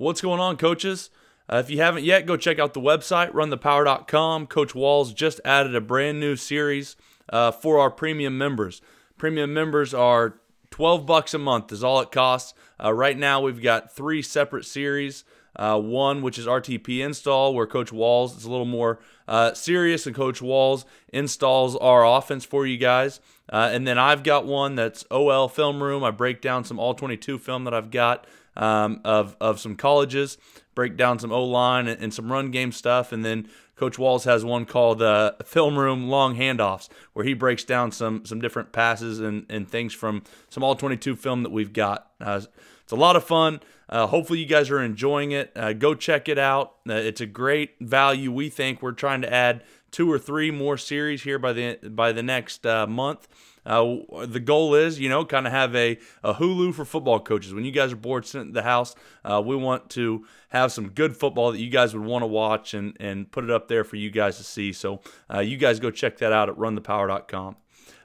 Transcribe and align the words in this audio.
What's 0.00 0.22
going 0.22 0.40
on, 0.40 0.56
coaches? 0.56 1.10
Uh, 1.46 1.56
if 1.56 1.68
you 1.68 1.76
haven't 1.76 2.04
yet, 2.04 2.24
go 2.24 2.38
check 2.38 2.58
out 2.58 2.72
the 2.72 2.80
website, 2.80 3.32
runthepower.com. 3.32 4.46
Coach 4.46 4.74
Walls 4.74 5.12
just 5.12 5.42
added 5.44 5.74
a 5.76 5.80
brand 5.82 6.18
new 6.18 6.36
series 6.36 6.96
uh, 7.28 7.50
for 7.50 7.78
our 7.78 7.90
premium 7.90 8.38
members. 8.38 8.80
Premium 9.18 9.52
members 9.52 9.92
are 9.92 10.40
12 10.70 11.04
bucks 11.04 11.34
a 11.34 11.38
month 11.38 11.70
is 11.70 11.84
all 11.84 12.00
it 12.00 12.10
costs. 12.10 12.54
Uh, 12.82 12.94
right 12.94 13.18
now, 13.18 13.42
we've 13.42 13.60
got 13.60 13.92
three 13.94 14.22
separate 14.22 14.64
series. 14.64 15.22
Uh, 15.54 15.78
one, 15.78 16.22
which 16.22 16.38
is 16.38 16.46
RTP 16.46 17.00
install, 17.04 17.54
where 17.54 17.66
Coach 17.66 17.92
Walls 17.92 18.38
is 18.38 18.44
a 18.44 18.50
little 18.50 18.64
more 18.64 19.00
uh, 19.28 19.52
serious, 19.52 20.06
and 20.06 20.16
Coach 20.16 20.40
Walls 20.40 20.86
installs 21.12 21.76
our 21.76 22.06
offense 22.06 22.46
for 22.46 22.66
you 22.66 22.78
guys. 22.78 23.20
Uh, 23.52 23.68
and 23.70 23.86
then 23.86 23.98
I've 23.98 24.22
got 24.22 24.46
one 24.46 24.76
that's 24.76 25.04
OL 25.10 25.48
Film 25.48 25.82
Room. 25.82 26.04
I 26.04 26.10
break 26.10 26.40
down 26.40 26.64
some 26.64 26.78
All 26.78 26.94
22 26.94 27.36
film 27.36 27.64
that 27.64 27.74
I've 27.74 27.90
got 27.90 28.26
um, 28.60 29.00
of, 29.04 29.36
of 29.40 29.58
some 29.58 29.74
colleges, 29.74 30.38
break 30.74 30.96
down 30.96 31.18
some 31.18 31.32
O 31.32 31.42
line 31.42 31.88
and, 31.88 32.00
and, 32.00 32.14
some 32.14 32.30
run 32.30 32.50
game 32.50 32.70
stuff. 32.70 33.10
And 33.10 33.24
then 33.24 33.48
Coach 33.74 33.98
Walls 33.98 34.24
has 34.24 34.44
one 34.44 34.66
called 34.66 35.00
uh, 35.00 35.32
Film 35.44 35.78
Room 35.78 36.08
Long 36.08 36.36
Handoffs, 36.36 36.88
where 37.14 37.24
he 37.24 37.32
breaks 37.32 37.64
down 37.64 37.90
some 37.90 38.24
some 38.26 38.40
different 38.40 38.72
passes 38.72 39.18
and, 39.18 39.46
and 39.48 39.68
things 39.68 39.94
from 39.94 40.22
some 40.50 40.62
All 40.62 40.76
22 40.76 41.16
film 41.16 41.42
that 41.42 41.50
we've 41.50 41.72
got. 41.72 42.10
Uh, 42.20 42.42
it's 42.82 42.92
a 42.92 42.96
lot 42.96 43.16
of 43.16 43.24
fun. 43.24 43.60
Uh, 43.88 44.06
hopefully, 44.06 44.38
you 44.38 44.46
guys 44.46 44.70
are 44.70 44.82
enjoying 44.82 45.32
it. 45.32 45.50
Uh, 45.56 45.72
go 45.72 45.94
check 45.94 46.28
it 46.28 46.38
out. 46.38 46.74
Uh, 46.88 46.94
it's 46.94 47.20
a 47.20 47.26
great 47.26 47.76
value. 47.80 48.30
We 48.30 48.50
think 48.50 48.82
we're 48.82 48.92
trying 48.92 49.22
to 49.22 49.32
add 49.32 49.64
two 49.90 50.12
or 50.12 50.18
three 50.18 50.50
more 50.50 50.76
series 50.76 51.22
here 51.22 51.38
by 51.38 51.52
the 51.52 51.78
by 51.88 52.12
the 52.12 52.22
next 52.22 52.66
uh, 52.66 52.86
month. 52.86 53.26
Uh, 53.64 53.96
the 54.26 54.40
goal 54.40 54.74
is, 54.74 54.98
you 54.98 55.08
know, 55.08 55.24
kind 55.24 55.46
of 55.46 55.52
have 55.52 55.74
a, 55.74 55.98
a 56.22 56.34
Hulu 56.34 56.74
for 56.74 56.84
football 56.84 57.20
coaches. 57.20 57.52
When 57.52 57.64
you 57.64 57.72
guys 57.72 57.92
are 57.92 57.96
bored 57.96 58.26
sitting 58.26 58.48
at 58.48 58.54
the 58.54 58.62
house, 58.62 58.94
uh, 59.24 59.42
we 59.44 59.56
want 59.56 59.90
to 59.90 60.26
have 60.48 60.72
some 60.72 60.90
good 60.90 61.16
football 61.16 61.52
that 61.52 61.60
you 61.60 61.70
guys 61.70 61.94
would 61.94 62.04
want 62.04 62.22
to 62.22 62.26
watch 62.26 62.74
and, 62.74 62.96
and 62.98 63.30
put 63.30 63.44
it 63.44 63.50
up 63.50 63.68
there 63.68 63.84
for 63.84 63.96
you 63.96 64.10
guys 64.10 64.38
to 64.38 64.44
see. 64.44 64.72
So 64.72 65.00
uh, 65.32 65.40
you 65.40 65.56
guys 65.56 65.80
go 65.80 65.90
check 65.90 66.18
that 66.18 66.32
out 66.32 66.48
at 66.48 66.56
runthepower.com. 66.56 67.56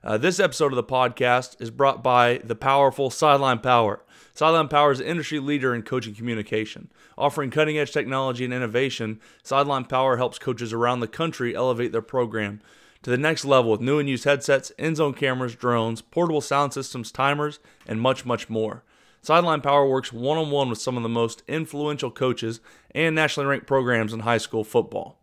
Uh, 0.03 0.17
this 0.19 0.39
episode 0.39 0.71
of 0.71 0.75
the 0.75 0.83
podcast 0.83 1.59
is 1.59 1.71
brought 1.71 2.03
by 2.03 2.39
the 2.43 2.55
powerful 2.55 3.09
Sideline 3.09 3.57
Power. 3.57 4.03
Sideline 4.35 4.67
Power 4.67 4.91
is 4.91 4.99
an 4.99 5.07
industry 5.07 5.39
leader 5.39 5.73
in 5.73 5.81
coaching 5.81 6.13
communication. 6.13 6.91
Offering 7.17 7.49
cutting 7.49 7.77
edge 7.77 7.91
technology 7.91 8.45
and 8.45 8.53
innovation, 8.53 9.19
Sideline 9.41 9.85
Power 9.85 10.17
helps 10.17 10.37
coaches 10.37 10.73
around 10.73 10.99
the 10.99 11.07
country 11.07 11.55
elevate 11.55 11.91
their 11.91 12.03
program 12.03 12.61
to 13.05 13.11
the 13.11 13.17
next 13.19 13.45
level 13.45 13.69
with 13.69 13.81
new 13.81 13.99
and 13.99 14.09
used 14.09 14.23
headsets, 14.23 14.71
end 14.79 14.97
zone 14.97 15.13
cameras, 15.13 15.53
drones, 15.53 16.01
portable 16.01 16.41
sound 16.41 16.73
systems, 16.73 17.11
timers, 17.11 17.59
and 17.85 18.01
much, 18.01 18.25
much 18.25 18.49
more. 18.49 18.83
Sideline 19.21 19.61
Power 19.61 19.87
works 19.87 20.11
one 20.11 20.39
on 20.39 20.49
one 20.49 20.71
with 20.71 20.79
some 20.81 20.97
of 20.97 21.03
the 21.03 21.09
most 21.09 21.43
influential 21.47 22.09
coaches 22.09 22.61
and 22.95 23.13
nationally 23.13 23.47
ranked 23.47 23.67
programs 23.67 24.11
in 24.11 24.21
high 24.21 24.39
school 24.39 24.63
football. 24.63 25.19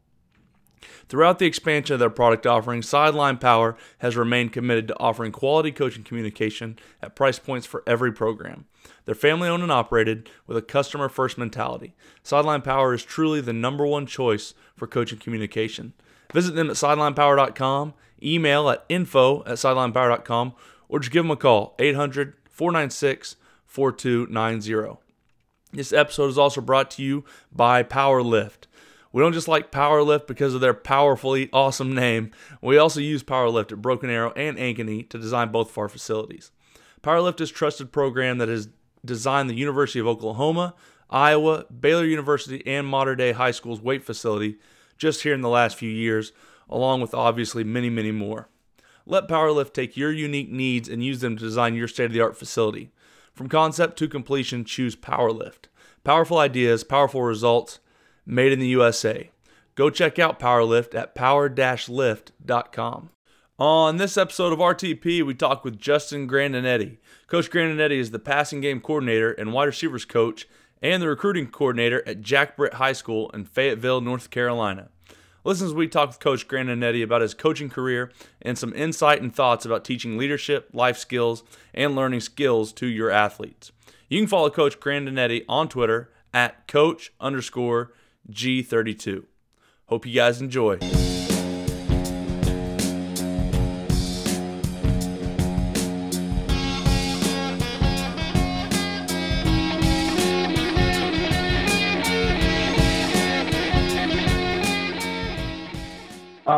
Throughout 1.08 1.40
the 1.40 1.46
expansion 1.46 1.94
of 1.94 1.98
their 1.98 2.08
product 2.08 2.46
offering, 2.46 2.82
Sideline 2.82 3.38
Power 3.38 3.76
has 3.98 4.16
remained 4.16 4.52
committed 4.52 4.86
to 4.86 4.98
offering 5.00 5.32
quality 5.32 5.72
coaching 5.72 6.04
communication 6.04 6.78
at 7.02 7.16
price 7.16 7.40
points 7.40 7.66
for 7.66 7.82
every 7.84 8.12
program. 8.12 8.66
They're 9.06 9.16
family 9.16 9.48
owned 9.48 9.64
and 9.64 9.72
operated 9.72 10.30
with 10.46 10.56
a 10.56 10.62
customer 10.62 11.08
first 11.08 11.36
mentality. 11.36 11.96
Sideline 12.22 12.62
Power 12.62 12.94
is 12.94 13.02
truly 13.02 13.40
the 13.40 13.52
number 13.52 13.84
one 13.84 14.06
choice 14.06 14.54
for 14.76 14.86
coaching 14.86 15.18
communication. 15.18 15.94
Visit 16.32 16.54
them 16.54 16.70
at 16.70 16.76
sidelinepower.com, 16.76 17.94
email 18.22 18.70
at 18.70 18.84
info 18.88 19.40
at 19.44 19.58
sidelinepower.com, 19.58 20.54
or 20.88 20.98
just 20.98 21.12
give 21.12 21.24
them 21.24 21.30
a 21.30 21.36
call, 21.36 21.74
800 21.78 22.34
496 22.50 23.36
4290. 23.66 24.98
This 25.72 25.92
episode 25.92 26.28
is 26.28 26.38
also 26.38 26.60
brought 26.60 26.90
to 26.92 27.02
you 27.02 27.24
by 27.50 27.82
Powerlift. 27.82 28.66
We 29.12 29.22
don't 29.22 29.32
just 29.32 29.48
like 29.48 29.72
Powerlift 29.72 30.26
because 30.26 30.54
of 30.54 30.60
their 30.60 30.74
powerfully 30.74 31.48
awesome 31.52 31.94
name. 31.94 32.30
We 32.60 32.78
also 32.78 33.00
use 33.00 33.22
Powerlift 33.22 33.72
at 33.72 33.82
Broken 33.82 34.10
Arrow 34.10 34.32
and 34.36 34.56
Ankeny 34.56 35.08
to 35.10 35.18
design 35.18 35.50
both 35.50 35.70
of 35.70 35.78
our 35.78 35.88
facilities. 35.88 36.50
Powerlift 37.02 37.40
is 37.40 37.50
a 37.50 37.54
trusted 37.54 37.92
program 37.92 38.38
that 38.38 38.48
has 38.48 38.68
designed 39.04 39.50
the 39.50 39.54
University 39.54 39.98
of 39.98 40.06
Oklahoma, 40.06 40.74
Iowa, 41.10 41.66
Baylor 41.66 42.04
University, 42.04 42.66
and 42.66 42.86
modern 42.86 43.18
day 43.18 43.32
High 43.32 43.50
School's 43.50 43.80
weight 43.80 44.04
facility 44.04 44.58
just 45.02 45.24
here 45.24 45.34
in 45.34 45.40
the 45.40 45.48
last 45.48 45.76
few 45.76 45.90
years, 45.90 46.32
along 46.70 47.00
with 47.00 47.12
obviously 47.12 47.64
many, 47.64 47.90
many 47.90 48.12
more. 48.12 48.48
Let 49.04 49.26
Powerlift 49.26 49.74
take 49.74 49.96
your 49.96 50.12
unique 50.12 50.48
needs 50.48 50.88
and 50.88 51.04
use 51.04 51.20
them 51.20 51.36
to 51.36 51.42
design 51.42 51.74
your 51.74 51.88
state 51.88 52.04
of 52.04 52.12
the 52.12 52.20
art 52.20 52.38
facility. 52.38 52.92
From 53.34 53.48
concept 53.48 53.98
to 53.98 54.06
completion, 54.06 54.64
choose 54.64 54.94
Powerlift. 54.94 55.66
Powerful 56.04 56.38
ideas, 56.38 56.84
powerful 56.84 57.22
results, 57.22 57.80
made 58.24 58.52
in 58.52 58.60
the 58.60 58.68
USA. 58.68 59.32
Go 59.74 59.90
check 59.90 60.20
out 60.20 60.38
Powerlift 60.38 60.94
at 60.94 61.16
power-lift.com. 61.16 63.10
On 63.58 63.96
this 63.96 64.16
episode 64.16 64.52
of 64.52 64.60
RTP, 64.60 65.26
we 65.26 65.34
talk 65.34 65.64
with 65.64 65.80
Justin 65.80 66.28
Grandinetti. 66.28 66.98
Coach 67.26 67.50
Grandinetti 67.50 67.98
is 67.98 68.12
the 68.12 68.20
passing 68.20 68.60
game 68.60 68.80
coordinator 68.80 69.32
and 69.32 69.52
wide 69.52 69.64
receivers 69.64 70.04
coach 70.04 70.46
and 70.82 71.02
the 71.02 71.08
recruiting 71.08 71.46
coordinator 71.46 72.02
at 72.06 72.20
Jack 72.20 72.56
Britt 72.56 72.74
High 72.74 72.92
School 72.92 73.30
in 73.30 73.44
Fayetteville, 73.44 74.00
North 74.00 74.30
Carolina. 74.30 74.88
Listen 75.44 75.66
as 75.66 75.74
we 75.74 75.88
talk 75.88 76.08
with 76.08 76.20
Coach 76.20 76.46
Grandinetti 76.46 77.02
about 77.02 77.22
his 77.22 77.34
coaching 77.34 77.68
career 77.68 78.12
and 78.40 78.58
some 78.58 78.74
insight 78.74 79.22
and 79.22 79.34
thoughts 79.34 79.64
about 79.64 79.84
teaching 79.84 80.16
leadership, 80.16 80.68
life 80.72 80.96
skills, 80.96 81.42
and 81.72 81.96
learning 81.96 82.20
skills 82.20 82.72
to 82.74 82.86
your 82.86 83.10
athletes. 83.10 83.72
You 84.08 84.20
can 84.20 84.28
follow 84.28 84.50
Coach 84.50 84.78
Grandinetti 84.78 85.44
on 85.48 85.68
Twitter 85.68 86.10
at 86.34 86.68
coach 86.68 87.12
underscore 87.20 87.92
G32. 88.30 89.24
Hope 89.86 90.06
you 90.06 90.14
guys 90.14 90.40
enjoy. 90.40 90.78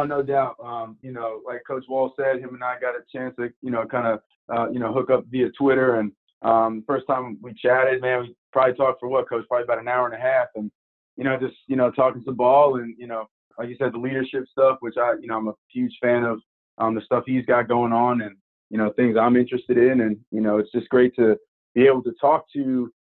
Oh, 0.05 0.07
no 0.07 0.23
doubt. 0.23 0.57
Um, 0.63 0.99
you 1.01 1.13
know, 1.13 1.41
like 1.47 1.63
Coach 1.67 1.85
Wall 1.89 2.13
said, 2.15 2.39
him 2.39 2.53
and 2.53 2.63
I 2.63 2.79
got 2.79 2.95
a 2.95 3.01
chance 3.11 3.35
to, 3.39 3.49
you 3.63 3.71
know, 3.71 3.87
kind 3.87 4.07
of, 4.07 4.21
uh, 4.55 4.71
you 4.71 4.79
know, 4.79 4.93
hook 4.93 5.09
up 5.09 5.25
via 5.31 5.49
Twitter. 5.59 5.97
And 5.97 6.13
um, 6.43 6.85
first 6.87 7.07
time 7.07 7.39
we 7.41 7.55
chatted, 7.55 8.03
man, 8.03 8.21
we 8.21 8.37
probably 8.53 8.75
talked 8.75 9.01
for 9.01 9.09
what, 9.09 9.27
Coach? 9.31 9.47
Probably 9.49 9.65
about 9.65 9.79
an 9.79 9.89
hour 9.89 10.05
and 10.05 10.15
a 10.15 10.21
half. 10.21 10.49
And, 10.57 10.71
you 11.17 11.25
know, 11.25 11.39
just, 11.39 11.55
you 11.69 11.77
know, 11.77 11.91
talking 11.91 12.23
some 12.23 12.37
ball 12.37 12.77
and, 12.77 12.95
you 12.99 13.07
know, 13.07 13.31
like 13.59 13.71
you 13.71 13.77
said, 13.79 13.95
the 13.95 13.99
leadership 13.99 14.45
stuff, 14.53 14.77
which 14.81 14.97
I, 14.99 15.15
you 15.23 15.27
know, 15.27 15.39
I'm 15.39 15.49
a 15.49 15.55
huge 15.73 15.97
fan 16.03 16.25
of 16.25 16.39
um, 16.77 16.95
the 16.95 17.01
stuff 17.01 17.25
he's 17.25 17.47
got 17.47 17.67
going 17.67 17.95
on 17.95 18.21
and, 18.21 18.37
you 18.69 18.77
know, 18.77 18.93
things 18.97 19.17
I'm 19.19 19.37
interested 19.37 19.79
in. 19.79 20.03
And, 20.03 20.19
you 20.31 20.43
know, 20.43 20.59
it's 20.59 20.73
just 20.73 20.91
great 20.91 21.17
to 21.17 21.39
be 21.75 21.87
able 21.87 22.03
to 22.03 22.13
talk 22.21 22.45
to, 22.53 22.93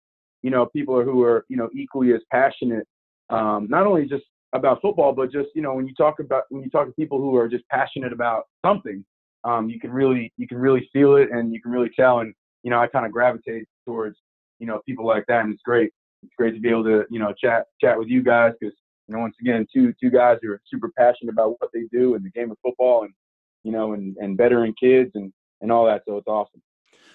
you 0.41 0.49
know, 0.51 0.67
people 0.67 1.03
who 1.03 1.21
are, 1.23 1.43
you 1.49 1.57
know, 1.57 1.69
equally 1.75 2.13
as 2.13 2.21
passionate, 2.31 2.87
um, 3.29 3.67
not 3.69 3.87
only 3.87 4.05
just 4.05 4.23
about 4.53 4.81
football, 4.81 5.13
but 5.13 5.31
just 5.31 5.49
you 5.55 5.61
know 5.61 5.73
when 5.73 5.87
you 5.87 5.93
talk 5.95 6.19
about 6.19 6.43
when 6.49 6.63
you 6.63 6.69
talk 6.69 6.87
to 6.87 6.93
people 6.93 7.19
who 7.19 7.35
are 7.35 7.47
just 7.47 7.67
passionate 7.69 8.13
about 8.13 8.43
something, 8.65 9.03
um, 9.43 9.69
you 9.69 9.79
can 9.79 9.91
really 9.91 10.31
you 10.37 10.47
can 10.47 10.57
really 10.57 10.89
feel 10.93 11.15
it 11.15 11.29
and 11.31 11.53
you 11.53 11.61
can 11.61 11.71
really 11.71 11.91
tell. 11.97 12.19
And 12.19 12.33
you 12.63 12.69
know 12.69 12.79
I 12.79 12.87
kind 12.87 13.05
of 13.05 13.11
gravitate 13.11 13.65
towards 13.85 14.17
you 14.59 14.67
know 14.67 14.81
people 14.85 15.05
like 15.05 15.25
that, 15.27 15.43
and 15.43 15.53
it's 15.53 15.63
great. 15.63 15.91
It's 16.23 16.33
great 16.37 16.53
to 16.53 16.59
be 16.61 16.69
able 16.69 16.83
to 16.85 17.03
you 17.09 17.19
know 17.19 17.33
chat 17.33 17.65
chat 17.81 17.97
with 17.97 18.07
you 18.07 18.23
guys 18.23 18.53
because 18.59 18.75
you 19.07 19.15
know 19.15 19.21
once 19.21 19.35
again 19.41 19.65
two 19.73 19.93
two 20.01 20.09
guys 20.09 20.37
who 20.41 20.51
are 20.51 20.61
super 20.71 20.91
passionate 20.97 21.31
about 21.31 21.55
what 21.59 21.69
they 21.73 21.83
do 21.91 22.15
and 22.15 22.23
the 22.23 22.31
game 22.31 22.51
of 22.51 22.57
football 22.63 23.03
and 23.03 23.13
you 23.63 23.71
know 23.71 23.93
and 23.93 24.15
and 24.17 24.37
bettering 24.37 24.73
kids 24.79 25.11
and 25.15 25.33
and 25.61 25.71
all 25.71 25.85
that. 25.85 26.03
So 26.07 26.17
it's 26.17 26.27
awesome. 26.27 26.61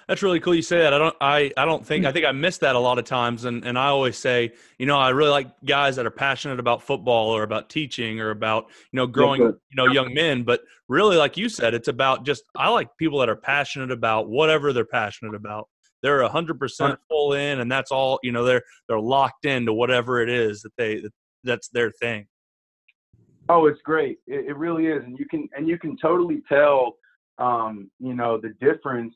That's 0.08 0.22
really 0.22 0.40
cool. 0.40 0.54
You 0.54 0.62
say 0.62 0.78
that. 0.78 0.94
I 0.94 0.98
don't. 0.98 1.16
I. 1.20 1.52
I 1.58 1.66
don't 1.66 1.86
think. 1.86 2.06
I 2.06 2.12
think 2.12 2.24
I 2.24 2.32
miss 2.32 2.56
that 2.58 2.74
a 2.74 2.78
lot 2.78 2.98
of 2.98 3.04
times. 3.04 3.44
And 3.44 3.62
and 3.66 3.78
I 3.78 3.88
always 3.88 4.16
say, 4.16 4.54
you 4.78 4.86
know, 4.86 4.98
I 4.98 5.10
really 5.10 5.30
like 5.30 5.48
guys 5.66 5.96
that 5.96 6.06
are 6.06 6.10
passionate 6.10 6.58
about 6.58 6.82
football 6.82 7.28
or 7.28 7.42
about 7.42 7.68
teaching 7.68 8.18
or 8.18 8.30
about 8.30 8.68
you 8.90 8.96
know 8.96 9.06
growing 9.06 9.42
you 9.42 9.58
know 9.74 9.86
young 9.86 10.14
men. 10.14 10.44
But 10.44 10.62
really, 10.88 11.18
like 11.18 11.36
you 11.36 11.50
said, 11.50 11.74
it's 11.74 11.88
about 11.88 12.24
just. 12.24 12.44
I 12.56 12.70
like 12.70 12.88
people 12.96 13.18
that 13.18 13.28
are 13.28 13.36
passionate 13.36 13.90
about 13.90 14.30
whatever 14.30 14.72
they're 14.72 14.86
passionate 14.86 15.34
about. 15.34 15.68
They're 16.02 16.22
a 16.22 16.28
hundred 16.28 16.58
percent 16.58 16.98
full 17.10 17.34
in, 17.34 17.60
and 17.60 17.70
that's 17.70 17.92
all. 17.92 18.18
You 18.22 18.32
know, 18.32 18.44
they're 18.44 18.62
they're 18.88 18.98
locked 18.98 19.44
into 19.44 19.74
whatever 19.74 20.22
it 20.22 20.30
is 20.30 20.62
that 20.62 20.72
they 20.78 21.02
that's 21.44 21.68
their 21.68 21.90
thing. 21.90 22.26
Oh, 23.50 23.66
it's 23.66 23.82
great. 23.82 24.20
It, 24.26 24.46
it 24.46 24.56
really 24.56 24.86
is, 24.86 25.04
and 25.04 25.18
you 25.18 25.26
can 25.26 25.50
and 25.54 25.68
you 25.68 25.78
can 25.78 25.98
totally 25.98 26.40
tell. 26.48 26.96
Um, 27.36 27.88
you 28.00 28.14
know 28.14 28.36
the 28.36 28.54
difference 28.60 29.14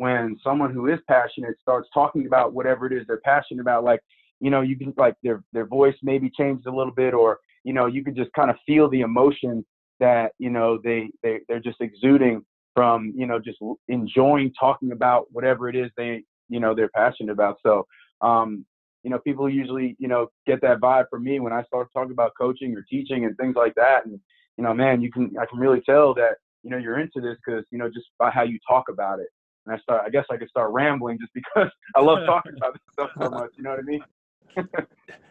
when 0.00 0.38
someone 0.42 0.72
who 0.72 0.86
is 0.86 0.98
passionate 1.06 1.56
starts 1.60 1.86
talking 1.92 2.26
about 2.26 2.54
whatever 2.54 2.86
it 2.86 2.92
is 2.92 3.06
they're 3.06 3.20
passionate 3.22 3.60
about, 3.60 3.84
like, 3.84 4.00
you 4.40 4.50
know, 4.50 4.62
you 4.62 4.74
can 4.74 4.94
like 4.96 5.14
their 5.22 5.42
their 5.52 5.66
voice 5.66 5.94
maybe 6.02 6.30
changes 6.30 6.64
a 6.66 6.70
little 6.70 6.92
bit, 6.92 7.12
or 7.12 7.38
you 7.64 7.74
know, 7.74 7.84
you 7.84 8.02
can 8.02 8.16
just 8.16 8.32
kind 8.32 8.50
of 8.50 8.56
feel 8.66 8.88
the 8.88 9.02
emotion 9.02 9.64
that 9.98 10.32
you 10.38 10.48
know 10.48 10.78
they 10.82 11.10
they 11.22 11.40
they're 11.48 11.60
just 11.60 11.82
exuding 11.82 12.42
from 12.74 13.12
you 13.14 13.26
know 13.26 13.38
just 13.38 13.58
enjoying 13.88 14.50
talking 14.58 14.92
about 14.92 15.26
whatever 15.32 15.68
it 15.68 15.76
is 15.76 15.90
they 15.98 16.22
you 16.48 16.60
know 16.60 16.74
they're 16.74 16.96
passionate 16.96 17.32
about. 17.32 17.58
So 17.62 17.86
um, 18.22 18.64
you 19.02 19.10
know, 19.10 19.18
people 19.18 19.48
usually, 19.48 19.96
you 19.98 20.08
know, 20.08 20.28
get 20.46 20.62
that 20.62 20.80
vibe 20.80 21.04
from 21.10 21.24
me 21.24 21.40
when 21.40 21.52
I 21.52 21.62
start 21.64 21.88
talking 21.92 22.12
about 22.12 22.32
coaching 22.38 22.74
or 22.74 22.84
teaching 22.88 23.26
and 23.26 23.36
things 23.36 23.56
like 23.56 23.74
that. 23.74 24.06
And, 24.06 24.18
you 24.56 24.64
know, 24.64 24.74
man, 24.74 25.00
you 25.02 25.10
can, 25.10 25.34
I 25.40 25.46
can 25.46 25.58
really 25.58 25.80
tell 25.82 26.14
that, 26.14 26.36
you 26.62 26.70
know, 26.70 26.76
you're 26.76 26.98
into 26.98 27.20
this 27.20 27.36
because, 27.44 27.64
you 27.70 27.78
know, 27.78 27.88
just 27.88 28.06
by 28.18 28.30
how 28.30 28.42
you 28.42 28.58
talk 28.68 28.90
about 28.90 29.20
it. 29.20 29.28
And 29.66 29.74
I 29.74 29.78
start, 29.78 30.02
I 30.06 30.10
guess 30.10 30.24
I 30.30 30.36
could 30.36 30.48
start 30.48 30.72
rambling 30.72 31.18
just 31.18 31.32
because 31.34 31.70
I 31.96 32.00
love 32.00 32.24
talking 32.26 32.52
about 32.56 32.74
this 32.74 32.82
stuff 32.92 33.10
so 33.20 33.30
much. 33.30 33.50
You 33.56 33.64
know 33.64 33.70
what 33.70 33.78
I 33.78 33.82
mean? 33.82 34.02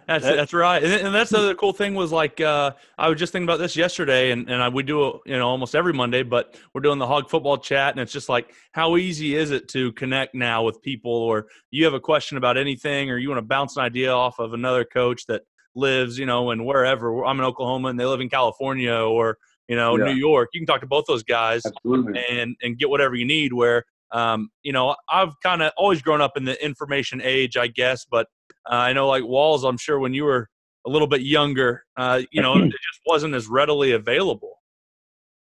that's 0.08 0.24
that's 0.24 0.54
right, 0.54 0.82
and, 0.82 0.94
and 1.08 1.16
that's 1.16 1.32
the 1.32 1.38
other 1.38 1.56
cool 1.56 1.74
thing 1.74 1.94
was 1.94 2.12
like 2.12 2.40
uh, 2.40 2.72
I 2.98 3.10
was 3.10 3.20
just 3.20 3.34
thinking 3.34 3.48
about 3.48 3.60
this 3.60 3.76
yesterday, 3.76 4.32
and 4.32 4.50
and 4.50 4.62
I, 4.62 4.70
we 4.70 4.84
do 4.84 5.08
it 5.08 5.16
you 5.26 5.38
know 5.38 5.48
almost 5.48 5.76
every 5.76 5.94
Monday, 5.94 6.24
but 6.24 6.58
we're 6.74 6.82
doing 6.82 7.00
the 7.00 7.08
hog 7.08 7.30
football 7.30 7.58
chat, 7.58 7.94
and 7.94 8.00
it's 8.00 8.12
just 8.14 8.30
like 8.30 8.54
how 8.72 8.98
easy 8.98 9.36
is 9.36 9.52
it 9.52 9.68
to 9.70 9.92
connect 9.94 10.36
now 10.36 10.64
with 10.64 10.82
people, 10.82 11.12
or 11.12 11.48
you 11.70 11.86
have 11.86 11.94
a 11.94 12.00
question 12.00 12.38
about 12.38 12.58
anything, 12.58 13.12
or 13.12 13.18
you 13.18 13.30
want 13.30 13.40
to 13.40 13.46
bounce 13.46 13.78
an 13.78 13.84
idea 13.84 14.12
off 14.12 14.40
of 14.40 14.54
another 14.54 14.86
coach 14.86 15.26
that 15.28 15.42
lives 15.76 16.18
you 16.18 16.26
know 16.26 16.52
and 16.52 16.66
wherever 16.66 17.24
I'm 17.26 17.40
in 17.40 17.46
Oklahoma 17.46 17.90
and 17.90 18.00
they 18.00 18.06
live 18.06 18.22
in 18.22 18.30
California 18.30 18.94
or 18.94 19.38
you 19.68 19.76
know 19.76 19.98
yeah. 19.98 20.06
New 20.06 20.16
York, 20.16 20.50
you 20.54 20.60
can 20.60 20.68
talk 20.68 20.82
to 20.82 20.88
both 20.88 21.06
those 21.08 21.24
guys 21.24 21.62
Absolutely. 21.66 22.24
and 22.30 22.56
and 22.62 22.78
get 22.78 22.90
whatever 22.90 23.16
you 23.16 23.26
need. 23.26 23.54
Where 23.54 23.86
um, 24.12 24.50
you 24.64 24.74
know, 24.74 24.96
I've 25.10 25.34
kind 25.42 25.62
of 25.62 25.72
always 25.78 26.02
grown 26.02 26.22
up 26.22 26.38
in 26.38 26.46
the 26.46 26.64
information 26.64 27.22
age, 27.24 27.58
I 27.58 27.68
guess, 27.68 28.06
but 28.10 28.28
uh, 28.70 28.76
I 28.76 28.94
know 28.94 29.08
like 29.08 29.24
Walls, 29.24 29.64
I'm 29.64 29.78
sure 29.78 30.00
when 30.00 30.14
you 30.14 30.24
were 30.26 30.50
a 30.86 30.90
little 30.90 31.08
bit 31.08 31.22
younger, 31.22 31.84
uh, 31.98 32.22
you 32.32 32.42
know, 32.42 32.58
it 32.58 32.70
just 32.70 33.02
wasn't 33.06 33.36
as 33.36 33.48
readily 33.48 33.92
available. 33.92 34.56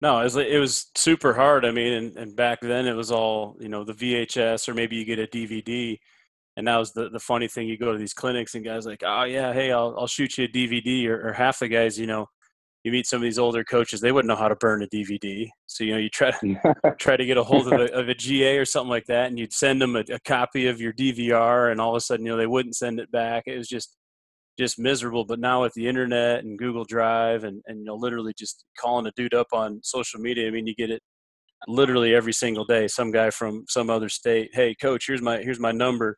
No, 0.02 0.20
it 0.22 0.24
was, 0.24 0.38
it 0.38 0.60
was 0.60 0.90
super 0.96 1.34
hard. 1.34 1.66
I 1.66 1.72
mean, 1.72 1.94
and, 1.94 2.18
and 2.18 2.36
back 2.36 2.62
then 2.62 2.88
it 2.88 2.94
was 2.94 3.12
all, 3.12 3.58
you 3.60 3.68
know, 3.68 3.84
the 3.84 3.94
VHS 3.94 4.70
or 4.70 4.74
maybe 4.74 4.96
you 4.96 5.04
get 5.04 5.20
a 5.20 5.28
DVD. 5.28 5.98
And 6.56 6.68
that 6.68 6.78
was 6.78 6.94
the, 6.94 7.10
the 7.10 7.20
funny 7.20 7.48
thing. 7.48 7.68
You 7.68 7.78
go 7.78 7.92
to 7.92 7.98
these 7.98 8.14
clinics 8.14 8.56
and 8.56 8.64
guys 8.64 8.86
like, 8.86 9.04
oh, 9.06 9.24
yeah, 9.24 9.52
hey, 9.52 9.72
I'll, 9.72 9.96
I'll 9.98 10.08
shoot 10.08 10.38
you 10.38 10.46
a 10.46 10.48
DVD. 10.48 11.08
Or, 11.08 11.30
or 11.30 11.34
half 11.34 11.60
the 11.60 11.68
guys, 11.68 12.00
you 12.00 12.08
know, 12.08 12.28
you 12.84 12.92
meet 12.92 13.08
some 13.08 13.18
of 13.18 13.24
these 13.24 13.40
older 13.40 13.64
coaches, 13.64 14.00
they 14.00 14.12
wouldn't 14.12 14.30
know 14.30 14.36
how 14.36 14.48
to 14.48 14.56
burn 14.56 14.84
a 14.84 14.88
DVD. 14.88 15.50
So, 15.68 15.84
you 15.84 15.92
know, 15.92 15.98
you 15.98 16.10
try 16.10 16.32
to, 16.32 16.76
try 17.00 17.18
to 17.18 17.26
get 17.26 17.38
a 17.38 17.44
hold 17.44 17.72
of 17.72 17.80
a, 17.80 17.86
of 17.94 18.10
a 18.10 18.16
GA 18.16 18.58
or 18.58 18.66
something 18.66 18.90
like 18.90 19.06
that, 19.08 19.28
and 19.28 19.38
you'd 19.38 19.54
send 19.54 19.82
them 19.82 19.96
a, 19.96 20.04
a, 20.12 20.20
copy 20.26 20.68
of 20.68 20.80
your 20.80 20.94
DVR, 20.94 21.72
and 21.72 21.82
all 21.82 21.92
of 21.92 21.98
a 21.98 22.02
sudden, 22.02 22.26
you 22.26 22.32
know, 22.32 22.38
they 22.38 22.48
wouldn't 22.48 22.76
send 22.76 23.00
it 23.00 23.12
back. 23.12 23.44
It 23.48 23.58
was 23.58 23.68
just, 23.68 23.98
just 24.58 24.80
miserable. 24.80 25.26
But 25.26 25.40
now 25.40 25.64
with 25.64 25.74
the 25.74 25.88
internet 25.88 26.44
and 26.44 26.58
Google 26.58 26.86
Drive 26.86 27.44
and, 27.44 27.62
and 27.68 27.80
you 27.80 27.86
know, 27.86 27.96
literally 27.96 28.34
just 28.38 28.66
calling 28.80 29.08
a 29.08 29.12
dude 29.16 29.34
up 29.34 29.48
on 29.52 29.82
social 29.84 30.20
media, 30.20 30.48
I 30.48 30.52
mean, 30.52 30.68
you 30.68 30.76
get 30.76 30.90
it 30.90 31.02
literally 31.68 32.16
every 32.16 32.34
single 32.34 32.66
day. 32.66 32.88
Some 32.88 33.12
guy 33.12 33.30
from 33.30 33.66
some 33.68 33.90
other 33.90 34.10
state, 34.10 34.52
hey, 34.54 34.76
coach, 34.82 35.06
here's 35.08 35.22
my, 35.22 35.40
here's 35.40 35.60
my 35.60 35.72
number. 35.72 36.18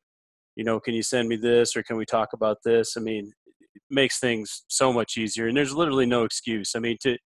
You 0.56 0.64
know, 0.64 0.80
can 0.80 0.94
you 0.94 1.04
send 1.04 1.28
me 1.28 1.38
this 1.38 1.76
or 1.76 1.84
can 1.84 1.98
we 1.98 2.06
talk 2.06 2.30
about 2.34 2.58
this? 2.64 2.98
I 2.98 3.00
mean, 3.00 3.32
makes 3.92 4.20
things 4.20 4.64
so 4.68 4.92
much 4.92 5.18
easier. 5.18 5.48
And 5.48 5.56
there's 5.56 5.74
literally 5.74 6.06
no 6.06 6.24
excuse. 6.24 6.74
I 6.76 6.80
mean, 6.80 6.98
to 7.02 7.18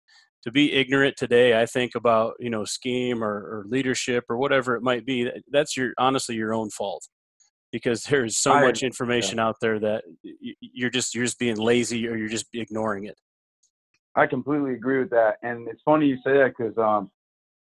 to 0.44 0.52
be 0.52 0.74
ignorant 0.74 1.18
today, 1.18 1.60
I 1.60 1.66
think 1.66 1.96
about 1.96 2.36
you 2.40 2.50
know 2.50 2.66
scheme 2.66 3.24
or, 3.24 3.34
or 3.34 3.66
leadership 3.68 4.26
or 4.30 4.38
whatever 4.38 4.76
it 4.76 4.84
might 4.84 5.06
be. 5.06 5.30
That's 5.52 5.76
your 5.76 5.94
honestly 5.98 6.36
your 6.36 6.54
own 6.54 6.70
fault 6.70 7.08
because 7.72 8.04
there's 8.10 8.38
so 8.38 8.54
much 8.60 8.84
information 8.84 9.38
yeah. 9.38 9.48
out 9.48 9.56
there 9.62 9.80
that 9.80 10.04
you're 10.60 10.90
just 10.90 11.16
you're 11.16 11.26
just 11.26 11.40
being 11.40 11.58
lazy 11.58 12.08
or 12.08 12.16
you're 12.16 12.30
just 12.30 12.48
ignoring 12.54 13.06
it. 13.06 13.18
I 14.16 14.28
completely 14.28 14.74
agree 14.74 15.00
with 15.00 15.10
that, 15.10 15.38
and 15.44 15.68
it's 15.68 15.82
funny 15.84 16.06
you 16.06 16.16
say 16.18 16.34
that 16.34 16.54
because 16.58 16.78
um, 16.78 17.12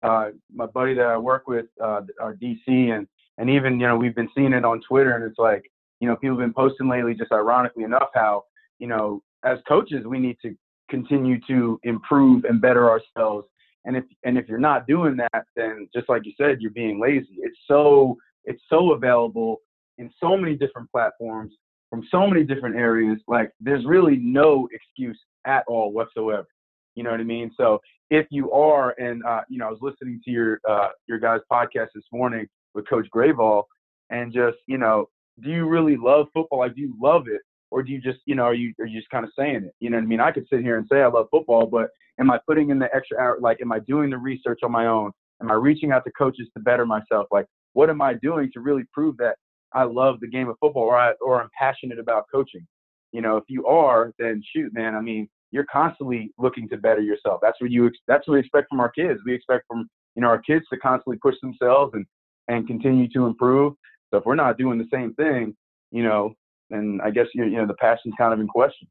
uh, 0.02 0.30
my 0.54 0.66
buddy 0.66 0.94
that 0.94 1.06
I 1.06 1.16
work 1.16 1.48
with, 1.48 1.66
uh, 1.82 2.02
our 2.20 2.34
DC, 2.34 2.66
and 2.66 3.06
and 3.38 3.48
even 3.48 3.80
you 3.80 3.86
know 3.86 3.96
we've 3.96 4.14
been 4.14 4.28
seeing 4.36 4.52
it 4.52 4.64
on 4.64 4.82
Twitter, 4.86 5.14
and 5.14 5.24
it's 5.24 5.38
like 5.38 5.70
you 6.00 6.08
know 6.08 6.16
people 6.16 6.36
have 6.36 6.44
been 6.44 6.52
posting 6.52 6.88
lately, 6.88 7.14
just 7.14 7.32
ironically 7.32 7.84
enough, 7.84 8.08
how 8.14 8.44
you 8.82 8.88
know, 8.88 9.22
as 9.44 9.58
coaches, 9.68 10.04
we 10.04 10.18
need 10.18 10.36
to 10.42 10.56
continue 10.90 11.38
to 11.46 11.78
improve 11.84 12.44
and 12.44 12.60
better 12.60 12.90
ourselves. 12.90 13.46
And 13.84 13.96
if 13.96 14.02
and 14.24 14.36
if 14.36 14.48
you're 14.48 14.58
not 14.58 14.88
doing 14.88 15.16
that, 15.18 15.44
then 15.54 15.88
just 15.94 16.08
like 16.08 16.22
you 16.26 16.32
said, 16.36 16.60
you're 16.60 16.72
being 16.72 17.00
lazy. 17.00 17.36
It's 17.38 17.56
so 17.68 18.16
it's 18.44 18.60
so 18.68 18.92
available 18.92 19.58
in 19.98 20.10
so 20.20 20.36
many 20.36 20.56
different 20.56 20.90
platforms 20.90 21.52
from 21.90 22.02
so 22.10 22.26
many 22.26 22.42
different 22.42 22.74
areas. 22.74 23.18
Like 23.28 23.52
there's 23.60 23.84
really 23.86 24.16
no 24.16 24.68
excuse 24.72 25.18
at 25.46 25.62
all 25.68 25.92
whatsoever. 25.92 26.48
You 26.96 27.04
know 27.04 27.12
what 27.12 27.20
I 27.20 27.24
mean? 27.24 27.52
So 27.56 27.78
if 28.10 28.26
you 28.30 28.50
are, 28.50 28.96
and 28.98 29.22
uh, 29.24 29.42
you 29.48 29.58
know, 29.58 29.68
I 29.68 29.70
was 29.70 29.78
listening 29.80 30.20
to 30.24 30.30
your 30.32 30.58
uh, 30.68 30.88
your 31.06 31.20
guys' 31.20 31.40
podcast 31.50 31.88
this 31.94 32.04
morning 32.12 32.48
with 32.74 32.88
Coach 32.88 33.06
Grayval, 33.14 33.62
and 34.10 34.32
just 34.32 34.58
you 34.66 34.78
know, 34.78 35.06
do 35.40 35.50
you 35.50 35.68
really 35.68 35.96
love 35.96 36.26
football? 36.34 36.58
Like, 36.58 36.74
do 36.74 36.80
you 36.80 36.96
love 37.00 37.28
it? 37.28 37.42
Or 37.72 37.82
do 37.82 37.90
you 37.90 38.00
just 38.00 38.18
you 38.26 38.34
know 38.34 38.44
are 38.44 38.54
you 38.54 38.72
are 38.78 38.86
you 38.86 38.98
just 39.00 39.10
kind 39.10 39.24
of 39.24 39.32
saying 39.36 39.64
it? 39.64 39.74
You 39.80 39.90
know 39.90 39.96
what 39.96 40.04
i 40.04 40.06
mean? 40.06 40.20
I 40.20 40.30
could 40.30 40.46
sit 40.48 40.60
here 40.60 40.76
and 40.76 40.86
say 40.92 41.00
i 41.02 41.06
love 41.06 41.26
football 41.30 41.66
but 41.66 41.88
am 42.20 42.30
i 42.30 42.38
putting 42.46 42.70
in 42.70 42.78
the 42.78 42.94
extra 42.94 43.18
hour 43.18 43.38
like 43.40 43.60
am 43.60 43.72
i 43.72 43.80
doing 43.80 44.10
the 44.10 44.18
research 44.18 44.60
on 44.62 44.70
my 44.70 44.86
own? 44.86 45.10
Am 45.40 45.50
i 45.50 45.54
reaching 45.54 45.90
out 45.90 46.04
to 46.04 46.12
coaches 46.12 46.48
to 46.54 46.62
better 46.62 46.86
myself? 46.86 47.26
Like 47.32 47.46
what 47.72 47.90
am 47.90 48.02
i 48.02 48.14
doing 48.14 48.50
to 48.52 48.60
really 48.60 48.84
prove 48.92 49.16
that 49.16 49.36
i 49.72 49.82
love 49.82 50.20
the 50.20 50.28
game 50.28 50.48
of 50.48 50.56
football 50.60 50.84
or 50.84 50.98
I, 50.98 51.12
or 51.24 51.42
i'm 51.42 51.48
passionate 51.58 51.98
about 51.98 52.26
coaching? 52.32 52.66
You 53.12 53.22
know 53.22 53.36
if 53.38 53.44
you 53.48 53.66
are 53.66 54.12
then 54.18 54.42
shoot 54.54 54.72
man 54.74 54.94
i 54.94 55.00
mean 55.00 55.28
you're 55.50 55.66
constantly 55.70 56.32
looking 56.38 56.66
to 56.70 56.78
better 56.78 57.02
yourself. 57.02 57.40
That's 57.42 57.60
what 57.60 57.70
you 57.70 57.90
that's 58.08 58.26
what 58.26 58.34
we 58.34 58.40
expect 58.40 58.68
from 58.70 58.80
our 58.80 58.90
kids. 58.90 59.20
We 59.26 59.34
expect 59.34 59.64
from 59.68 59.88
you 60.14 60.22
know 60.22 60.28
our 60.28 60.40
kids 60.40 60.64
to 60.72 60.78
constantly 60.78 61.18
push 61.18 61.36
themselves 61.42 61.92
and 61.94 62.06
and 62.48 62.66
continue 62.66 63.08
to 63.08 63.26
improve. 63.26 63.74
So 64.10 64.18
if 64.18 64.24
we're 64.26 64.34
not 64.34 64.58
doing 64.58 64.78
the 64.78 64.88
same 64.92 65.14
thing 65.14 65.54
you 65.92 66.02
know 66.02 66.34
and 66.72 67.00
I 67.02 67.10
guess 67.10 67.26
you, 67.34 67.44
you 67.44 67.56
know 67.56 67.66
the 67.66 67.74
passion's 67.74 68.14
kind 68.16 68.32
of 68.32 68.40
in 68.40 68.48
question. 68.48 68.88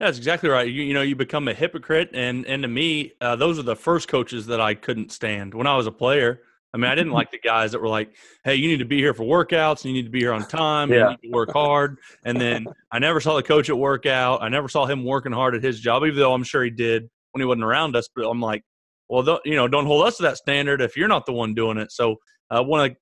That's 0.00 0.18
exactly 0.18 0.48
right. 0.48 0.66
You, 0.66 0.82
you 0.82 0.94
know, 0.94 1.02
you 1.02 1.14
become 1.14 1.46
a 1.46 1.54
hypocrite, 1.54 2.10
and 2.12 2.44
and 2.46 2.62
to 2.62 2.68
me, 2.68 3.12
uh, 3.20 3.36
those 3.36 3.58
are 3.58 3.62
the 3.62 3.76
first 3.76 4.08
coaches 4.08 4.46
that 4.46 4.60
I 4.60 4.74
couldn't 4.74 5.12
stand 5.12 5.54
when 5.54 5.66
I 5.66 5.76
was 5.76 5.86
a 5.86 5.92
player. 5.92 6.40
I 6.74 6.78
mean, 6.78 6.90
I 6.90 6.94
didn't 6.94 7.12
like 7.12 7.30
the 7.32 7.38
guys 7.38 7.72
that 7.72 7.80
were 7.80 7.88
like, 7.88 8.16
"Hey, 8.44 8.56
you 8.56 8.68
need 8.68 8.78
to 8.78 8.84
be 8.84 8.98
here 8.98 9.14
for 9.14 9.22
workouts, 9.22 9.84
and 9.84 9.86
you 9.86 9.92
need 9.92 10.06
to 10.06 10.10
be 10.10 10.20
here 10.20 10.32
on 10.32 10.46
time, 10.48 10.90
yeah. 10.90 11.10
you 11.10 11.10
need 11.10 11.28
to 11.28 11.30
work 11.30 11.52
hard." 11.52 11.98
And 12.24 12.40
then 12.40 12.66
I 12.90 12.98
never 12.98 13.20
saw 13.20 13.36
the 13.36 13.42
coach 13.42 13.70
at 13.70 13.78
workout. 13.78 14.42
I 14.42 14.48
never 14.48 14.68
saw 14.68 14.86
him 14.86 15.04
working 15.04 15.32
hard 15.32 15.54
at 15.54 15.62
his 15.62 15.78
job, 15.78 16.04
even 16.04 16.18
though 16.18 16.34
I'm 16.34 16.44
sure 16.44 16.64
he 16.64 16.70
did 16.70 17.08
when 17.30 17.40
he 17.40 17.46
wasn't 17.46 17.64
around 17.64 17.94
us. 17.94 18.08
But 18.14 18.28
I'm 18.28 18.40
like, 18.40 18.64
well, 19.08 19.40
you 19.44 19.54
know, 19.54 19.68
don't 19.68 19.86
hold 19.86 20.06
us 20.06 20.16
to 20.16 20.24
that 20.24 20.36
standard 20.36 20.80
if 20.80 20.96
you're 20.96 21.06
not 21.06 21.26
the 21.26 21.32
one 21.32 21.54
doing 21.54 21.78
it. 21.78 21.92
So 21.92 22.16
uh, 22.50 22.62
one 22.62 22.90
of 22.90 22.96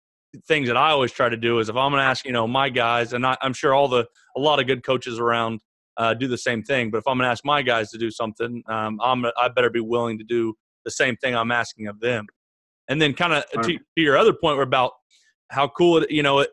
things 0.46 0.68
that 0.68 0.76
I 0.76 0.90
always 0.90 1.12
try 1.12 1.28
to 1.28 1.36
do 1.36 1.58
is 1.58 1.68
if 1.68 1.76
I'm 1.76 1.90
going 1.90 2.00
to 2.00 2.06
ask, 2.06 2.24
you 2.24 2.32
know, 2.32 2.46
my 2.46 2.68
guys, 2.68 3.12
and 3.12 3.26
I, 3.26 3.36
am 3.42 3.52
sure 3.52 3.74
all 3.74 3.88
the 3.88 4.06
a 4.36 4.40
lot 4.40 4.60
of 4.60 4.66
good 4.66 4.84
coaches 4.84 5.18
around 5.18 5.60
uh, 5.96 6.14
do 6.14 6.28
the 6.28 6.38
same 6.38 6.62
thing. 6.62 6.90
But 6.90 6.98
if 6.98 7.04
I'm 7.06 7.18
going 7.18 7.26
to 7.26 7.30
ask 7.30 7.44
my 7.44 7.62
guys 7.62 7.90
to 7.90 7.98
do 7.98 8.10
something, 8.10 8.62
um, 8.68 9.00
I'm 9.02 9.24
I 9.36 9.48
better 9.48 9.70
be 9.70 9.80
willing 9.80 10.18
to 10.18 10.24
do 10.24 10.54
the 10.84 10.90
same 10.90 11.16
thing 11.16 11.34
I'm 11.34 11.50
asking 11.50 11.88
of 11.88 12.00
them. 12.00 12.26
And 12.88 13.00
then, 13.00 13.12
kind 13.12 13.32
of 13.32 13.44
to, 13.50 13.62
to, 13.62 13.78
your 13.96 14.16
other 14.16 14.32
point 14.32 14.60
about 14.60 14.92
how 15.48 15.68
cool 15.68 15.98
it, 15.98 16.10
you 16.10 16.22
know, 16.22 16.40
it, 16.40 16.50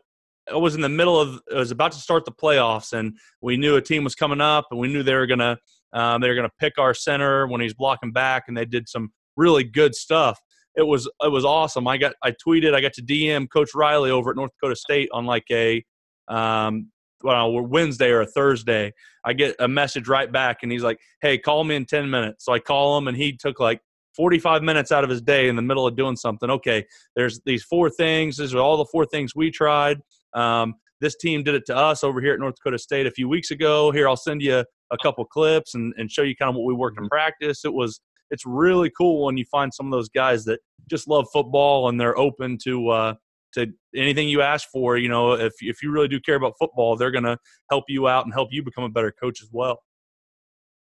I 0.52 0.56
was 0.56 0.74
in 0.74 0.80
the 0.80 0.88
middle 0.88 1.20
of, 1.20 1.40
it 1.50 1.56
was 1.56 1.70
about 1.70 1.92
to 1.92 1.98
start 1.98 2.24
the 2.24 2.32
playoffs, 2.32 2.92
and 2.92 3.16
we 3.40 3.56
knew 3.56 3.76
a 3.76 3.82
team 3.82 4.04
was 4.04 4.14
coming 4.14 4.40
up, 4.40 4.66
and 4.70 4.78
we 4.78 4.88
knew 4.88 5.02
they 5.02 5.14
were 5.14 5.26
going 5.26 5.40
to, 5.40 5.58
um, 5.92 6.20
they 6.20 6.28
were 6.28 6.34
going 6.34 6.48
to 6.48 6.54
pick 6.58 6.78
our 6.78 6.94
center 6.94 7.46
when 7.46 7.60
he's 7.60 7.74
blocking 7.74 8.12
back, 8.12 8.44
and 8.48 8.56
they 8.56 8.64
did 8.64 8.88
some 8.88 9.12
really 9.36 9.64
good 9.64 9.94
stuff 9.94 10.40
it 10.78 10.86
was 10.86 11.10
it 11.22 11.30
was 11.30 11.44
awesome. 11.44 11.88
I 11.88 11.98
got 11.98 12.14
I 12.22 12.30
tweeted 12.30 12.72
I 12.72 12.80
got 12.80 12.92
to 12.94 13.02
DM 13.02 13.48
Coach 13.50 13.70
Riley 13.74 14.10
over 14.10 14.30
at 14.30 14.36
North 14.36 14.52
Dakota 14.52 14.76
State 14.76 15.08
on 15.12 15.26
like 15.26 15.44
a 15.50 15.84
um 16.28 16.90
well 17.22 17.52
Wednesday 17.66 18.10
or 18.10 18.20
a 18.20 18.26
Thursday. 18.26 18.92
I 19.24 19.32
get 19.32 19.56
a 19.58 19.66
message 19.66 20.06
right 20.06 20.30
back 20.30 20.58
and 20.62 20.70
he's 20.70 20.84
like, 20.84 21.00
"Hey, 21.20 21.36
call 21.36 21.64
me 21.64 21.74
in 21.74 21.84
10 21.84 22.08
minutes." 22.08 22.44
So 22.44 22.52
I 22.52 22.60
call 22.60 22.96
him 22.96 23.08
and 23.08 23.16
he 23.16 23.36
took 23.36 23.58
like 23.58 23.80
45 24.14 24.62
minutes 24.62 24.92
out 24.92 25.02
of 25.02 25.10
his 25.10 25.20
day 25.20 25.48
in 25.48 25.56
the 25.56 25.62
middle 25.62 25.86
of 25.86 25.96
doing 25.96 26.14
something. 26.14 26.48
Okay, 26.48 26.84
there's 27.16 27.40
these 27.44 27.64
four 27.64 27.90
things. 27.90 28.36
These 28.36 28.54
are 28.54 28.60
all 28.60 28.76
the 28.76 28.86
four 28.92 29.04
things 29.04 29.34
we 29.34 29.50
tried. 29.50 29.98
Um, 30.32 30.74
this 31.00 31.16
team 31.16 31.42
did 31.42 31.56
it 31.56 31.66
to 31.66 31.76
us 31.76 32.04
over 32.04 32.20
here 32.20 32.34
at 32.34 32.40
North 32.40 32.54
Dakota 32.54 32.78
State 32.78 33.06
a 33.06 33.10
few 33.10 33.28
weeks 33.28 33.50
ago. 33.50 33.90
Here, 33.90 34.08
I'll 34.08 34.16
send 34.16 34.42
you 34.42 34.64
a 34.90 34.98
couple 35.02 35.24
clips 35.24 35.74
and, 35.74 35.92
and 35.96 36.10
show 36.10 36.22
you 36.22 36.36
kind 36.36 36.48
of 36.48 36.54
what 36.54 36.66
we 36.66 36.74
worked 36.74 36.98
in 36.98 37.04
mm-hmm. 37.04 37.08
practice. 37.08 37.64
It 37.64 37.72
was 37.72 38.00
it's 38.30 38.44
really 38.46 38.90
cool 38.90 39.24
when 39.24 39.36
you 39.36 39.44
find 39.50 39.72
some 39.72 39.86
of 39.86 39.92
those 39.92 40.08
guys 40.08 40.44
that 40.44 40.60
just 40.88 41.08
love 41.08 41.26
football 41.32 41.88
and 41.88 42.00
they're 42.00 42.18
open 42.18 42.58
to 42.64 42.88
uh, 42.88 43.14
to 43.54 43.72
anything 43.94 44.28
you 44.28 44.42
ask 44.42 44.68
for. 44.70 44.96
You 44.96 45.08
know, 45.08 45.32
if 45.32 45.54
if 45.60 45.82
you 45.82 45.90
really 45.90 46.08
do 46.08 46.20
care 46.20 46.36
about 46.36 46.54
football, 46.58 46.96
they're 46.96 47.10
going 47.10 47.24
to 47.24 47.38
help 47.70 47.84
you 47.88 48.08
out 48.08 48.24
and 48.24 48.34
help 48.34 48.48
you 48.52 48.62
become 48.62 48.84
a 48.84 48.88
better 48.88 49.12
coach 49.12 49.42
as 49.42 49.48
well. 49.52 49.82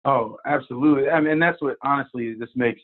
Oh, 0.05 0.37
absolutely. 0.45 1.09
I 1.09 1.19
mean, 1.19 1.39
that's 1.39 1.61
what 1.61 1.77
honestly 1.83 2.33
this 2.33 2.49
makes 2.55 2.81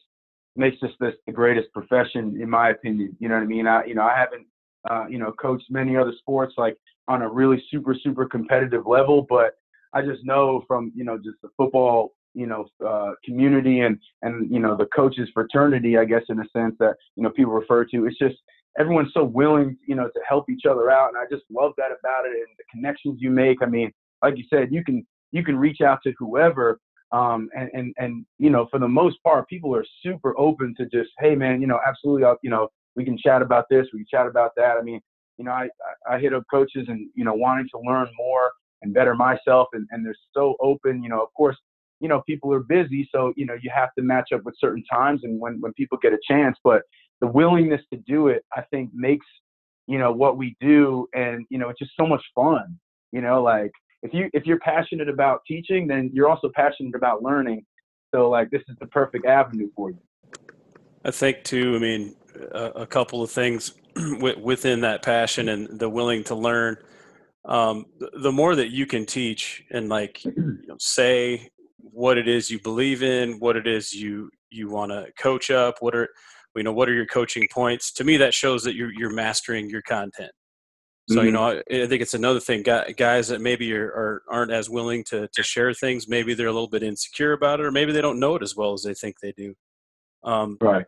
makes 0.55 0.77
this 0.81 0.91
the 1.25 1.31
greatest 1.31 1.71
profession 1.73 2.39
in 2.41 2.49
my 2.49 2.69
opinion. 2.69 3.15
You 3.19 3.29
know 3.29 3.35
what 3.35 3.43
I 3.43 3.47
mean? 3.47 3.67
I 3.67 3.85
you 3.85 3.95
know 3.95 4.03
I 4.03 4.17
haven't 4.17 4.47
uh, 4.89 5.05
you 5.09 5.17
know 5.17 5.31
coached 5.33 5.65
many 5.69 5.95
other 5.97 6.13
sports 6.19 6.55
like 6.57 6.77
on 7.07 7.21
a 7.21 7.29
really 7.29 7.63
super 7.71 7.95
super 8.01 8.25
competitive 8.25 8.85
level, 8.85 9.25
but 9.27 9.55
I 9.93 10.01
just 10.01 10.25
know 10.25 10.63
from 10.67 10.91
you 10.95 11.03
know 11.03 11.17
just 11.17 11.37
the 11.41 11.49
football 11.57 12.13
you 12.33 12.47
know 12.47 12.65
uh, 12.85 13.11
community 13.23 13.81
and 13.81 13.97
and 14.21 14.51
you 14.51 14.59
know 14.59 14.75
the 14.75 14.87
coaches 14.87 15.29
fraternity 15.33 15.97
i 15.97 16.05
guess 16.05 16.23
in 16.29 16.39
a 16.39 16.49
sense 16.55 16.75
that 16.79 16.95
you 17.15 17.23
know 17.23 17.29
people 17.29 17.53
refer 17.53 17.85
to 17.85 18.05
it's 18.05 18.17
just 18.17 18.35
everyone's 18.79 19.11
so 19.13 19.23
willing, 19.23 19.77
you 19.87 19.95
know, 19.95 20.05
to 20.05 20.19
help 20.27 20.49
each 20.49 20.65
other 20.69 20.89
out, 20.89 21.09
and 21.09 21.17
I 21.17 21.25
just 21.29 21.43
love 21.51 21.73
that 21.77 21.87
about 21.87 22.25
it 22.25 22.31
and 22.31 22.47
the 22.57 22.63
connections 22.71 23.17
you 23.19 23.29
make. 23.29 23.61
I 23.61 23.65
mean, 23.65 23.91
like 24.21 24.37
you 24.37 24.45
said, 24.49 24.69
you 24.71 24.83
can 24.83 25.05
you 25.31 25.43
can 25.43 25.57
reach 25.57 25.81
out 25.81 25.99
to 26.03 26.13
whoever, 26.17 26.79
um, 27.11 27.49
and 27.55 27.69
and 27.73 27.93
and 27.97 28.25
you 28.39 28.49
know, 28.49 28.67
for 28.71 28.79
the 28.79 28.87
most 28.87 29.21
part, 29.23 29.47
people 29.47 29.75
are 29.75 29.85
super 30.01 30.37
open 30.37 30.73
to 30.77 30.85
just, 30.85 31.11
hey, 31.19 31.35
man, 31.35 31.61
you 31.61 31.67
know, 31.67 31.79
absolutely, 31.85 32.23
I'll, 32.23 32.37
you 32.41 32.49
know, 32.49 32.69
we 32.95 33.05
can 33.05 33.17
chat 33.17 33.41
about 33.41 33.65
this, 33.69 33.87
we 33.93 33.99
can 33.99 34.07
chat 34.09 34.27
about 34.27 34.51
that. 34.57 34.77
I 34.77 34.81
mean, 34.81 35.01
you 35.37 35.45
know, 35.45 35.51
I 35.51 35.69
I 36.09 36.19
hit 36.19 36.33
up 36.33 36.43
coaches 36.51 36.85
and 36.87 37.09
you 37.15 37.25
know, 37.25 37.33
wanting 37.33 37.67
to 37.73 37.79
learn 37.79 38.07
more 38.17 38.51
and 38.81 38.93
better 38.93 39.15
myself, 39.15 39.67
and 39.73 39.87
and 39.91 40.05
they're 40.05 40.15
so 40.33 40.55
open. 40.61 41.03
You 41.03 41.09
know, 41.09 41.21
of 41.21 41.33
course, 41.35 41.57
you 41.99 42.07
know, 42.07 42.21
people 42.27 42.53
are 42.53 42.59
busy, 42.59 43.07
so 43.13 43.33
you 43.35 43.45
know, 43.45 43.55
you 43.61 43.71
have 43.73 43.89
to 43.97 44.03
match 44.03 44.29
up 44.33 44.43
with 44.43 44.55
certain 44.59 44.83
times 44.91 45.21
and 45.23 45.39
when 45.39 45.59
when 45.61 45.73
people 45.73 45.97
get 46.01 46.13
a 46.13 46.19
chance, 46.27 46.57
but 46.63 46.83
the 47.21 47.27
willingness 47.27 47.81
to 47.91 47.99
do 48.05 48.27
it, 48.27 48.43
I 48.55 48.63
think, 48.71 48.89
makes 48.93 49.25
you 49.87 49.97
know 49.99 50.11
what 50.11 50.37
we 50.37 50.55
do, 50.59 51.07
and 51.13 51.45
you 51.49 51.57
know, 51.57 51.69
it's 51.69 51.79
just 51.79 51.91
so 51.99 52.05
much 52.05 52.23
fun. 52.35 52.77
You 53.11 53.21
know, 53.21 53.41
like 53.41 53.71
if 54.01 54.13
you 54.13 54.29
if 54.33 54.45
you're 54.45 54.59
passionate 54.59 55.09
about 55.09 55.41
teaching, 55.47 55.87
then 55.87 56.11
you're 56.13 56.29
also 56.29 56.49
passionate 56.53 56.95
about 56.95 57.23
learning. 57.23 57.65
So 58.13 58.29
like 58.29 58.51
this 58.51 58.61
is 58.67 58.75
the 58.79 58.87
perfect 58.87 59.25
avenue 59.25 59.69
for 59.75 59.89
you. 59.91 59.99
I 61.05 61.11
think 61.11 61.43
too. 61.43 61.75
I 61.75 61.79
mean, 61.79 62.15
a, 62.51 62.65
a 62.81 62.85
couple 62.85 63.21
of 63.21 63.31
things 63.31 63.73
within 64.19 64.81
that 64.81 65.01
passion 65.01 65.49
and 65.49 65.79
the 65.79 65.89
willing 65.89 66.23
to 66.25 66.35
learn. 66.35 66.77
Um, 67.45 67.87
the 68.21 68.31
more 68.31 68.55
that 68.55 68.71
you 68.71 68.85
can 68.85 69.05
teach 69.05 69.63
and 69.69 69.89
like 69.89 70.23
you 70.23 70.61
know, 70.67 70.77
say 70.79 71.49
what 71.91 72.17
it 72.17 72.27
is 72.27 72.49
you 72.49 72.59
believe 72.59 73.03
in, 73.03 73.39
what 73.39 73.55
it 73.55 73.67
is 73.67 73.93
you 73.93 74.29
you 74.49 74.69
want 74.69 74.91
to 74.91 75.07
coach 75.19 75.51
up, 75.51 75.75
what 75.81 75.95
are 75.95 76.09
you 76.55 76.63
know 76.63 76.73
what 76.73 76.89
are 76.89 76.93
your 76.93 77.05
coaching 77.05 77.47
points? 77.51 77.91
To 77.93 78.03
me 78.03 78.17
that 78.17 78.33
shows 78.33 78.63
that 78.63 78.75
you're 78.75 78.91
you're 78.93 79.13
mastering 79.13 79.69
your 79.69 79.81
content. 79.81 80.31
So 81.09 81.17
mm-hmm. 81.17 81.25
you 81.25 81.31
know 81.31 81.43
I, 81.43 81.83
I, 81.83 81.87
think 81.87 82.01
it's 82.01 82.13
another 82.13 82.39
thing 82.39 82.63
guys 82.63 83.27
that 83.27 83.41
maybe 83.41 83.73
are, 83.73 83.87
are 83.87 84.21
aren't 84.29 84.51
as 84.51 84.69
willing 84.69 85.03
to 85.05 85.27
to 85.33 85.43
share 85.43 85.73
things 85.73 86.07
maybe 86.07 86.33
they're 86.33 86.47
a 86.47 86.53
little 86.53 86.69
bit 86.69 86.81
insecure 86.81 87.33
about 87.33 87.59
it 87.59 87.65
or 87.65 87.71
maybe 87.71 87.91
they 87.91 87.99
don't 88.01 88.21
know 88.21 88.35
it 88.35 88.41
as 88.41 88.55
well 88.55 88.73
as 88.73 88.83
they 88.83 88.93
think 88.93 89.17
they 89.21 89.33
do. 89.33 89.53
Um, 90.23 90.57
right. 90.61 90.85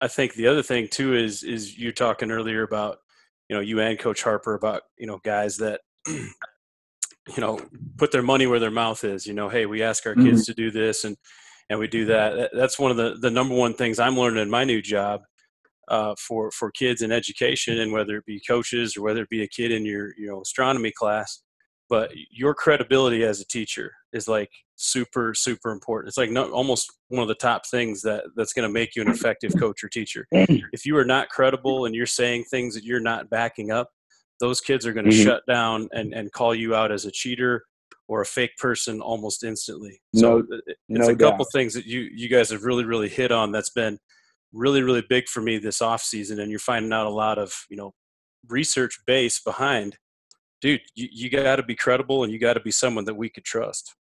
I 0.00 0.08
think 0.08 0.34
the 0.34 0.46
other 0.46 0.62
thing 0.62 0.88
too 0.88 1.14
is 1.14 1.42
is 1.42 1.78
you 1.78 1.92
talking 1.92 2.30
earlier 2.30 2.62
about 2.62 2.98
you 3.48 3.56
know 3.56 3.60
you 3.60 3.80
and 3.80 3.98
coach 3.98 4.22
harper 4.22 4.54
about 4.54 4.82
you 4.96 5.06
know 5.06 5.20
guys 5.22 5.58
that 5.58 5.80
you 7.28 7.40
know 7.40 7.60
put 7.98 8.10
their 8.10 8.22
money 8.22 8.46
where 8.46 8.58
their 8.58 8.70
mouth 8.70 9.04
is 9.04 9.26
you 9.26 9.32
know 9.32 9.48
hey 9.48 9.64
we 9.64 9.82
ask 9.82 10.06
our 10.06 10.14
mm-hmm. 10.14 10.30
kids 10.30 10.44
to 10.44 10.54
do 10.54 10.70
this 10.70 11.04
and 11.04 11.16
and 11.72 11.78
we 11.78 11.88
do 11.88 12.04
that. 12.04 12.50
That's 12.52 12.78
one 12.78 12.90
of 12.90 12.98
the, 12.98 13.16
the 13.18 13.30
number 13.30 13.54
one 13.54 13.72
things 13.72 13.98
I'm 13.98 14.16
learning 14.16 14.42
in 14.42 14.50
my 14.50 14.62
new 14.62 14.82
job 14.82 15.22
uh, 15.88 16.14
for 16.18 16.50
for 16.50 16.70
kids 16.70 17.00
in 17.00 17.10
education, 17.10 17.80
and 17.80 17.92
whether 17.92 18.18
it 18.18 18.26
be 18.26 18.40
coaches 18.46 18.96
or 18.96 19.02
whether 19.02 19.22
it 19.22 19.30
be 19.30 19.42
a 19.42 19.48
kid 19.48 19.72
in 19.72 19.84
your 19.84 20.12
you 20.18 20.28
know 20.28 20.42
astronomy 20.42 20.92
class. 20.92 21.42
But 21.88 22.10
your 22.30 22.54
credibility 22.54 23.24
as 23.24 23.40
a 23.40 23.46
teacher 23.46 23.92
is 24.12 24.28
like 24.28 24.50
super 24.76 25.34
super 25.34 25.70
important. 25.70 26.08
It's 26.08 26.18
like 26.18 26.30
no, 26.30 26.50
almost 26.50 26.92
one 27.08 27.22
of 27.22 27.28
the 27.28 27.34
top 27.34 27.66
things 27.66 28.02
that 28.02 28.24
that's 28.36 28.52
going 28.52 28.68
to 28.68 28.72
make 28.72 28.94
you 28.94 29.02
an 29.02 29.10
effective 29.10 29.52
coach 29.58 29.82
or 29.82 29.88
teacher. 29.88 30.26
If 30.72 30.84
you 30.84 30.96
are 30.98 31.04
not 31.04 31.30
credible 31.30 31.86
and 31.86 31.94
you're 31.94 32.06
saying 32.06 32.44
things 32.44 32.74
that 32.74 32.84
you're 32.84 33.00
not 33.00 33.30
backing 33.30 33.70
up, 33.70 33.90
those 34.42 34.60
kids 34.60 34.84
are 34.86 34.92
going 34.92 35.06
to 35.06 35.12
mm-hmm. 35.12 35.24
shut 35.24 35.42
down 35.46 35.88
and, 35.92 36.12
and 36.12 36.30
call 36.32 36.54
you 36.54 36.74
out 36.74 36.92
as 36.92 37.06
a 37.06 37.10
cheater 37.10 37.64
or 38.08 38.20
a 38.20 38.26
fake 38.26 38.56
person 38.58 39.00
almost 39.00 39.44
instantly. 39.44 40.02
So 40.14 40.38
no, 40.38 40.60
it's 40.66 40.78
no 40.88 41.08
a 41.08 41.16
couple 41.16 41.44
doubt. 41.44 41.52
things 41.54 41.72
that 41.74 41.86
you 41.86 42.08
you 42.14 42.28
guys 42.28 42.50
have 42.50 42.64
really 42.64 42.84
really 42.84 43.08
hit 43.08 43.32
on 43.32 43.52
that's 43.52 43.70
been 43.70 43.98
really 44.52 44.82
really 44.82 45.04
big 45.08 45.28
for 45.28 45.40
me 45.40 45.56
this 45.56 45.80
off 45.80 46.02
season 46.02 46.40
and 46.40 46.50
you're 46.50 46.58
finding 46.58 46.92
out 46.92 47.06
a 47.06 47.10
lot 47.10 47.38
of, 47.38 47.54
you 47.70 47.76
know, 47.76 47.92
research 48.48 48.98
base 49.06 49.40
behind 49.40 49.96
dude, 50.62 50.80
you, 50.94 51.08
you 51.12 51.28
got 51.28 51.56
to 51.56 51.62
be 51.62 51.74
credible 51.74 52.24
and 52.24 52.32
you 52.32 52.38
got 52.38 52.54
to 52.54 52.60
be 52.60 52.70
someone 52.70 53.04
that 53.04 53.14
we 53.14 53.28
could 53.28 53.44
trust. 53.44 53.94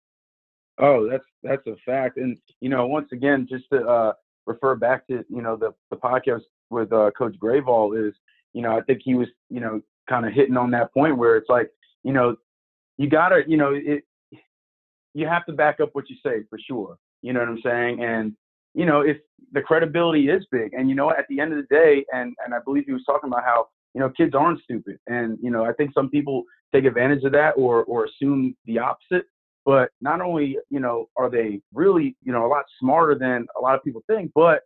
Oh, 0.81 1.09
that's 1.09 1.25
that's 1.43 1.67
a 1.67 1.75
fact. 1.87 2.19
And 2.19 2.37
you 2.61 2.69
know, 2.69 2.87
once 2.87 3.09
again, 3.13 3.47
just 3.51 3.65
to 3.73 3.85
uh, 3.85 4.13
refer 4.47 4.77
back 4.77 5.07
to 5.09 5.25
you 5.29 5.43
know 5.43 5.57
the 5.57 5.73
the 5.91 5.97
podcast 5.97 6.43
with 6.71 6.93
uh, 6.93 7.11
Coach 7.17 7.35
Grayval 7.43 8.09
is, 8.09 8.15
you 8.53 8.63
know, 8.63 8.77
I 8.77 8.83
think 8.83 9.01
he 9.03 9.15
was 9.15 9.29
you 9.49 9.61
know 9.61 9.81
kind 10.09 10.27
of 10.27 10.33
hitting 10.33 10.57
on 10.57 10.71
that 10.73 10.93
point 10.93 11.17
where 11.17 11.37
it's 11.37 11.49
like, 11.49 11.71
you 12.03 12.13
know, 12.13 12.37
you 12.97 13.09
gotta, 13.09 13.43
you 13.47 13.57
know, 13.57 13.73
it, 13.75 14.05
you 15.15 15.27
have 15.27 15.45
to 15.47 15.53
back 15.53 15.81
up 15.81 15.91
what 15.93 16.09
you 16.09 16.17
say 16.25 16.45
for 16.49 16.59
sure. 16.59 16.97
You 17.23 17.33
know 17.33 17.41
what 17.41 17.49
I'm 17.49 17.61
saying? 17.63 18.03
And 18.03 18.35
you 18.75 18.87
know, 18.87 19.01
if 19.01 19.17
the 19.53 19.61
credibility 19.61 20.29
is 20.29 20.47
big, 20.53 20.73
and 20.73 20.89
you 20.89 20.95
know, 20.95 21.11
at 21.11 21.27
the 21.29 21.41
end 21.41 21.53
of 21.53 21.59
the 21.59 21.75
day, 21.75 22.05
and 22.13 22.35
and 22.45 22.55
I 22.55 22.59
believe 22.65 22.85
he 22.87 22.93
was 22.93 23.05
talking 23.05 23.29
about 23.29 23.45
how 23.45 23.67
you 23.95 24.01
know 24.01 24.11
kids 24.11 24.35
aren't 24.35 24.63
stupid, 24.63 24.99
and 25.07 25.39
you 25.43 25.51
know, 25.51 25.65
I 25.65 25.73
think 25.73 25.93
some 25.95 26.11
people 26.11 26.45
take 26.73 26.85
advantage 26.85 27.25
of 27.25 27.33
that 27.33 27.53
or 27.57 27.85
or 27.85 28.05
assume 28.05 28.57
the 28.67 28.79
opposite. 28.79 29.27
But 29.65 29.91
not 30.01 30.21
only 30.21 30.59
you 30.71 30.81
know 30.81 31.09
are 31.17 31.31
they 31.31 31.61
really 31.75 32.17
you 32.23 32.33
know 32.33 32.47
a 32.47 32.49
lot 32.49 32.65
smarter 32.79 33.17
than 33.17 33.47
a 33.59 33.61
lot 33.61 33.75
of 33.75 33.83
people 33.83 34.03
think, 34.07 34.31
but 34.35 34.63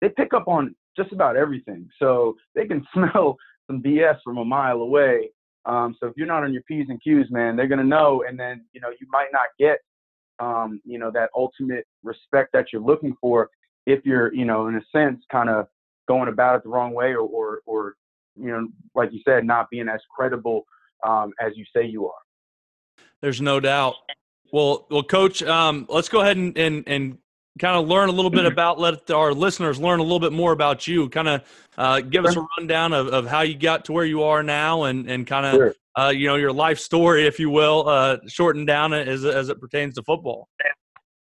they 0.00 0.08
pick 0.08 0.34
up 0.34 0.48
on 0.48 0.74
just 0.96 1.12
about 1.12 1.36
everything. 1.36 1.88
So 1.98 2.34
they 2.54 2.66
can 2.66 2.84
smell 2.94 3.36
some 3.66 3.82
BS 3.82 4.18
from 4.24 4.38
a 4.38 4.44
mile 4.44 4.80
away 4.80 5.30
um, 5.66 5.96
so 5.98 6.06
if 6.06 6.14
you're 6.16 6.28
not 6.28 6.44
on 6.44 6.52
your 6.52 6.62
P's 6.62 6.86
and 6.88 7.02
Q's, 7.02 7.30
man, 7.30 7.56
they're 7.56 7.66
gonna 7.66 7.84
know, 7.84 8.24
and 8.26 8.38
then 8.38 8.64
you 8.72 8.80
know 8.80 8.90
you 9.00 9.06
might 9.10 9.28
not 9.32 9.48
get, 9.58 9.80
um, 10.38 10.80
you 10.84 10.98
know, 10.98 11.10
that 11.10 11.30
ultimate 11.34 11.86
respect 12.04 12.50
that 12.52 12.66
you're 12.72 12.82
looking 12.82 13.16
for 13.20 13.50
if 13.84 14.06
you're, 14.06 14.32
you 14.32 14.44
know, 14.44 14.68
in 14.68 14.76
a 14.76 14.82
sense, 14.92 15.22
kind 15.30 15.50
of 15.50 15.66
going 16.06 16.28
about 16.28 16.56
it 16.56 16.62
the 16.62 16.68
wrong 16.68 16.92
way, 16.94 17.14
or, 17.14 17.20
or, 17.20 17.60
or, 17.66 17.94
you 18.36 18.46
know, 18.46 18.68
like 18.94 19.12
you 19.12 19.20
said, 19.26 19.44
not 19.44 19.68
being 19.70 19.88
as 19.88 20.00
credible 20.14 20.64
um, 21.04 21.32
as 21.40 21.52
you 21.56 21.64
say 21.74 21.84
you 21.84 22.06
are. 22.06 23.02
There's 23.20 23.40
no 23.40 23.58
doubt. 23.58 23.96
Well, 24.52 24.86
well, 24.88 25.02
Coach, 25.02 25.42
um, 25.42 25.86
let's 25.88 26.08
go 26.08 26.20
ahead 26.20 26.36
and, 26.36 26.56
and, 26.56 26.84
and 26.86 27.18
kind 27.58 27.76
of 27.76 27.88
learn 27.88 28.08
a 28.08 28.12
little 28.12 28.30
bit 28.30 28.44
about 28.44 28.78
let 28.78 29.10
our 29.10 29.32
listeners 29.32 29.78
learn 29.78 30.00
a 30.00 30.02
little 30.02 30.20
bit 30.20 30.32
more 30.32 30.52
about 30.52 30.86
you 30.86 31.08
kind 31.08 31.28
of 31.28 31.42
uh, 31.78 32.00
give 32.00 32.24
us 32.24 32.36
a 32.36 32.46
rundown 32.58 32.92
of, 32.92 33.08
of 33.08 33.26
how 33.26 33.42
you 33.42 33.56
got 33.56 33.84
to 33.86 33.92
where 33.92 34.04
you 34.04 34.22
are 34.22 34.42
now 34.42 34.84
and, 34.84 35.08
and 35.08 35.26
kind 35.26 35.46
of 35.46 35.54
sure. 35.54 35.74
uh, 35.98 36.08
you 36.08 36.26
know 36.26 36.36
your 36.36 36.52
life 36.52 36.78
story 36.78 37.26
if 37.26 37.38
you 37.38 37.50
will 37.50 37.88
uh, 37.88 38.18
shortened 38.26 38.66
down 38.66 38.92
as, 38.92 39.24
as 39.24 39.48
it 39.48 39.60
pertains 39.60 39.94
to 39.94 40.02
football. 40.02 40.48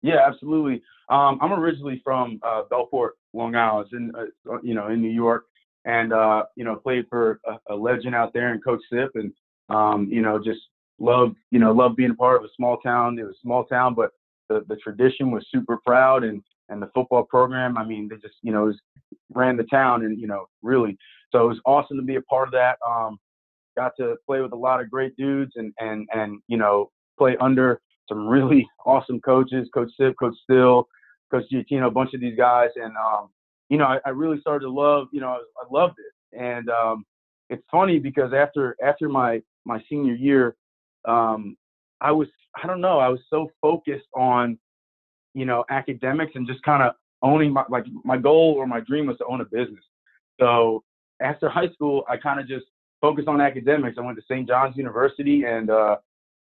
Yeah 0.03 0.19
absolutely. 0.27 0.83
Um, 1.09 1.39
i'm 1.41 1.53
originally 1.53 2.01
from 2.03 2.41
uh, 2.43 2.63
Bellport 2.71 3.11
long 3.33 3.55
island. 3.55 3.89
In 3.93 4.13
uh, 4.17 4.59
you 4.63 4.75
know 4.75 4.89
in 4.89 5.01
new 5.01 5.11
york. 5.11 5.45
And 5.85 6.13
uh, 6.13 6.45
you 6.57 6.65
know 6.65 6.77
played 6.77 7.07
for 7.09 7.41
a, 7.47 7.75
a, 7.75 7.77
legend 7.77 8.15
out 8.15 8.33
there 8.33 8.53
and 8.53 8.65
coach 8.65 8.81
Cipp 8.93 9.13
and 9.15 9.33
um, 9.69 10.09
you 10.11 10.21
know 10.21 10.39
just 10.43 10.61
love 10.99 11.35
you 11.51 11.61
know 11.61 11.73
love 11.73 11.95
being 11.95 12.11
a 12.11 12.15
part 12.15 12.39
of 12.39 12.45
a 12.45 12.53
small 12.57 12.79
town. 12.79 13.19
It 13.19 13.23
was 13.23 13.37
a 13.37 13.41
small 13.41 13.65
town 13.65 13.95
but 13.95 14.11
the, 14.49 14.65
the 14.69 14.77
tradition 14.77 15.31
was 15.31 15.47
super 15.53 15.79
proud 15.85 16.25
and 16.25 16.43
and 16.69 16.83
the 16.83 16.91
football 16.95 17.23
program. 17.25 17.79
I 17.79 17.85
mean, 17.85 18.09
they 18.09 18.17
just 18.17 18.35
you 18.43 18.53
know 18.53 18.65
was, 18.65 18.79
ran 19.33 19.57
the 19.57 19.65
town 19.65 20.05
and 20.05 20.19
you 20.21 20.27
know 20.27 20.47
really. 20.63 20.97
So 21.33 21.45
it 21.45 21.49
was 21.49 21.61
awesome 21.67 21.97
to 21.97 22.03
be 22.03 22.17
a 22.17 22.23
part 22.23 22.49
of 22.49 22.53
that. 22.53 22.79
Um, 22.89 23.19
got 23.77 23.93
to 23.99 24.17
play 24.27 24.41
with 24.41 24.53
a 24.53 24.57
lot 24.57 24.81
of 24.81 24.91
great 24.91 25.17
dudes 25.17 25.53
and 25.57 25.73
and 25.79 26.09
and 26.15 26.41
you 26.49 26.57
know 26.57 26.91
play 27.19 27.37
under 27.41 27.81
some 28.09 28.27
really 28.27 28.67
awesome 28.87 29.21
coaches, 29.21 29.69
Coach 29.75 29.91
Cipp, 29.99 30.15
Coach 30.19 30.37
Still, 30.43 30.89
Coach 31.31 31.45
Giatino, 31.53 31.87
a 31.87 31.91
bunch 31.91 32.15
of 32.15 32.21
these 32.21 32.37
guys, 32.37 32.71
and 32.77 32.95
um, 32.97 33.29
you 33.69 33.79
know 33.79 33.85
I, 33.87 33.99
I, 34.07 34.11
really 34.11 34.41
started 34.41 34.65
to 34.67 34.71
love. 34.71 35.09
You 35.13 35.21
know 35.21 35.29
I, 35.29 35.37
I 35.37 35.67
loved 35.71 35.97
it, 35.99 36.39
and 36.39 36.69
um, 36.71 37.05
it's 37.51 37.65
funny 37.71 37.99
because 37.99 38.33
after 38.33 38.77
after 38.83 39.09
my 39.09 39.43
my 39.65 39.83
senior 39.89 40.15
year, 40.15 40.57
um, 41.07 41.57
I 42.01 42.13
was 42.13 42.29
I 42.63 42.67
don't 42.67 42.81
know 42.81 42.99
I 42.99 43.09
was 43.09 43.21
so 43.31 43.51
focused 43.61 44.07
on 44.15 44.59
you 45.35 45.45
know 45.45 45.65
academics 45.71 46.33
and 46.35 46.47
just 46.47 46.63
kind 46.63 46.83
of 46.83 46.95
owning 47.23 47.53
my 47.53 47.65
like 47.69 47.85
my 48.05 48.17
goal 48.17 48.55
or 48.57 48.67
my 48.67 48.81
dream 48.81 49.07
was 49.07 49.19
to 49.19 49.27
own 49.27 49.41
a 49.41 49.45
business. 49.45 49.85
So 50.41 50.83
after 51.21 51.49
high 51.49 51.71
school, 51.71 52.05
I 52.09 52.17
kind 52.17 52.41
of 52.41 52.49
just 52.49 52.67
focused 53.01 53.29
on 53.29 53.41
academics. 53.41 53.97
I 53.99 54.03
went 54.03 54.19
to 54.19 54.25
St. 54.25 54.47
John's 54.47 54.77
University 54.77 55.45
and 55.45 55.71
uh, 55.71 55.97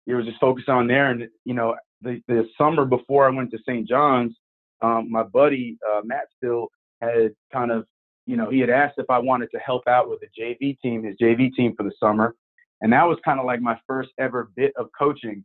it 0.06 0.14
was 0.14 0.26
just 0.26 0.40
focused 0.40 0.68
on 0.68 0.86
there. 0.86 1.10
And 1.10 1.28
you 1.44 1.54
know 1.54 1.76
the 2.02 2.20
the 2.28 2.48
summer 2.58 2.84
before 2.84 3.26
I 3.26 3.34
went 3.34 3.50
to 3.52 3.58
St. 3.58 3.88
John's, 3.88 4.34
um, 4.82 5.10
my 5.10 5.22
buddy 5.22 5.78
uh, 5.88 6.00
Matt 6.04 6.28
Still 6.36 6.68
had 7.00 7.34
kind 7.52 7.70
of 7.70 7.86
you 8.26 8.36
know 8.36 8.50
he 8.50 8.60
had 8.60 8.70
asked 8.70 8.98
if 8.98 9.10
I 9.10 9.18
wanted 9.18 9.50
to 9.52 9.58
help 9.58 9.86
out 9.88 10.08
with 10.08 10.20
the 10.20 10.28
JV 10.40 10.78
team, 10.80 11.04
his 11.04 11.16
JV 11.20 11.54
team 11.54 11.74
for 11.76 11.82
the 11.82 11.92
summer 11.98 12.34
and 12.80 12.92
that 12.92 13.04
was 13.04 13.18
kind 13.24 13.40
of 13.40 13.46
like 13.46 13.60
my 13.60 13.78
first 13.86 14.10
ever 14.18 14.50
bit 14.56 14.72
of 14.76 14.88
coaching. 14.98 15.44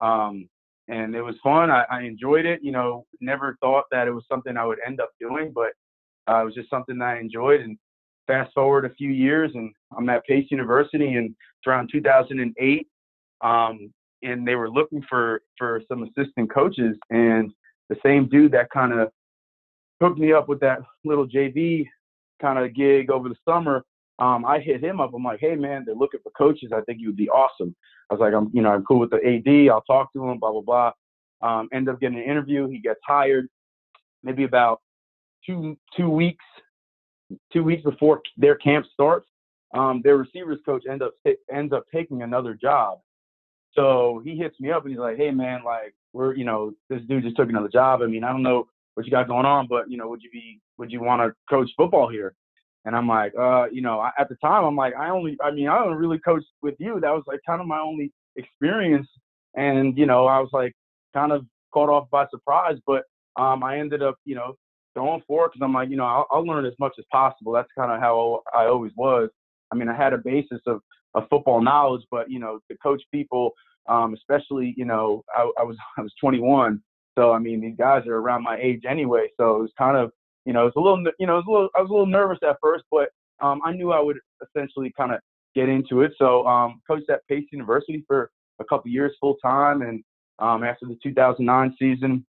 Um, 0.00 0.48
and 0.88 1.14
it 1.14 1.22
was 1.22 1.34
fun. 1.42 1.70
I, 1.70 1.84
I, 1.90 2.02
enjoyed 2.02 2.46
it. 2.46 2.60
You 2.62 2.72
know, 2.72 3.06
never 3.20 3.56
thought 3.60 3.84
that 3.90 4.06
it 4.06 4.12
was 4.12 4.24
something 4.30 4.56
I 4.56 4.64
would 4.64 4.78
end 4.86 5.00
up 5.00 5.10
doing, 5.18 5.52
but 5.54 5.72
uh, 6.28 6.42
it 6.42 6.44
was 6.44 6.54
just 6.54 6.70
something 6.70 7.00
I 7.02 7.18
enjoyed. 7.18 7.60
And 7.60 7.76
fast 8.26 8.52
forward 8.54 8.84
a 8.84 8.94
few 8.94 9.10
years, 9.10 9.52
and 9.54 9.72
I'm 9.96 10.08
at 10.08 10.24
Pace 10.26 10.46
University, 10.50 11.14
and 11.14 11.28
it's 11.30 11.66
around 11.66 11.90
2008, 11.92 12.86
um, 13.42 13.92
and 14.22 14.46
they 14.46 14.54
were 14.54 14.70
looking 14.70 15.02
for 15.08 15.42
for 15.58 15.82
some 15.88 16.02
assistant 16.02 16.52
coaches, 16.52 16.96
and 17.10 17.52
the 17.88 17.96
same 18.04 18.28
dude 18.28 18.52
that 18.52 18.70
kind 18.70 18.92
of 18.92 19.10
hooked 20.00 20.18
me 20.18 20.32
up 20.32 20.48
with 20.48 20.60
that 20.60 20.80
little 21.04 21.26
JV 21.26 21.86
kind 22.40 22.58
of 22.58 22.74
gig 22.74 23.10
over 23.10 23.28
the 23.28 23.36
summer, 23.48 23.84
um, 24.18 24.44
I 24.44 24.60
hit 24.60 24.82
him 24.82 25.00
up. 25.00 25.12
I'm 25.14 25.22
like, 25.22 25.40
hey 25.40 25.54
man, 25.54 25.84
they're 25.84 25.94
looking 25.94 26.20
for 26.22 26.30
coaches. 26.30 26.72
I 26.74 26.80
think 26.82 27.00
you 27.00 27.08
would 27.08 27.16
be 27.16 27.28
awesome. 27.30 27.74
I 28.10 28.14
was 28.14 28.20
like, 28.20 28.34
I'm, 28.34 28.50
you 28.52 28.62
know, 28.62 28.70
I'm 28.70 28.84
cool 28.84 29.00
with 29.00 29.10
the 29.10 29.16
AD. 29.16 29.70
I'll 29.70 29.82
talk 29.82 30.12
to 30.12 30.28
him. 30.28 30.38
Blah 30.38 30.52
blah 30.52 30.60
blah. 30.62 30.92
Um, 31.42 31.68
end 31.72 31.88
up 31.88 32.00
getting 32.00 32.18
an 32.18 32.24
interview. 32.24 32.68
He 32.68 32.78
gets 32.78 33.00
hired. 33.06 33.48
Maybe 34.22 34.44
about 34.44 34.80
two 35.44 35.76
two 35.96 36.08
weeks, 36.08 36.44
two 37.52 37.62
weeks 37.62 37.82
before 37.82 38.22
their 38.36 38.56
camp 38.56 38.86
starts, 38.92 39.26
um, 39.74 40.00
their 40.02 40.16
receivers 40.16 40.58
coach 40.64 40.84
ends 40.88 41.02
up 41.02 41.12
ends 41.52 41.72
up 41.72 41.84
taking 41.94 42.22
another 42.22 42.54
job. 42.54 42.98
So 43.74 44.22
he 44.24 44.36
hits 44.36 44.58
me 44.58 44.72
up 44.72 44.82
and 44.84 44.90
he's 44.90 44.98
like, 44.98 45.18
hey 45.18 45.30
man, 45.30 45.60
like 45.64 45.94
we're, 46.12 46.34
you 46.34 46.44
know, 46.44 46.72
this 46.88 47.02
dude 47.08 47.24
just 47.24 47.36
took 47.36 47.50
another 47.50 47.68
job. 47.68 48.00
I 48.02 48.06
mean, 48.06 48.24
I 48.24 48.32
don't 48.32 48.42
know 48.42 48.66
what 48.94 49.04
you 49.04 49.12
got 49.12 49.28
going 49.28 49.44
on, 49.44 49.66
but 49.68 49.90
you 49.90 49.98
know, 49.98 50.08
would 50.08 50.22
you 50.22 50.30
be, 50.30 50.60
would 50.78 50.90
you 50.90 51.02
want 51.02 51.20
to 51.20 51.34
coach 51.48 51.70
football 51.76 52.08
here? 52.08 52.34
And 52.86 52.94
I'm 52.94 53.08
like, 53.08 53.32
uh, 53.38 53.66
you 53.70 53.82
know, 53.82 53.98
I, 53.98 54.12
at 54.18 54.28
the 54.28 54.36
time, 54.36 54.64
I'm 54.64 54.76
like, 54.76 54.94
I 54.94 55.10
only, 55.10 55.36
I 55.42 55.50
mean, 55.50 55.68
I 55.68 55.76
don't 55.78 55.96
really 55.96 56.20
coached 56.20 56.46
with 56.62 56.76
you. 56.78 57.00
That 57.00 57.10
was 57.10 57.24
like 57.26 57.40
kind 57.46 57.60
of 57.60 57.66
my 57.66 57.80
only 57.80 58.12
experience. 58.36 59.08
And, 59.56 59.98
you 59.98 60.06
know, 60.06 60.26
I 60.26 60.38
was 60.38 60.50
like 60.52 60.72
kind 61.12 61.32
of 61.32 61.44
caught 61.74 61.88
off 61.88 62.08
by 62.10 62.26
surprise, 62.30 62.76
but 62.86 63.02
um, 63.36 63.64
I 63.64 63.78
ended 63.80 64.04
up, 64.04 64.14
you 64.24 64.36
know, 64.36 64.54
going 64.94 65.20
for 65.26 65.44
it 65.46 65.52
because 65.52 65.64
I'm 65.64 65.74
like, 65.74 65.90
you 65.90 65.96
know, 65.96 66.04
I'll, 66.04 66.26
I'll 66.30 66.46
learn 66.46 66.64
as 66.64 66.74
much 66.78 66.92
as 66.98 67.04
possible. 67.10 67.52
That's 67.52 67.68
kind 67.76 67.90
of 67.90 67.98
how 67.98 68.42
I 68.56 68.66
always 68.66 68.92
was. 68.96 69.30
I 69.72 69.74
mean, 69.74 69.88
I 69.88 69.96
had 69.96 70.12
a 70.12 70.18
basis 70.18 70.60
of, 70.66 70.80
of 71.14 71.28
football 71.28 71.60
knowledge, 71.60 72.02
but, 72.12 72.30
you 72.30 72.38
know, 72.38 72.60
to 72.70 72.78
coach 72.78 73.02
people, 73.12 73.50
um, 73.88 74.14
especially, 74.14 74.74
you 74.76 74.84
know, 74.84 75.24
I, 75.36 75.50
I 75.58 75.64
was, 75.64 75.76
I 75.98 76.02
was 76.02 76.12
21. 76.20 76.80
So, 77.18 77.32
I 77.32 77.40
mean, 77.40 77.60
these 77.60 77.76
guys 77.76 78.06
are 78.06 78.16
around 78.16 78.44
my 78.44 78.58
age 78.60 78.82
anyway. 78.88 79.26
So 79.38 79.56
it 79.56 79.62
was 79.62 79.72
kind 79.76 79.96
of, 79.96 80.12
you 80.46 80.52
know, 80.52 80.66
it's 80.66 80.76
a 80.76 80.80
little, 80.80 81.04
you 81.18 81.26
know, 81.26 81.34
it 81.38 81.44
was 81.44 81.46
a 81.48 81.50
little, 81.50 81.68
I 81.76 81.80
was 81.82 81.90
a 81.90 81.92
little 81.92 82.06
nervous 82.06 82.38
at 82.42 82.56
first, 82.62 82.84
but 82.90 83.08
um, 83.40 83.60
I 83.64 83.72
knew 83.72 83.92
I 83.92 84.00
would 84.00 84.18
essentially 84.42 84.92
kind 84.96 85.12
of 85.12 85.20
get 85.54 85.68
into 85.68 86.02
it. 86.02 86.12
So, 86.18 86.46
um, 86.46 86.80
coached 86.86 87.10
at 87.10 87.26
Pace 87.28 87.46
University 87.50 88.04
for 88.06 88.30
a 88.60 88.64
couple 88.64 88.90
years 88.90 89.12
full 89.20 89.36
time, 89.42 89.82
and 89.82 90.02
um, 90.38 90.64
after 90.64 90.86
the 90.86 90.96
2009 91.02 91.74
season, 91.78 92.24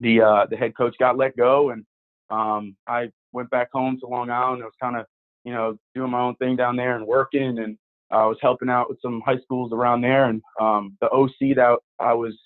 the 0.00 0.22
uh, 0.22 0.46
the 0.50 0.56
head 0.56 0.76
coach 0.76 0.96
got 0.98 1.18
let 1.18 1.36
go, 1.36 1.70
and 1.70 1.84
um, 2.30 2.74
I 2.86 3.10
went 3.32 3.50
back 3.50 3.68
home 3.72 3.98
to 4.00 4.06
Long 4.06 4.30
Island. 4.30 4.62
I 4.62 4.66
was 4.66 4.74
kind 4.80 4.96
of, 4.96 5.04
you 5.44 5.52
know, 5.52 5.76
doing 5.94 6.10
my 6.10 6.20
own 6.20 6.36
thing 6.36 6.56
down 6.56 6.76
there 6.76 6.96
and 6.96 7.06
working, 7.06 7.58
and 7.58 7.76
I 8.10 8.24
was 8.26 8.38
helping 8.40 8.70
out 8.70 8.88
with 8.88 8.98
some 9.02 9.20
high 9.24 9.38
schools 9.38 9.72
around 9.72 10.00
there. 10.00 10.26
And 10.26 10.40
um, 10.60 10.96
the 11.00 11.10
OC 11.10 11.56
that 11.56 11.76
I 11.98 12.14
was, 12.14 12.36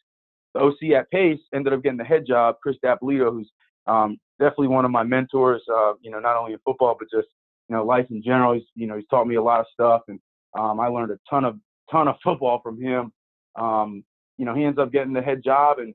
the 0.54 0.60
OC 0.60 0.98
at 0.98 1.10
Pace 1.10 1.40
ended 1.54 1.72
up 1.72 1.82
getting 1.82 1.98
the 1.98 2.04
head 2.04 2.26
job, 2.26 2.56
Chris 2.62 2.76
Dapolito, 2.84 3.30
who's 3.30 3.50
um, 3.86 4.18
definitely 4.38 4.68
one 4.68 4.84
of 4.84 4.90
my 4.90 5.02
mentors. 5.02 5.62
Uh, 5.72 5.94
you 6.00 6.10
know, 6.10 6.20
not 6.20 6.36
only 6.36 6.52
in 6.52 6.58
football 6.64 6.96
but 6.98 7.08
just 7.10 7.28
you 7.68 7.76
know 7.76 7.84
life 7.84 8.06
in 8.10 8.22
general. 8.22 8.54
He's 8.54 8.64
you 8.74 8.86
know 8.86 8.96
he's 8.96 9.08
taught 9.08 9.26
me 9.26 9.36
a 9.36 9.42
lot 9.42 9.60
of 9.60 9.66
stuff, 9.72 10.02
and 10.08 10.20
um, 10.58 10.80
I 10.80 10.88
learned 10.88 11.12
a 11.12 11.18
ton 11.28 11.44
of 11.44 11.56
ton 11.90 12.08
of 12.08 12.16
football 12.24 12.60
from 12.62 12.80
him. 12.80 13.12
Um, 13.56 14.04
you 14.36 14.44
know, 14.44 14.54
he 14.54 14.64
ends 14.64 14.78
up 14.78 14.92
getting 14.92 15.12
the 15.12 15.22
head 15.22 15.42
job, 15.44 15.78
and 15.78 15.94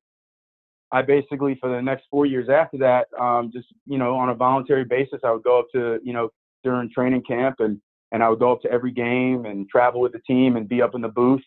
I 0.91 1.01
basically 1.01 1.57
for 1.59 1.69
the 1.69 1.81
next 1.81 2.05
four 2.09 2.25
years 2.25 2.49
after 2.49 2.77
that, 2.79 3.07
um, 3.19 3.51
just 3.53 3.67
you 3.85 3.97
know 3.97 4.15
on 4.15 4.29
a 4.29 4.35
voluntary 4.35 4.85
basis, 4.85 5.19
I 5.23 5.31
would 5.31 5.43
go 5.43 5.59
up 5.59 5.67
to 5.73 5.99
you 6.03 6.13
know 6.13 6.29
during 6.63 6.89
training 6.91 7.23
camp 7.23 7.57
and 7.59 7.79
and 8.11 8.23
I 8.23 8.29
would 8.29 8.39
go 8.39 8.51
up 8.51 8.61
to 8.61 8.71
every 8.71 8.91
game 8.91 9.45
and 9.45 9.69
travel 9.69 10.01
with 10.01 10.13
the 10.13 10.19
team 10.19 10.55
and 10.55 10.67
be 10.67 10.81
up 10.81 10.95
in 10.95 11.01
the 11.01 11.09
booth. 11.09 11.43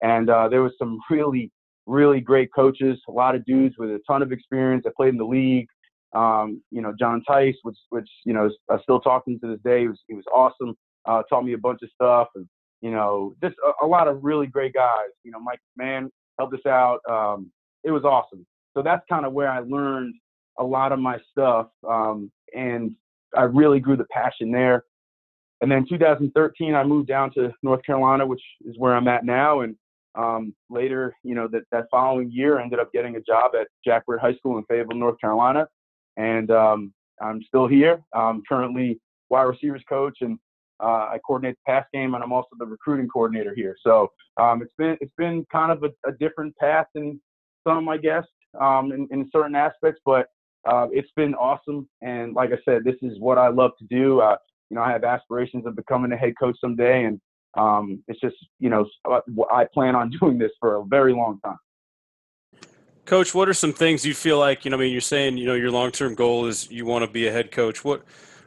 And 0.00 0.30
uh, 0.30 0.48
there 0.48 0.62
was 0.62 0.72
some 0.78 1.00
really 1.10 1.50
really 1.86 2.20
great 2.20 2.50
coaches, 2.54 2.98
a 3.08 3.12
lot 3.12 3.34
of 3.34 3.44
dudes 3.44 3.76
with 3.78 3.90
a 3.90 4.00
ton 4.06 4.22
of 4.22 4.32
experience 4.32 4.84
that 4.84 4.96
played 4.96 5.10
in 5.10 5.18
the 5.18 5.24
league, 5.24 5.66
um, 6.14 6.62
you 6.70 6.80
know, 6.80 6.94
John 6.98 7.22
Tice, 7.26 7.56
which, 7.62 7.76
which, 7.90 8.08
you 8.24 8.32
know, 8.32 8.48
I 8.70 8.78
still 8.82 9.00
talking 9.00 9.38
to 9.40 9.48
this 9.48 9.60
day. 9.64 9.82
He 9.82 9.88
was, 9.88 9.98
he 10.08 10.14
was 10.14 10.24
awesome. 10.32 10.76
Uh, 11.06 11.22
taught 11.28 11.44
me 11.44 11.52
a 11.52 11.58
bunch 11.58 11.80
of 11.82 11.90
stuff 11.94 12.28
and, 12.34 12.48
you 12.80 12.90
know, 12.90 13.34
just 13.42 13.56
a, 13.66 13.84
a 13.84 13.86
lot 13.86 14.08
of 14.08 14.22
really 14.22 14.46
great 14.46 14.72
guys. 14.72 15.10
You 15.24 15.32
know, 15.32 15.40
Mike 15.40 15.60
Mann 15.76 16.10
helped 16.38 16.54
us 16.54 16.66
out. 16.66 17.00
Um, 17.08 17.50
it 17.82 17.90
was 17.90 18.04
awesome. 18.04 18.46
So 18.74 18.82
that's 18.82 19.02
kind 19.08 19.26
of 19.26 19.32
where 19.32 19.50
I 19.50 19.60
learned 19.60 20.14
a 20.58 20.64
lot 20.64 20.92
of 20.92 20.98
my 20.98 21.18
stuff. 21.30 21.68
Um, 21.88 22.30
and 22.54 22.92
I 23.36 23.42
really 23.42 23.80
grew 23.80 23.96
the 23.96 24.06
passion 24.10 24.52
there. 24.52 24.84
And 25.60 25.70
then 25.70 25.86
2013, 25.88 26.74
I 26.74 26.84
moved 26.84 27.08
down 27.08 27.32
to 27.34 27.52
North 27.62 27.84
Carolina, 27.84 28.26
which 28.26 28.42
is 28.66 28.76
where 28.78 28.94
I'm 28.94 29.08
at 29.08 29.24
now. 29.24 29.60
And 29.60 29.76
um, 30.14 30.54
later, 30.70 31.14
you 31.22 31.34
know, 31.34 31.48
that, 31.48 31.62
that 31.72 31.86
following 31.90 32.30
year, 32.30 32.58
I 32.58 32.62
ended 32.62 32.78
up 32.78 32.92
getting 32.92 33.16
a 33.16 33.20
job 33.20 33.52
at 33.58 33.66
Jack 33.84 34.06
Britt 34.06 34.20
High 34.20 34.36
School 34.36 34.58
in 34.58 34.64
Fayetteville, 34.64 34.98
North 34.98 35.20
Carolina 35.20 35.66
and 36.16 36.50
um, 36.50 36.92
I'm 37.20 37.42
still 37.42 37.66
here. 37.66 38.02
I'm 38.14 38.42
currently 38.48 39.00
wide 39.30 39.42
receivers 39.42 39.82
coach, 39.88 40.18
and 40.20 40.38
uh, 40.80 41.08
I 41.12 41.18
coordinate 41.26 41.56
the 41.56 41.72
pass 41.72 41.86
game, 41.92 42.14
and 42.14 42.22
I'm 42.22 42.32
also 42.32 42.48
the 42.58 42.66
recruiting 42.66 43.08
coordinator 43.08 43.54
here. 43.54 43.76
So 43.82 44.10
um, 44.40 44.62
it's 44.62 44.74
been 44.76 44.96
it's 45.00 45.14
been 45.16 45.46
kind 45.50 45.72
of 45.72 45.82
a, 45.84 46.08
a, 46.08 46.12
different 46.18 46.56
path 46.56 46.86
than 46.94 47.20
some, 47.66 47.88
I 47.88 47.96
guess, 47.98 48.24
um, 48.60 48.92
in, 48.92 49.06
in, 49.10 49.30
certain 49.32 49.54
aspects, 49.54 50.00
but 50.04 50.26
uh, 50.68 50.88
it's 50.90 51.10
been 51.16 51.34
awesome. 51.34 51.88
And 52.02 52.34
like 52.34 52.50
I 52.50 52.58
said, 52.64 52.84
this 52.84 52.96
is 53.02 53.18
what 53.20 53.38
I 53.38 53.48
love 53.48 53.70
to 53.78 53.86
do. 53.86 54.20
Uh, 54.20 54.36
you 54.70 54.76
know, 54.76 54.82
I 54.82 54.90
have 54.90 55.04
aspirations 55.04 55.66
of 55.66 55.76
becoming 55.76 56.12
a 56.12 56.16
head 56.16 56.34
coach 56.40 56.56
someday, 56.60 57.04
and 57.04 57.20
um, 57.56 58.02
it's 58.08 58.20
just 58.20 58.36
you 58.58 58.70
know 58.70 58.86
I 59.52 59.66
plan 59.72 59.94
on 59.94 60.10
doing 60.20 60.38
this 60.38 60.52
for 60.58 60.76
a 60.76 60.84
very 60.84 61.12
long 61.12 61.38
time. 61.44 61.58
Coach, 63.04 63.34
what 63.34 63.48
are 63.48 63.54
some 63.54 63.72
things 63.72 64.04
you 64.06 64.14
feel 64.14 64.38
like, 64.38 64.64
you 64.64 64.70
know, 64.70 64.78
I 64.78 64.80
mean, 64.80 64.92
you're 64.92 65.00
saying, 65.00 65.36
you 65.36 65.46
know, 65.46 65.54
your 65.54 65.70
long-term 65.70 66.14
goal 66.14 66.46
is 66.46 66.70
you 66.70 66.86
want 66.86 67.04
to 67.04 67.10
be 67.10 67.26
a 67.26 67.32
head 67.32 67.50
coach. 67.50 67.84
What 67.84 68.02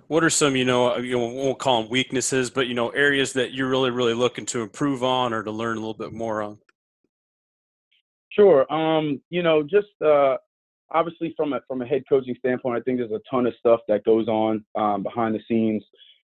what 0.07 0.23
are 0.23 0.29
some, 0.29 0.55
you 0.55 0.63
know, 0.63 0.93
uh, 0.93 0.97
you 0.99 1.17
know, 1.17 1.27
won't 1.27 1.59
call 1.59 1.81
them 1.81 1.91
weaknesses, 1.91 2.49
but 2.49 2.67
you 2.67 2.73
know, 2.73 2.89
areas 2.89 3.33
that 3.33 3.53
you're 3.53 3.69
really 3.69 3.91
really 3.91 4.13
looking 4.13 4.45
to 4.47 4.61
improve 4.61 5.03
on 5.03 5.33
or 5.33 5.43
to 5.43 5.51
learn 5.51 5.77
a 5.77 5.79
little 5.79 5.93
bit 5.93 6.13
more 6.13 6.41
on? 6.41 6.57
Sure. 8.29 8.71
Um, 8.71 9.21
you 9.29 9.43
know, 9.43 9.63
just 9.63 9.87
uh 10.03 10.37
obviously 10.91 11.33
from 11.35 11.53
a 11.53 11.61
from 11.67 11.81
a 11.81 11.85
head 11.85 12.03
coaching 12.07 12.35
standpoint, 12.39 12.79
I 12.79 12.81
think 12.81 12.99
there's 12.99 13.11
a 13.11 13.21
ton 13.29 13.45
of 13.45 13.53
stuff 13.59 13.81
that 13.87 14.03
goes 14.05 14.27
on 14.27 14.63
um, 14.75 15.03
behind 15.03 15.35
the 15.35 15.41
scenes. 15.47 15.83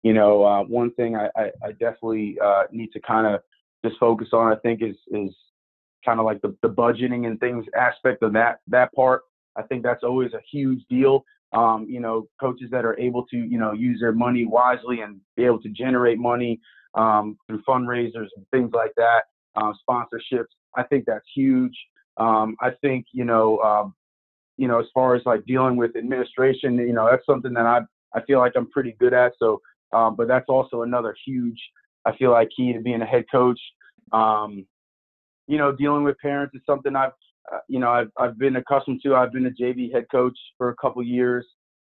You 0.03 0.13
know, 0.13 0.43
uh, 0.43 0.63
one 0.63 0.93
thing 0.95 1.15
I, 1.15 1.29
I, 1.35 1.51
I 1.63 1.71
definitely 1.71 2.37
uh, 2.43 2.63
need 2.71 2.91
to 2.91 2.99
kind 3.01 3.25
of 3.25 3.41
just 3.85 3.97
focus 3.99 4.29
on, 4.33 4.51
I 4.51 4.55
think, 4.57 4.81
is 4.81 4.95
is 5.11 5.33
kind 6.05 6.19
of 6.19 6.25
like 6.25 6.41
the, 6.41 6.55
the 6.61 6.69
budgeting 6.69 7.27
and 7.27 7.39
things 7.39 7.65
aspect 7.75 8.23
of 8.23 8.33
that 8.33 8.59
that 8.67 8.93
part. 8.93 9.21
I 9.55 9.61
think 9.63 9.83
that's 9.83 10.03
always 10.03 10.33
a 10.33 10.41
huge 10.51 10.81
deal. 10.89 11.23
Um, 11.53 11.85
you 11.87 11.99
know, 11.99 12.27
coaches 12.39 12.69
that 12.71 12.83
are 12.83 12.99
able 12.99 13.25
to, 13.27 13.37
you 13.37 13.59
know, 13.59 13.73
use 13.73 13.99
their 13.99 14.11
money 14.11 14.45
wisely 14.45 15.01
and 15.01 15.21
be 15.37 15.43
able 15.45 15.61
to 15.61 15.69
generate 15.69 16.17
money 16.17 16.59
um, 16.95 17.37
through 17.47 17.61
fundraisers 17.67 18.27
and 18.35 18.45
things 18.51 18.71
like 18.73 18.91
that, 18.97 19.25
uh, 19.55 19.71
sponsorships. 19.87 20.47
I 20.75 20.83
think 20.83 21.05
that's 21.05 21.25
huge. 21.35 21.77
Um, 22.17 22.55
I 22.59 22.71
think, 22.81 23.05
you 23.11 23.25
know, 23.25 23.59
um, 23.59 23.93
you 24.57 24.67
know, 24.67 24.79
as 24.79 24.87
far 24.93 25.15
as 25.15 25.21
like 25.25 25.45
dealing 25.45 25.75
with 25.77 25.95
administration, 25.95 26.77
you 26.77 26.93
know, 26.93 27.07
that's 27.09 27.25
something 27.25 27.53
that 27.53 27.65
I 27.65 27.81
I 28.15 28.21
feel 28.25 28.39
like 28.39 28.53
I'm 28.55 28.69
pretty 28.69 28.95
good 28.99 29.13
at. 29.13 29.33
So, 29.39 29.61
um, 29.91 30.15
but 30.15 30.27
that's 30.27 30.49
also 30.49 30.81
another 30.83 31.15
huge, 31.25 31.59
I 32.05 32.15
feel 32.17 32.31
like 32.31 32.49
key 32.55 32.73
to 32.73 32.79
being 32.79 33.01
a 33.01 33.05
head 33.05 33.25
coach. 33.31 33.59
Um, 34.11 34.65
you 35.47 35.57
know, 35.57 35.71
dealing 35.71 36.03
with 36.03 36.17
parents 36.19 36.55
is 36.55 36.61
something 36.65 36.95
I've, 36.95 37.11
uh, 37.51 37.59
you 37.67 37.79
know, 37.79 37.89
I've, 37.89 38.09
I've 38.17 38.37
been 38.37 38.55
accustomed 38.55 39.01
to. 39.03 39.15
I've 39.15 39.31
been 39.31 39.45
a 39.45 39.51
JV 39.51 39.91
head 39.91 40.05
coach 40.11 40.37
for 40.57 40.69
a 40.69 40.75
couple 40.75 41.03
years. 41.03 41.45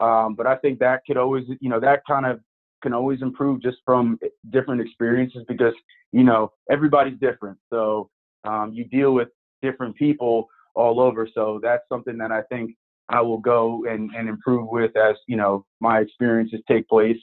Um, 0.01 0.35
but 0.35 0.47
I 0.47 0.57
think 0.57 0.79
that 0.79 1.03
could 1.07 1.17
always, 1.17 1.45
you 1.61 1.69
know, 1.69 1.81
that 1.81 2.03
kind 2.07 2.27
of 2.27 2.41
can 2.83 2.93
always 2.93 3.23
improve 3.23 3.61
just 3.61 3.79
from 3.85 4.19
different 4.51 4.81
experiences 4.81 5.45
because, 5.49 5.75
you 6.13 6.23
know, 6.23 6.53
everybody's 6.71 7.19
different. 7.19 7.59
So 7.71 8.11
um, 8.45 8.73
you 8.73 8.85
deal 8.85 9.13
with 9.13 9.29
different 9.63 9.97
people 9.97 10.49
all 10.75 11.01
over. 11.01 11.29
So 11.33 11.59
that's 11.63 11.83
something 11.89 12.17
that 12.19 12.31
I 12.31 12.43
think 12.43 12.77
I 13.09 13.21
will 13.21 13.39
go 13.39 13.85
and, 13.89 14.11
and 14.15 14.29
improve 14.29 14.69
with 14.69 14.97
as, 14.97 15.17
you 15.27 15.37
know, 15.37 15.65
my 15.81 16.01
experiences 16.01 16.61
take 16.69 16.87
place. 16.89 17.19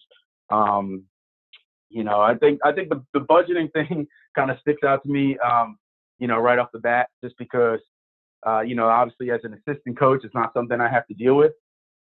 Um, 0.50 1.04
you 1.90 2.04
know, 2.04 2.20
I 2.20 2.36
think 2.36 2.60
I 2.66 2.72
think 2.74 2.90
the, 2.90 3.02
the 3.14 3.22
budgeting 3.22 3.72
thing 3.74 4.08
kind 4.36 4.52
of 4.52 4.60
sticks 4.60 4.84
out 4.84 5.04
to 5.04 5.10
me. 5.10 5.38
Um, 5.40 5.78
you 6.20 6.28
know, 6.28 6.38
right 6.38 6.60
off 6.60 6.70
the 6.74 6.80
bat, 6.80 7.10
just 7.24 7.38
because, 7.38 7.80
uh, 8.48 8.62
you 8.62 8.76
know, 8.76 8.88
obviously 8.88 9.32
as 9.32 9.42
an 9.44 9.54
assistant 9.54 9.98
coach, 9.98 10.22
it's 10.24 10.36
not 10.36 10.54
something 10.54 10.80
I 10.80 10.90
have 10.90 11.08
to 11.08 11.14
deal 11.14 11.36
with, 11.36 11.54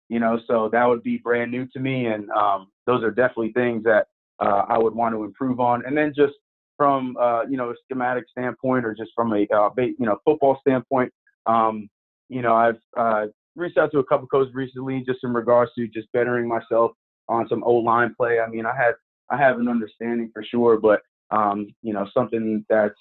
you 0.09 0.21
know, 0.21 0.39
so 0.47 0.69
that 0.73 0.85
would 0.85 1.03
be 1.03 1.19
brand 1.19 1.51
new 1.51 1.67
to 1.67 1.81
me. 1.81 2.07
And 2.07 2.31
um, 2.31 2.69
those 2.87 3.03
are 3.03 3.11
definitely 3.11 3.53
things 3.53 3.85
that 3.85 4.07
uh, 4.41 4.63
I 4.69 4.79
would 4.79 4.95
want 4.95 5.15
to 5.15 5.25
improve 5.25 5.61
on. 5.61 5.85
And 5.85 5.97
then 5.97 6.13
just 6.17 6.35
from, 6.77 7.17
uh, 7.21 7.43
you 7.43 7.57
know, 7.57 7.71
a 7.71 7.75
schematic 7.85 8.25
standpoint 8.31 8.87
or 8.87 8.95
just 8.95 9.11
from 9.15 9.33
a, 9.33 9.47
uh, 9.55 9.71
you 9.77 9.95
know, 9.99 10.19
football 10.25 10.59
standpoint, 10.61 11.13
um, 11.47 11.89
you 12.29 12.41
know, 12.41 12.55
I've 12.55 12.79
uh, 12.97 13.27
reached 13.57 13.79
out 13.79 13.91
to 13.93 13.99
a 13.99 14.05
couple 14.05 14.27
coaches 14.29 14.55
recently 14.55 15.03
just 15.05 15.25
in 15.25 15.35
regards 15.35 15.73
to 15.77 15.89
just 15.89 16.07
bettering 16.13 16.47
myself 16.47 16.93
on 17.29 17.49
some 17.49 17.65
O 17.65 17.75
line 17.75 18.15
play. 18.17 18.39
I 18.41 18.49
mean, 18.49 18.65
I 18.65 18.75
have, 18.77 18.95
I 19.29 19.37
have 19.37 19.59
an 19.59 19.69
understanding 19.69 20.31
for 20.33 20.45
sure, 20.45 20.79
but, 20.79 21.03
um, 21.31 21.67
you 21.83 21.93
know, 21.93 22.07
something 22.15 22.65
that's 22.71 22.95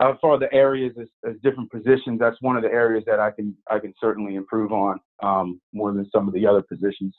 as 0.00 0.16
far 0.20 0.34
as 0.34 0.40
the 0.40 0.52
areas 0.52 0.94
as, 1.00 1.08
as, 1.28 1.36
different 1.42 1.70
positions, 1.70 2.18
that's 2.18 2.36
one 2.40 2.56
of 2.56 2.62
the 2.62 2.70
areas 2.70 3.04
that 3.06 3.20
I 3.20 3.30
can 3.30 3.54
I 3.70 3.78
can 3.78 3.92
certainly 4.00 4.34
improve 4.34 4.72
on 4.72 4.98
um, 5.22 5.60
more 5.72 5.92
than 5.92 6.08
some 6.10 6.26
of 6.28 6.34
the 6.34 6.46
other 6.46 6.62
positions. 6.62 7.14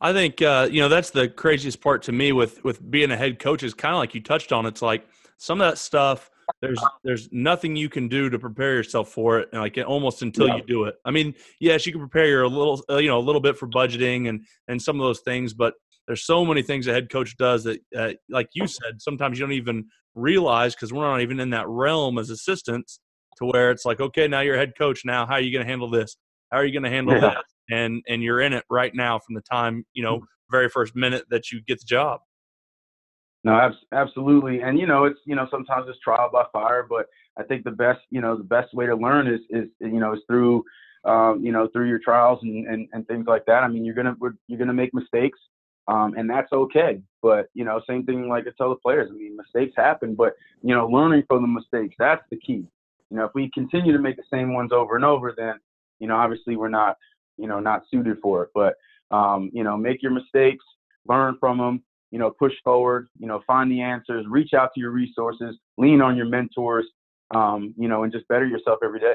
I 0.00 0.12
think 0.12 0.40
uh, 0.40 0.68
you 0.70 0.80
know 0.80 0.88
that's 0.88 1.10
the 1.10 1.28
craziest 1.28 1.80
part 1.80 2.02
to 2.04 2.12
me 2.12 2.32
with 2.32 2.62
with 2.64 2.88
being 2.90 3.10
a 3.10 3.16
head 3.16 3.38
coach 3.38 3.62
is 3.62 3.74
kind 3.74 3.94
of 3.94 3.98
like 3.98 4.14
you 4.14 4.22
touched 4.22 4.52
on. 4.52 4.66
It's 4.66 4.82
like 4.82 5.06
some 5.38 5.60
of 5.60 5.70
that 5.70 5.78
stuff. 5.78 6.30
There's 6.62 6.82
there's 7.04 7.28
nothing 7.32 7.76
you 7.76 7.88
can 7.88 8.08
do 8.08 8.30
to 8.30 8.38
prepare 8.38 8.74
yourself 8.74 9.10
for 9.10 9.40
it, 9.40 9.48
and 9.52 9.60
like 9.60 9.78
almost 9.86 10.22
until 10.22 10.46
yeah. 10.48 10.56
you 10.56 10.62
do 10.66 10.84
it. 10.84 10.94
I 11.04 11.10
mean, 11.10 11.34
yes, 11.60 11.84
you 11.84 11.92
can 11.92 12.00
prepare 12.00 12.26
your 12.26 12.44
a 12.44 12.48
little, 12.48 12.82
uh, 12.88 12.96
you 12.96 13.08
know, 13.08 13.18
a 13.18 13.20
little 13.20 13.40
bit 13.40 13.58
for 13.58 13.68
budgeting 13.68 14.28
and 14.28 14.46
and 14.68 14.80
some 14.80 14.98
of 14.98 15.04
those 15.04 15.20
things, 15.20 15.52
but 15.52 15.74
there's 16.08 16.24
so 16.24 16.44
many 16.44 16.62
things 16.62 16.88
a 16.88 16.92
head 16.92 17.10
coach 17.10 17.36
does 17.36 17.62
that, 17.64 17.78
uh, 17.96 18.12
like 18.28 18.48
you 18.54 18.66
said, 18.66 19.00
sometimes 19.00 19.38
you 19.38 19.44
don't 19.44 19.52
even 19.52 19.84
realize 20.14 20.74
because 20.74 20.92
we're 20.92 21.08
not 21.08 21.20
even 21.20 21.38
in 21.38 21.50
that 21.50 21.68
realm 21.68 22.18
as 22.18 22.30
assistants 22.30 22.98
to 23.36 23.44
where 23.44 23.70
it's 23.70 23.84
like, 23.84 24.00
okay, 24.00 24.26
now 24.26 24.40
you're 24.40 24.56
a 24.56 24.58
head 24.58 24.72
coach. 24.76 25.02
Now, 25.04 25.26
how 25.26 25.34
are 25.34 25.40
you 25.40 25.52
going 25.52 25.64
to 25.64 25.70
handle 25.70 25.90
this? 25.90 26.16
How 26.50 26.58
are 26.58 26.64
you 26.64 26.72
going 26.72 26.82
to 26.82 26.90
handle 26.90 27.14
yeah. 27.14 27.20
that? 27.20 27.44
And 27.70 28.02
and 28.08 28.22
you're 28.22 28.40
in 28.40 28.54
it 28.54 28.64
right 28.70 28.92
now 28.94 29.18
from 29.18 29.34
the 29.34 29.42
time 29.42 29.84
you 29.92 30.02
know 30.02 30.22
very 30.50 30.70
first 30.70 30.96
minute 30.96 31.24
that 31.28 31.52
you 31.52 31.60
get 31.68 31.78
the 31.78 31.84
job. 31.84 32.20
No, 33.44 33.70
absolutely, 33.92 34.62
and 34.62 34.78
you 34.78 34.86
know 34.86 35.04
it's 35.04 35.20
you 35.26 35.36
know 35.36 35.46
sometimes 35.50 35.86
it's 35.86 35.98
trial 36.00 36.30
by 36.32 36.44
fire, 36.50 36.86
but 36.88 37.06
I 37.38 37.42
think 37.42 37.64
the 37.64 37.70
best 37.70 38.00
you 38.08 38.22
know 38.22 38.38
the 38.38 38.44
best 38.44 38.72
way 38.72 38.86
to 38.86 38.96
learn 38.96 39.26
is 39.26 39.40
is 39.50 39.68
you 39.80 40.00
know 40.00 40.14
is 40.14 40.20
through 40.26 40.64
um, 41.04 41.40
you 41.44 41.52
know 41.52 41.68
through 41.72 41.88
your 41.88 41.98
trials 41.98 42.38
and, 42.42 42.66
and 42.66 42.88
and 42.92 43.06
things 43.06 43.26
like 43.26 43.44
that. 43.46 43.62
I 43.62 43.68
mean 43.68 43.84
you're 43.84 43.94
gonna 43.94 44.16
you're 44.46 44.58
gonna 44.58 44.72
make 44.72 44.94
mistakes, 44.94 45.38
um, 45.88 46.14
and 46.16 46.30
that's 46.30 46.52
okay. 46.52 47.00
But 47.22 47.48
you 47.54 47.64
know 47.64 47.80
same 47.88 48.04
thing 48.04 48.28
like 48.28 48.46
I 48.46 48.50
tell 48.56 48.70
the 48.70 48.76
players. 48.76 49.10
I 49.10 49.14
mean 49.14 49.36
mistakes 49.36 49.74
happen, 49.76 50.14
but 50.14 50.34
you 50.62 50.74
know 50.74 50.86
learning 50.86 51.24
from 51.26 51.42
the 51.42 51.48
mistakes 51.48 51.96
that's 51.98 52.22
the 52.30 52.36
key. 52.36 52.66
You 53.10 53.16
know 53.16 53.24
if 53.24 53.32
we 53.34 53.50
continue 53.52 53.92
to 53.92 53.98
make 53.98 54.16
the 54.16 54.22
same 54.32 54.54
ones 54.54 54.72
over 54.72 54.96
and 54.96 55.04
over, 55.04 55.34
then 55.36 55.54
you 55.98 56.06
know 56.06 56.16
obviously 56.16 56.56
we're 56.56 56.68
not 56.68 56.96
you 57.38 57.46
know, 57.46 57.60
not 57.60 57.84
suited 57.90 58.18
for 58.20 58.42
it. 58.42 58.50
But, 58.54 58.74
um, 59.16 59.50
you 59.54 59.64
know, 59.64 59.76
make 59.76 60.02
your 60.02 60.12
mistakes, 60.12 60.64
learn 61.06 61.36
from 61.40 61.58
them, 61.58 61.82
you 62.10 62.18
know, 62.18 62.30
push 62.30 62.52
forward, 62.64 63.08
you 63.18 63.26
know, 63.26 63.42
find 63.46 63.70
the 63.70 63.80
answers, 63.80 64.26
reach 64.28 64.52
out 64.52 64.70
to 64.74 64.80
your 64.80 64.90
resources, 64.90 65.56
lean 65.78 66.02
on 66.02 66.16
your 66.16 66.26
mentors, 66.26 66.86
um, 67.34 67.74
you 67.78 67.88
know, 67.88 68.02
and 68.02 68.12
just 68.12 68.28
better 68.28 68.46
yourself 68.46 68.80
every 68.84 69.00
day. 69.00 69.14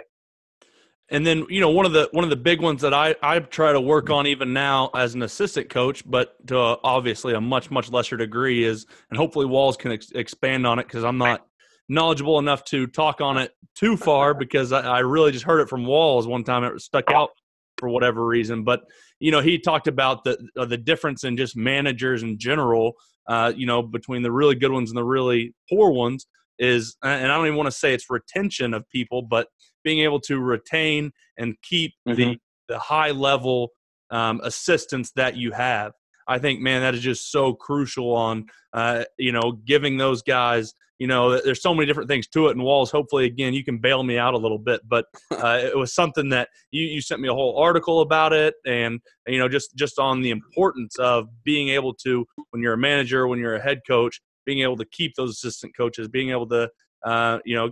And 1.13 1.25
then, 1.25 1.45
you 1.47 1.61
know, 1.61 1.69
one 1.69 1.85
of 1.85 1.93
the 1.93 2.09
one 2.11 2.23
of 2.23 2.31
the 2.31 2.35
big 2.35 2.59
ones 2.59 2.81
that 2.81 2.93
I 2.93 3.15
I 3.21 3.37
try 3.39 3.71
to 3.71 3.79
work 3.79 4.09
on 4.09 4.25
even 4.25 4.51
now 4.51 4.89
as 4.95 5.13
an 5.13 5.21
assistant 5.21 5.69
coach, 5.69 6.03
but 6.09 6.35
to 6.47 6.57
obviously 6.83 7.35
a 7.35 7.39
much 7.39 7.69
much 7.69 7.91
lesser 7.91 8.17
degree 8.17 8.63
is, 8.63 8.87
and 9.11 9.17
hopefully 9.17 9.45
Walls 9.45 9.77
can 9.77 9.91
ex- 9.91 10.11
expand 10.11 10.65
on 10.65 10.79
it 10.79 10.87
because 10.87 11.03
I'm 11.03 11.19
not 11.19 11.45
knowledgeable 11.87 12.39
enough 12.39 12.63
to 12.65 12.87
talk 12.87 13.21
on 13.21 13.37
it 13.37 13.51
too 13.75 13.95
far 13.95 14.33
because 14.33 14.71
I, 14.71 14.81
I, 14.81 14.99
really 14.99 15.31
just 15.31 15.45
heard 15.45 15.59
it 15.59 15.69
from 15.69 15.85
Walls 15.85 16.25
one 16.25 16.43
time. 16.43 16.63
It 16.63 16.81
stuck 16.81 17.11
out 17.11 17.29
for 17.77 17.89
whatever 17.89 18.25
reason. 18.25 18.63
But 18.63 18.81
you 19.19 19.31
know, 19.31 19.41
he 19.41 19.59
talked 19.59 19.87
about 19.87 20.23
the 20.23 20.37
uh, 20.57 20.65
the 20.65 20.77
difference 20.77 21.23
in 21.25 21.37
just 21.37 21.55
managers 21.55 22.23
in 22.23 22.39
general. 22.39 22.93
Uh, 23.27 23.53
you 23.55 23.67
know, 23.67 23.83
between 23.83 24.23
the 24.23 24.31
really 24.31 24.55
good 24.55 24.71
ones 24.71 24.89
and 24.89 24.97
the 24.97 25.03
really 25.03 25.53
poor 25.69 25.91
ones 25.91 26.25
is, 26.57 26.97
and 27.03 27.31
I 27.31 27.35
don't 27.35 27.45
even 27.45 27.57
want 27.57 27.67
to 27.67 27.77
say 27.77 27.93
it's 27.93 28.09
retention 28.09 28.73
of 28.73 28.89
people, 28.89 29.21
but 29.21 29.47
being 29.83 29.99
able 29.99 30.19
to 30.21 30.39
retain 30.39 31.11
and 31.37 31.55
keep 31.61 31.93
mm-hmm. 32.07 32.17
the 32.17 32.37
the 32.69 32.79
high 32.79 33.11
level 33.11 33.69
um, 34.09 34.39
assistance 34.43 35.11
that 35.15 35.35
you 35.35 35.51
have. 35.51 35.91
I 36.27 36.39
think, 36.39 36.61
man, 36.61 36.81
that 36.81 36.95
is 36.95 37.01
just 37.01 37.31
so 37.31 37.53
crucial 37.53 38.13
on, 38.15 38.45
uh, 38.71 39.03
you 39.17 39.33
know, 39.33 39.59
giving 39.65 39.97
those 39.97 40.21
guys 40.21 40.73
you 40.99 41.07
know, 41.07 41.41
there's 41.41 41.61
so 41.61 41.73
many 41.73 41.85
different 41.85 42.07
things 42.07 42.27
to 42.29 42.47
it. 42.47 42.51
And 42.51 42.63
Walls, 42.63 42.89
hopefully, 42.89 43.25
again, 43.25 43.53
you 43.53 43.63
can 43.63 43.77
bail 43.77 44.03
me 44.03 44.17
out 44.17 44.35
a 44.35 44.37
little 44.37 44.57
bit, 44.57 44.79
but 44.87 45.05
uh, 45.31 45.59
it 45.61 45.77
was 45.77 45.93
something 45.93 46.29
that 46.29 46.47
you, 46.71 46.83
you 46.85 47.01
sent 47.01 47.19
me 47.19 47.27
a 47.27 47.33
whole 47.33 47.57
article 47.57 47.99
about 48.01 48.31
it, 48.31 48.53
and 48.65 49.01
you 49.27 49.37
know, 49.39 49.49
just 49.49 49.75
just 49.75 49.99
on 49.99 50.21
the 50.21 50.29
importance 50.29 50.97
of 50.99 51.27
being 51.43 51.69
able 51.69 51.93
to, 52.05 52.25
when 52.51 52.61
you're 52.61 52.73
a 52.73 52.77
manager, 52.77 53.27
when 53.27 53.39
you're 53.39 53.55
a 53.55 53.61
head 53.61 53.81
coach, 53.87 54.21
being 54.45 54.61
able 54.61 54.77
to 54.77 54.85
keep 54.85 55.13
those 55.15 55.31
assistant 55.31 55.75
coaches, 55.75 56.07
being 56.07 56.29
able 56.29 56.47
to, 56.47 56.69
uh, 57.05 57.39
you 57.43 57.55
know, 57.55 57.71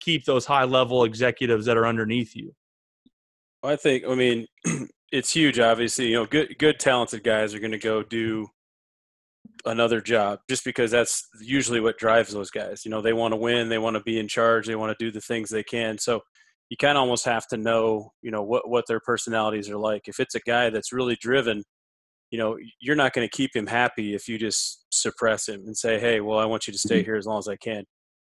keep 0.00 0.24
those 0.24 0.46
high 0.46 0.64
level 0.64 1.04
executives 1.04 1.66
that 1.66 1.76
are 1.76 1.86
underneath 1.86 2.34
you. 2.34 2.54
I 3.62 3.76
think, 3.76 4.04
I 4.06 4.14
mean, 4.14 4.46
it's 5.12 5.32
huge. 5.32 5.58
Obviously, 5.58 6.08
you 6.08 6.14
know, 6.14 6.26
good 6.26 6.56
good 6.58 6.78
talented 6.78 7.24
guys 7.24 7.54
are 7.54 7.60
going 7.60 7.72
to 7.72 7.78
go 7.78 8.02
do 8.02 8.46
another 9.64 10.00
job 10.00 10.40
just 10.48 10.64
because 10.64 10.90
that's 10.90 11.26
usually 11.40 11.80
what 11.80 11.98
drives 11.98 12.32
those 12.32 12.50
guys. 12.50 12.84
You 12.84 12.90
know, 12.90 13.02
they 13.02 13.12
want 13.12 13.32
to 13.32 13.36
win, 13.36 13.68
they 13.68 13.78
want 13.78 13.96
to 13.96 14.02
be 14.02 14.18
in 14.18 14.28
charge, 14.28 14.66
they 14.66 14.76
want 14.76 14.96
to 14.96 15.04
do 15.04 15.10
the 15.10 15.20
things 15.20 15.50
they 15.50 15.64
can. 15.64 15.98
So 15.98 16.20
you 16.70 16.76
kind 16.76 16.96
of 16.96 17.02
almost 17.02 17.24
have 17.24 17.46
to 17.48 17.56
know, 17.56 18.12
you 18.22 18.30
know, 18.30 18.42
what 18.42 18.68
what 18.68 18.84
their 18.86 19.00
personalities 19.00 19.70
are 19.70 19.78
like. 19.78 20.02
If 20.06 20.20
it's 20.20 20.34
a 20.34 20.40
guy 20.40 20.70
that's 20.70 20.92
really 20.92 21.16
driven, 21.20 21.64
you 22.30 22.38
know, 22.38 22.56
you're 22.80 22.96
not 22.96 23.14
going 23.14 23.26
to 23.26 23.36
keep 23.36 23.56
him 23.56 23.66
happy 23.66 24.14
if 24.14 24.28
you 24.28 24.38
just 24.38 24.84
suppress 24.90 25.48
him 25.48 25.62
and 25.66 25.76
say, 25.76 25.98
"Hey, 25.98 26.20
well, 26.20 26.38
I 26.38 26.44
want 26.44 26.66
you 26.66 26.72
to 26.72 26.78
stay 26.78 26.98
mm-hmm. 26.98 27.06
here 27.06 27.16
as 27.16 27.26
long 27.26 27.38
as 27.38 27.48
I 27.48 27.56
can." 27.56 27.84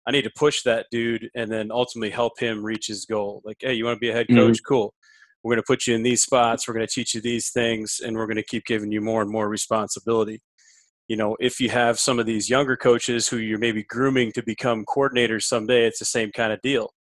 I 0.08 0.12
need 0.12 0.24
to 0.24 0.32
push 0.36 0.64
that 0.64 0.88
dude 0.92 1.30
and 1.36 1.52
then 1.52 1.72
ultimately 1.72 2.10
help 2.10 2.40
him 2.40 2.64
reach 2.64 2.88
his 2.88 3.06
goal. 3.06 3.42
Like, 3.46 3.58
"Hey, 3.60 3.74
you 3.74 3.86
want 3.86 3.96
to 3.96 4.00
be 4.00 4.10
a 4.10 4.14
head 4.14 4.28
coach? 4.30 4.58
Mm-hmm. 4.58 4.74
Cool. 4.74 4.94
We're 5.44 5.56
going 5.56 5.64
to 5.64 5.68
put 5.68 5.88
you 5.88 5.96
in 5.96 6.04
these 6.04 6.22
spots. 6.22 6.68
We're 6.68 6.76
going 6.76 6.86
to 6.86 6.94
teach 6.94 7.16
you 7.16 7.22
these 7.22 7.50
things, 7.50 8.00
and 8.04 8.16
we're 8.16 8.28
going 8.28 8.38
to 8.38 8.44
keep 8.44 8.66
giving 8.66 8.92
you 8.92 9.02
more 9.02 9.22
and 9.22 9.32
more 9.32 9.50
responsibility." 9.50 10.42
you 11.12 11.18
know, 11.18 11.36
if 11.42 11.60
you 11.60 11.70
have 11.70 12.00
some 12.00 12.20
of 12.20 12.26
these 12.26 12.50
younger 12.50 12.78
coaches 12.78 13.28
who 13.28 13.36
you're 13.36 13.60
maybe 13.60 13.84
grooming 13.84 14.32
to 14.32 14.42
become 14.42 14.86
coordinators 14.86 15.44
someday, 15.44 15.86
it's 15.86 16.00
the 16.00 16.06
same 16.06 16.32
kind 16.32 16.54
of 16.54 16.62
deal. 16.62 16.94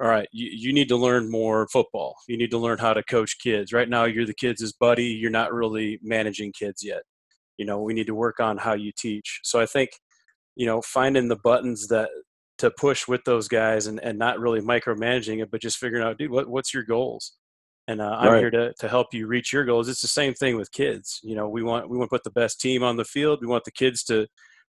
All 0.00 0.08
right, 0.08 0.26
you, 0.32 0.48
you 0.50 0.72
need 0.72 0.88
to 0.88 0.96
learn 0.96 1.30
more 1.30 1.68
football. 1.70 2.16
You 2.28 2.38
need 2.38 2.50
to 2.52 2.58
learn 2.58 2.78
how 2.78 2.94
to 2.94 3.02
coach 3.02 3.36
kids. 3.38 3.74
Right 3.74 3.90
now, 3.90 4.04
you're 4.04 4.24
the 4.24 4.32
kids' 4.32 4.72
buddy. 4.72 5.04
You're 5.04 5.30
not 5.30 5.52
really 5.52 5.98
managing 6.02 6.52
kids 6.58 6.82
yet. 6.82 7.02
You 7.58 7.66
know, 7.66 7.82
we 7.82 7.92
need 7.92 8.06
to 8.06 8.14
work 8.14 8.40
on 8.40 8.56
how 8.56 8.72
you 8.72 8.90
teach. 8.96 9.40
So 9.42 9.60
I 9.60 9.66
think, 9.66 9.90
you 10.56 10.66
know, 10.66 10.82
finding 10.82 11.28
the 11.28 11.38
buttons 11.42 11.86
that 11.88 12.08
to 12.58 12.70
push 12.70 13.06
with 13.06 13.22
those 13.24 13.48
guys 13.48 13.86
and, 13.86 14.00
and 14.02 14.18
not 14.18 14.40
really 14.40 14.60
micromanaging 14.60 15.42
it, 15.42 15.50
but 15.50 15.60
just 15.60 15.76
figuring 15.76 16.02
out, 16.02 16.16
dude, 16.18 16.30
what, 16.30 16.48
what's 16.48 16.72
your 16.72 16.82
goals? 16.82 17.36
and 17.88 18.00
uh, 18.00 18.16
I'm 18.18 18.32
right. 18.32 18.38
here 18.40 18.50
to, 18.50 18.72
to 18.80 18.88
help 18.88 19.08
you 19.12 19.26
reach 19.26 19.52
your 19.52 19.64
goals. 19.64 19.88
It's 19.88 20.02
the 20.02 20.08
same 20.08 20.34
thing 20.34 20.56
with 20.56 20.72
kids. 20.72 21.20
You 21.22 21.36
know, 21.36 21.48
we 21.48 21.62
want 21.62 21.88
we 21.88 21.96
want 21.96 22.08
to 22.10 22.14
put 22.14 22.24
the 22.24 22.30
best 22.30 22.60
team 22.60 22.82
on 22.82 22.96
the 22.96 23.04
field. 23.04 23.38
We 23.40 23.46
want 23.46 23.64
the 23.64 23.70
kids 23.70 24.02
to 24.04 24.26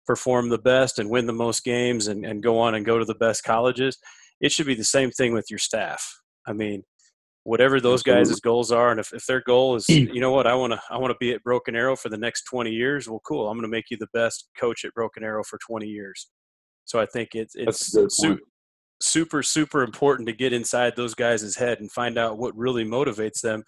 perform 0.06 0.50
the 0.50 0.58
best 0.58 0.98
and 0.98 1.10
win 1.10 1.26
the 1.26 1.32
most 1.32 1.64
games 1.64 2.08
and, 2.08 2.24
and 2.24 2.42
go 2.42 2.58
on 2.58 2.74
and 2.74 2.84
go 2.84 2.98
to 2.98 3.04
the 3.04 3.14
best 3.14 3.42
colleges. 3.42 3.98
It 4.40 4.52
should 4.52 4.66
be 4.66 4.74
the 4.74 4.84
same 4.84 5.10
thing 5.10 5.32
with 5.32 5.46
your 5.50 5.58
staff. 5.58 6.06
I 6.46 6.52
mean, 6.52 6.82
whatever 7.46 7.80
those 7.80 8.02
guys' 8.02 8.40
goals 8.40 8.72
are, 8.72 8.90
and 8.90 8.98
if, 8.98 9.12
if 9.12 9.24
their 9.26 9.40
goal 9.40 9.76
is, 9.76 9.88
you 9.88 10.20
know 10.20 10.32
what, 10.32 10.46
I 10.46 10.54
want 10.54 10.72
to 10.72 10.80
I 10.90 10.98
want 10.98 11.12
to 11.12 11.16
be 11.20 11.32
at 11.32 11.44
Broken 11.44 11.76
Arrow 11.76 11.96
for 11.96 12.08
the 12.08 12.18
next 12.18 12.42
20 12.44 12.70
years. 12.70 13.08
Well, 13.08 13.22
cool. 13.26 13.48
I'm 13.48 13.56
going 13.56 13.62
to 13.62 13.68
make 13.68 13.86
you 13.90 13.96
the 13.96 14.08
best 14.12 14.48
coach 14.58 14.84
at 14.84 14.92
Broken 14.94 15.22
Arrow 15.22 15.44
for 15.44 15.58
20 15.66 15.86
years. 15.86 16.28
So 16.84 17.00
I 17.00 17.06
think 17.06 17.30
it's 17.34 17.54
it's 17.54 17.92
su- 18.16 18.38
super 19.00 19.42
super 19.42 19.82
important 19.82 20.28
to 20.28 20.34
get 20.34 20.52
inside 20.52 20.94
those 20.96 21.14
guys' 21.14 21.56
head 21.56 21.80
and 21.80 21.90
find 21.90 22.18
out 22.18 22.38
what 22.38 22.56
really 22.56 22.84
motivates 22.84 23.40
them 23.42 23.62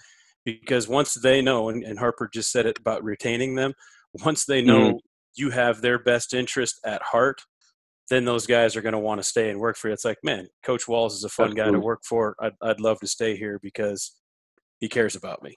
because 0.44 0.88
once 0.88 1.14
they 1.14 1.42
know 1.42 1.68
and, 1.68 1.84
and 1.84 1.98
harper 1.98 2.28
just 2.32 2.50
said 2.50 2.64
it 2.64 2.78
about 2.78 3.04
retaining 3.04 3.54
them 3.54 3.74
once 4.24 4.46
they 4.46 4.62
know 4.62 4.92
mm-hmm. 4.92 4.96
you 5.36 5.50
have 5.50 5.82
their 5.82 5.98
best 5.98 6.32
interest 6.32 6.80
at 6.86 7.02
heart 7.02 7.42
then 8.10 8.24
those 8.24 8.46
guys 8.46 8.76
are 8.76 8.82
going 8.82 8.92
to 8.92 8.98
want 8.98 9.20
to 9.20 9.24
stay 9.24 9.50
and 9.50 9.60
work 9.60 9.76
for 9.76 9.88
you 9.88 9.94
it's 9.94 10.04
like 10.04 10.18
man 10.22 10.48
coach 10.64 10.88
walls 10.88 11.14
is 11.14 11.24
a 11.24 11.28
fun 11.28 11.48
That's 11.48 11.66
guy 11.66 11.70
to 11.70 11.80
work 11.80 12.00
for 12.04 12.34
I'd, 12.40 12.52
I'd 12.62 12.80
love 12.80 13.00
to 13.00 13.06
stay 13.06 13.36
here 13.36 13.58
because 13.62 14.16
he 14.80 14.88
cares 14.88 15.16
about 15.16 15.42
me 15.42 15.56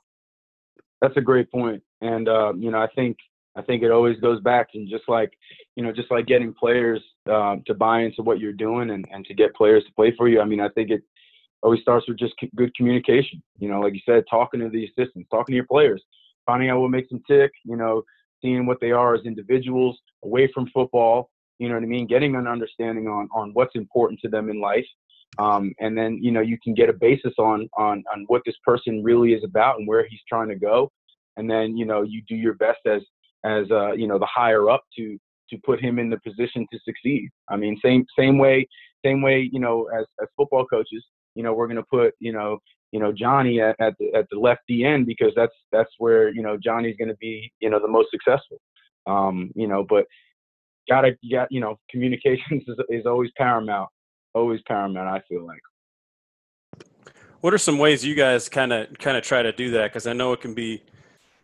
That's 1.01 1.17
a 1.17 1.21
great 1.21 1.51
point. 1.51 1.81
And 2.01 2.27
uh, 2.27 2.53
you 2.57 2.71
know, 2.71 2.79
I 2.79 2.87
think 2.95 3.17
I 3.55 3.61
think 3.61 3.83
it 3.83 3.91
always 3.91 4.19
goes 4.19 4.39
back 4.41 4.69
and 4.73 4.87
just 4.89 5.03
like, 5.07 5.31
you 5.75 5.83
know, 5.83 5.91
just 5.91 6.09
like 6.09 6.25
getting 6.25 6.53
players 6.53 7.01
um, 7.29 7.63
to 7.67 7.73
buy 7.73 8.01
into 8.03 8.21
what 8.21 8.39
you're 8.39 8.53
doing 8.53 8.91
and, 8.91 9.05
and 9.11 9.25
to 9.25 9.33
get 9.33 9.53
players 9.55 9.83
to 9.85 9.93
play 9.93 10.13
for 10.17 10.29
you. 10.29 10.39
I 10.39 10.45
mean, 10.45 10.61
I 10.61 10.69
think 10.69 10.89
it 10.89 11.01
always 11.61 11.81
starts 11.81 12.07
with 12.07 12.17
just 12.17 12.33
good 12.55 12.73
communication. 12.75 13.43
You 13.59 13.69
know, 13.69 13.81
like 13.81 13.93
you 13.93 13.99
said, 14.05 14.23
talking 14.29 14.61
to 14.61 14.69
the 14.69 14.85
assistants, 14.85 15.27
talking 15.29 15.53
to 15.53 15.57
your 15.57 15.67
players, 15.67 16.01
finding 16.45 16.69
out 16.69 16.79
what 16.79 16.91
makes 16.91 17.09
them 17.09 17.21
tick. 17.27 17.51
You 17.65 17.75
know, 17.75 18.03
seeing 18.41 18.65
what 18.65 18.79
they 18.79 18.91
are 18.91 19.15
as 19.15 19.25
individuals 19.25 19.99
away 20.23 20.49
from 20.53 20.67
football. 20.73 21.29
You 21.61 21.69
know 21.69 21.75
what 21.75 21.83
I 21.83 21.85
mean? 21.85 22.07
Getting 22.07 22.35
an 22.35 22.47
understanding 22.47 23.07
on 23.07 23.29
on 23.35 23.51
what's 23.53 23.75
important 23.75 24.19
to 24.21 24.29
them 24.29 24.49
in 24.49 24.59
life, 24.59 24.87
um, 25.37 25.75
and 25.79 25.95
then 25.95 26.17
you 26.19 26.31
know 26.31 26.41
you 26.41 26.57
can 26.63 26.73
get 26.73 26.89
a 26.89 26.93
basis 26.93 27.33
on 27.37 27.69
on 27.77 28.03
on 28.11 28.25
what 28.29 28.41
this 28.47 28.55
person 28.65 29.03
really 29.03 29.33
is 29.33 29.43
about 29.43 29.77
and 29.77 29.87
where 29.87 30.07
he's 30.09 30.21
trying 30.27 30.49
to 30.49 30.55
go, 30.55 30.91
and 31.37 31.47
then 31.47 31.77
you 31.77 31.85
know 31.85 32.01
you 32.01 32.23
do 32.27 32.35
your 32.35 32.55
best 32.55 32.79
as 32.87 33.03
as 33.45 33.69
uh, 33.69 33.91
you 33.91 34.07
know 34.07 34.17
the 34.17 34.25
higher 34.25 34.71
up 34.71 34.81
to 34.97 35.19
to 35.51 35.57
put 35.63 35.79
him 35.79 35.99
in 35.99 36.09
the 36.09 36.19
position 36.25 36.65
to 36.73 36.79
succeed. 36.83 37.29
I 37.47 37.57
mean, 37.57 37.79
same 37.85 38.07
same 38.17 38.39
way 38.39 38.67
same 39.05 39.21
way 39.21 39.47
you 39.53 39.59
know 39.59 39.87
as 39.95 40.07
as 40.19 40.27
football 40.35 40.65
coaches, 40.65 41.05
you 41.35 41.43
know 41.43 41.53
we're 41.53 41.67
going 41.67 41.77
to 41.77 41.83
put 41.91 42.15
you 42.19 42.33
know 42.33 42.57
you 42.91 42.99
know 42.99 43.13
Johnny 43.13 43.61
at, 43.61 43.75
at 43.79 43.93
the 43.99 44.11
at 44.15 44.25
the 44.31 44.39
left 44.39 44.61
end 44.71 45.05
because 45.05 45.31
that's 45.35 45.53
that's 45.71 45.91
where 45.99 46.33
you 46.33 46.41
know 46.41 46.57
Johnny's 46.57 46.97
going 46.97 47.09
to 47.09 47.17
be 47.17 47.51
you 47.59 47.69
know 47.69 47.79
the 47.79 47.87
most 47.87 48.09
successful. 48.09 48.57
Um, 49.05 49.51
you 49.55 49.67
know, 49.67 49.85
but 49.87 50.05
gotta 50.89 51.11
got 51.31 51.51
you 51.51 51.59
know 51.59 51.77
communications 51.89 52.63
is, 52.67 52.77
is 52.89 53.05
always 53.05 53.31
paramount, 53.37 53.89
always 54.33 54.59
paramount. 54.67 55.07
I 55.07 55.21
feel 55.27 55.45
like. 55.45 55.59
What 57.41 57.53
are 57.53 57.57
some 57.57 57.79
ways 57.79 58.05
you 58.05 58.13
guys 58.13 58.49
kind 58.49 58.71
of 58.71 58.87
kind 58.99 59.17
of 59.17 59.23
try 59.23 59.41
to 59.41 59.51
do 59.51 59.71
that? 59.71 59.91
Because 59.91 60.07
I 60.07 60.13
know 60.13 60.31
it 60.33 60.41
can 60.41 60.53
be 60.53 60.83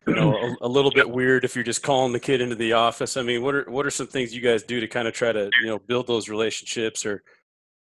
you 0.07 0.15
know 0.15 0.35
a, 0.35 0.55
a, 0.61 0.67
little 0.67 0.91
bit 0.91 1.09
weird 1.09 1.43
if 1.43 1.55
you're 1.55 1.63
just 1.63 1.83
calling 1.83 2.13
the 2.13 2.19
kid 2.19 2.39
into 2.39 2.55
the 2.55 2.73
office. 2.73 3.17
I 3.17 3.23
mean, 3.23 3.41
what 3.41 3.55
are 3.55 3.65
what 3.69 3.85
are 3.85 3.91
some 3.91 4.07
things 4.07 4.33
you 4.33 4.41
guys 4.41 4.63
do 4.63 4.79
to 4.79 4.87
kind 4.87 5.07
of 5.07 5.13
try 5.13 5.31
to 5.31 5.49
you 5.61 5.67
know 5.67 5.79
build 5.79 6.07
those 6.07 6.29
relationships 6.29 7.05
or 7.05 7.23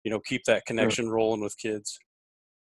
you 0.03 0.11
know 0.11 0.21
keep 0.21 0.45
that 0.45 0.67
connection 0.67 1.09
rolling 1.11 1.41
with 1.41 1.57
kids? 1.59 1.99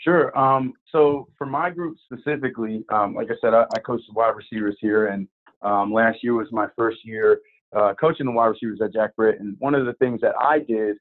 Sure. 0.00 0.36
Um, 0.38 0.74
so 0.92 1.28
for 1.36 1.46
my 1.46 1.70
group 1.70 1.96
specifically, 2.04 2.84
um, 2.92 3.14
like 3.14 3.28
I 3.30 3.34
said, 3.40 3.52
I, 3.52 3.64
I 3.74 3.80
coach 3.80 4.00
the 4.06 4.14
wide 4.14 4.34
receivers 4.36 4.76
here, 4.80 5.08
and 5.08 5.26
um, 5.62 5.92
last 5.92 6.18
year 6.22 6.34
was 6.34 6.48
my 6.52 6.68
first 6.76 6.98
year 7.04 7.40
uh, 7.76 7.94
coaching 8.00 8.26
the 8.26 8.32
wide 8.32 8.46
receivers 8.46 8.80
at 8.82 8.92
Jack 8.92 9.16
Britt. 9.16 9.40
And 9.40 9.56
one 9.58 9.74
of 9.74 9.86
the 9.86 9.92
things 9.94 10.20
that 10.20 10.34
I 10.40 10.60
did 10.60 10.96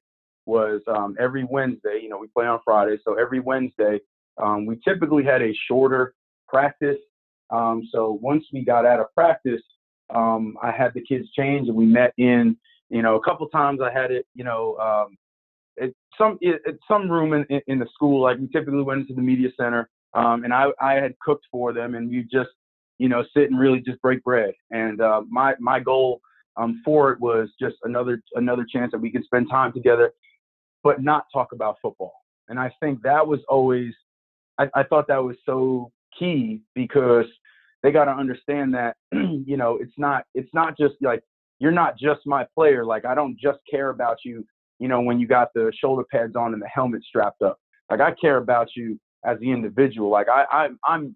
was 0.45 0.81
um, 0.87 1.15
every 1.19 1.43
Wednesday, 1.43 1.99
you 2.01 2.09
know, 2.09 2.17
we 2.17 2.27
play 2.27 2.45
on 2.45 2.59
Friday, 2.63 2.97
so 3.03 3.15
every 3.15 3.39
Wednesday, 3.39 3.99
um, 4.41 4.65
we 4.65 4.79
typically 4.87 5.23
had 5.23 5.41
a 5.41 5.53
shorter 5.67 6.13
practice. 6.47 6.97
Um, 7.49 7.87
so 7.91 8.17
once 8.21 8.45
we 8.53 8.63
got 8.63 8.85
out 8.85 8.99
of 8.99 9.13
practice, 9.13 9.61
um, 10.13 10.57
I 10.61 10.71
had 10.71 10.93
the 10.93 11.01
kids 11.01 11.27
change, 11.37 11.67
and 11.67 11.75
we 11.75 11.85
met 11.85 12.13
in, 12.17 12.57
you 12.89 13.01
know, 13.01 13.15
a 13.15 13.21
couple 13.21 13.47
times. 13.49 13.81
I 13.81 13.91
had 13.91 14.11
it, 14.11 14.25
you 14.35 14.43
know, 14.43 14.77
um, 14.77 15.17
at 15.81 15.91
some 16.17 16.39
at 16.45 16.75
some 16.87 17.09
room 17.11 17.33
in, 17.33 17.45
in, 17.49 17.61
in 17.67 17.79
the 17.79 17.87
school. 17.93 18.21
Like 18.21 18.37
we 18.37 18.47
typically 18.47 18.83
went 18.83 19.01
into 19.01 19.13
the 19.13 19.21
media 19.21 19.49
center, 19.59 19.89
um, 20.13 20.43
and 20.43 20.53
I 20.53 20.67
I 20.79 20.93
had 20.93 21.17
cooked 21.19 21.45
for 21.51 21.73
them, 21.73 21.95
and 21.95 22.09
we 22.09 22.23
just, 22.23 22.49
you 22.99 23.09
know, 23.09 23.23
sit 23.35 23.49
and 23.49 23.59
really 23.59 23.81
just 23.81 24.01
break 24.01 24.23
bread. 24.23 24.53
And 24.71 25.01
uh, 25.01 25.23
my 25.29 25.55
my 25.59 25.79
goal 25.79 26.21
um, 26.57 26.81
for 26.83 27.11
it 27.11 27.19
was 27.19 27.49
just 27.59 27.75
another 27.83 28.21
another 28.35 28.65
chance 28.71 28.91
that 28.91 28.99
we 28.99 29.11
could 29.11 29.23
spend 29.23 29.49
time 29.49 29.71
together, 29.71 30.11
but 30.83 31.01
not 31.01 31.25
talk 31.33 31.51
about 31.51 31.77
football. 31.81 32.13
And 32.49 32.59
I 32.59 32.71
think 32.79 33.01
that 33.03 33.25
was 33.25 33.39
always, 33.49 33.93
I, 34.57 34.67
I 34.73 34.83
thought 34.83 35.07
that 35.07 35.23
was 35.23 35.35
so 35.45 35.91
key 36.17 36.61
because 36.75 37.25
they 37.83 37.91
got 37.91 38.05
to 38.05 38.11
understand 38.11 38.73
that, 38.73 38.95
you 39.11 39.57
know, 39.57 39.77
it's 39.81 39.93
not 39.97 40.23
it's 40.33 40.53
not 40.53 40.77
just 40.77 40.95
like 41.01 41.21
you're 41.59 41.71
not 41.71 41.97
just 41.97 42.21
my 42.25 42.45
player. 42.55 42.85
Like 42.85 43.05
I 43.05 43.15
don't 43.15 43.37
just 43.39 43.59
care 43.69 43.89
about 43.89 44.17
you, 44.25 44.45
you 44.79 44.87
know, 44.87 45.01
when 45.01 45.19
you 45.19 45.27
got 45.27 45.49
the 45.53 45.71
shoulder 45.79 46.03
pads 46.11 46.35
on 46.35 46.53
and 46.53 46.61
the 46.61 46.67
helmet 46.67 47.03
strapped 47.03 47.41
up. 47.41 47.59
Like 47.89 48.01
I 48.01 48.11
care 48.19 48.37
about 48.37 48.69
you 48.75 48.99
as 49.25 49.39
the 49.39 49.51
individual. 49.51 50.09
Like 50.09 50.27
I, 50.29 50.45
I 50.51 50.67
I'm 50.85 51.15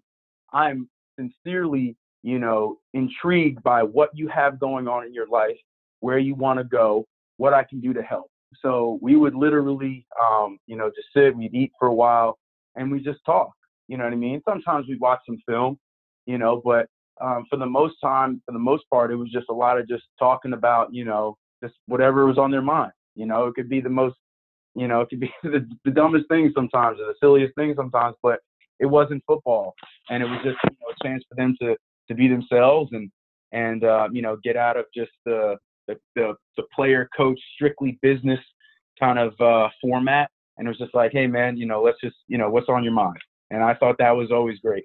I'm 0.52 0.88
sincerely 1.18 1.96
you 2.22 2.38
know, 2.38 2.78
intrigued 2.94 3.62
by 3.62 3.82
what 3.82 4.10
you 4.14 4.28
have 4.28 4.60
going 4.60 4.88
on 4.88 5.04
in 5.04 5.12
your 5.12 5.26
life, 5.26 5.56
where 6.00 6.18
you 6.18 6.34
want 6.34 6.58
to 6.58 6.64
go, 6.64 7.04
what 7.36 7.52
I 7.52 7.64
can 7.64 7.80
do 7.80 7.92
to 7.92 8.02
help. 8.02 8.30
So 8.60 8.98
we 9.00 9.16
would 9.16 9.34
literally, 9.34 10.06
um, 10.22 10.58
you 10.66 10.76
know, 10.76 10.90
just 10.94 11.08
sit, 11.14 11.36
we'd 11.36 11.54
eat 11.54 11.72
for 11.78 11.88
a 11.88 11.94
while, 11.94 12.38
and 12.76 12.90
we 12.90 13.00
just 13.00 13.20
talk. 13.24 13.52
You 13.88 13.96
know 13.96 14.04
what 14.04 14.12
I 14.12 14.16
mean? 14.16 14.40
Sometimes 14.48 14.86
we'd 14.88 15.00
watch 15.00 15.20
some 15.26 15.38
film, 15.46 15.78
you 16.26 16.38
know, 16.38 16.60
but 16.64 16.86
um, 17.20 17.46
for 17.50 17.56
the 17.56 17.66
most 17.66 17.96
time, 18.02 18.42
for 18.46 18.52
the 18.52 18.58
most 18.58 18.84
part, 18.90 19.10
it 19.10 19.16
was 19.16 19.30
just 19.30 19.46
a 19.50 19.54
lot 19.54 19.78
of 19.78 19.88
just 19.88 20.04
talking 20.18 20.52
about, 20.52 20.92
you 20.92 21.04
know, 21.04 21.36
just 21.62 21.74
whatever 21.86 22.26
was 22.26 22.38
on 22.38 22.50
their 22.50 22.62
mind. 22.62 22.92
You 23.14 23.26
know, 23.26 23.46
it 23.46 23.54
could 23.54 23.68
be 23.68 23.80
the 23.80 23.90
most, 23.90 24.16
you 24.74 24.88
know, 24.88 25.02
it 25.02 25.08
could 25.08 25.20
be 25.20 25.32
the, 25.42 25.68
the 25.84 25.90
dumbest 25.90 26.28
thing 26.28 26.52
sometimes 26.54 26.98
or 27.00 27.06
the 27.06 27.14
silliest 27.20 27.54
thing 27.54 27.74
sometimes, 27.76 28.16
but 28.22 28.40
it 28.80 28.86
wasn't 28.86 29.22
football, 29.26 29.74
and 30.10 30.22
it 30.22 30.26
was 30.26 30.40
just 30.42 30.56
you 30.64 30.76
know, 30.80 30.92
a 30.92 31.06
chance 31.06 31.22
for 31.28 31.36
them 31.36 31.56
to 31.60 31.76
to 32.08 32.14
be 32.14 32.28
themselves 32.28 32.90
and 32.92 33.10
and 33.52 33.84
uh, 33.84 34.08
you 34.12 34.22
know 34.22 34.36
get 34.42 34.56
out 34.56 34.76
of 34.76 34.86
just 34.94 35.12
the 35.24 35.56
the, 35.88 35.96
the, 36.14 36.34
the 36.56 36.62
player 36.74 37.08
coach 37.16 37.38
strictly 37.54 37.98
business 38.02 38.38
kind 39.00 39.18
of 39.18 39.32
uh, 39.40 39.68
format. 39.80 40.30
And 40.58 40.66
it 40.66 40.70
was 40.70 40.78
just 40.78 40.94
like, 40.94 41.12
hey 41.12 41.26
man, 41.26 41.56
you 41.56 41.66
know, 41.66 41.82
let's 41.82 42.00
just 42.00 42.16
you 42.28 42.38
know 42.38 42.50
what's 42.50 42.68
on 42.68 42.84
your 42.84 42.92
mind. 42.92 43.18
And 43.50 43.62
I 43.62 43.74
thought 43.74 43.96
that 43.98 44.10
was 44.10 44.30
always 44.30 44.58
great. 44.60 44.84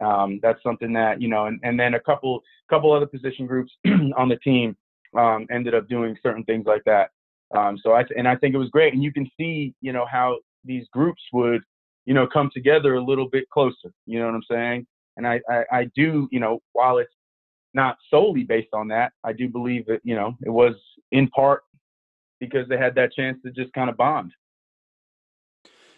Um, 0.00 0.40
that's 0.42 0.62
something 0.62 0.92
that 0.94 1.20
you 1.20 1.28
know, 1.28 1.46
and, 1.46 1.60
and 1.62 1.78
then 1.78 1.94
a 1.94 2.00
couple 2.00 2.42
couple 2.68 2.92
other 2.92 3.06
position 3.06 3.46
groups 3.46 3.72
on 3.86 4.28
the 4.28 4.38
team 4.42 4.76
um, 5.16 5.46
ended 5.50 5.74
up 5.74 5.88
doing 5.88 6.16
certain 6.22 6.44
things 6.44 6.64
like 6.66 6.82
that. 6.86 7.10
Um, 7.56 7.78
so 7.80 7.92
I 7.92 8.04
and 8.16 8.26
I 8.26 8.36
think 8.36 8.54
it 8.54 8.58
was 8.58 8.70
great, 8.70 8.94
and 8.94 9.02
you 9.02 9.12
can 9.12 9.30
see 9.38 9.74
you 9.80 9.92
know 9.92 10.06
how 10.10 10.38
these 10.64 10.86
groups 10.92 11.22
would 11.32 11.62
you 12.06 12.14
know 12.14 12.26
come 12.26 12.50
together 12.52 12.94
a 12.94 13.04
little 13.04 13.28
bit 13.28 13.48
closer. 13.50 13.92
You 14.06 14.18
know 14.18 14.26
what 14.26 14.34
I'm 14.34 14.42
saying? 14.50 14.86
And 15.16 15.26
I, 15.26 15.40
I, 15.48 15.64
I 15.70 15.90
do, 15.94 16.28
you 16.30 16.40
know, 16.40 16.60
while 16.72 16.98
it's 16.98 17.12
not 17.72 17.96
solely 18.10 18.44
based 18.44 18.72
on 18.72 18.88
that, 18.88 19.12
I 19.24 19.32
do 19.32 19.48
believe 19.48 19.86
that, 19.86 20.00
you 20.04 20.14
know, 20.14 20.34
it 20.44 20.50
was 20.50 20.74
in 21.12 21.28
part 21.28 21.62
because 22.40 22.68
they 22.68 22.76
had 22.76 22.94
that 22.96 23.12
chance 23.12 23.38
to 23.44 23.50
just 23.50 23.72
kind 23.72 23.90
of 23.90 23.96
bond. 23.96 24.32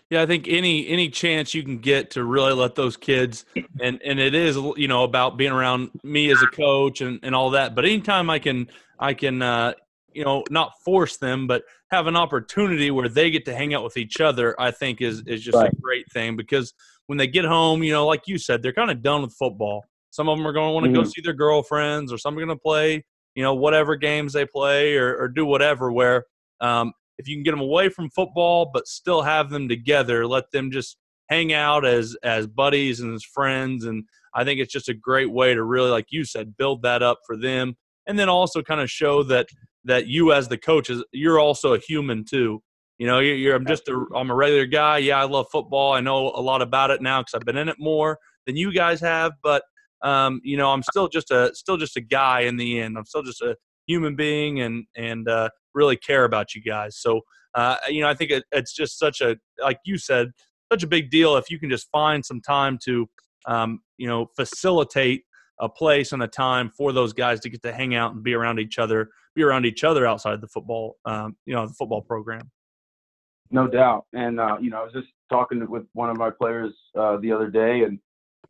Yeah, 0.09 0.23
I 0.23 0.27
think 0.27 0.47
any 0.47 0.87
any 0.87 1.09
chance 1.09 1.53
you 1.53 1.65
can 1.65 1.79
get 1.79 2.13
to 2.13 2.23
really 2.23 2.53
let 2.53 2.77
those 2.77 2.97
kids 2.97 3.45
and 3.81 4.01
and 4.05 4.21
it 4.21 4.37
is 4.37 4.57
you 4.77 4.87
know 4.87 5.03
about 5.03 5.37
being 5.37 5.51
around 5.51 5.91
me 6.05 6.31
as 6.31 6.41
a 6.43 6.47
coach 6.47 7.01
and 7.01 7.19
and 7.25 7.35
all 7.35 7.51
that. 7.51 7.75
But 7.75 7.87
anytime 7.87 8.31
I 8.31 8.39
can 8.39 8.69
I 9.01 9.15
can 9.15 9.43
uh, 9.43 9.73
you 10.17 10.25
know 10.25 10.43
not 10.51 10.73
force 10.85 11.19
them, 11.19 11.47
but 11.47 11.63
have 11.91 12.07
an 12.07 12.17
opportunity 12.17 12.91
where 12.91 13.09
they 13.09 13.31
get 13.31 13.45
to 13.45 13.55
hang 13.55 13.75
out 13.75 13.85
with 13.85 13.97
each 13.97 14.21
other, 14.21 14.59
I 14.59 14.71
think 14.71 15.03
is 15.03 15.23
is 15.27 15.43
just 15.43 15.57
right. 15.57 15.71
a 15.71 15.77
great 15.77 16.11
thing 16.11 16.37
because 16.37 16.73
when 17.07 17.19
they 17.19 17.27
get 17.27 17.45
home, 17.45 17.83
you 17.83 17.93
know, 17.93 18.07
like 18.07 18.23
you 18.27 18.39
said, 18.39 18.63
they're 18.63 18.73
kind 18.73 18.91
of 18.91 19.03
done 19.03 19.23
with 19.23 19.35
football. 19.35 19.85
Some 20.11 20.29
of 20.29 20.39
them 20.39 20.47
are 20.47 20.53
going 20.53 20.69
to 20.69 20.73
want 20.73 20.85
to 20.85 20.91
mm-hmm. 20.91 21.03
go 21.03 21.09
see 21.09 21.21
their 21.21 21.35
girlfriends, 21.35 22.13
or 22.13 22.19
some 22.19 22.35
are 22.35 22.45
going 22.45 22.49
to 22.49 22.57
play, 22.57 23.05
you 23.35 23.43
know, 23.43 23.55
whatever 23.55 23.95
games 23.95 24.33
they 24.33 24.47
play 24.47 24.97
or, 24.97 25.15
or 25.17 25.29
do 25.29 25.45
whatever. 25.45 25.93
Where 25.93 26.25
um, 26.61 26.95
if 27.19 27.29
you 27.29 27.37
can 27.37 27.43
get 27.43 27.51
them 27.51 27.61
away 27.61 27.91
from 27.91 28.11
football, 28.11 28.71
but 28.73 28.89
still 28.89 29.23
have 29.23 29.51
them 29.51 29.69
together, 29.69 30.27
let 30.27 30.51
them 30.51 30.71
just 30.71 30.97
hang 31.29 31.53
out 31.53 31.85
as 31.85 32.17
as 32.23 32.47
buddies 32.47 33.01
and 33.01 33.15
as 33.15 33.23
friends. 33.23 33.85
And 33.85 34.05
I 34.35 34.45
think 34.45 34.61
it's 34.61 34.73
just 34.73 34.89
a 34.89 34.95
great 34.95 35.31
way 35.31 35.55
to 35.55 35.63
really, 35.63 35.91
like 35.91 36.07
you 36.11 36.25
said, 36.25 36.57
build 36.57 36.83
that 36.83 37.03
up 37.03 37.19
for 37.27 37.37
them, 37.37 37.77
and 38.07 38.19
then 38.19 38.31
also 38.31 38.63
kind 38.63 38.81
of 38.81 38.91
show 38.91 39.23
that 39.25 39.49
that 39.87 40.07
you 40.07 40.33
as 40.33 40.49
the 40.49 40.59
coach 40.59 40.91
is 40.91 41.03
you're 41.13 41.41
also 41.41 41.73
a 41.73 41.79
human 41.79 42.25
too 42.25 42.63
you 42.99 43.07
know, 43.07 43.19
you're, 43.19 43.37
you're, 43.37 43.55
I'm 43.55 43.67
just 43.67 43.89
a 43.89 44.07
I'm 44.15 44.31
a 44.31 44.35
regular 44.35 44.67
guy. 44.67 44.99
Yeah, 44.99 45.21
I 45.21 45.25
love 45.25 45.47
football. 45.53 45.93
I 45.93 46.01
know 46.01 46.31
a 46.31 46.41
lot 46.41 46.63
about 46.63 46.91
it 46.91 47.03
now 47.03 47.21
because 47.21 47.35
I've 47.35 47.45
been 47.45 47.57
in 47.57 47.69
it 47.69 47.77
more 47.79 48.19
than 48.47 48.57
you 48.57 48.73
guys 48.73 49.01
have. 49.01 49.33
But 49.43 49.63
um, 50.03 50.41
you 50.43 50.57
know, 50.57 50.71
I'm 50.71 50.83
still 50.83 51.09
just 51.09 51.31
a 51.31 51.55
still 51.55 51.77
just 51.77 51.97
a 51.97 52.01
guy 52.01 52.41
in 52.41 52.57
the 52.57 52.81
end. 52.81 52.97
I'm 52.97 53.05
still 53.05 53.23
just 53.23 53.43
a 53.43 53.57
human 53.87 54.17
being, 54.17 54.61
and 54.61 54.87
and 54.97 55.29
uh, 55.29 55.51
really 55.75 55.97
care 55.97 56.25
about 56.25 56.55
you 56.55 56.63
guys. 56.63 56.97
So 56.97 57.21
uh, 57.55 57.77
you 57.89 58.01
know, 58.01 58.09
I 58.09 58.15
think 58.15 58.31
it, 58.31 58.45
it's 58.51 58.75
just 58.75 58.99
such 58.99 59.21
a 59.21 59.37
like 59.61 59.79
you 59.85 59.99
said, 59.99 60.29
such 60.73 60.83
a 60.83 60.89
big 60.89 61.11
deal 61.11 61.37
if 61.37 61.51
you 61.51 61.59
can 61.59 61.69
just 61.69 61.89
find 61.93 62.25
some 62.25 62.41
time 62.41 62.79
to 62.85 63.07
um, 63.47 63.81
you 63.99 64.09
know 64.09 64.29
facilitate 64.37 65.25
a 65.61 65.69
place 65.69 66.13
and 66.13 66.23
a 66.23 66.29
time 66.29 66.71
for 66.71 66.93
those 66.93 67.13
guys 67.13 67.41
to 67.41 67.49
get 67.49 67.63
to 67.63 67.73
hang 67.73 67.95
out 67.95 68.15
and 68.15 68.23
be 68.23 68.35
around 68.35 68.59
each 68.59 68.79
other, 68.79 69.11
be 69.35 69.43
around 69.43 69.65
each 69.65 69.85
other 69.85 70.07
outside 70.07 70.41
the 70.41 70.49
football, 70.49 70.97
um, 71.05 71.37
you 71.47 71.55
know, 71.55 71.67
the 71.67 71.75
football 71.75 72.03
program. 72.03 72.51
No 73.51 73.67
doubt. 73.67 74.07
And, 74.13 74.41
uh, 74.41 74.57
you 74.61 74.71
know, 74.71 74.81
I 74.81 74.85
was 74.85 74.93
just 74.93 75.09
talking 75.31 75.69
with 75.71 75.85
one 75.93 76.11
of 76.11 76.17
my 76.17 76.31
players 76.31 76.73
uh, 76.99 77.17
the 77.19 77.33
other 77.33 77.49
day 77.49 77.83
and, 77.85 77.99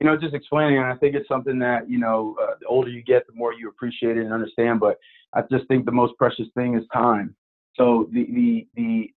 you 0.01 0.07
know, 0.07 0.17
just 0.17 0.35
explaining. 0.35 0.79
And 0.79 0.87
I 0.87 0.97
think 0.97 1.15
it's 1.15 1.29
something 1.29 1.59
that, 1.61 1.89
you 1.89 1.99
know, 1.99 2.35
uh, 2.43 2.55
the 2.61 2.67
older 2.67 2.91
you 2.91 3.03
get, 3.03 3.27
the 3.27 3.35
more 3.35 3.53
you 3.53 3.69
appreciate 3.69 4.17
it 4.17 4.25
and 4.25 4.33
understand. 4.33 4.81
But 4.81 4.99
I 5.35 5.43
just 5.51 5.67
think 5.69 5.85
the 5.85 5.93
most 5.93 6.17
precious 6.19 6.47
thing 6.55 6.77
is 6.77 6.85
time. 6.93 7.37
So 7.75 8.09
the, 8.13 8.25
the, 8.25 8.67
the, 8.75 9.11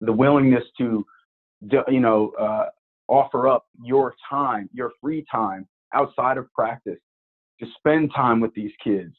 the 0.00 0.12
willingness 0.12 0.64
to, 0.78 1.06
you 1.88 2.00
know, 2.00 2.32
uh, 2.38 2.66
offer 3.08 3.48
up 3.48 3.66
your 3.82 4.14
time, 4.28 4.68
your 4.72 4.90
free 5.00 5.24
time 5.30 5.68
outside 5.94 6.36
of 6.36 6.52
practice 6.52 6.98
to 7.62 7.70
spend 7.78 8.10
time 8.14 8.40
with 8.40 8.52
these 8.54 8.72
kids 8.82 9.14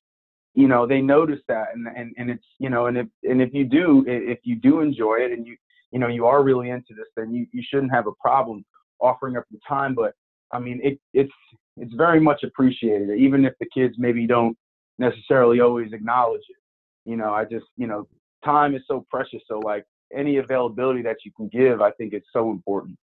you 0.53 0.67
know 0.67 0.85
they 0.85 1.01
notice 1.01 1.39
that 1.47 1.67
and 1.73 1.87
and 1.95 2.13
and 2.17 2.29
it's 2.29 2.45
you 2.59 2.69
know 2.69 2.85
and 2.85 2.97
if 2.97 3.07
and 3.23 3.41
if 3.41 3.53
you 3.53 3.63
do 3.65 4.03
if 4.07 4.39
you 4.43 4.55
do 4.55 4.81
enjoy 4.81 5.15
it 5.15 5.31
and 5.31 5.47
you 5.47 5.55
you 5.93 5.99
know 5.99 6.07
you 6.07 6.25
are 6.25 6.43
really 6.43 6.71
into 6.71 6.93
this, 6.95 7.07
then 7.15 7.33
you, 7.33 7.45
you 7.53 7.63
shouldn't 7.69 7.93
have 7.93 8.07
a 8.07 8.11
problem 8.19 8.65
offering 8.99 9.37
up 9.37 9.45
the 9.51 9.59
time. 9.65 9.93
But 9.93 10.13
I 10.51 10.59
mean, 10.59 10.81
it, 10.83 10.99
it's 11.13 11.31
it's 11.77 11.93
very 11.93 12.19
much 12.19 12.43
appreciated, 12.43 13.11
even 13.17 13.45
if 13.45 13.53
the 13.59 13.67
kids 13.73 13.95
maybe 13.97 14.27
don't 14.27 14.57
necessarily 14.97 15.61
always 15.61 15.93
acknowledge 15.93 16.41
it. 16.49 17.09
You 17.09 17.15
know, 17.15 17.31
I 17.31 17.45
just 17.45 17.65
you 17.77 17.87
know, 17.87 18.07
time 18.43 18.75
is 18.75 18.81
so 18.87 19.05
precious. 19.09 19.41
So 19.47 19.59
like 19.59 19.85
any 20.13 20.37
availability 20.37 21.03
that 21.03 21.17
you 21.23 21.31
can 21.37 21.47
give, 21.47 21.79
I 21.79 21.91
think 21.91 22.13
it's 22.13 22.27
so 22.33 22.49
important. 22.49 22.97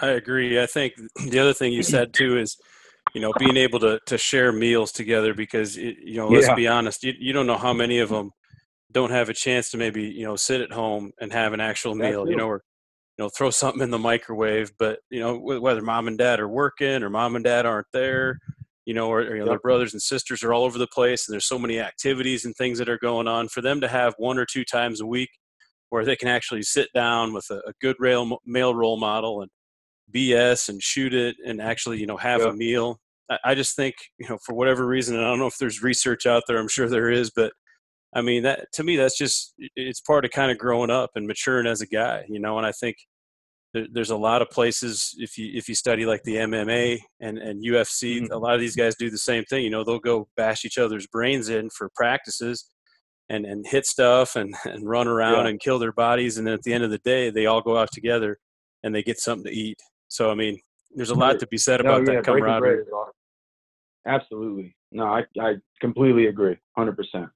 I 0.00 0.08
agree. 0.08 0.60
I 0.60 0.66
think 0.66 0.94
the 1.28 1.38
other 1.38 1.54
thing 1.54 1.72
you 1.72 1.82
said 1.82 2.12
too 2.12 2.38
is, 2.38 2.56
you 3.14 3.20
know, 3.20 3.32
being 3.38 3.56
able 3.56 3.80
to 3.80 4.00
to 4.06 4.18
share 4.18 4.52
meals 4.52 4.92
together 4.92 5.34
because 5.34 5.76
it, 5.76 5.96
you 6.02 6.16
know, 6.16 6.28
let's 6.28 6.46
yeah. 6.46 6.54
be 6.54 6.68
honest, 6.68 7.02
you, 7.02 7.12
you 7.18 7.32
don't 7.32 7.46
know 7.46 7.58
how 7.58 7.72
many 7.72 7.98
of 7.98 8.08
them 8.08 8.30
don't 8.92 9.10
have 9.10 9.28
a 9.28 9.34
chance 9.34 9.70
to 9.70 9.76
maybe 9.76 10.02
you 10.02 10.24
know 10.24 10.36
sit 10.36 10.60
at 10.60 10.72
home 10.72 11.12
and 11.20 11.32
have 11.32 11.52
an 11.52 11.60
actual 11.60 11.94
meal 11.94 12.28
you 12.28 12.36
know 12.36 12.48
or 12.48 12.62
you 13.18 13.24
know 13.24 13.30
throw 13.36 13.50
something 13.50 13.82
in 13.82 13.90
the 13.90 13.98
microwave 13.98 14.72
but 14.78 14.98
you 15.10 15.20
know 15.20 15.36
whether 15.38 15.82
mom 15.82 16.08
and 16.08 16.18
dad 16.18 16.40
are 16.40 16.48
working 16.48 17.02
or 17.02 17.10
mom 17.10 17.36
and 17.36 17.44
dad 17.44 17.66
aren't 17.66 17.86
there 17.92 18.38
you 18.86 18.94
know 18.94 19.08
or, 19.08 19.20
or 19.20 19.36
you 19.36 19.38
know, 19.38 19.44
yep. 19.44 19.52
their 19.52 19.58
brothers 19.60 19.92
and 19.92 20.02
sisters 20.02 20.42
are 20.42 20.52
all 20.52 20.64
over 20.64 20.78
the 20.78 20.86
place 20.88 21.28
and 21.28 21.32
there's 21.32 21.48
so 21.48 21.58
many 21.58 21.78
activities 21.78 22.44
and 22.44 22.54
things 22.56 22.78
that 22.78 22.88
are 22.88 22.98
going 22.98 23.28
on 23.28 23.48
for 23.48 23.60
them 23.60 23.80
to 23.80 23.88
have 23.88 24.14
one 24.18 24.38
or 24.38 24.46
two 24.46 24.64
times 24.64 25.00
a 25.00 25.06
week 25.06 25.30
where 25.90 26.04
they 26.04 26.16
can 26.16 26.28
actually 26.28 26.62
sit 26.62 26.88
down 26.94 27.32
with 27.32 27.46
a, 27.50 27.56
a 27.66 27.72
good 27.80 27.96
rail, 27.98 28.38
male 28.46 28.74
role 28.74 28.98
model 28.98 29.42
and 29.42 29.50
bs 30.12 30.68
and 30.68 30.82
shoot 30.82 31.14
it 31.14 31.36
and 31.46 31.60
actually 31.60 31.98
you 31.98 32.06
know 32.06 32.16
have 32.16 32.40
yep. 32.40 32.50
a 32.50 32.52
meal 32.52 33.00
I 33.44 33.54
just 33.54 33.76
think 33.76 33.94
you 34.18 34.28
know 34.28 34.38
for 34.44 34.54
whatever 34.54 34.86
reason, 34.86 35.16
and 35.16 35.24
I 35.24 35.28
don't 35.28 35.38
know 35.38 35.46
if 35.46 35.58
there's 35.58 35.82
research 35.82 36.26
out 36.26 36.42
there. 36.46 36.58
I'm 36.58 36.68
sure 36.68 36.88
there 36.88 37.10
is, 37.10 37.30
but 37.30 37.52
I 38.14 38.22
mean 38.22 38.42
that 38.42 38.66
to 38.74 38.84
me 38.84 38.96
that's 38.96 39.16
just 39.16 39.54
it's 39.76 40.00
part 40.00 40.24
of 40.24 40.32
kind 40.32 40.50
of 40.50 40.58
growing 40.58 40.90
up 40.90 41.10
and 41.14 41.26
maturing 41.26 41.66
as 41.66 41.80
a 41.80 41.86
guy, 41.86 42.24
you 42.28 42.40
know. 42.40 42.58
And 42.58 42.66
I 42.66 42.72
think 42.72 42.96
there's 43.72 44.10
a 44.10 44.16
lot 44.16 44.42
of 44.42 44.50
places 44.50 45.14
if 45.18 45.38
you 45.38 45.50
if 45.54 45.68
you 45.68 45.76
study 45.76 46.06
like 46.06 46.22
the 46.24 46.36
MMA 46.36 46.98
and 47.20 47.38
and 47.38 47.64
UFC, 47.64 48.20
mm-hmm. 48.20 48.32
a 48.32 48.38
lot 48.38 48.54
of 48.54 48.60
these 48.60 48.76
guys 48.76 48.96
do 48.96 49.10
the 49.10 49.18
same 49.18 49.44
thing. 49.44 49.62
You 49.62 49.70
know, 49.70 49.84
they'll 49.84 50.00
go 50.00 50.28
bash 50.36 50.64
each 50.64 50.78
other's 50.78 51.06
brains 51.06 51.48
in 51.48 51.70
for 51.70 51.88
practices 51.94 52.68
and 53.28 53.46
and 53.46 53.64
hit 53.66 53.86
stuff 53.86 54.34
and 54.34 54.54
and 54.64 54.88
run 54.88 55.06
around 55.06 55.44
yeah. 55.44 55.50
and 55.50 55.60
kill 55.60 55.78
their 55.78 55.92
bodies, 55.92 56.36
and 56.36 56.46
then 56.46 56.54
at 56.54 56.62
the 56.62 56.72
end 56.72 56.82
of 56.82 56.90
the 56.90 56.98
day, 56.98 57.30
they 57.30 57.46
all 57.46 57.62
go 57.62 57.76
out 57.76 57.90
together 57.92 58.38
and 58.82 58.94
they 58.94 59.02
get 59.02 59.20
something 59.20 59.44
to 59.44 59.56
eat. 59.56 59.78
So 60.10 60.30
I 60.30 60.34
mean, 60.34 60.60
there's 60.94 61.10
a 61.10 61.14
lot 61.14 61.38
to 61.38 61.46
be 61.46 61.56
said 61.56 61.80
about 61.80 62.02
no, 62.02 62.12
yeah, 62.12 62.18
that 62.18 62.24
camaraderie. 62.24 62.84
Absolutely, 64.06 64.74
no, 64.92 65.04
I 65.04 65.24
I 65.40 65.54
completely 65.80 66.26
agree, 66.26 66.56
hundred 66.76 66.96
percent. 66.96 67.30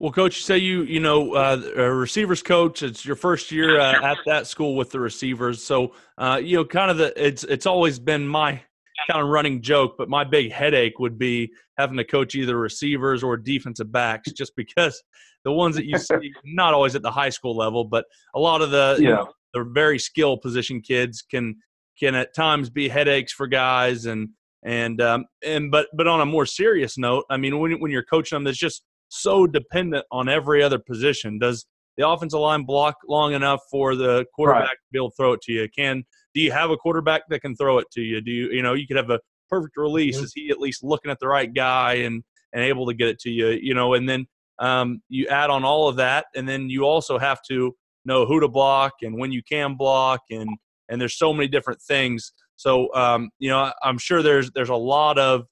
Well, 0.00 0.12
coach, 0.12 0.36
you 0.36 0.42
say 0.42 0.58
you 0.58 0.82
you 0.82 1.00
know 1.00 1.34
uh, 1.34 1.60
a 1.76 1.92
receivers 1.92 2.42
coach. 2.42 2.82
It's 2.82 3.04
your 3.04 3.16
first 3.16 3.52
year 3.52 3.80
uh, 3.80 4.02
at 4.02 4.18
that 4.26 4.46
school 4.46 4.76
with 4.76 4.90
the 4.90 5.00
receivers, 5.00 5.62
so 5.62 5.94
uh, 6.18 6.40
you 6.42 6.56
know 6.56 6.64
kind 6.64 6.90
of 6.90 6.98
the 6.98 7.12
it's 7.26 7.44
it's 7.44 7.66
always 7.66 7.98
been 7.98 8.26
my 8.26 8.60
kind 9.08 9.22
of 9.22 9.28
running 9.28 9.62
joke, 9.62 9.94
but 9.96 10.08
my 10.08 10.24
big 10.24 10.50
headache 10.50 10.98
would 10.98 11.16
be 11.16 11.52
having 11.76 11.96
to 11.96 12.04
coach 12.04 12.34
either 12.34 12.58
receivers 12.58 13.22
or 13.22 13.36
defensive 13.36 13.92
backs, 13.92 14.32
just 14.32 14.54
because 14.56 15.00
the 15.44 15.52
ones 15.52 15.76
that 15.76 15.84
you 15.84 15.96
see 15.96 16.32
not 16.44 16.74
always 16.74 16.96
at 16.96 17.02
the 17.02 17.10
high 17.10 17.30
school 17.30 17.56
level, 17.56 17.84
but 17.84 18.04
a 18.34 18.40
lot 18.40 18.62
of 18.62 18.70
the 18.70 18.96
yeah. 18.98 19.08
you 19.08 19.14
know, 19.14 19.32
the 19.54 19.64
very 19.64 19.98
skill 19.98 20.36
position 20.36 20.80
kids 20.80 21.22
can 21.22 21.56
can 21.98 22.14
at 22.14 22.34
times 22.34 22.70
be 22.70 22.88
headaches 22.88 23.32
for 23.32 23.46
guys 23.46 24.06
and 24.06 24.30
and 24.64 25.00
um, 25.00 25.26
and 25.44 25.70
but 25.70 25.86
but 25.94 26.06
on 26.06 26.20
a 26.20 26.26
more 26.26 26.46
serious 26.46 26.98
note, 26.98 27.24
I 27.30 27.36
mean 27.36 27.58
when 27.58 27.80
when 27.80 27.90
you're 27.90 28.04
coaching 28.04 28.36
them, 28.36 28.46
it's 28.46 28.58
just 28.58 28.82
so 29.08 29.46
dependent 29.46 30.04
on 30.10 30.28
every 30.28 30.62
other 30.62 30.78
position. 30.78 31.38
Does 31.38 31.66
the 31.96 32.08
offensive 32.08 32.40
line 32.40 32.64
block 32.64 32.96
long 33.08 33.34
enough 33.34 33.60
for 33.70 33.94
the 33.94 34.26
quarterback 34.34 34.62
right. 34.62 34.70
to 34.70 34.92
be 34.92 34.98
able 34.98 35.10
to 35.10 35.16
throw 35.16 35.32
it 35.32 35.40
to 35.42 35.52
you? 35.52 35.68
Can 35.76 36.04
do 36.34 36.40
you 36.40 36.52
have 36.52 36.70
a 36.70 36.76
quarterback 36.76 37.22
that 37.28 37.40
can 37.40 37.56
throw 37.56 37.78
it 37.78 37.86
to 37.92 38.00
you? 38.00 38.20
Do 38.20 38.30
you 38.30 38.50
you 38.50 38.62
know 38.62 38.74
you 38.74 38.86
could 38.86 38.96
have 38.96 39.10
a 39.10 39.20
perfect 39.48 39.76
release? 39.76 40.16
Mm-hmm. 40.16 40.24
Is 40.24 40.32
he 40.34 40.50
at 40.50 40.58
least 40.58 40.82
looking 40.82 41.10
at 41.10 41.18
the 41.20 41.28
right 41.28 41.52
guy 41.52 41.94
and 41.94 42.22
and 42.52 42.64
able 42.64 42.86
to 42.86 42.94
get 42.94 43.08
it 43.08 43.18
to 43.20 43.30
you? 43.30 43.48
You 43.48 43.74
know, 43.74 43.94
and 43.94 44.08
then 44.08 44.26
um, 44.58 45.02
you 45.08 45.28
add 45.28 45.50
on 45.50 45.64
all 45.64 45.88
of 45.88 45.96
that, 45.96 46.26
and 46.34 46.48
then 46.48 46.68
you 46.68 46.84
also 46.84 47.18
have 47.18 47.40
to 47.48 47.74
know 48.04 48.26
who 48.26 48.40
to 48.40 48.48
block 48.48 48.94
and 49.02 49.18
when 49.18 49.30
you 49.32 49.42
can 49.42 49.76
block, 49.76 50.20
and 50.30 50.48
and 50.88 51.00
there's 51.00 51.16
so 51.16 51.32
many 51.32 51.48
different 51.48 51.80
things. 51.82 52.32
So 52.56 52.92
um, 52.94 53.30
you 53.38 53.50
know, 53.50 53.72
I'm 53.82 53.98
sure 53.98 54.22
there's 54.22 54.50
there's 54.52 54.68
a 54.68 54.74
lot 54.74 55.18
of 55.18 55.46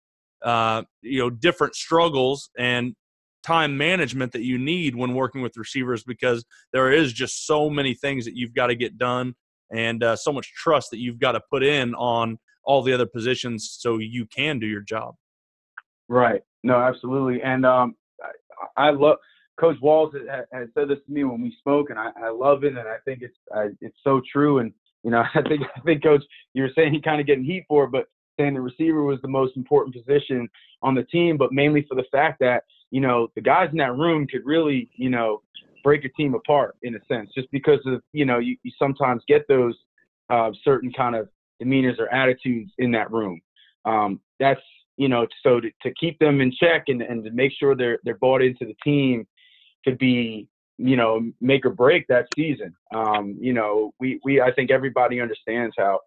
uh, 0.45 0.83
you 1.03 1.21
know 1.21 1.31
different 1.31 1.75
struggles 1.75 2.51
and 2.59 2.95
time 3.43 3.77
management 3.77 4.33
that 4.33 4.43
you 4.43 4.59
need 4.59 4.97
when 4.97 5.15
working 5.15 5.41
with 5.41 5.57
receivers 5.57 6.03
because 6.03 6.45
there 6.73 6.91
is 6.93 7.13
just 7.13 7.47
so 7.47 7.71
many 7.71 7.95
things 7.95 8.25
that 8.25 8.37
you've 8.37 8.55
got 8.55 8.67
to 8.67 8.75
get 8.75 8.99
done 8.99 9.35
and 9.73 10.03
uh, 10.03 10.17
so 10.17 10.33
much 10.33 10.53
trust 10.55 10.91
that 10.91 10.99
you've 10.99 11.21
got 11.21 11.33
to 11.33 11.41
put 11.51 11.63
in 11.63 11.95
on 11.95 12.39
all 12.65 12.83
the 12.83 12.93
other 12.93 13.07
positions 13.07 13.77
so 13.79 13.99
you 13.99 14.27
can 14.27 14.59
do 14.59 14.67
your 14.67 14.81
job. 14.81 15.15
Right. 16.09 16.43
No, 16.65 16.77
absolutely. 16.77 17.41
And 17.43 17.65
um, 17.65 17.95
I, 18.77 18.89
I 18.89 18.91
love 18.91 19.19
Coach 19.59 19.77
Walls 19.81 20.13
has, 20.53 20.69
said 20.75 20.89
this 20.89 20.99
to 21.07 21.13
me 21.13 21.25
when 21.25 21.41
we 21.41 21.55
spoke, 21.59 21.91
and 21.91 21.99
I, 21.99 22.11
I 22.17 22.31
love 22.31 22.65
it, 22.65 22.77
and 22.77 22.81
I 22.81 22.97
think 23.05 23.21
it's 23.23 23.37
I, 23.55 23.69
it's 23.81 23.97
so 24.05 24.21
true. 24.31 24.59
And 24.59 24.73
you 25.07 25.13
know, 25.13 25.23
I 25.35 25.43
think 25.43 25.63
I 25.75 25.81
think 25.81 26.03
Coach, 26.03 26.25
you 26.53 26.65
were 26.65 26.71
saying 26.75 26.93
he 26.93 27.01
kind 27.01 27.21
of 27.21 27.27
getting 27.27 27.45
heat 27.45 27.65
for 27.69 27.85
it, 27.85 27.93
but 27.93 28.07
saying 28.39 28.55
the 28.55 28.61
receiver 28.61 29.03
was 29.05 29.19
the 29.23 29.29
most 29.29 29.57
important 29.57 29.95
position 29.95 30.49
on 30.83 30.95
the 30.95 31.05
team, 31.05 31.39
but 31.39 31.53
mainly 31.53 31.87
for 31.89 31.95
the 31.95 32.05
fact 32.13 32.39
that, 32.41 32.65
you 32.91 33.01
know, 33.01 33.29
the 33.35 33.41
guys 33.41 33.69
in 33.73 33.79
that 33.79 33.97
room 33.97 34.27
could 34.27 34.45
really, 34.45 34.91
you 34.97 35.09
know, 35.09 35.41
break 35.83 36.05
a 36.05 36.09
team 36.11 36.35
apart 36.35 36.77
in 36.83 36.97
a 36.97 36.99
sense, 37.07 37.31
just 37.35 37.51
because 37.53 37.81
of, 37.87 38.03
you 38.13 38.27
know, 38.27 38.39
you, 38.39 38.57
you 38.63 38.73
sometimes 38.79 39.23
get 39.27 39.47
those 39.49 39.75
uh, 40.29 40.51
certain 40.65 40.93
kind 40.93 41.15
of 41.15 41.29
demeanors 41.63 41.99
or 41.99 42.13
attitudes 42.13 42.73
in 42.79 42.91
that 42.91 43.11
room. 43.11 43.41
Um, 43.87 44.21
that's, 44.39 44.61
you 44.97 45.09
know, 45.09 45.27
so 45.43 45.61
to, 45.61 45.71
to 45.83 45.95
keep 45.95 46.19
them 46.19 46.41
in 46.41 46.53
check 46.53 46.85
and, 46.89 47.01
and 47.01 47.25
to 47.25 47.31
make 47.31 47.53
sure 47.59 47.75
they're, 47.75 48.01
they're 48.05 48.17
bought 48.17 48.43
into 48.43 48.67
the 48.67 48.75
team 48.85 49.27
could 49.85 49.99
be 49.99 50.49
you 50.79 50.97
know, 50.97 51.21
make 51.41 51.65
or 51.65 51.71
break 51.71 52.07
that 52.09 52.27
season. 52.35 52.75
Um, 52.95 53.37
you 53.41 53.53
know, 53.53 53.93
we, 53.99 54.21
we, 54.25 54.41
I 54.41 54.53
think 54.53 54.71
everybody 54.71 55.21
understands 55.21 55.75
how, 55.79 56.01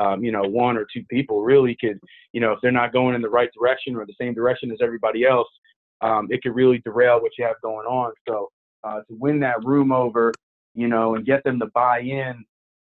um, 0.00 0.24
you 0.24 0.32
know, 0.32 0.42
one 0.42 0.76
or 0.76 0.86
two 0.92 1.04
people 1.08 1.42
really 1.42 1.76
could, 1.80 2.00
you 2.32 2.40
know, 2.40 2.52
if 2.52 2.58
they're 2.60 2.72
not 2.72 2.92
going 2.92 3.14
in 3.14 3.22
the 3.22 3.28
right 3.28 3.50
direction 3.56 3.94
or 3.94 4.04
the 4.04 4.14
same 4.20 4.34
direction 4.34 4.70
as 4.72 4.78
everybody 4.82 5.24
else, 5.24 5.48
um, 6.00 6.26
it 6.30 6.42
could 6.42 6.54
really 6.54 6.78
derail 6.78 7.20
what 7.22 7.32
you 7.38 7.44
have 7.44 7.56
going 7.62 7.86
on. 7.86 8.12
So 8.28 8.50
uh, 8.84 9.00
to 9.08 9.14
win 9.14 9.40
that 9.40 9.64
room 9.64 9.92
over, 9.92 10.32
you 10.74 10.88
know, 10.88 11.14
and 11.14 11.24
get 11.24 11.44
them 11.44 11.58
to 11.60 11.66
buy 11.66 12.00
in 12.00 12.44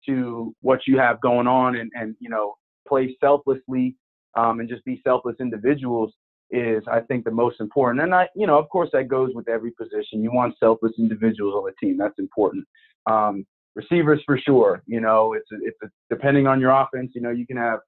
to 0.05 0.55
what 0.61 0.81
you 0.85 0.97
have 0.99 1.19
going 1.21 1.47
on 1.47 1.75
and, 1.75 1.91
and 1.95 2.15
you 2.19 2.29
know, 2.29 2.55
play 2.87 3.15
selflessly 3.19 3.95
um, 4.35 4.59
and 4.59 4.69
just 4.69 4.85
be 4.85 5.01
selfless 5.03 5.35
individuals 5.39 6.13
is 6.53 6.83
I 6.89 7.01
think 7.01 7.25
the 7.25 7.31
most 7.31 7.59
important. 7.59 8.03
And 8.03 8.13
I, 8.13 8.29
you 8.35 8.45
know, 8.45 8.59
of 8.59 8.69
course 8.69 8.89
that 8.93 9.07
goes 9.07 9.31
with 9.33 9.49
every 9.49 9.71
position. 9.71 10.21
You 10.21 10.31
want 10.31 10.55
selfless 10.59 10.93
individuals 10.99 11.55
on 11.55 11.65
the 11.65 11.73
team. 11.85 11.97
That's 11.97 12.17
important. 12.19 12.65
Um, 13.09 13.45
receivers 13.75 14.21
for 14.23 14.37
sure. 14.37 14.83
You 14.85 15.01
know, 15.01 15.33
it's 15.33 15.51
a, 15.51 15.55
it's 15.61 15.77
a, 15.83 15.87
depending 16.11 16.45
on 16.45 16.61
your 16.61 16.69
offense. 16.69 17.11
You 17.15 17.21
know, 17.21 17.31
you 17.31 17.47
can 17.47 17.57
have, 17.57 17.79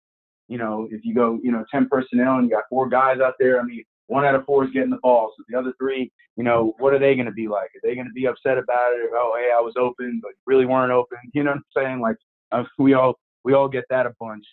you 0.47 0.58
know, 0.58 0.88
if 0.89 1.06
you 1.06 1.13
go, 1.13 1.39
you 1.43 1.51
know, 1.51 1.63
ten 1.71 1.88
personnel 1.88 2.38
and 2.38 2.45
you 2.45 2.56
got 2.56 2.63
four 2.67 2.89
guys 2.89 3.19
out 3.23 3.36
there. 3.39 3.60
I 3.60 3.63
mean, 3.63 3.84
one 4.08 4.25
out 4.25 4.34
of 4.34 4.45
four 4.45 4.65
is 4.65 4.71
getting 4.71 4.89
the 4.89 4.97
ball. 4.97 5.32
So 5.38 5.43
the 5.47 5.58
other 5.58 5.73
three, 5.80 6.12
you 6.36 6.43
know, 6.43 6.73
what 6.80 6.93
are 6.93 6.99
they 6.99 7.13
going 7.13 7.28
to 7.28 7.32
be 7.32 7.47
like? 7.47 7.69
Are 7.75 7.82
they 7.84 7.93
going 7.93 8.08
to 8.08 8.13
be 8.13 8.25
upset 8.25 8.58
about 8.58 8.93
it? 8.93 9.12
Or, 9.12 9.17
oh, 9.17 9.36
hey, 9.38 9.51
I 9.56 9.62
was 9.62 9.73
open, 9.78 10.19
but 10.23 10.32
really 10.47 10.65
weren't 10.65 10.91
open. 10.91 11.19
You 11.34 11.43
know 11.43 11.51
what 11.51 11.58
I'm 11.58 11.84
saying? 11.84 12.01
Like 12.01 12.17
uh, 12.51 12.63
we 12.80 12.95
all 12.95 13.13
we 13.43 13.54
all 13.54 13.67
get 13.67 13.86
that 13.91 14.08
a 14.08 14.13
bunch. 14.19 14.45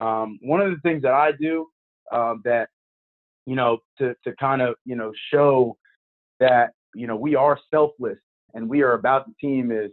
Um, 0.00 0.38
one 0.42 0.60
of 0.60 0.70
the 0.70 0.80
things 0.82 1.00
that 1.02 1.14
I 1.14 1.32
do 1.32 1.66
uh, 2.12 2.34
that 2.44 2.68
you 3.46 3.56
know, 3.56 3.78
to, 3.98 4.14
to 4.24 4.34
kind 4.36 4.62
of, 4.62 4.74
you 4.84 4.96
know, 4.96 5.12
show 5.32 5.76
that, 6.40 6.72
you 6.94 7.06
know, 7.06 7.16
we 7.16 7.34
are 7.34 7.58
selfless 7.72 8.18
and 8.54 8.68
we 8.68 8.82
are 8.82 8.94
about 8.94 9.26
the 9.26 9.34
team 9.40 9.70
is 9.70 9.90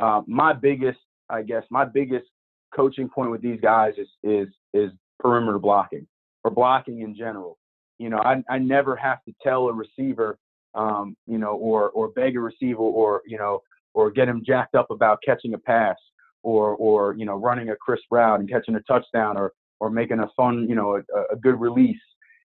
uh, 0.00 0.22
my 0.26 0.52
biggest, 0.52 0.98
I 1.28 1.42
guess, 1.42 1.64
my 1.70 1.84
biggest 1.84 2.26
coaching 2.74 3.08
point 3.08 3.30
with 3.30 3.42
these 3.42 3.60
guys 3.60 3.94
is, 3.98 4.08
is, 4.22 4.48
is 4.72 4.90
perimeter 5.18 5.58
blocking 5.58 6.06
or 6.44 6.50
blocking 6.50 7.00
in 7.00 7.14
general. 7.16 7.58
You 7.98 8.10
know, 8.10 8.18
I, 8.18 8.42
I 8.48 8.58
never 8.58 8.96
have 8.96 9.22
to 9.24 9.34
tell 9.42 9.68
a 9.68 9.72
receiver, 9.72 10.38
um, 10.74 11.16
you 11.26 11.38
know, 11.38 11.54
or, 11.54 11.90
or 11.90 12.08
beg 12.08 12.36
a 12.36 12.40
receiver 12.40 12.80
or, 12.80 13.22
you 13.26 13.38
know, 13.38 13.60
or 13.94 14.10
get 14.10 14.28
him 14.28 14.42
jacked 14.44 14.74
up 14.74 14.90
about 14.90 15.20
catching 15.24 15.54
a 15.54 15.58
pass 15.58 15.96
or, 16.42 16.74
or, 16.76 17.14
you 17.14 17.24
know, 17.24 17.36
running 17.36 17.70
a 17.70 17.76
crisp 17.76 18.04
route 18.10 18.40
and 18.40 18.50
catching 18.50 18.74
a 18.74 18.80
touchdown 18.80 19.36
or, 19.36 19.52
or 19.78 19.90
making 19.90 20.20
a 20.20 20.28
fun, 20.36 20.66
you 20.68 20.74
know, 20.74 20.96
a, 20.96 21.32
a 21.32 21.36
good 21.36 21.60
release 21.60 22.00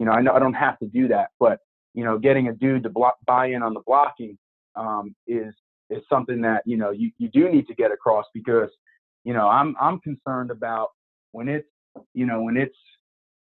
you 0.01 0.07
know, 0.07 0.13
I 0.13 0.23
know 0.23 0.33
I 0.33 0.39
don't 0.39 0.55
have 0.55 0.79
to 0.79 0.87
do 0.87 1.07
that, 1.09 1.29
but 1.39 1.61
you 1.93 2.05
know, 2.05 2.19
getting 2.19 2.49
a 2.49 2.55
dude 2.55 2.83
to 2.85 2.89
block, 2.89 3.19
buy 3.27 3.49
in 3.49 3.63
on 3.63 3.75
the 3.75 3.83
blocking 3.87 4.37
um, 4.75 5.15
is 5.27 5.55
is 5.91 6.03
something 6.09 6.41
that 6.41 6.63
you 6.65 6.79
know 6.79 6.91
you, 6.91 7.11
you 7.19 7.29
do 7.29 7.51
need 7.51 7.67
to 7.69 7.75
get 7.75 7.93
across 7.93 8.25
because 8.33 8.71
you 9.25 9.35
know 9.35 9.47
I'm 9.47 9.77
I'm 9.79 10.01
concerned 10.01 10.51
about 10.51 10.89
when 11.33 11.49
it's 11.49 11.69
you 12.15 12.25
know 12.25 12.43
when 12.43 12.57
it's 12.57 12.77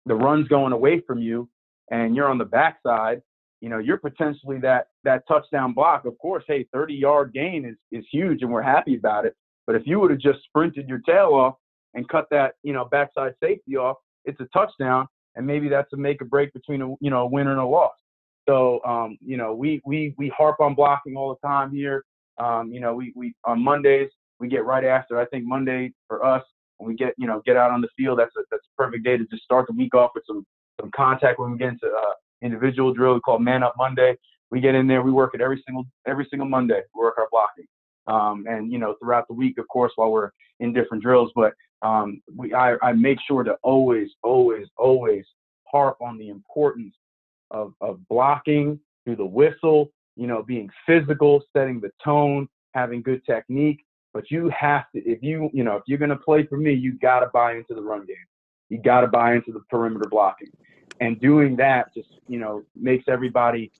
the 0.07 0.15
run's 0.15 0.47
going 0.47 0.73
away 0.73 1.01
from 1.05 1.19
you 1.19 1.47
and 1.91 2.15
you're 2.15 2.27
on 2.27 2.39
the 2.39 2.45
backside, 2.45 3.21
you 3.61 3.69
know 3.69 3.77
you're 3.77 3.97
potentially 3.97 4.57
that 4.59 4.87
that 5.03 5.27
touchdown 5.27 5.73
block. 5.73 6.05
Of 6.05 6.17
course, 6.17 6.43
hey, 6.47 6.65
30 6.73 6.95
yard 6.95 7.31
gain 7.31 7.63
is 7.63 7.75
is 7.91 8.05
huge 8.11 8.41
and 8.41 8.51
we're 8.51 8.63
happy 8.63 8.95
about 8.95 9.27
it. 9.27 9.35
But 9.67 9.75
if 9.75 9.83
you 9.85 9.99
would 9.99 10.09
have 10.09 10.19
just 10.19 10.39
sprinted 10.45 10.89
your 10.89 10.99
tail 10.99 11.35
off 11.35 11.57
and 11.93 12.09
cut 12.09 12.25
that 12.31 12.53
you 12.63 12.73
know 12.73 12.85
backside 12.85 13.35
safety 13.39 13.77
off, 13.77 13.97
it's 14.25 14.39
a 14.39 14.47
touchdown 14.51 15.07
and 15.35 15.45
maybe 15.45 15.69
that's 15.69 15.91
a 15.93 15.97
make 15.97 16.21
or 16.21 16.25
break 16.25 16.53
between 16.53 16.81
a 16.81 16.87
you 16.99 17.09
know 17.09 17.21
a 17.21 17.27
winner 17.27 17.51
and 17.51 17.59
a 17.59 17.65
loss. 17.65 17.93
So 18.47 18.81
um, 18.85 19.17
you 19.21 19.37
know 19.37 19.53
we 19.53 19.81
we 19.85 20.13
we 20.17 20.29
harp 20.29 20.59
on 20.59 20.75
blocking 20.75 21.15
all 21.15 21.29
the 21.29 21.47
time 21.47 21.71
here. 21.71 22.03
Um, 22.37 22.71
you 22.71 22.79
know 22.79 22.95
we 22.95 23.13
we 23.15 23.33
on 23.45 23.63
Mondays 23.63 24.09
we 24.39 24.47
get 24.47 24.65
right 24.65 24.83
after. 24.83 25.19
I 25.19 25.25
think 25.25 25.45
Monday 25.45 25.93
for 26.07 26.25
us 26.25 26.43
when 26.77 26.87
we 26.87 26.95
get 26.95 27.13
you 27.17 27.27
know 27.27 27.41
get 27.45 27.57
out 27.57 27.71
on 27.71 27.81
the 27.81 27.89
field 27.97 28.19
that's 28.19 28.35
a 28.37 28.41
that's 28.49 28.65
a 28.65 28.81
perfect 28.81 29.03
day 29.03 29.17
to 29.17 29.25
just 29.25 29.43
start 29.43 29.67
the 29.67 29.73
week 29.73 29.93
off 29.93 30.11
with 30.15 30.23
some 30.25 30.45
some 30.79 30.89
contact 30.95 31.39
when 31.39 31.51
we 31.51 31.57
get 31.57 31.69
into 31.69 31.87
uh, 31.87 32.13
individual 32.41 32.93
drill 32.93 33.19
called 33.19 33.41
Man 33.41 33.63
Up 33.63 33.75
Monday. 33.77 34.15
We 34.51 34.61
get 34.61 34.75
in 34.75 34.87
there, 34.87 35.03
we 35.03 35.11
work 35.11 35.35
it 35.35 35.41
every 35.41 35.61
single 35.65 35.85
every 36.07 36.25
single 36.29 36.47
Monday. 36.47 36.81
We 36.95 37.01
work 37.01 37.17
our 37.17 37.27
blocking, 37.31 37.65
um, 38.07 38.45
and 38.49 38.71
you 38.71 38.79
know 38.79 38.95
throughout 39.01 39.27
the 39.27 39.35
week, 39.35 39.57
of 39.57 39.67
course, 39.67 39.91
while 39.95 40.11
we're 40.11 40.31
in 40.59 40.73
different 40.73 41.03
drills. 41.03 41.31
But 41.35 41.53
um, 41.81 42.21
we, 42.35 42.53
I, 42.53 42.75
I 42.81 42.93
make 42.93 43.19
sure 43.27 43.43
to 43.43 43.53
always, 43.63 44.09
always, 44.23 44.67
always 44.77 45.25
harp 45.63 45.97
on 46.01 46.17
the 46.17 46.29
importance 46.29 46.93
of, 47.51 47.73
of 47.81 48.05
blocking 48.07 48.79
through 49.05 49.15
the 49.15 49.25
whistle, 49.25 49.91
you 50.15 50.27
know, 50.27 50.43
being 50.43 50.69
physical, 50.85 51.43
setting 51.55 51.79
the 51.79 51.91
tone, 52.03 52.47
having 52.73 53.01
good 53.01 53.25
technique. 53.25 53.85
But 54.13 54.31
you 54.31 54.49
have 54.49 54.85
to, 54.95 54.99
if 54.99 55.21
you, 55.21 55.49
you 55.53 55.63
know, 55.63 55.77
if 55.77 55.83
you're 55.87 55.99
going 55.99 56.09
to 56.09 56.15
play 56.17 56.45
for 56.45 56.57
me, 56.57 56.73
you 56.73 56.93
got 56.93 57.19
to 57.19 57.27
buy 57.27 57.53
into 57.53 57.75
the 57.75 57.81
run 57.81 58.05
game. 58.05 58.17
You 58.69 58.77
got 58.77 59.01
to 59.01 59.07
buy 59.07 59.35
into 59.35 59.51
the 59.51 59.61
perimeter 59.69 60.07
blocking, 60.09 60.51
and 60.99 61.19
doing 61.19 61.55
that 61.57 61.93
just 61.93 62.09
you 62.27 62.39
know 62.39 62.63
makes 62.75 63.05
everybody. 63.07 63.71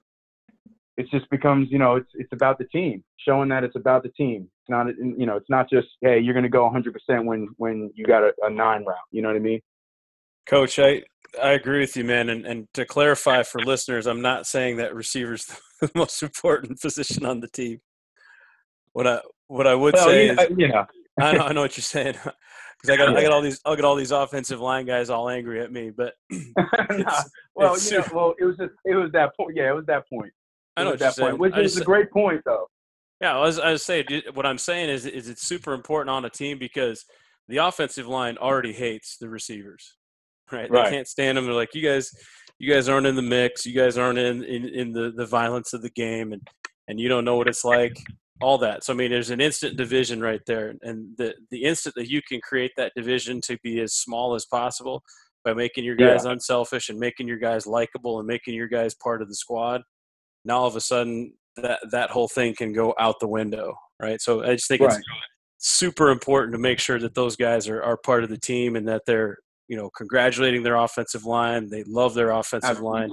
It 1.00 1.08
just 1.10 1.30
becomes 1.30 1.70
you 1.72 1.80
know 1.80 1.96
it's 1.96 2.10
it's 2.14 2.34
about 2.34 2.58
the 2.58 2.66
team, 2.66 3.04
showing 3.26 3.48
that 3.50 3.64
it's 3.64 3.78
about 3.78 4.04
the 4.04 4.10
team. 4.10 4.50
It's 4.62 4.70
not 4.70 4.88
you 4.88 5.26
know 5.26 5.38
it's 5.38 5.50
not 5.50 5.70
just 5.70 5.88
hey 6.02 6.20
you're 6.20 6.34
going 6.34 6.44
to 6.44 6.50
go 6.50 6.70
100% 6.70 7.26
when 7.26 7.48
when 7.56 7.90
you 7.96 8.06
got 8.06 8.22
a, 8.22 8.34
a 8.44 8.50
nine 8.50 8.84
route. 8.84 8.98
You 9.12 9.22
know 9.22 9.30
what 9.30 9.38
I 9.38 9.40
mean? 9.40 9.62
Coach, 10.46 10.78
I 10.78 11.04
I 11.42 11.52
agree 11.52 11.80
with 11.80 11.96
you, 11.96 12.04
man. 12.04 12.28
And 12.28 12.46
and 12.46 12.68
to 12.74 12.84
clarify 12.84 13.44
for 13.44 13.62
listeners, 13.62 14.08
I'm 14.08 14.22
not 14.22 14.46
saying 14.46 14.78
that 14.78 14.94
receiver's 14.94 15.46
the 15.82 15.90
most 15.96 16.22
important 16.22 16.82
position 16.82 17.26
on 17.26 17.40
the 17.40 17.48
team. 17.48 17.80
What 18.92 19.08
I 19.08 19.22
what 19.48 19.68
I 19.68 19.76
would 19.76 19.94
well, 19.94 20.06
say 20.06 20.28
yeah, 20.28 20.42
is, 20.42 20.50
yeah. 20.58 20.86
I 21.18 21.32
know 21.32 21.46
I 21.46 21.54
know 21.54 21.62
what 21.62 21.78
you're 21.78 21.84
saying. 21.84 22.16
Because 22.82 22.94
I 22.94 22.98
got 22.98 23.16
I 23.16 23.22
got 23.22 23.32
all 23.32 23.42
these 23.42 23.62
I 23.66 23.76
got 23.76 23.86
all 23.86 23.96
these 23.96 24.12
offensive 24.12 24.60
line 24.60 24.86
guys 24.86 25.10
all 25.10 25.30
angry 25.30 25.62
at 25.62 25.72
me, 25.72 25.92
but 25.92 26.14
Nah, 26.32 27.24
well, 27.56 27.78
you 27.80 27.98
know, 28.00 28.06
well, 28.14 28.36
it 28.38 28.46
was 28.46 28.58
just 28.58 28.72
it 28.86 28.96
was 28.96 29.12
that 29.14 29.36
point. 29.38 29.56
Yeah, 29.56 29.70
it 29.70 29.76
was 29.76 29.86
that 29.86 30.10
point. 30.10 30.34
I 30.78 30.84
know 30.84 30.90
you're 30.90 30.98
that 30.98 31.16
saying. 31.16 31.30
point, 31.30 31.40
which 31.40 31.54
I 31.54 31.62
is 31.62 31.78
a 31.78 31.84
great 31.84 32.12
point, 32.12 32.42
though. 32.46 32.68
Yeah, 33.22 33.36
I 33.36 33.42
was, 33.42 33.60
I 33.60 33.72
was 33.72 33.84
saying 33.84 34.06
what 34.34 34.46
I'm 34.46 34.58
saying 34.58 34.90
is 34.90 35.06
is 35.06 35.28
it's 35.28 35.46
super 35.46 35.74
important 35.74 36.10
on 36.10 36.24
a 36.26 36.30
team 36.30 36.58
because 36.58 37.06
the 37.50 37.58
offensive 37.58 38.08
line 38.08 38.38
already 38.38 38.72
hates 38.72 39.18
the 39.18 39.28
receivers, 39.28 39.96
right? 40.52 40.70
Right. 40.70 40.86
They 40.86 40.92
can't 40.92 41.08
stand 41.08 41.38
them. 41.38 41.46
They're 41.46 41.54
like, 41.54 41.76
you 41.76 41.82
guys, 41.82 42.12
you 42.60 42.72
guys 42.74 42.88
aren't 42.88 43.08
in 43.08 43.16
the 43.16 43.22
mix. 43.22 43.66
You 43.66 43.74
guys 43.74 43.98
aren't 43.98 44.20
in 44.20 44.44
in, 44.44 44.66
in 44.70 44.92
the, 44.94 45.12
the 45.16 45.26
violence 45.26 45.74
of 45.74 45.82
the 45.82 45.90
game, 45.90 46.32
and 46.32 46.42
and 46.88 47.00
you 47.00 47.10
don't 47.10 47.26
know 47.26 47.36
what 47.36 47.48
it's 47.48 47.66
like. 47.66 47.98
All 48.42 48.58
that. 48.60 48.86
So 48.86 48.94
I 48.94 48.96
mean, 48.96 49.12
there's 49.12 49.32
an 49.32 49.42
instant 49.42 49.76
division 49.76 50.22
right 50.22 50.42
there, 50.48 50.74
and 50.82 51.10
the 51.18 51.34
the 51.52 51.64
instant 51.64 51.96
that 51.96 52.10
you 52.10 52.22
can 52.22 52.40
create 52.40 52.72
that 52.78 52.94
division 52.96 53.42
to 53.42 53.58
be 53.64 53.82
as 53.82 53.96
small 53.96 54.34
as 54.34 54.46
possible 54.46 55.04
by 55.44 55.54
making 55.54 55.84
your 55.84 55.96
guys 55.96 56.26
unselfish 56.26 56.90
and 56.90 57.00
making 57.00 57.28
your 57.28 57.38
guys 57.38 57.66
likable 57.66 58.20
and 58.20 58.28
making 58.28 58.54
your 58.54 58.68
guys 58.68 58.94
part 58.94 59.22
of 59.22 59.28
the 59.28 59.36
squad. 59.36 59.82
Now 60.46 60.60
all 60.60 60.68
of 60.68 60.76
a 60.76 60.82
sudden 60.82 61.34
that 61.58 61.80
that 61.92 62.10
whole 62.10 62.28
thing 62.28 62.56
can 62.56 62.74
go 62.74 62.94
out 63.00 63.20
the 63.20 63.28
window, 63.28 63.76
right? 64.02 64.22
So 64.22 64.44
I 64.44 64.56
just 64.56 64.68
think 64.68 64.82
Right. 64.82 64.96
it's 64.96 65.06
super 65.58 66.10
important 66.10 66.54
to 66.54 66.60
make 66.60 66.80
sure 66.80 67.00
that 67.00 67.16
those 67.16 67.36
guys 67.36 67.68
are, 67.68 67.82
are 67.84 67.98
part 67.98 68.24
of 68.24 68.30
the 68.30 68.38
team 68.38 68.76
and 68.76 68.88
that 68.88 69.04
they're 69.06 69.38
you 69.68 69.78
know 69.78 69.90
congratulating 69.96 70.64
their 70.64 70.76
offensive 70.76 71.26
line. 71.26 71.70
They 71.70 71.84
love 71.84 72.14
their 72.14 72.32
offensive 72.32 72.80
line, 72.80 73.12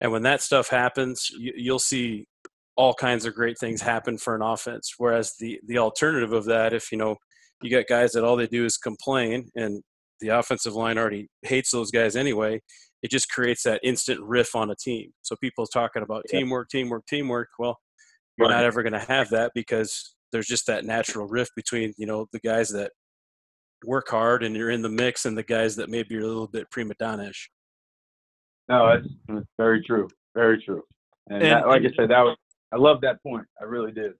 and 0.00 0.12
when 0.12 0.22
that 0.22 0.42
stuff 0.42 0.68
happens, 0.68 1.28
you, 1.30 1.52
you'll 1.56 1.78
see 1.78 2.26
all 2.76 2.94
kinds 2.94 3.24
of 3.26 3.34
great 3.34 3.58
things 3.58 3.80
happen 3.82 4.16
for 4.18 4.36
an 4.36 4.42
offense. 4.42 4.94
Whereas 4.98 5.34
the 5.38 5.60
the 5.66 5.78
alternative 5.78 6.32
of 6.32 6.44
that, 6.46 6.72
if 6.72 6.92
you 6.92 6.98
know 6.98 7.16
you 7.62 7.70
got 7.70 7.86
guys 7.88 8.12
that 8.12 8.24
all 8.24 8.36
they 8.36 8.46
do 8.46 8.64
is 8.64 8.76
complain 8.76 9.48
and 9.56 9.82
the 10.20 10.28
offensive 10.28 10.74
line 10.74 10.98
already 10.98 11.28
hates 11.42 11.70
those 11.70 11.90
guys 11.90 12.16
anyway, 12.16 12.60
it 13.02 13.10
just 13.10 13.30
creates 13.30 13.62
that 13.62 13.80
instant 13.82 14.20
riff 14.20 14.54
on 14.56 14.70
a 14.70 14.74
team. 14.76 15.12
So 15.22 15.36
people 15.36 15.66
talking 15.66 16.02
about 16.02 16.24
Yeah. 16.32 16.40
teamwork, 16.40 16.68
teamwork, 16.68 17.06
teamwork. 17.06 17.48
Well, 17.58 17.78
you're 18.36 18.48
not 18.48 18.64
ever 18.64 18.82
going 18.82 18.92
to 18.92 18.98
have 18.98 19.30
that 19.30 19.52
because 19.54 20.14
there's 20.32 20.46
just 20.46 20.66
that 20.66 20.84
natural 20.84 21.26
rift 21.26 21.52
between 21.56 21.94
you 21.96 22.06
know 22.06 22.26
the 22.32 22.40
guys 22.40 22.68
that 22.70 22.92
work 23.84 24.08
hard 24.08 24.42
and 24.42 24.56
you're 24.56 24.70
in 24.70 24.82
the 24.82 24.88
mix 24.88 25.24
and 25.24 25.36
the 25.38 25.42
guys 25.42 25.76
that 25.76 25.88
maybe 25.88 26.16
are 26.16 26.20
a 26.20 26.26
little 26.26 26.48
bit 26.48 26.70
prima 26.70 26.94
donna-ish. 26.98 27.48
No, 28.68 28.88
that's, 28.94 29.08
that's 29.28 29.46
very 29.56 29.82
true. 29.84 30.08
Very 30.34 30.62
true. 30.62 30.82
And, 31.30 31.42
And- 31.42 31.52
that, 31.52 31.68
like 31.68 31.82
I 31.82 31.90
said, 31.96 32.10
that 32.10 32.22
was 32.22 32.36
I 32.72 32.76
love 32.76 33.00
that 33.00 33.22
point. 33.22 33.46
I 33.60 33.64
really 33.64 33.92
did. 33.92 34.12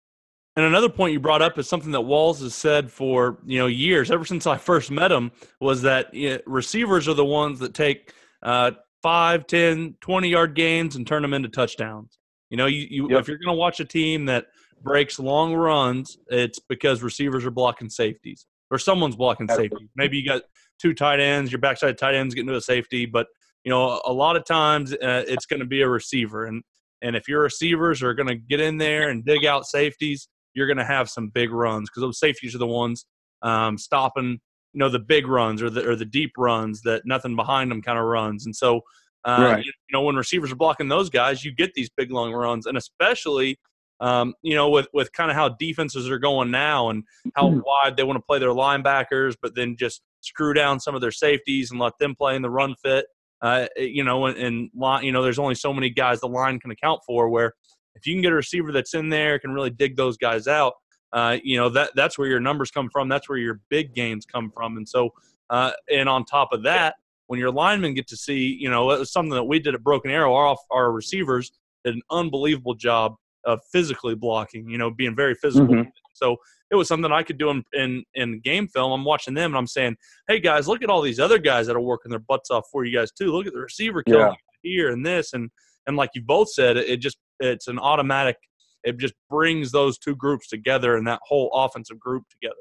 And 0.57 0.65
another 0.67 0.89
point 0.89 1.13
you 1.13 1.21
brought 1.21 1.43
up 1.43 1.59
is 1.59 1.69
something 1.69 1.93
that 1.93 2.01
Walls 2.01 2.41
has 2.41 2.55
said 2.55 2.91
for 2.91 3.39
you 3.47 3.59
know 3.59 3.67
years, 3.67 4.11
ever 4.11 4.25
since 4.25 4.47
I 4.47 4.57
first 4.57 4.91
met 4.91 5.13
him, 5.13 5.31
was 5.61 5.83
that 5.83 6.13
you 6.13 6.31
know, 6.31 6.39
receivers 6.47 7.07
are 7.07 7.15
the 7.15 7.25
ones 7.25 7.61
that 7.61 7.75
take 7.75 8.13
uh, 8.43 8.73
5, 9.03 9.47
10, 9.47 9.95
20 10.01 10.29
yard 10.29 10.55
gains 10.55 10.97
and 10.97 11.07
turn 11.07 11.23
them 11.23 11.35
into 11.35 11.49
touchdowns. 11.49 12.19
You 12.51 12.57
know, 12.57 12.67
you, 12.67 12.87
you 12.91 13.11
Yep. 13.11 13.21
if 13.21 13.29
you're 13.29 13.39
going 13.39 13.55
to 13.55 13.59
watch 13.59 13.81
a 13.81 13.85
team 13.85 14.27
that 14.27 14.47
breaks 14.83 15.19
long 15.19 15.55
runs, 15.55 16.17
it's 16.29 16.59
because 16.59 17.03
receivers 17.03 17.45
are 17.45 17.51
blocking 17.51 17.91
safeties 17.91 18.47
or 18.71 18.79
someone's 18.79 19.17
blocking 19.17 19.49
safety. 19.49 19.89
Maybe 19.97 20.19
you 20.19 20.27
got 20.27 20.43
two 20.81 20.95
tight 20.95 21.21
ends, 21.21 21.51
your 21.53 21.61
backside 21.61 21.99
tight 21.99 22.15
ends 22.15 22.35
getting 22.35 22.49
to 22.49 22.57
a 22.57 22.61
safety, 22.61 23.07
but 23.07 23.27
you 23.65 23.71
know, 23.71 24.01
a 24.05 24.13
lot 24.13 24.37
of 24.37 24.45
times 24.45 24.93
uh, 24.93 25.25
it's 25.27 25.47
going 25.47 25.61
to 25.61 25.67
be 25.67 25.83
a 25.83 25.89
receiver, 25.89 26.47
and 26.47 26.63
and 27.03 27.15
if 27.15 27.29
your 27.29 27.43
receivers 27.43 28.03
are 28.03 28.15
going 28.15 28.29
to 28.29 28.35
get 28.35 28.61
in 28.61 28.79
there 28.79 29.11
and 29.11 29.25
dig 29.25 29.45
out 29.45 29.67
safeties, 29.67 30.29
you're 30.55 30.67
going 30.67 30.79
to 30.79 30.85
have 30.85 31.11
some 31.11 31.29
big 31.29 31.53
runs 31.53 31.89
because 31.89 32.01
those 32.01 32.19
safeties 32.19 32.55
are 32.55 32.59
the 32.59 32.67
ones 32.67 33.07
um, 33.43 33.77
stopping, 33.77 34.41
you 34.73 34.79
know, 34.79 34.89
the 34.89 34.99
big 34.99 35.27
runs 35.27 35.63
or 35.63 35.71
the 35.71 35.89
or 35.89 35.97
the 35.97 36.05
deep 36.05 36.33
runs 36.37 36.83
that 36.83 37.03
nothing 37.05 37.37
behind 37.37 37.71
them 37.71 37.83
kind 37.83 37.99
of 37.99 38.05
runs. 38.05 38.47
And 38.47 38.55
so, 38.55 38.83
uh, 39.25 39.37
Right. 39.41 39.65
you, 39.65 39.73
you 39.89 39.93
know, 39.93 40.03
when 40.03 40.17
receivers 40.17 40.53
are 40.53 40.57
blocking 40.57 40.89
those 40.89 41.11
guys, 41.11 41.45
you 41.45 41.53
get 41.53 41.75
these 41.75 41.91
big 41.97 42.11
long 42.11 42.33
runs, 42.33 42.67
and 42.67 42.77
especially, 42.77 43.59
um, 44.01 44.35
you 44.43 44.55
know, 44.55 44.69
with 44.69 44.89
with 44.93 45.13
kind 45.13 45.31
of 45.31 45.37
how 45.37 45.49
defenses 45.49 46.09
are 46.11 46.19
going 46.19 46.51
now 46.51 46.91
and 46.91 47.05
how 47.35 47.51
Mhm. 47.51 47.63
wide 47.65 47.97
they 47.97 48.05
want 48.05 48.17
to 48.17 48.23
play 48.23 48.39
their 48.39 48.51
linebackers, 48.51 49.37
but 49.41 49.55
then 49.55 49.77
just 49.77 50.03
screw 50.21 50.53
down 50.53 50.81
some 50.81 50.95
of 50.95 51.01
their 51.01 51.13
safeties 51.13 51.71
and 51.71 51.81
let 51.81 51.97
them 51.99 52.15
play 52.15 52.37
in 52.37 52.43
the 52.43 52.51
run 52.51 52.75
fit. 52.83 53.07
Uh, 53.41 53.67
you 53.77 54.03
know, 54.03 54.27
and, 54.27 54.37
and 54.37 54.69
line, 54.75 55.05
you 55.05 55.13
know, 55.13 55.23
there's 55.23 55.39
only 55.39 55.55
so 55.55 55.73
many 55.73 55.89
guys 55.91 56.19
the 56.21 56.27
line 56.27 56.59
can 56.59 56.73
account 56.73 57.01
for. 57.07 57.29
Where 57.29 57.55
if 57.95 58.07
you 58.07 58.15
can 58.15 58.23
get 58.23 58.33
a 58.33 58.37
receiver 58.37 58.73
that's 58.73 58.95
in 58.95 59.09
there, 59.09 59.39
can 59.39 59.53
really 59.53 59.71
dig 59.71 59.97
those 59.97 60.17
guys 60.17 60.47
out. 60.49 60.75
Uh, 61.13 61.39
you 61.43 61.57
know 61.57 61.69
that 61.71 61.91
that's 61.95 62.19
where 62.19 62.29
your 62.29 62.41
numbers 62.41 62.71
come 62.71 62.89
from. 62.91 63.09
That's 63.09 63.29
where 63.29 63.39
your 63.39 63.61
big 63.71 63.95
gains 63.95 64.27
come 64.27 64.51
from. 64.51 64.77
And 64.77 64.89
so, 64.89 65.11
uh, 65.51 65.73
and 65.91 66.09
on 66.09 66.25
top 66.25 66.53
of 66.53 66.63
that, 66.65 66.97
when 67.29 67.39
your 67.41 67.51
linemen 67.51 67.95
get 67.95 68.07
to 68.09 68.17
see, 68.17 68.57
you 68.61 68.69
know, 68.71 68.91
it 68.91 68.99
was 68.99 69.13
something 69.13 69.33
that 69.35 69.45
we 69.45 69.59
did 69.59 69.75
at 69.75 69.83
Broken 69.83 70.11
Arrow. 70.11 70.35
Our 70.35 70.57
our 70.71 70.93
receivers 70.93 71.51
did 71.85 71.95
an 71.95 72.03
unbelievable 72.11 72.75
job 72.75 73.15
of 73.45 73.61
physically 73.73 74.15
blocking. 74.15 74.69
You 74.69 74.77
know, 74.79 74.91
being 74.91 75.17
very 75.17 75.35
physical. 75.35 75.69
Mhm. 75.75 75.91
So 76.13 76.37
it 76.71 76.75
was 76.75 76.89
something 76.89 77.11
I 77.11 77.23
could 77.23 77.39
do 77.39 77.49
in, 77.51 77.65
in 77.73 78.05
in 78.15 78.41
game 78.41 78.69
film. 78.69 78.93
I'm 78.93 79.05
watching 79.05 79.33
them 79.33 79.53
and 79.53 79.57
I'm 79.57 79.67
saying, 79.67 79.97
hey 80.27 80.41
guys, 80.41 80.69
look 80.69 80.83
at 80.83 80.91
all 80.91 81.01
these 81.01 81.21
other 81.21 81.39
guys 81.39 81.67
that 81.69 81.77
are 81.77 81.81
working 81.81 82.11
their 82.11 82.19
butts 82.19 82.51
off 82.51 82.67
for 82.71 82.85
you 82.85 82.95
guys 82.95 83.11
too. 83.13 83.33
Look 83.33 83.47
at 83.47 83.55
the 83.55 83.61
receiver 83.61 84.03
killing 84.03 84.27
Yeah. 84.27 84.35
here 84.63 84.91
and 84.91 85.07
this 85.07 85.33
and 85.33 85.51
and 85.87 85.97
like 85.97 86.11
you 86.15 86.21
both 86.21 86.51
said, 86.53 86.77
it, 86.77 86.87
it 86.87 86.97
just 86.99 87.17
it's 87.41 87.67
an 87.69 87.79
automatic. 87.79 88.37
It 88.85 88.99
just 88.99 89.15
brings 89.31 89.73
those 89.73 89.99
two 89.99 90.17
groups 90.17 90.49
together 90.49 90.97
and 90.97 91.07
that 91.07 91.21
whole 91.27 91.51
offensive 91.55 91.99
group 92.01 92.25
together. 92.31 92.55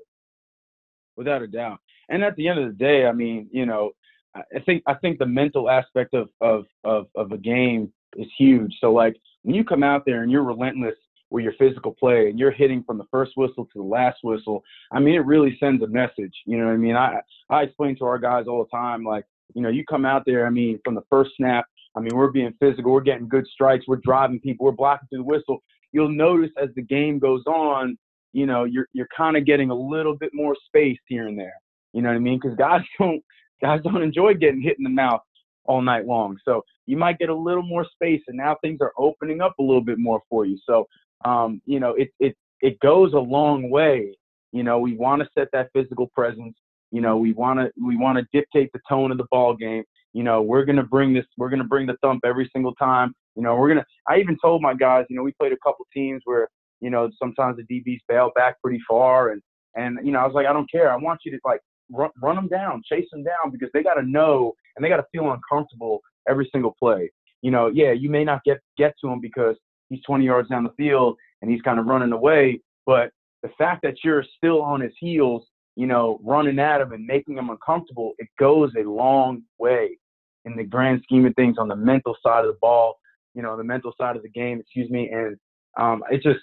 without 1.17 1.41
a 1.41 1.47
doubt. 1.47 1.79
And 2.09 2.23
at 2.23 2.35
the 2.35 2.47
end 2.47 2.59
of 2.59 2.67
the 2.67 2.73
day, 2.75 3.05
I 3.07 3.11
mean, 3.11 3.49
you 3.51 3.65
know, 3.65 3.91
I 4.35 4.59
think 4.65 4.83
I 4.87 4.93
think 4.95 5.19
the 5.19 5.25
mental 5.25 5.69
aspect 5.69 6.13
of 6.13 6.29
of 6.41 6.65
of 6.83 7.07
of 7.15 7.31
a 7.31 7.37
game 7.37 7.91
is 8.17 8.27
huge. 8.37 8.73
So 8.81 8.93
like 8.93 9.17
when 9.43 9.55
you 9.55 9.63
come 9.63 9.83
out 9.83 10.03
there 10.05 10.23
and 10.23 10.31
you're 10.31 10.43
relentless 10.43 10.95
with 11.31 11.43
your 11.43 11.53
physical 11.59 11.93
play 11.93 12.29
and 12.29 12.39
you're 12.39 12.51
hitting 12.51 12.83
from 12.83 12.97
the 12.97 13.05
first 13.11 13.33
whistle 13.37 13.65
to 13.65 13.79
the 13.79 13.83
last 13.83 14.19
whistle, 14.23 14.63
I 14.91 14.99
mean, 14.99 15.15
it 15.15 15.25
really 15.25 15.57
sends 15.59 15.83
a 15.83 15.87
message. 15.87 16.33
You 16.45 16.57
know 16.59 16.65
what 16.67 16.73
I 16.73 16.77
mean? 16.77 16.95
I 16.97 17.21
I 17.49 17.63
explain 17.63 17.97
to 17.97 18.05
our 18.05 18.19
guys 18.19 18.47
all 18.47 18.63
the 18.63 18.77
time, 18.77 19.03
like, 19.03 19.25
you 19.55 19.61
know, 19.61 19.69
you 19.69 19.85
come 19.85 20.05
out 20.05 20.23
there, 20.25 20.47
I 20.47 20.49
mean, 20.51 20.79
from 20.85 20.95
the 20.95 21.03
first 21.09 21.31
snap, 21.37 21.65
I 21.95 22.01
mean, 22.01 22.15
we're 22.15 22.31
being 22.31 22.53
physical, 22.59 22.91
we're 22.93 23.01
getting 23.01 23.29
good 23.29 23.47
strikes, 23.47 23.85
we're 23.87 23.97
driving 23.97 24.39
people, 24.39 24.65
we're 24.65 24.71
blocking 24.73 25.07
through 25.09 25.19
the 25.19 25.25
whistle. 25.25 25.63
You'll 25.97 26.09
notice 26.09 26.51
as 26.61 26.69
the 26.75 26.83
game 26.83 27.17
goes 27.17 27.41
on, 27.47 27.97
you 28.31 28.45
know, 28.45 28.65
you're 28.65 28.87
you're 28.93 29.07
kind 29.17 29.35
of 29.35 29.47
getting 29.47 29.71
a 29.71 29.75
little 29.75 30.15
bit 30.15 30.29
more 30.31 30.55
space 30.67 30.99
here 31.07 31.27
and 31.27 31.39
there. 31.39 31.55
You 31.93 32.03
know 32.03 32.09
what 32.09 32.17
I 32.17 32.19
mean? 32.19 32.39
Because 32.39 32.55
guys 32.55 32.81
don't 32.99 33.23
guys 33.63 33.81
don't 33.83 34.03
enjoy 34.03 34.35
getting 34.35 34.61
hit 34.61 34.77
in 34.77 34.83
the 34.83 34.91
mouth 34.91 35.21
all 35.65 35.81
night 35.81 36.05
long. 36.05 36.37
So 36.45 36.63
you 36.85 36.97
might 36.97 37.17
get 37.17 37.29
a 37.29 37.35
little 37.35 37.63
more 37.63 37.83
space, 37.83 38.21
and 38.27 38.37
now 38.37 38.57
things 38.61 38.77
are 38.79 38.93
opening 38.95 39.41
up 39.41 39.55
a 39.57 39.63
little 39.63 39.81
bit 39.81 39.97
more 39.97 40.21
for 40.29 40.45
you. 40.45 40.59
So 40.69 40.87
um, 41.25 41.63
you 41.65 41.79
know, 41.79 41.95
it 41.95 42.09
it 42.19 42.35
it 42.61 42.79
goes 42.79 43.13
a 43.13 43.19
long 43.19 43.71
way. 43.71 44.15
You 44.51 44.61
know, 44.61 44.77
we 44.77 44.95
want 44.95 45.23
to 45.23 45.29
set 45.35 45.47
that 45.53 45.69
physical 45.73 46.05
presence. 46.13 46.55
You 46.91 47.01
know, 47.01 47.17
we 47.17 47.33
want 47.33 47.59
to 47.59 47.71
we 47.83 47.97
want 47.97 48.19
to 48.19 48.27
dictate 48.31 48.69
the 48.71 48.81
tone 48.87 49.11
of 49.11 49.17
the 49.17 49.25
ball 49.31 49.55
game. 49.55 49.83
You 50.13 50.21
know, 50.21 50.43
we're 50.43 50.63
gonna 50.63 50.83
bring 50.83 51.11
this. 51.11 51.25
We're 51.37 51.49
gonna 51.49 51.63
bring 51.63 51.87
the 51.87 51.97
thump 52.03 52.21
every 52.23 52.47
single 52.53 52.75
time. 52.75 53.15
You 53.37 53.43
know, 53.43 53.55
we're 53.55 53.69
gonna. 53.69 53.85
I 54.09 54.17
even 54.17 54.37
told 54.41 54.61
my 54.61 54.73
guys. 54.73 55.05
You 55.09 55.15
know, 55.15 55.23
we 55.23 55.31
played 55.33 55.53
a 55.53 55.57
couple 55.63 55.85
teams 55.93 56.21
where 56.25 56.49
you 56.81 56.89
know 56.89 57.09
sometimes 57.17 57.57
the 57.57 57.63
DBs 57.63 57.99
bail 58.09 58.31
back 58.35 58.59
pretty 58.61 58.79
far, 58.87 59.29
and 59.29 59.41
and 59.75 59.99
you 60.03 60.11
know 60.11 60.19
I 60.19 60.25
was 60.25 60.33
like, 60.33 60.47
I 60.47 60.53
don't 60.53 60.69
care. 60.69 60.91
I 60.91 60.97
want 60.97 61.19
you 61.23 61.31
to 61.31 61.39
like 61.45 61.61
run, 61.91 62.09
run 62.21 62.35
them 62.35 62.47
down, 62.47 62.81
chase 62.91 63.07
them 63.11 63.23
down 63.23 63.51
because 63.51 63.69
they 63.73 63.83
got 63.83 63.93
to 63.93 64.03
know 64.03 64.53
and 64.75 64.83
they 64.83 64.89
got 64.89 64.97
to 64.97 65.05
feel 65.11 65.31
uncomfortable 65.31 66.01
every 66.27 66.49
single 66.51 66.75
play. 66.79 67.11
You 67.41 67.51
know, 67.51 67.67
yeah, 67.67 67.91
you 67.91 68.09
may 68.09 68.23
not 68.23 68.43
get 68.43 68.59
get 68.77 68.95
to 69.01 69.07
him 69.07 69.21
because 69.21 69.55
he's 69.89 70.01
20 70.03 70.25
yards 70.25 70.49
down 70.49 70.63
the 70.63 70.73
field 70.75 71.15
and 71.41 71.51
he's 71.51 71.61
kind 71.61 71.79
of 71.79 71.85
running 71.85 72.11
away, 72.11 72.59
but 72.85 73.11
the 73.43 73.49
fact 73.57 73.83
that 73.83 74.03
you're 74.03 74.25
still 74.35 74.61
on 74.61 74.81
his 74.81 74.93
heels, 74.99 75.45
you 75.75 75.85
know, 75.85 76.19
running 76.23 76.59
at 76.59 76.81
him 76.81 76.91
and 76.91 77.05
making 77.05 77.37
him 77.37 77.49
uncomfortable, 77.49 78.13
it 78.17 78.27
goes 78.39 78.71
a 78.77 78.83
long 78.83 79.43
way 79.59 79.97
in 80.45 80.55
the 80.55 80.63
grand 80.63 81.01
scheme 81.03 81.25
of 81.25 81.35
things 81.35 81.57
on 81.59 81.67
the 81.67 81.75
mental 81.75 82.15
side 82.25 82.45
of 82.45 82.53
the 82.53 82.57
ball, 82.61 82.97
you 83.37 83.43
know, 83.43 83.55
the 83.55 83.63
mental 83.63 83.93
side 84.01 84.15
of 84.15 84.23
the 84.23 84.29
game, 84.29 84.59
excuse 84.59 84.89
me, 84.89 85.09
and 85.09 85.37
um, 85.79 86.03
it 86.09 86.23
just, 86.23 86.39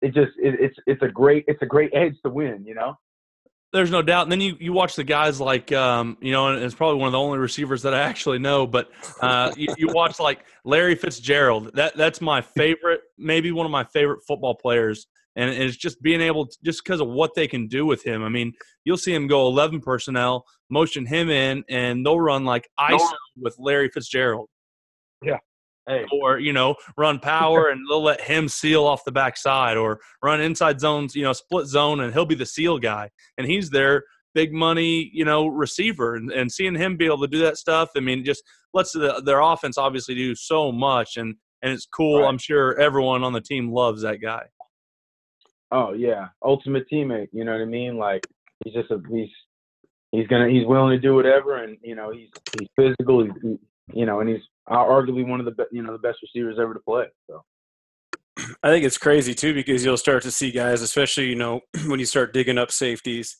it 0.00 0.14
just, 0.14 0.30
it, 0.38 0.54
it's, 0.60 0.76
it's 0.86 1.02
a 1.02 1.08
great, 1.08 1.44
it's 1.48 1.60
a 1.60 1.66
great 1.66 1.90
edge 1.92 2.14
to 2.24 2.30
win, 2.30 2.64
you 2.64 2.74
know. 2.74 2.94
There's 3.72 3.90
no 3.90 4.00
doubt. 4.00 4.22
And 4.22 4.32
then 4.32 4.40
you, 4.40 4.56
you 4.60 4.72
watch 4.72 4.94
the 4.94 5.02
guys 5.02 5.40
like, 5.40 5.72
um, 5.72 6.16
you 6.20 6.30
know, 6.30 6.48
and 6.48 6.62
it's 6.62 6.74
probably 6.74 7.00
one 7.00 7.08
of 7.08 7.12
the 7.12 7.18
only 7.18 7.38
receivers 7.38 7.82
that 7.82 7.94
I 7.94 8.02
actually 8.02 8.38
know, 8.38 8.64
but 8.64 8.90
uh, 9.20 9.52
you, 9.56 9.74
you, 9.76 9.88
watch 9.88 10.20
like 10.20 10.44
Larry 10.64 10.94
Fitzgerald. 10.94 11.74
That 11.74 11.96
That's 11.96 12.20
my 12.20 12.42
favorite, 12.42 13.00
maybe 13.18 13.50
one 13.50 13.66
of 13.66 13.72
my 13.72 13.84
favorite 13.84 14.20
football 14.26 14.54
players. 14.54 15.08
And 15.34 15.50
it's 15.50 15.76
just 15.76 16.00
being 16.00 16.20
able 16.20 16.46
to, 16.46 16.56
just 16.64 16.84
because 16.84 17.00
of 17.00 17.08
what 17.08 17.34
they 17.34 17.48
can 17.48 17.66
do 17.66 17.84
with 17.84 18.06
him. 18.06 18.22
I 18.22 18.28
mean, 18.28 18.52
you'll 18.84 18.96
see 18.96 19.12
him 19.12 19.26
go 19.26 19.48
11 19.48 19.80
personnel, 19.80 20.46
motion 20.70 21.04
him 21.04 21.28
in, 21.28 21.64
and 21.68 22.06
they'll 22.06 22.20
run 22.20 22.44
like 22.44 22.70
ISO 22.78 23.10
with 23.36 23.56
Larry 23.58 23.90
Fitzgerald. 23.90 24.48
Yeah. 25.22 25.38
Hey. 25.88 26.04
Or 26.10 26.38
you 26.38 26.52
know, 26.52 26.74
run 26.96 27.20
power 27.20 27.68
and 27.68 27.80
they'll 27.88 28.02
let 28.02 28.20
him 28.20 28.48
seal 28.48 28.84
off 28.84 29.04
the 29.04 29.12
backside, 29.12 29.76
or 29.76 30.00
run 30.22 30.40
inside 30.40 30.80
zones, 30.80 31.14
you 31.14 31.22
know, 31.22 31.32
split 31.32 31.66
zone, 31.66 32.00
and 32.00 32.12
he'll 32.12 32.26
be 32.26 32.34
the 32.34 32.46
seal 32.46 32.78
guy, 32.78 33.10
and 33.38 33.46
he's 33.46 33.70
their 33.70 34.02
big 34.34 34.52
money, 34.52 35.10
you 35.14 35.24
know, 35.24 35.46
receiver, 35.46 36.16
and, 36.16 36.30
and 36.30 36.52
seeing 36.52 36.74
him 36.74 36.96
be 36.96 37.06
able 37.06 37.20
to 37.20 37.26
do 37.26 37.38
that 37.38 37.56
stuff, 37.56 37.88
I 37.96 38.00
mean, 38.00 38.22
just 38.22 38.42
lets 38.74 38.92
the, 38.92 39.22
their 39.24 39.40
offense 39.40 39.78
obviously 39.78 40.14
do 40.14 40.34
so 40.34 40.70
much, 40.72 41.16
and 41.16 41.36
and 41.62 41.72
it's 41.72 41.86
cool. 41.86 42.20
Right. 42.20 42.28
I'm 42.28 42.38
sure 42.38 42.78
everyone 42.78 43.24
on 43.24 43.32
the 43.32 43.40
team 43.40 43.72
loves 43.72 44.02
that 44.02 44.20
guy. 44.20 44.44
Oh 45.72 45.94
yeah, 45.94 46.28
ultimate 46.44 46.84
teammate. 46.92 47.28
You 47.32 47.44
know 47.44 47.52
what 47.52 47.62
I 47.62 47.64
mean? 47.64 47.96
Like 47.96 48.26
he's 48.64 48.74
just 48.74 48.90
a 48.90 49.00
he's 49.10 49.30
he's 50.12 50.26
gonna 50.28 50.48
he's 50.48 50.66
willing 50.66 50.90
to 50.90 51.00
do 51.00 51.14
whatever, 51.14 51.62
and 51.62 51.76
you 51.82 51.94
know 51.94 52.12
he's 52.12 52.28
he's 52.58 52.68
physical. 52.76 53.24
He's, 53.24 53.58
you 53.94 54.06
know, 54.06 54.20
and 54.20 54.28
he's 54.28 54.42
arguably 54.74 55.26
one 55.26 55.40
of 55.40 55.46
the 55.46 55.66
you 55.70 55.82
know 55.82 55.92
the 55.92 55.98
best 55.98 56.18
receivers 56.22 56.58
ever 56.60 56.74
to 56.74 56.80
play. 56.80 57.06
So. 57.28 57.42
I 58.62 58.68
think 58.68 58.84
it's 58.84 58.98
crazy 58.98 59.34
too 59.34 59.54
because 59.54 59.84
you'll 59.84 59.96
start 59.96 60.22
to 60.24 60.30
see 60.30 60.50
guys, 60.50 60.82
especially 60.82 61.28
you 61.28 61.36
know 61.36 61.60
when 61.86 62.00
you 62.00 62.06
start 62.06 62.32
digging 62.32 62.58
up 62.58 62.70
safeties. 62.70 63.36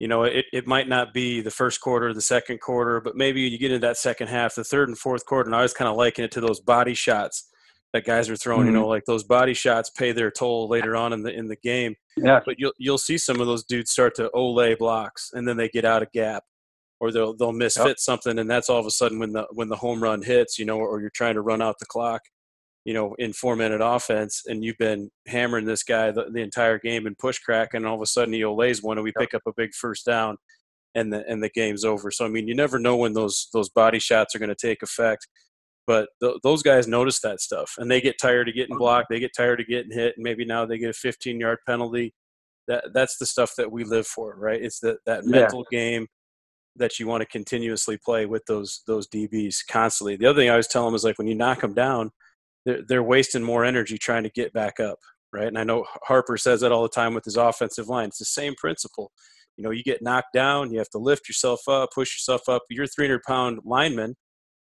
You 0.00 0.08
know, 0.08 0.24
it, 0.24 0.44
it 0.52 0.66
might 0.66 0.88
not 0.88 1.14
be 1.14 1.40
the 1.40 1.52
first 1.52 1.80
quarter, 1.80 2.12
the 2.12 2.20
second 2.20 2.60
quarter, 2.60 3.00
but 3.00 3.14
maybe 3.14 3.42
you 3.42 3.58
get 3.58 3.70
into 3.70 3.86
that 3.86 3.96
second 3.96 4.26
half, 4.26 4.56
the 4.56 4.64
third 4.64 4.88
and 4.88 4.98
fourth 4.98 5.24
quarter, 5.24 5.48
and 5.48 5.54
I 5.54 5.62
was 5.62 5.72
kind 5.72 5.88
of 5.88 5.96
liking 5.96 6.24
it 6.24 6.32
to 6.32 6.40
those 6.40 6.60
body 6.60 6.94
shots 6.94 7.48
that 7.92 8.04
guys 8.04 8.28
are 8.28 8.36
throwing. 8.36 8.66
Mm-hmm. 8.66 8.74
You 8.74 8.80
know, 8.80 8.88
like 8.88 9.04
those 9.06 9.22
body 9.22 9.54
shots 9.54 9.90
pay 9.90 10.10
their 10.10 10.30
toll 10.30 10.68
later 10.68 10.96
on 10.96 11.12
in 11.12 11.22
the 11.22 11.32
in 11.32 11.46
the 11.46 11.56
game. 11.56 11.94
Yeah. 12.16 12.40
But 12.44 12.56
you'll 12.58 12.72
you'll 12.76 12.98
see 12.98 13.16
some 13.16 13.40
of 13.40 13.46
those 13.46 13.64
dudes 13.64 13.92
start 13.92 14.14
to 14.16 14.30
ole 14.32 14.76
blocks, 14.76 15.30
and 15.32 15.48
then 15.48 15.56
they 15.56 15.68
get 15.68 15.84
out 15.84 16.02
of 16.02 16.10
gap, 16.12 16.42
or 17.00 17.12
they'll 17.12 17.34
they'll 17.34 17.52
misfit 17.52 17.86
yep. 17.86 17.98
something, 17.98 18.38
and 18.38 18.50
that's 18.50 18.70
all 18.70 18.78
of 18.78 18.86
a 18.86 18.90
sudden 18.90 19.18
when 19.18 19.32
the 19.32 19.46
when 19.52 19.68
the 19.68 19.76
home 19.76 20.02
run 20.02 20.22
hits, 20.22 20.58
you 20.58 20.64
know, 20.64 20.78
or 20.78 21.00
you're 21.00 21.10
trying 21.10 21.34
to 21.34 21.40
run 21.40 21.62
out 21.62 21.76
the 21.78 21.86
clock, 21.86 22.22
you 22.84 22.94
know, 22.94 23.14
in 23.18 23.32
four 23.32 23.56
minute 23.56 23.80
offense, 23.82 24.42
and 24.46 24.64
you've 24.64 24.78
been 24.78 25.10
hammering 25.26 25.64
this 25.64 25.82
guy 25.82 26.10
the, 26.10 26.26
the 26.32 26.40
entire 26.40 26.78
game 26.78 27.06
and 27.06 27.18
push 27.18 27.38
crack, 27.38 27.74
and 27.74 27.86
all 27.86 27.96
of 27.96 28.02
a 28.02 28.06
sudden 28.06 28.34
he 28.34 28.44
lays 28.44 28.82
one, 28.82 28.98
and 28.98 29.04
we 29.04 29.12
yep. 29.16 29.20
pick 29.20 29.34
up 29.34 29.42
a 29.46 29.52
big 29.56 29.74
first 29.74 30.06
down, 30.06 30.36
and 30.94 31.12
the 31.12 31.24
and 31.28 31.42
the 31.42 31.50
game's 31.50 31.84
over. 31.84 32.10
So 32.10 32.24
I 32.24 32.28
mean, 32.28 32.48
you 32.48 32.54
never 32.54 32.78
know 32.78 32.96
when 32.96 33.12
those 33.12 33.48
those 33.52 33.68
body 33.68 33.98
shots 33.98 34.34
are 34.34 34.38
going 34.38 34.48
to 34.48 34.54
take 34.54 34.82
effect. 34.82 35.26
But 35.86 36.08
th- 36.22 36.36
those 36.42 36.62
guys 36.62 36.88
notice 36.88 37.20
that 37.20 37.40
stuff, 37.40 37.74
and 37.78 37.90
they 37.90 38.00
get 38.00 38.16
tired 38.20 38.48
of 38.48 38.54
getting 38.54 38.74
mm-hmm. 38.74 38.78
blocked. 38.78 39.08
They 39.10 39.20
get 39.20 39.32
tired 39.36 39.60
of 39.60 39.66
getting 39.66 39.92
hit, 39.92 40.14
and 40.16 40.24
maybe 40.24 40.44
now 40.44 40.64
they 40.64 40.78
get 40.78 40.90
a 40.90 40.94
15 40.94 41.38
yard 41.40 41.58
penalty. 41.66 42.14
That 42.68 42.84
that's 42.94 43.18
the 43.18 43.26
stuff 43.26 43.52
that 43.58 43.70
we 43.70 43.84
live 43.84 44.06
for, 44.06 44.34
right? 44.38 44.62
It's 44.62 44.80
that 44.80 44.98
that 45.04 45.24
yeah. 45.24 45.30
mental 45.30 45.66
game 45.70 46.06
that 46.76 46.98
you 46.98 47.06
want 47.06 47.20
to 47.20 47.26
continuously 47.26 47.98
play 48.04 48.26
with 48.26 48.44
those 48.46 48.82
those 48.86 49.08
DBs 49.08 49.66
constantly. 49.68 50.16
The 50.16 50.26
other 50.26 50.40
thing 50.40 50.48
I 50.48 50.52
always 50.52 50.68
tell 50.68 50.84
them 50.84 50.94
is 50.94 51.04
like 51.04 51.18
when 51.18 51.26
you 51.26 51.34
knock 51.34 51.60
them 51.60 51.74
down, 51.74 52.10
they're 52.64 52.82
they're 52.86 53.02
wasting 53.02 53.42
more 53.42 53.64
energy 53.64 53.98
trying 53.98 54.24
to 54.24 54.30
get 54.30 54.52
back 54.52 54.80
up, 54.80 54.98
right? 55.32 55.46
And 55.46 55.58
I 55.58 55.64
know 55.64 55.84
Harper 56.04 56.36
says 56.36 56.60
that 56.60 56.72
all 56.72 56.82
the 56.82 56.88
time 56.88 57.14
with 57.14 57.24
his 57.24 57.36
offensive 57.36 57.88
line. 57.88 58.08
It's 58.08 58.18
the 58.18 58.24
same 58.24 58.54
principle. 58.56 59.12
You 59.56 59.62
know, 59.62 59.70
you 59.70 59.84
get 59.84 60.02
knocked 60.02 60.32
down, 60.32 60.72
you 60.72 60.78
have 60.78 60.90
to 60.90 60.98
lift 60.98 61.28
yourself 61.28 61.68
up, 61.68 61.90
push 61.94 62.16
yourself 62.16 62.48
up. 62.48 62.62
You're 62.70 62.86
300 62.88 63.22
pound 63.22 63.60
lineman, 63.64 64.16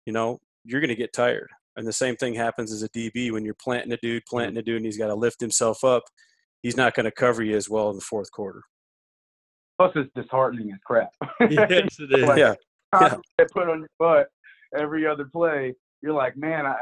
you 0.06 0.12
know, 0.12 0.39
you're 0.66 0.82
going 0.82 0.89
to 0.89 0.96
get 0.96 1.14
tired. 1.14 1.48
And 1.78 1.88
the 1.88 1.93
same 1.93 2.16
thing 2.16 2.34
happens 2.34 2.72
as 2.72 2.84
a 2.84 2.89
DB 2.89 3.32
when 3.32 3.43
you're 3.46 3.56
planting 3.62 3.91
a 3.91 3.98
dude, 3.98 4.26
planting 4.26 4.58
a 4.58 4.62
dude, 4.62 4.78
and 4.78 4.86
he's 4.86 4.98
got 4.98 5.08
to 5.08 5.16
lift 5.16 5.39
himself 5.41 5.84
up. 5.84 6.04
He's 6.62 6.78
not 6.78 6.93
going 6.93 7.04
to 7.06 7.12
cover 7.12 7.43
you 7.43 7.56
as 7.56 7.70
well 7.70 7.89
in 7.89 7.96
the 7.96 8.02
fourth 8.02 8.32
quarter. 8.32 8.62
Plus, 9.78 9.91
it's 9.95 10.09
disheartening 10.15 10.71
as 10.71 10.80
crap. 10.86 11.09
yes, 11.49 11.99
it 11.99 12.11
is. 12.19 12.28
like, 12.28 12.38
yeah. 12.38 12.53
yeah. 12.93 13.15
Get 13.38 13.51
put 13.51 13.69
on 13.69 13.80
your 13.80 13.89
butt 13.99 14.28
every 14.78 15.05
other 15.05 15.26
play. 15.26 15.73
You're 16.01 16.13
like, 16.13 16.38
man, 16.38 16.65
I, 16.65 16.76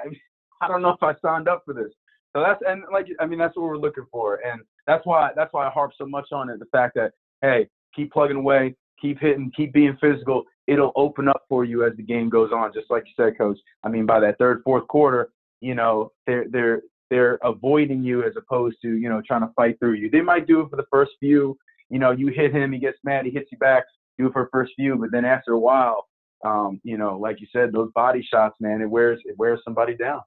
I 0.61 0.67
don't 0.67 0.81
know 0.81 0.89
if 0.89 1.01
I 1.01 1.13
signed 1.21 1.47
up 1.47 1.63
for 1.65 1.73
this. 1.73 1.91
So 2.35 2.41
that's 2.41 2.61
and 2.65 2.83
like 2.91 3.07
I 3.19 3.25
mean 3.25 3.37
that's 3.37 3.55
what 3.55 3.65
we're 3.65 3.77
looking 3.77 4.05
for, 4.11 4.39
and 4.45 4.61
that's 4.87 5.05
why 5.05 5.29
that's 5.35 5.53
why 5.53 5.67
I 5.67 5.69
harp 5.69 5.91
so 5.97 6.05
much 6.05 6.27
on 6.31 6.49
it. 6.49 6.59
The 6.59 6.65
fact 6.65 6.95
that 6.95 7.11
hey, 7.41 7.67
keep 7.95 8.11
plugging 8.11 8.37
away, 8.37 8.75
keep 8.99 9.19
hitting, 9.19 9.51
keep 9.55 9.71
being 9.71 9.97
physical. 10.01 10.43
It'll 10.65 10.93
open 10.95 11.27
up 11.27 11.43
for 11.47 11.63
you 11.63 11.85
as 11.85 11.95
the 11.95 12.03
game 12.03 12.29
goes 12.29 12.51
on, 12.51 12.73
just 12.73 12.89
like 12.89 13.03
you 13.05 13.13
said, 13.23 13.37
Coach. 13.37 13.59
I 13.83 13.89
mean, 13.89 14.05
by 14.05 14.19
that 14.21 14.37
third, 14.39 14.61
fourth 14.63 14.87
quarter, 14.87 15.29
you 15.61 15.75
know 15.75 16.11
they're 16.25 16.45
they're 16.49 16.81
they're 17.11 17.37
avoiding 17.43 18.03
you 18.03 18.23
as 18.23 18.33
opposed 18.35 18.77
to 18.81 18.95
you 18.95 19.09
know 19.09 19.21
trying 19.25 19.41
to 19.41 19.53
fight 19.55 19.77
through 19.79 19.93
you. 19.93 20.09
They 20.09 20.21
might 20.21 20.47
do 20.47 20.61
it 20.61 20.69
for 20.71 20.77
the 20.77 20.87
first 20.91 21.11
few, 21.19 21.55
you 21.93 21.99
know, 21.99 22.09
you 22.09 22.29
hit 22.29 22.51
him, 22.51 22.71
he 22.71 22.79
gets 22.79 22.97
mad, 23.03 23.23
he 23.23 23.31
hits 23.31 23.51
you 23.51 23.57
back, 23.59 23.83
do 24.17 24.25
it 24.25 24.33
for 24.33 24.49
first 24.51 24.73
few, 24.75 24.95
but 24.95 25.11
then 25.11 25.25
after 25.25 25.51
a 25.51 25.59
while, 25.59 26.07
um, 26.43 26.81
you 26.83 26.97
know, 26.97 27.19
like 27.19 27.39
you 27.39 27.45
said, 27.53 27.71
those 27.71 27.91
body 27.93 28.27
shots, 28.27 28.55
man, 28.59 28.81
it 28.81 28.89
wears 28.89 29.21
it 29.25 29.35
wears 29.37 29.59
somebody 29.63 29.95
down. 29.95 30.21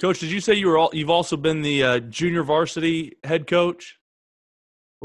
Coach, 0.00 0.18
did 0.18 0.32
you 0.32 0.40
say 0.40 0.54
you 0.54 0.66
were 0.66 0.78
all, 0.78 0.90
you've 0.92 1.10
also 1.10 1.36
been 1.36 1.62
the 1.62 1.82
uh, 1.82 1.98
junior 2.00 2.42
varsity 2.42 3.16
head 3.22 3.46
coach? 3.46 3.98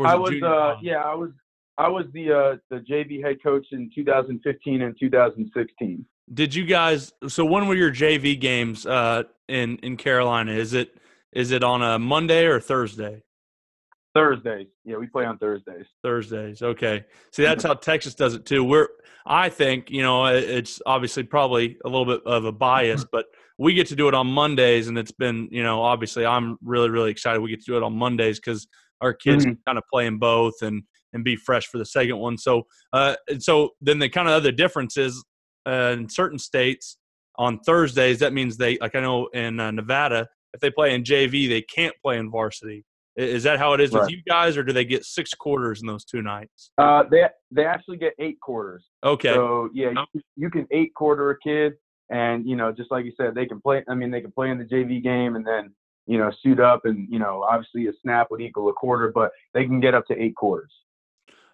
I 0.03 0.15
was, 0.15 0.34
uh, 0.41 0.78
yeah, 0.82 1.03
I 1.03 1.13
was, 1.13 1.30
I 1.78 1.88
was 1.88 2.05
the 2.13 2.32
uh, 2.32 2.55
the 2.72 2.78
JV 2.78 3.24
head 3.24 3.38
coach 3.43 3.67
in 3.72 3.91
2015 3.93 4.82
and 4.82 4.95
2016. 4.99 6.05
Did 6.34 6.55
you 6.55 6.65
guys? 6.65 7.13
So 7.28 7.45
when 7.45 7.67
were 7.67 7.76
your 7.76 7.91
JV 7.91 8.39
games 8.39 8.88
uh, 8.88 9.24
in 9.47 9.78
in 9.78 9.97
Carolina? 9.97 10.53
Is 10.53 10.74
it 10.74 10.97
is 11.32 11.51
it 11.51 11.63
on 11.63 11.84
a 11.84 11.99
Monday 11.99 12.45
or 12.45 12.59
Thursday? 12.59 13.22
Thursdays. 14.14 14.68
Yeah, 14.84 14.97
we 14.97 15.07
play 15.07 15.26
on 15.26 15.38
Thursdays. 15.38 15.86
Thursdays. 16.03 16.62
Okay. 16.62 17.05
See, 17.32 17.43
that's 17.43 17.64
how 17.64 17.74
Texas 17.74 18.14
does 18.14 18.34
it 18.34 18.45
too. 18.45 18.64
We're, 18.64 18.88
I 19.26 19.49
think, 19.49 19.89
you 19.89 20.01
know, 20.01 20.26
it's 20.26 20.82
obviously 20.86 21.24
probably 21.24 21.78
a 21.86 21.89
little 21.89 22.05
bit 22.05 22.22
of 22.26 22.45
a 22.45 22.51
bias, 22.51 23.05
but 23.12 23.26
we 23.57 23.74
get 23.74 23.88
to 23.88 23.95
do 23.95 24.07
it 24.07 24.14
on 24.14 24.28
Mondays, 24.28 24.88
and 24.88 24.97
it's 24.97 25.12
been, 25.12 25.47
you 25.51 25.64
know, 25.64 25.82
obviously 25.84 26.26
I'm 26.26 26.57
really, 26.64 26.89
really 26.89 27.12
excited 27.12 27.39
we 27.39 27.51
get 27.51 27.59
to 27.59 27.72
do 27.72 27.78
it 27.78 27.84
on 27.84 27.95
Mondays 27.95 28.39
because 28.39 28.68
our 29.01 29.14
kids 29.14 29.45
mm-hmm. 29.45 29.53
kind 29.66 29.78
of 29.78 29.84
play 29.91 30.07
in 30.07 30.18
both 30.18 30.62
and 30.62 30.84
and 31.14 31.24
be 31.24 31.36
fresh 31.36 31.68
for 31.68 31.78
the 31.78 31.86
second 31.86 32.18
one. 32.18 32.38
So, 32.38 32.64
uh, 32.93 33.16
and 33.28 33.43
so 33.43 33.72
then 33.82 33.99
the 33.99 34.09
kind 34.09 34.28
of 34.28 34.34
other 34.34 34.51
difference 34.51 34.97
is 34.97 35.24
uh, 35.68 35.93
in 35.93 36.09
certain 36.09 36.39
states 36.39 36.97
on 37.38 37.59
Thursdays 37.59 38.20
that 38.20 38.34
means 38.34 38.57
they, 38.57 38.78
like 38.78 38.95
I 38.95 39.01
know 39.01 39.28
in 39.28 39.59
uh, 39.59 39.72
Nevada, 39.72 40.28
if 40.53 40.59
they 40.59 40.72
play 40.72 40.93
in 40.93 41.03
JV, 41.03 41.49
they 41.49 41.62
can't 41.62 41.95
play 42.01 42.18
in 42.18 42.30
varsity. 42.30 42.86
Is 43.22 43.43
that 43.43 43.59
how 43.59 43.74
it 43.74 43.82
is 43.82 43.91
right. 43.91 44.01
with 44.01 44.11
you 44.11 44.22
guys, 44.28 44.57
or 44.57 44.63
do 44.63 44.74
they 44.74 44.86
get 44.86 45.05
six 45.05 45.34
quarters 45.34 45.82
in 45.82 45.88
those 45.88 46.03
two 46.03 46.22
nights? 46.22 46.72
Uh, 46.78 47.03
they 47.09 47.26
they 47.51 47.65
actually 47.65 47.97
get 47.97 48.13
eight 48.19 48.39
quarters. 48.39 48.86
Okay. 49.03 49.34
So 49.34 49.69
yeah, 49.74 49.91
you, 50.13 50.22
you 50.36 50.49
can 50.49 50.67
eight 50.72 50.93
quarter 50.93 51.32
a 51.32 51.39
kid, 51.39 51.74
and 52.09 52.45
you 52.47 52.55
know, 52.55 52.72
just 52.72 52.91
like 52.91 53.05
you 53.05 53.13
said, 53.15 53.36
they 53.36 53.45
can 53.45 53.61
play. 53.61 53.84
I 53.89 53.95
mean, 53.95 54.11
they 54.11 54.22
can 54.22 54.32
play 54.32 54.49
in 54.49 54.57
the 54.57 54.65
JV 54.65 55.01
game, 55.03 55.36
and 55.36 55.45
then 55.45 55.74
you 56.07 56.17
know, 56.17 56.32
suit 56.41 56.59
up, 56.59 56.82
and 56.86 57.07
you 57.09 57.19
know, 57.19 57.45
obviously 57.49 57.88
a 57.88 57.93
snap 58.01 58.28
would 58.32 58.41
equal 58.41 58.69
a 58.69 58.74
quarter, 58.74 59.11
but 59.13 59.32
they 59.53 59.65
can 59.65 59.80
get 59.80 59.93
up 59.93 60.05
to 60.07 60.22
eight 60.22 60.36
quarters. 60.36 60.72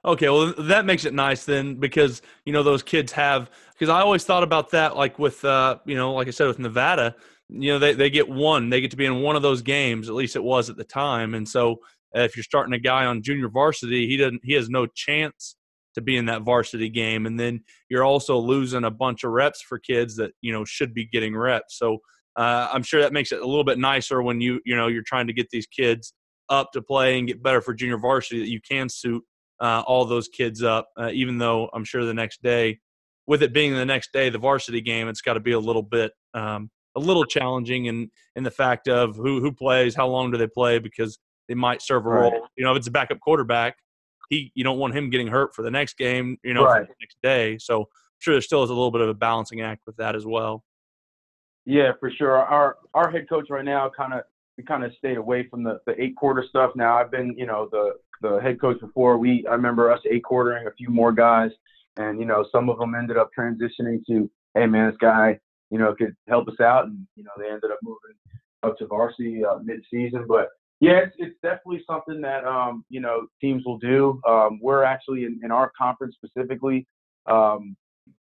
Okay, 0.05 0.29
well 0.29 0.53
that 0.57 0.85
makes 0.85 1.05
it 1.05 1.13
nice 1.13 1.43
then 1.43 1.75
because 1.75 2.21
you 2.45 2.53
know 2.53 2.63
those 2.63 2.81
kids 2.81 3.11
have 3.11 3.49
because 3.73 3.89
I 3.89 3.99
always 3.99 4.23
thought 4.23 4.43
about 4.43 4.69
that 4.71 4.95
like 4.95 5.19
with 5.19 5.43
uh 5.43 5.79
you 5.85 5.95
know 5.95 6.13
like 6.13 6.27
I 6.27 6.31
said 6.31 6.47
with 6.47 6.59
Nevada 6.59 7.15
you 7.49 7.71
know 7.71 7.79
they, 7.79 7.93
they 7.93 8.09
get 8.09 8.27
one 8.27 8.69
they 8.69 8.81
get 8.81 8.91
to 8.91 8.97
be 8.97 9.05
in 9.05 9.21
one 9.21 9.35
of 9.35 9.41
those 9.41 9.61
games 9.61 10.09
at 10.09 10.15
least 10.15 10.35
it 10.35 10.43
was 10.43 10.69
at 10.69 10.77
the 10.77 10.83
time 10.83 11.33
and 11.33 11.47
so 11.47 11.77
uh, 12.15 12.21
if 12.21 12.35
you're 12.35 12.43
starting 12.43 12.73
a 12.73 12.79
guy 12.79 13.05
on 13.05 13.21
junior 13.21 13.49
varsity 13.49 14.07
he 14.07 14.17
doesn't 14.17 14.41
he 14.43 14.53
has 14.53 14.69
no 14.69 14.85
chance 14.85 15.55
to 15.93 16.01
be 16.01 16.17
in 16.17 16.25
that 16.25 16.41
varsity 16.41 16.89
game 16.89 17.25
and 17.25 17.39
then 17.39 17.61
you're 17.89 18.03
also 18.03 18.37
losing 18.37 18.83
a 18.83 18.91
bunch 18.91 19.23
of 19.23 19.31
reps 19.31 19.61
for 19.61 19.79
kids 19.79 20.15
that 20.15 20.31
you 20.41 20.51
know 20.51 20.65
should 20.65 20.93
be 20.93 21.05
getting 21.05 21.35
reps 21.35 21.77
so 21.77 21.97
uh, 22.35 22.69
i'm 22.71 22.83
sure 22.83 23.01
that 23.01 23.13
makes 23.13 23.31
it 23.31 23.41
a 23.41 23.45
little 23.45 23.63
bit 23.63 23.79
nicer 23.79 24.21
when 24.21 24.41
you 24.41 24.59
you 24.65 24.75
know 24.75 24.87
you're 24.87 25.03
trying 25.03 25.27
to 25.27 25.33
get 25.33 25.49
these 25.49 25.67
kids 25.67 26.13
up 26.49 26.71
to 26.71 26.81
play 26.81 27.17
and 27.17 27.27
get 27.27 27.41
better 27.41 27.61
for 27.61 27.73
junior 27.73 27.97
varsity 27.97 28.39
that 28.39 28.49
you 28.49 28.59
can 28.61 28.89
suit 28.89 29.23
uh, 29.59 29.81
all 29.87 30.05
those 30.05 30.27
kids 30.27 30.63
up 30.63 30.89
uh, 30.99 31.09
even 31.13 31.37
though 31.37 31.69
i'm 31.73 31.85
sure 31.85 32.03
the 32.03 32.13
next 32.13 32.43
day 32.43 32.77
with 33.25 33.41
it 33.41 33.53
being 33.53 33.73
the 33.73 33.85
next 33.85 34.11
day 34.11 34.29
the 34.29 34.37
varsity 34.37 34.81
game 34.81 35.07
it's 35.07 35.21
got 35.21 35.33
to 35.33 35.39
be 35.39 35.53
a 35.53 35.59
little 35.59 35.81
bit 35.81 36.11
um, 36.33 36.69
a 36.97 36.99
little 36.99 37.23
challenging 37.23 37.85
in 37.85 38.11
in 38.35 38.43
the 38.43 38.51
fact 38.51 38.87
of 38.87 39.15
who 39.15 39.39
who 39.39 39.51
plays, 39.51 39.95
how 39.95 40.07
long 40.07 40.31
do 40.31 40.37
they 40.37 40.47
play, 40.47 40.79
because 40.79 41.19
they 41.47 41.53
might 41.53 41.81
serve 41.81 42.05
a 42.05 42.09
role. 42.09 42.31
Right. 42.31 42.41
You 42.57 42.65
know, 42.65 42.71
if 42.71 42.77
it's 42.77 42.87
a 42.87 42.91
backup 42.91 43.19
quarterback, 43.19 43.77
he 44.29 44.51
you 44.55 44.63
don't 44.63 44.79
want 44.79 44.95
him 44.95 45.09
getting 45.09 45.27
hurt 45.27 45.55
for 45.55 45.61
the 45.61 45.71
next 45.71 45.97
game. 45.97 46.37
You 46.43 46.53
know, 46.53 46.65
right. 46.65 46.87
next 46.99 47.17
day. 47.21 47.57
So 47.59 47.81
I'm 47.81 47.85
sure 48.19 48.33
there 48.33 48.41
still 48.41 48.63
is 48.63 48.69
a 48.69 48.73
little 48.73 48.91
bit 48.91 49.01
of 49.01 49.09
a 49.09 49.13
balancing 49.13 49.61
act 49.61 49.83
with 49.85 49.95
that 49.97 50.15
as 50.15 50.25
well. 50.25 50.63
Yeah, 51.65 51.91
for 51.99 52.09
sure. 52.09 52.37
Our 52.37 52.77
our 52.93 53.11
head 53.11 53.29
coach 53.29 53.47
right 53.49 53.65
now 53.65 53.91
kind 53.95 54.13
of 54.13 54.21
we 54.57 54.63
kind 54.63 54.83
of 54.83 54.91
stayed 54.97 55.17
away 55.17 55.47
from 55.47 55.63
the, 55.63 55.79
the 55.85 56.01
eight 56.01 56.15
quarter 56.15 56.43
stuff. 56.49 56.71
Now 56.75 56.97
I've 56.97 57.11
been, 57.11 57.35
you 57.37 57.45
know, 57.45 57.69
the 57.71 57.93
the 58.21 58.39
head 58.39 58.59
coach 58.59 58.79
before. 58.79 59.17
We 59.17 59.45
I 59.47 59.51
remember 59.51 59.91
us 59.91 59.99
eight 60.09 60.23
quartering 60.23 60.67
a 60.67 60.71
few 60.71 60.89
more 60.89 61.11
guys, 61.11 61.51
and 61.97 62.19
you 62.19 62.25
know 62.25 62.45
some 62.51 62.69
of 62.69 62.79
them 62.79 62.95
ended 62.95 63.17
up 63.17 63.29
transitioning 63.37 64.03
to, 64.07 64.29
hey 64.55 64.65
man, 64.65 64.89
this 64.89 64.97
guy, 64.99 65.39
you 65.69 65.77
know, 65.77 65.93
could 65.95 66.15
help 66.27 66.47
us 66.47 66.59
out, 66.59 66.85
and 66.85 67.05
you 67.15 67.23
know 67.23 67.31
they 67.37 67.45
ended 67.45 67.71
up 67.71 67.79
moving 67.83 68.15
up 68.63 68.77
to 68.77 68.87
varsity 68.87 69.43
uh, 69.43 69.59
mid 69.63 69.81
season. 69.91 70.25
But 70.27 70.49
yeah, 70.79 70.99
it's, 70.99 71.15
it's 71.17 71.35
definitely 71.41 71.83
something 71.87 72.21
that 72.21 72.45
um, 72.45 72.85
you 72.89 72.99
know 72.99 73.27
teams 73.41 73.63
will 73.65 73.77
do. 73.77 74.21
Um, 74.27 74.59
we're 74.61 74.83
actually 74.83 75.25
in, 75.25 75.39
in 75.43 75.51
our 75.51 75.71
conference 75.79 76.15
specifically. 76.15 76.85
Um, 77.25 77.75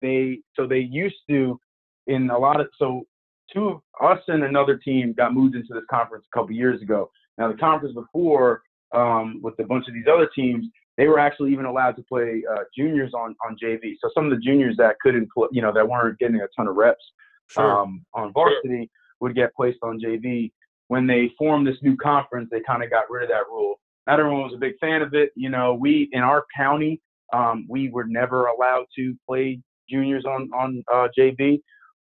they 0.02 0.40
so 0.54 0.66
they 0.66 0.80
used 0.80 1.16
to 1.30 1.58
in 2.06 2.30
a 2.30 2.38
lot 2.38 2.60
of 2.60 2.68
so 2.78 3.04
two 3.52 3.68
of 3.68 3.80
us 4.02 4.22
and 4.28 4.44
another 4.44 4.76
team 4.76 5.12
got 5.12 5.34
moved 5.34 5.54
into 5.54 5.72
this 5.72 5.84
conference 5.90 6.24
a 6.32 6.38
couple 6.38 6.54
years 6.54 6.82
ago. 6.82 7.10
Now 7.38 7.50
the 7.50 7.58
conference 7.58 7.94
before 7.94 8.62
um, 8.94 9.40
with 9.42 9.58
a 9.58 9.64
bunch 9.64 9.88
of 9.88 9.94
these 9.94 10.06
other 10.12 10.28
teams, 10.34 10.66
they 10.96 11.08
were 11.08 11.18
actually 11.18 11.52
even 11.52 11.64
allowed 11.64 11.96
to 11.96 12.02
play 12.02 12.42
uh, 12.50 12.62
juniors 12.76 13.12
on 13.14 13.34
on 13.46 13.56
JV. 13.62 13.94
So 14.00 14.10
some 14.14 14.24
of 14.24 14.30
the 14.30 14.38
juniors 14.38 14.76
that 14.78 14.96
couldn't, 15.00 15.28
play, 15.32 15.48
you 15.52 15.62
know, 15.62 15.72
that 15.72 15.88
weren't 15.88 16.18
getting 16.18 16.36
a 16.36 16.48
ton 16.56 16.68
of 16.68 16.76
reps 16.76 17.04
sure. 17.50 17.80
um, 17.80 18.04
on 18.14 18.32
varsity 18.32 18.90
would 19.20 19.34
get 19.34 19.54
placed 19.54 19.78
on 19.82 20.00
JV. 20.00 20.52
When 20.88 21.06
they 21.06 21.32
formed 21.38 21.66
this 21.66 21.78
new 21.82 21.96
conference, 21.96 22.48
they 22.50 22.60
kind 22.60 22.84
of 22.84 22.90
got 22.90 23.10
rid 23.10 23.24
of 23.24 23.30
that 23.30 23.48
rule. 23.48 23.80
Not 24.06 24.20
everyone 24.20 24.42
was 24.42 24.54
a 24.54 24.58
big 24.58 24.74
fan 24.80 25.02
of 25.02 25.14
it. 25.14 25.30
You 25.34 25.48
know, 25.48 25.74
we 25.74 26.08
in 26.12 26.20
our 26.20 26.44
county, 26.56 27.00
um, 27.32 27.66
we 27.68 27.90
were 27.90 28.04
never 28.04 28.46
allowed 28.46 28.84
to 28.96 29.14
play 29.26 29.60
juniors 29.88 30.24
on 30.24 30.50
on 30.52 30.84
uh, 30.92 31.08
JV 31.18 31.60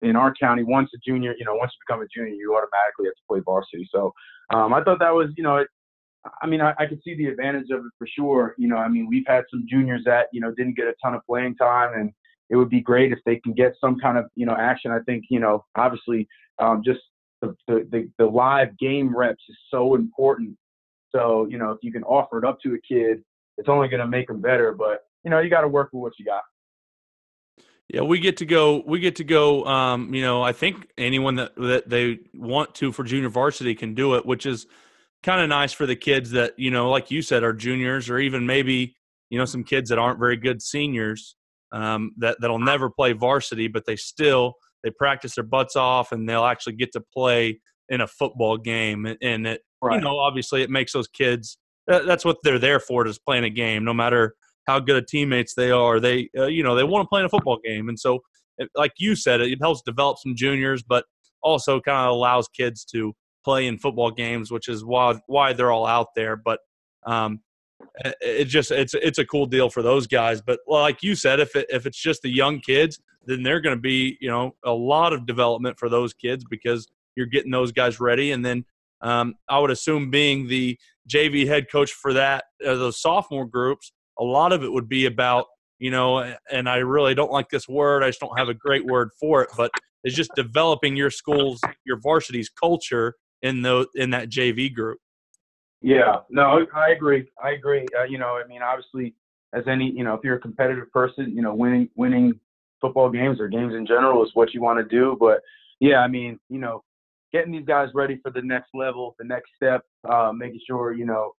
in 0.04 0.16
our 0.18 0.34
county, 0.34 0.64
once 0.64 0.90
a 0.94 0.98
junior, 1.06 1.34
you 1.38 1.46
know, 1.46 1.56
once 1.56 1.72
you 1.74 1.84
become 1.88 2.04
a 2.04 2.08
junior, 2.14 2.34
you 2.34 2.52
automatically 2.52 3.06
have 3.06 3.16
to 3.16 3.22
play 3.28 3.40
varsity. 3.40 3.88
So 3.92 4.14
um, 4.54 4.74
I 4.74 4.84
thought 4.84 5.00
that 5.00 5.14
was, 5.14 5.30
you 5.38 5.44
know, 5.44 5.58
it, 5.58 5.68
I 6.42 6.48
mean, 6.48 6.62
I, 6.62 6.74
I 6.80 6.86
could 6.86 7.02
see 7.04 7.16
the 7.16 7.26
advantage 7.26 7.70
of 7.72 7.80
it 7.80 7.92
for 7.98 8.08
sure. 8.08 8.56
You 8.58 8.68
know, 8.68 8.78
I 8.78 8.88
mean, 8.88 9.08
we've 9.08 9.26
had 9.28 9.44
some 9.52 9.66
juniors 9.70 10.04
that, 10.06 10.28
you 10.32 10.42
know, 10.42 10.54
didn't 10.54 10.76
get 10.76 10.88
a 10.88 10.94
ton 11.04 11.16
of 11.16 11.26
playing 11.26 11.56
time 11.56 12.00
and 12.00 12.12
it 12.50 12.56
would 12.56 12.70
be 12.70 12.82
great 12.82 13.12
if 13.12 13.20
they 13.26 13.38
can 13.38 13.54
get 13.54 13.74
some 13.82 14.00
kind 14.00 14.18
of, 14.18 14.26
you 14.36 14.46
know, 14.46 14.56
action. 14.58 14.92
I 14.92 15.00
think, 15.00 15.26
you 15.30 15.40
know, 15.40 15.66
obviously 15.76 16.28
um, 16.60 16.82
just 16.86 17.02
the, 17.42 17.56
the, 17.68 18.10
the, 18.18 18.26
live 18.26 18.78
game 18.78 19.16
reps 19.16 19.44
is 19.50 19.58
so 19.70 19.96
important. 19.96 20.56
So, 21.14 21.48
you 21.50 21.58
know, 21.58 21.72
if 21.72 21.80
you 21.82 21.92
can 21.92 22.04
offer 22.04 22.38
it 22.38 22.46
up 22.46 22.60
to 22.62 22.74
a 22.76 22.80
kid, 22.80 23.24
it's 23.58 23.70
only 23.70 23.88
going 23.88 24.00
to 24.00 24.08
make 24.08 24.28
them 24.28 24.42
better. 24.42 24.74
But, 24.74 25.02
you 25.24 25.32
know, 25.32 25.40
you 25.40 25.50
got 25.50 25.62
to 25.62 25.68
work 25.68 25.90
with 25.94 26.02
what 26.02 26.14
you 26.18 26.26
got. 26.26 26.44
Yeah, 27.90 28.02
we 28.02 28.20
get 28.20 28.38
to 28.38 28.46
go. 28.46 28.82
We 28.86 29.00
get 29.00 29.18
to 29.18 29.24
go. 29.24 29.66
Um, 29.66 30.14
you 30.14 30.22
know, 30.22 30.42
I 30.42 30.54
think 30.54 30.88
anyone 30.98 31.36
that 31.36 31.56
that 31.58 31.90
they 31.90 32.20
want 32.34 32.74
to 32.76 32.92
for 32.92 33.04
junior 33.04 33.30
varsity 33.30 33.76
can 33.76 33.94
do 33.94 34.16
it, 34.16 34.26
which 34.26 34.46
is 34.46 34.68
kind 35.24 35.42
of 35.42 35.50
nice 35.50 35.74
for 35.74 35.86
the 35.86 35.96
kids 35.96 36.32
that 36.32 36.54
you 36.58 36.70
know, 36.70 36.90
like 36.90 37.10
you 37.10 37.22
said, 37.22 37.44
are 37.44 37.54
juniors, 37.54 38.10
or 38.10 38.20
even 38.20 38.46
maybe 38.46 38.96
you 39.30 39.38
know 39.38 39.46
some 39.46 39.64
kids 39.64 39.90
that 39.90 39.98
aren't 39.98 40.20
very 40.20 40.38
good 40.38 40.62
seniors 40.62 41.36
um, 41.72 42.12
that 42.18 42.38
that'll 42.40 42.60
never 42.60 42.90
play 42.90 43.14
varsity, 43.14 43.68
but 43.68 43.86
they 43.86 43.96
still 43.96 44.54
they 44.84 44.92
practice 44.92 45.36
their 45.36 45.44
butts 45.44 45.76
off, 45.76 46.12
and 46.12 46.30
they'll 46.30 46.46
actually 46.46 46.74
get 46.74 46.92
to 46.94 47.02
play 47.14 47.60
in 47.90 48.02
a 48.02 48.08
football 48.08 48.58
game, 48.58 49.06
and 49.22 49.48
it 49.48 49.62
right. 49.82 49.96
you 49.96 50.02
know 50.02 50.20
obviously 50.20 50.62
it 50.62 50.70
makes 50.70 50.94
those 50.94 51.08
kids. 51.08 51.58
That's 51.88 52.24
what 52.24 52.38
they're 52.44 52.60
there 52.60 52.80
for, 52.80 53.06
is 53.06 53.20
playing 53.20 53.44
a 53.44 53.50
game, 53.50 53.84
no 53.84 53.94
matter 53.94 54.36
how 54.68 54.80
good 54.80 54.96
of 54.96 55.06
teammates 55.06 55.54
they 55.54 55.70
are. 55.70 56.00
They, 56.00 56.30
uh, 56.38 56.46
you 56.46 56.64
know, 56.64 56.76
they 56.76 56.86
want 56.86 57.04
to 57.04 57.10
play 57.10 57.20
in 57.20 57.26
a 57.26 57.30
football 57.30 57.60
game, 57.64 57.90
and 57.90 58.00
so, 58.00 58.20
like 58.76 58.94
you 59.00 59.16
said, 59.16 59.42
it 59.42 59.60
helps 59.62 59.82
develop 59.82 60.18
some 60.20 60.36
juniors, 60.36 60.84
but 60.84 61.06
also 61.42 61.82
kind 61.82 62.08
of 62.08 62.14
allows 62.14 62.48
kids 62.48 62.86
to 62.86 63.14
play 63.44 63.68
in 63.68 63.78
football 63.78 64.12
games, 64.12 64.52
which 64.52 64.68
is 64.68 64.84
why 64.84 65.20
why 65.28 65.54
they're 65.54 65.72
all 65.72 65.86
out 65.86 66.10
there. 66.16 66.36
But 66.36 66.60
um, 67.06 67.42
it 68.22 68.46
just 68.46 68.72
it's 68.72 68.94
it's 68.94 69.20
a 69.20 69.26
cool 69.26 69.46
deal 69.46 69.70
for 69.70 69.82
those 69.82 70.08
guys. 70.08 70.42
But 70.42 70.60
like 70.68 71.04
you 71.04 71.16
said, 71.16 71.40
if 71.40 71.56
it, 71.56 71.68
if 71.70 71.86
it's 71.86 72.02
just 72.02 72.22
the 72.22 72.30
young 72.30 72.60
kids, 72.60 73.00
then 73.26 73.44
they're 73.44 73.62
going 73.62 73.76
to 73.76 73.82
be 73.82 74.18
you 74.22 74.30
know 74.30 74.56
a 74.64 74.72
lot 74.72 75.14
of 75.14 75.26
development 75.26 75.78
for 75.80 75.90
those 75.90 76.14
kids 76.14 76.44
because 76.50 76.88
you're 77.16 77.28
getting 77.28 77.52
those 77.52 77.72
guys 77.72 78.00
ready, 78.00 78.32
and 78.32 78.46
then 78.46 78.66
um, 79.02 79.36
I 79.50 79.60
would 79.60 79.72
assume 79.72 80.10
being 80.10 80.48
the 80.48 80.78
JV 81.10 81.48
head 81.48 81.70
coach 81.72 81.92
for 81.92 82.14
that 82.14 82.46
uh, 82.66 82.76
those 82.76 83.02
sophomore 83.02 83.46
groups, 83.46 83.92
a 84.20 84.24
lot 84.24 84.54
of 84.54 84.64
it 84.64 84.72
would 84.72 84.90
be 84.90 85.06
about 85.06 85.46
you 85.80 85.92
know 85.92 86.36
and 86.52 86.70
i 86.70 86.78
really 86.78 87.14
don't 87.16 87.32
like 87.32 87.50
this 87.50 87.68
word 87.68 88.04
i 88.04 88.08
just 88.08 88.20
don't 88.20 88.38
have 88.38 88.50
a 88.50 88.54
great 88.54 88.86
word 88.86 89.10
for 89.20 89.42
it 89.42 89.50
but 89.58 89.72
it's 90.04 90.16
just 90.16 90.32
developing 90.36 90.96
your 90.96 91.10
school's 91.10 91.60
your 91.86 92.00
varsity's 92.00 92.50
culture 92.50 93.16
in 93.44 93.62
the 93.62 93.86
in 93.96 94.10
that 94.10 94.30
jv 94.30 94.74
group 94.74 95.00
yeah 95.82 96.18
no 96.30 96.66
i 96.76 96.90
agree 96.90 97.30
i 97.44 97.52
agree 97.52 97.86
uh, 98.00 98.04
you 98.04 98.18
know 98.18 98.42
i 98.44 98.48
mean 98.48 98.62
obviously 98.62 99.14
as 99.54 99.64
any 99.68 99.92
you 99.92 100.04
know 100.04 100.16
if 100.16 100.22
you're 100.24 100.38
a 100.38 100.42
competitive 100.42 100.92
person 100.92 101.32
you 101.36 101.42
know 101.42 101.54
winning 101.54 101.88
winning 101.96 102.34
football 102.82 103.10
games 103.10 103.40
or 103.40 103.48
games 103.48 103.76
in 103.76 103.86
general 103.86 104.24
is 104.24 104.32
what 104.34 104.54
you 104.54 104.62
want 104.62 104.80
to 104.80 104.86
do 104.86 105.16
but 105.20 105.42
yeah 105.80 106.00
i 106.00 106.08
mean 106.08 106.40
you 106.50 106.60
know 106.60 106.84
getting 107.32 107.52
these 107.52 107.66
guys 107.66 107.90
ready 107.94 108.20
for 108.24 108.32
the 108.32 108.42
next 108.42 108.70
level 108.74 109.16
the 109.20 109.26
next 109.26 109.52
step 109.56 109.84
uh, 110.10 110.32
making 110.34 110.60
sure 110.68 110.94
you 110.94 111.06
know 111.06 111.32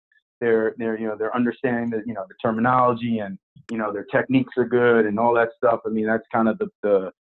they're 0.44 0.76
they're 0.78 1.00
you 1.00 1.08
know 1.08 1.16
they're 1.18 1.36
understanding 1.36 1.90
the 1.90 2.04
you 2.06 2.14
know 2.14 2.26
the 2.28 2.36
terminology 2.42 3.20
and 3.20 3.38
you 3.72 3.78
know 3.78 3.94
their 3.94 4.06
techniques 4.06 4.54
are 4.58 4.68
good 4.68 5.06
and 5.06 5.18
all 5.18 5.34
that 5.34 5.50
stuff. 5.58 5.80
I 5.86 5.90
mean 5.90 6.06
that's 6.06 6.26
kind 6.32 6.50
of 6.50 6.58
the 6.58 6.68
the 6.82 7.12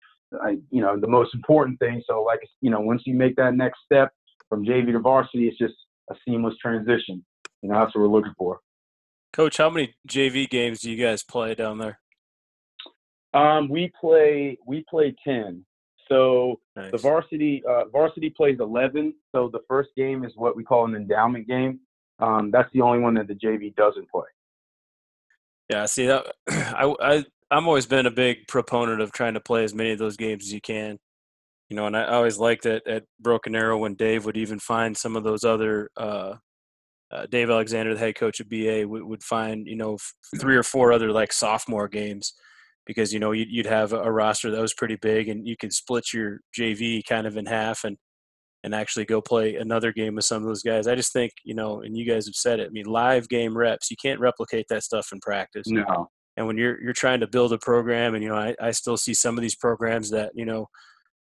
I, 0.41 0.57
you 0.71 0.81
know 0.81 0.99
the 0.99 1.07
most 1.07 1.33
important 1.33 1.79
thing. 1.79 2.03
So 2.05 2.21
like 2.23 2.39
you 2.61 2.69
know 2.69 2.81
once 2.81 3.03
you 3.05 3.13
make 3.13 3.35
that 3.37 3.55
next 3.55 3.79
step 3.85 4.11
from 4.53 4.63
JV 4.63 4.91
to 4.91 4.99
varsity, 4.99 5.47
it's 5.47 5.57
just 5.57 5.73
a 6.11 6.15
seamless 6.23 6.53
transition. 6.61 7.25
You 7.63 7.69
know 7.69 7.79
that's 7.79 7.95
what 7.95 8.01
we're 8.01 8.07
looking 8.07 8.35
for. 8.37 8.59
Coach, 9.31 9.57
how 9.57 9.71
many 9.71 9.95
JV 10.07 10.47
games 10.47 10.81
do 10.81 10.91
you 10.91 11.03
guys 11.03 11.23
play 11.23 11.55
down 11.55 11.79
there? 11.79 11.99
Um, 13.33 13.67
we 13.67 13.91
play 13.99 14.59
we 14.67 14.85
play 14.87 15.15
ten. 15.23 15.65
So 16.07 16.59
nice. 16.75 16.91
the 16.91 16.99
varsity 16.99 17.63
uh, 17.67 17.85
varsity 17.85 18.29
plays 18.29 18.59
eleven. 18.59 19.15
So 19.31 19.49
the 19.51 19.61
first 19.67 19.89
game 19.97 20.23
is 20.23 20.33
what 20.35 20.55
we 20.55 20.63
call 20.63 20.85
an 20.85 20.93
endowment 20.93 21.47
game. 21.47 21.79
Um, 22.19 22.51
that's 22.51 22.71
the 22.73 22.81
only 22.81 22.99
one 22.99 23.15
that 23.15 23.27
the 23.27 23.33
JV 23.33 23.75
doesn't 23.75 24.07
play. 24.11 24.27
Yeah, 25.71 25.85
see 25.87 26.05
that 26.05 26.27
I 26.47 26.93
I 27.01 27.25
I'm 27.49 27.67
always 27.67 27.87
been 27.87 28.05
a 28.05 28.11
big 28.11 28.47
proponent 28.47 29.01
of 29.01 29.11
trying 29.13 29.33
to 29.33 29.39
play 29.39 29.63
as 29.63 29.73
many 29.73 29.93
of 29.93 29.97
those 29.97 30.15
games 30.15 30.43
as 30.43 30.53
you 30.53 30.61
can. 30.61 30.99
You 31.73 31.77
know, 31.77 31.87
and 31.87 31.97
I 31.97 32.03
always 32.03 32.37
liked 32.37 32.67
it 32.67 32.85
at 32.85 33.05
Broken 33.19 33.55
Arrow 33.55 33.79
when 33.79 33.95
Dave 33.95 34.25
would 34.25 34.37
even 34.37 34.59
find 34.59 34.95
some 34.95 35.15
of 35.15 35.23
those 35.23 35.43
other 35.43 35.89
uh, 35.97 36.35
uh, 37.11 37.25
Dave 37.31 37.49
Alexander, 37.49 37.95
the 37.95 37.99
head 37.99 38.13
coach 38.13 38.39
of 38.39 38.47
BA, 38.47 38.83
would, 38.87 39.01
would 39.01 39.23
find 39.23 39.65
you 39.65 39.75
know 39.75 39.97
three 40.39 40.55
or 40.55 40.61
four 40.61 40.93
other 40.93 41.11
like 41.11 41.33
sophomore 41.33 41.87
games 41.87 42.35
because 42.85 43.11
you 43.11 43.19
know 43.19 43.31
you'd, 43.31 43.49
you'd 43.49 43.65
have 43.65 43.91
a 43.91 44.11
roster 44.11 44.51
that 44.51 44.61
was 44.61 44.75
pretty 44.75 44.97
big 44.97 45.29
and 45.29 45.47
you 45.47 45.57
could 45.57 45.73
split 45.73 46.13
your 46.13 46.41
JV 46.55 47.01
kind 47.09 47.25
of 47.25 47.37
in 47.37 47.47
half 47.47 47.85
and 47.85 47.97
and 48.63 48.75
actually 48.75 49.05
go 49.05 49.19
play 49.19 49.55
another 49.55 49.91
game 49.91 50.13
with 50.13 50.25
some 50.25 50.43
of 50.43 50.47
those 50.47 50.61
guys. 50.61 50.85
I 50.85 50.93
just 50.93 51.11
think, 51.11 51.31
you 51.43 51.55
know, 51.55 51.81
and 51.81 51.97
you 51.97 52.05
guys 52.05 52.27
have 52.27 52.35
said 52.35 52.59
it. 52.59 52.67
I 52.67 52.69
mean, 52.69 52.85
live 52.85 53.27
game 53.29 53.57
reps, 53.57 53.89
you 53.89 53.97
can't 53.99 54.19
replicate 54.19 54.67
that 54.69 54.83
stuff 54.83 55.09
in 55.11 55.19
practice. 55.21 55.65
No. 55.65 56.07
And 56.37 56.45
when 56.45 56.55
you're 56.55 56.79
you're 56.83 56.93
trying 56.93 57.21
to 57.21 57.27
build 57.27 57.51
a 57.51 57.57
program, 57.57 58.13
and 58.13 58.23
you 58.23 58.29
know, 58.29 58.37
I, 58.37 58.55
I 58.61 58.69
still 58.69 58.95
see 58.95 59.15
some 59.15 59.39
of 59.39 59.41
these 59.41 59.55
programs 59.55 60.11
that 60.11 60.33
you 60.35 60.45
know, 60.45 60.67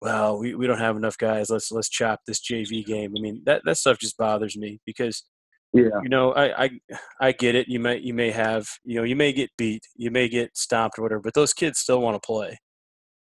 well, 0.05 0.37
we, 0.37 0.53
we 0.53 0.67
don't 0.67 0.77
have 0.77 0.97
enough 0.97 1.17
guys. 1.17 1.49
Let's 1.49 1.71
let's 1.71 1.89
chop 1.89 2.21
this 2.27 2.39
JV 2.39 2.85
game. 2.85 3.13
I 3.17 3.19
mean, 3.19 3.41
that 3.45 3.63
that 3.65 3.77
stuff 3.77 3.97
just 3.97 4.17
bothers 4.17 4.55
me 4.55 4.79
because 4.85 5.23
yeah. 5.73 5.89
You 6.03 6.09
know, 6.09 6.31
I, 6.31 6.65
I 6.65 6.69
I 7.19 7.31
get 7.33 7.55
it. 7.55 7.67
You 7.67 7.81
may 7.81 7.97
you 7.97 8.13
may 8.13 8.31
have 8.31 8.65
you 8.85 8.95
know 8.95 9.03
you 9.03 9.15
may 9.15 9.33
get 9.33 9.49
beat, 9.57 9.85
you 9.97 10.09
may 10.09 10.29
get 10.29 10.55
stomped 10.55 10.97
or 10.97 11.01
whatever, 11.01 11.21
but 11.21 11.33
those 11.33 11.53
kids 11.53 11.79
still 11.79 11.99
want 11.99 12.15
to 12.15 12.25
play. 12.25 12.57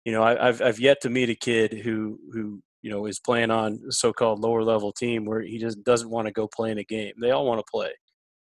You 0.03 0.11
know, 0.11 0.23
I, 0.23 0.47
have 0.47 0.61
I've 0.61 0.79
yet 0.79 0.97
to 1.03 1.09
meet 1.09 1.29
a 1.29 1.35
kid 1.35 1.71
who 1.71 2.19
who 2.33 2.61
you 2.81 2.91
know 2.91 3.05
is 3.05 3.21
playing 3.21 3.51
on 3.51 3.79
a 3.87 3.91
so-called 3.93 4.41
lower 4.41 4.63
level 4.63 4.91
team 4.91 5.23
where 5.23 5.41
he 5.41 5.59
just 5.59 5.81
doesn't 5.83 6.09
want 6.09 6.27
to 6.27 6.33
go 6.33 6.45
play 6.45 6.71
in 6.71 6.79
a 6.79 6.83
game. 6.83 7.13
They 7.21 7.31
all 7.31 7.45
want 7.45 7.59
to 7.59 7.71
play, 7.71 7.91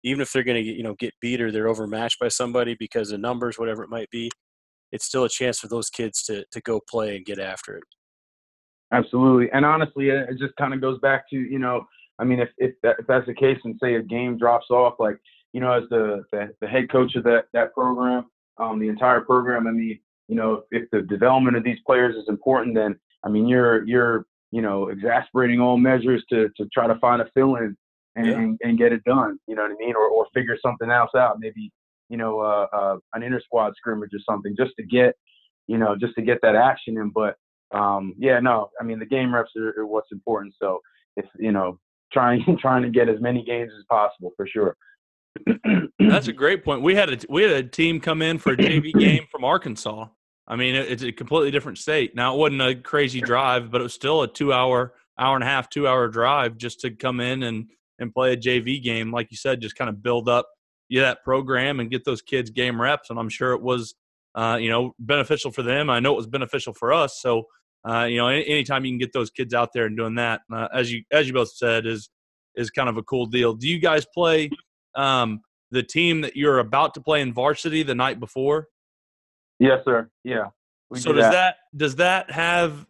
even 0.05 0.22
if 0.22 0.32
they're 0.32 0.45
going 0.45 0.57
to 0.57 0.62
get 0.62 0.76
you 0.76 0.84
know 0.84 0.95
get 0.95 1.12
beat 1.20 1.43
or 1.43 1.53
they're 1.53 1.68
overmatched 1.68 2.18
by 2.18 2.28
somebody 2.28 2.76
because 2.78 3.11
of 3.11 3.20
numbers, 3.20 3.59
whatever 3.59 3.82
it 3.82 3.91
might 3.91 4.09
be. 4.11 4.30
It's 4.91 5.05
still 5.05 5.24
a 5.24 5.28
chance 5.28 5.59
for 5.59 5.68
those 5.68 5.91
kids 5.91 6.22
to 6.24 6.45
to 6.51 6.61
go 6.62 6.80
play 6.89 7.16
and 7.16 7.26
get 7.26 7.39
after 7.39 7.76
it. 7.76 7.84
Absolutely, 8.93 9.51
and 9.53 9.64
honestly, 9.64 10.09
it 10.09 10.39
just 10.39 10.57
kind 10.57 10.72
of 10.72 10.80
goes 10.80 10.99
back 11.01 11.28
to 11.30 11.36
you 11.36 11.59
know, 11.59 11.86
I 12.18 12.24
mean, 12.24 12.41
if 12.41 12.49
if, 12.59 12.74
that, 12.82 12.97
if 12.99 13.07
that's 13.07 13.26
the 13.26 13.34
case, 13.34 13.59
and 13.64 13.78
say 13.82 13.95
a 13.95 14.03
game 14.03 14.39
drops 14.39 14.70
off, 14.70 14.95
like 14.99 15.18
you 15.53 15.61
know, 15.61 15.72
as 15.72 15.84
the 15.91 16.24
the, 16.32 16.55
the 16.61 16.66
head 16.66 16.91
coach 16.91 17.14
of 17.14 17.24
that 17.24 17.45
that 17.53 17.74
program, 17.74 18.26
um, 18.59 18.78
the 18.78 18.89
entire 18.89 19.20
program, 19.20 19.66
I 19.66 19.72
mean, 19.72 19.99
you 20.28 20.36
know, 20.36 20.62
if 20.70 20.89
the 20.91 21.03
development 21.03 21.57
of 21.57 21.64
these 21.64 21.78
players 21.86 22.16
is 22.16 22.28
important, 22.28 22.74
then 22.74 22.99
I 23.24 23.28
mean, 23.28 23.47
you're 23.47 23.86
you're 23.86 24.26
you 24.51 24.62
know 24.62 24.89
exasperating 24.89 25.61
all 25.61 25.76
measures 25.76 26.24
to 26.30 26.49
to 26.57 26.66
try 26.72 26.86
to 26.86 26.99
find 26.99 27.20
a 27.20 27.26
fill 27.34 27.57
in 27.57 27.76
and, 28.16 28.26
yeah. 28.26 28.39
and, 28.39 28.59
and 28.62 28.78
get 28.78 28.93
it 28.93 29.05
done. 29.05 29.39
You 29.47 29.55
know 29.55 29.62
what 29.62 29.72
I 29.72 29.76
mean? 29.78 29.95
Or 29.95 30.09
or 30.09 30.26
figure 30.34 30.57
something 30.64 30.91
else 30.91 31.11
out. 31.16 31.41
Maybe 31.41 31.70
you 32.09 32.16
know 32.16 32.41
uh, 32.41 32.66
uh, 32.72 32.97
an 33.14 33.22
inter 33.22 33.41
squad 33.45 33.74
scrimmage 33.76 34.11
or 34.12 34.20
something 34.28 34.55
just 34.57 34.72
to 34.78 34.84
get 34.84 35.14
you 35.66 35.78
know 35.78 35.97
just 35.99 36.14
to 36.16 36.22
get 36.22 36.39
that 36.43 36.57
action 36.57 36.99
in. 36.99 37.11
But 37.11 37.36
um, 37.72 38.14
yeah, 38.18 38.40
no, 38.40 38.70
I 38.80 38.84
mean 38.84 38.98
the 38.98 39.06
game 39.06 39.34
reps 39.34 39.50
are, 39.56 39.74
are 39.78 39.86
what's 39.86 40.12
important. 40.12 40.54
So 40.60 40.80
if 41.16 41.26
you 41.38 41.52
know 41.52 41.78
trying 42.12 42.44
trying 42.60 42.82
to 42.82 42.90
get 42.90 43.08
as 43.08 43.20
many 43.20 43.44
games 43.44 43.72
as 43.78 43.84
possible 43.88 44.32
for 44.36 44.46
sure. 44.46 44.76
That's 45.98 46.28
a 46.28 46.32
great 46.32 46.64
point. 46.64 46.82
We 46.82 46.94
had 46.94 47.10
a 47.10 47.18
we 47.28 47.42
had 47.42 47.52
a 47.52 47.62
team 47.62 48.00
come 48.00 48.22
in 48.22 48.38
for 48.38 48.52
a 48.52 48.56
JV 48.56 48.92
game 48.98 49.26
from 49.30 49.44
Arkansas. 49.44 50.06
I 50.46 50.56
mean, 50.56 50.74
it's 50.74 51.02
a 51.02 51.12
completely 51.12 51.50
different 51.50 51.76
state. 51.76 52.16
Now 52.16 52.34
it 52.34 52.38
wasn't 52.38 52.62
a 52.62 52.74
crazy 52.74 53.20
drive, 53.20 53.70
but 53.70 53.82
it 53.82 53.84
was 53.84 53.92
still 53.92 54.22
a 54.22 54.28
two 54.28 54.50
hour, 54.50 54.94
hour 55.18 55.34
and 55.34 55.44
a 55.44 55.46
half, 55.46 55.68
two 55.68 55.86
hour 55.86 56.08
drive 56.08 56.56
just 56.56 56.80
to 56.80 56.90
come 56.90 57.20
in 57.20 57.42
and 57.42 57.66
and 57.98 58.14
play 58.14 58.32
a 58.32 58.36
JV 58.36 58.82
game. 58.82 59.12
Like 59.12 59.30
you 59.30 59.36
said, 59.36 59.60
just 59.60 59.76
kind 59.76 59.90
of 59.90 60.02
build 60.02 60.28
up 60.28 60.48
yeah, 60.88 61.02
that 61.02 61.22
program 61.22 61.80
and 61.80 61.90
get 61.90 62.04
those 62.04 62.22
kids 62.22 62.50
game 62.50 62.80
reps. 62.80 63.10
And 63.10 63.18
I'm 63.18 63.28
sure 63.28 63.52
it 63.52 63.62
was, 63.62 63.94
uh, 64.34 64.58
you 64.60 64.70
know, 64.70 64.94
beneficial 64.98 65.50
for 65.50 65.62
them. 65.62 65.90
I 65.90 66.00
know 66.00 66.12
it 66.12 66.16
was 66.16 66.26
beneficial 66.26 66.72
for 66.72 66.92
us. 66.92 67.20
So, 67.20 67.44
uh, 67.88 68.04
you 68.04 68.16
know, 68.16 68.28
any, 68.28 68.46
anytime 68.46 68.84
you 68.84 68.90
can 68.90 68.98
get 68.98 69.12
those 69.12 69.30
kids 69.30 69.54
out 69.54 69.70
there 69.72 69.86
and 69.86 69.96
doing 69.96 70.16
that, 70.16 70.40
uh, 70.52 70.68
as 70.72 70.92
you 70.92 71.02
as 71.12 71.26
you 71.26 71.32
both 71.32 71.52
said, 71.54 71.86
is 71.86 72.10
is 72.56 72.70
kind 72.70 72.88
of 72.88 72.96
a 72.96 73.02
cool 73.02 73.26
deal. 73.26 73.54
Do 73.54 73.68
you 73.68 73.78
guys 73.78 74.06
play 74.14 74.50
um, 74.96 75.40
the 75.70 75.82
team 75.82 76.22
that 76.22 76.36
you're 76.36 76.58
about 76.58 76.94
to 76.94 77.00
play 77.00 77.20
in 77.20 77.32
varsity 77.32 77.82
the 77.82 77.94
night 77.94 78.20
before? 78.20 78.68
Yes, 79.58 79.84
sir. 79.84 80.10
Yeah. 80.24 80.48
So 80.94 81.12
do 81.12 81.18
does 81.18 81.30
that. 81.30 81.32
that 81.32 81.56
does 81.76 81.96
that 81.96 82.30
have 82.30 82.86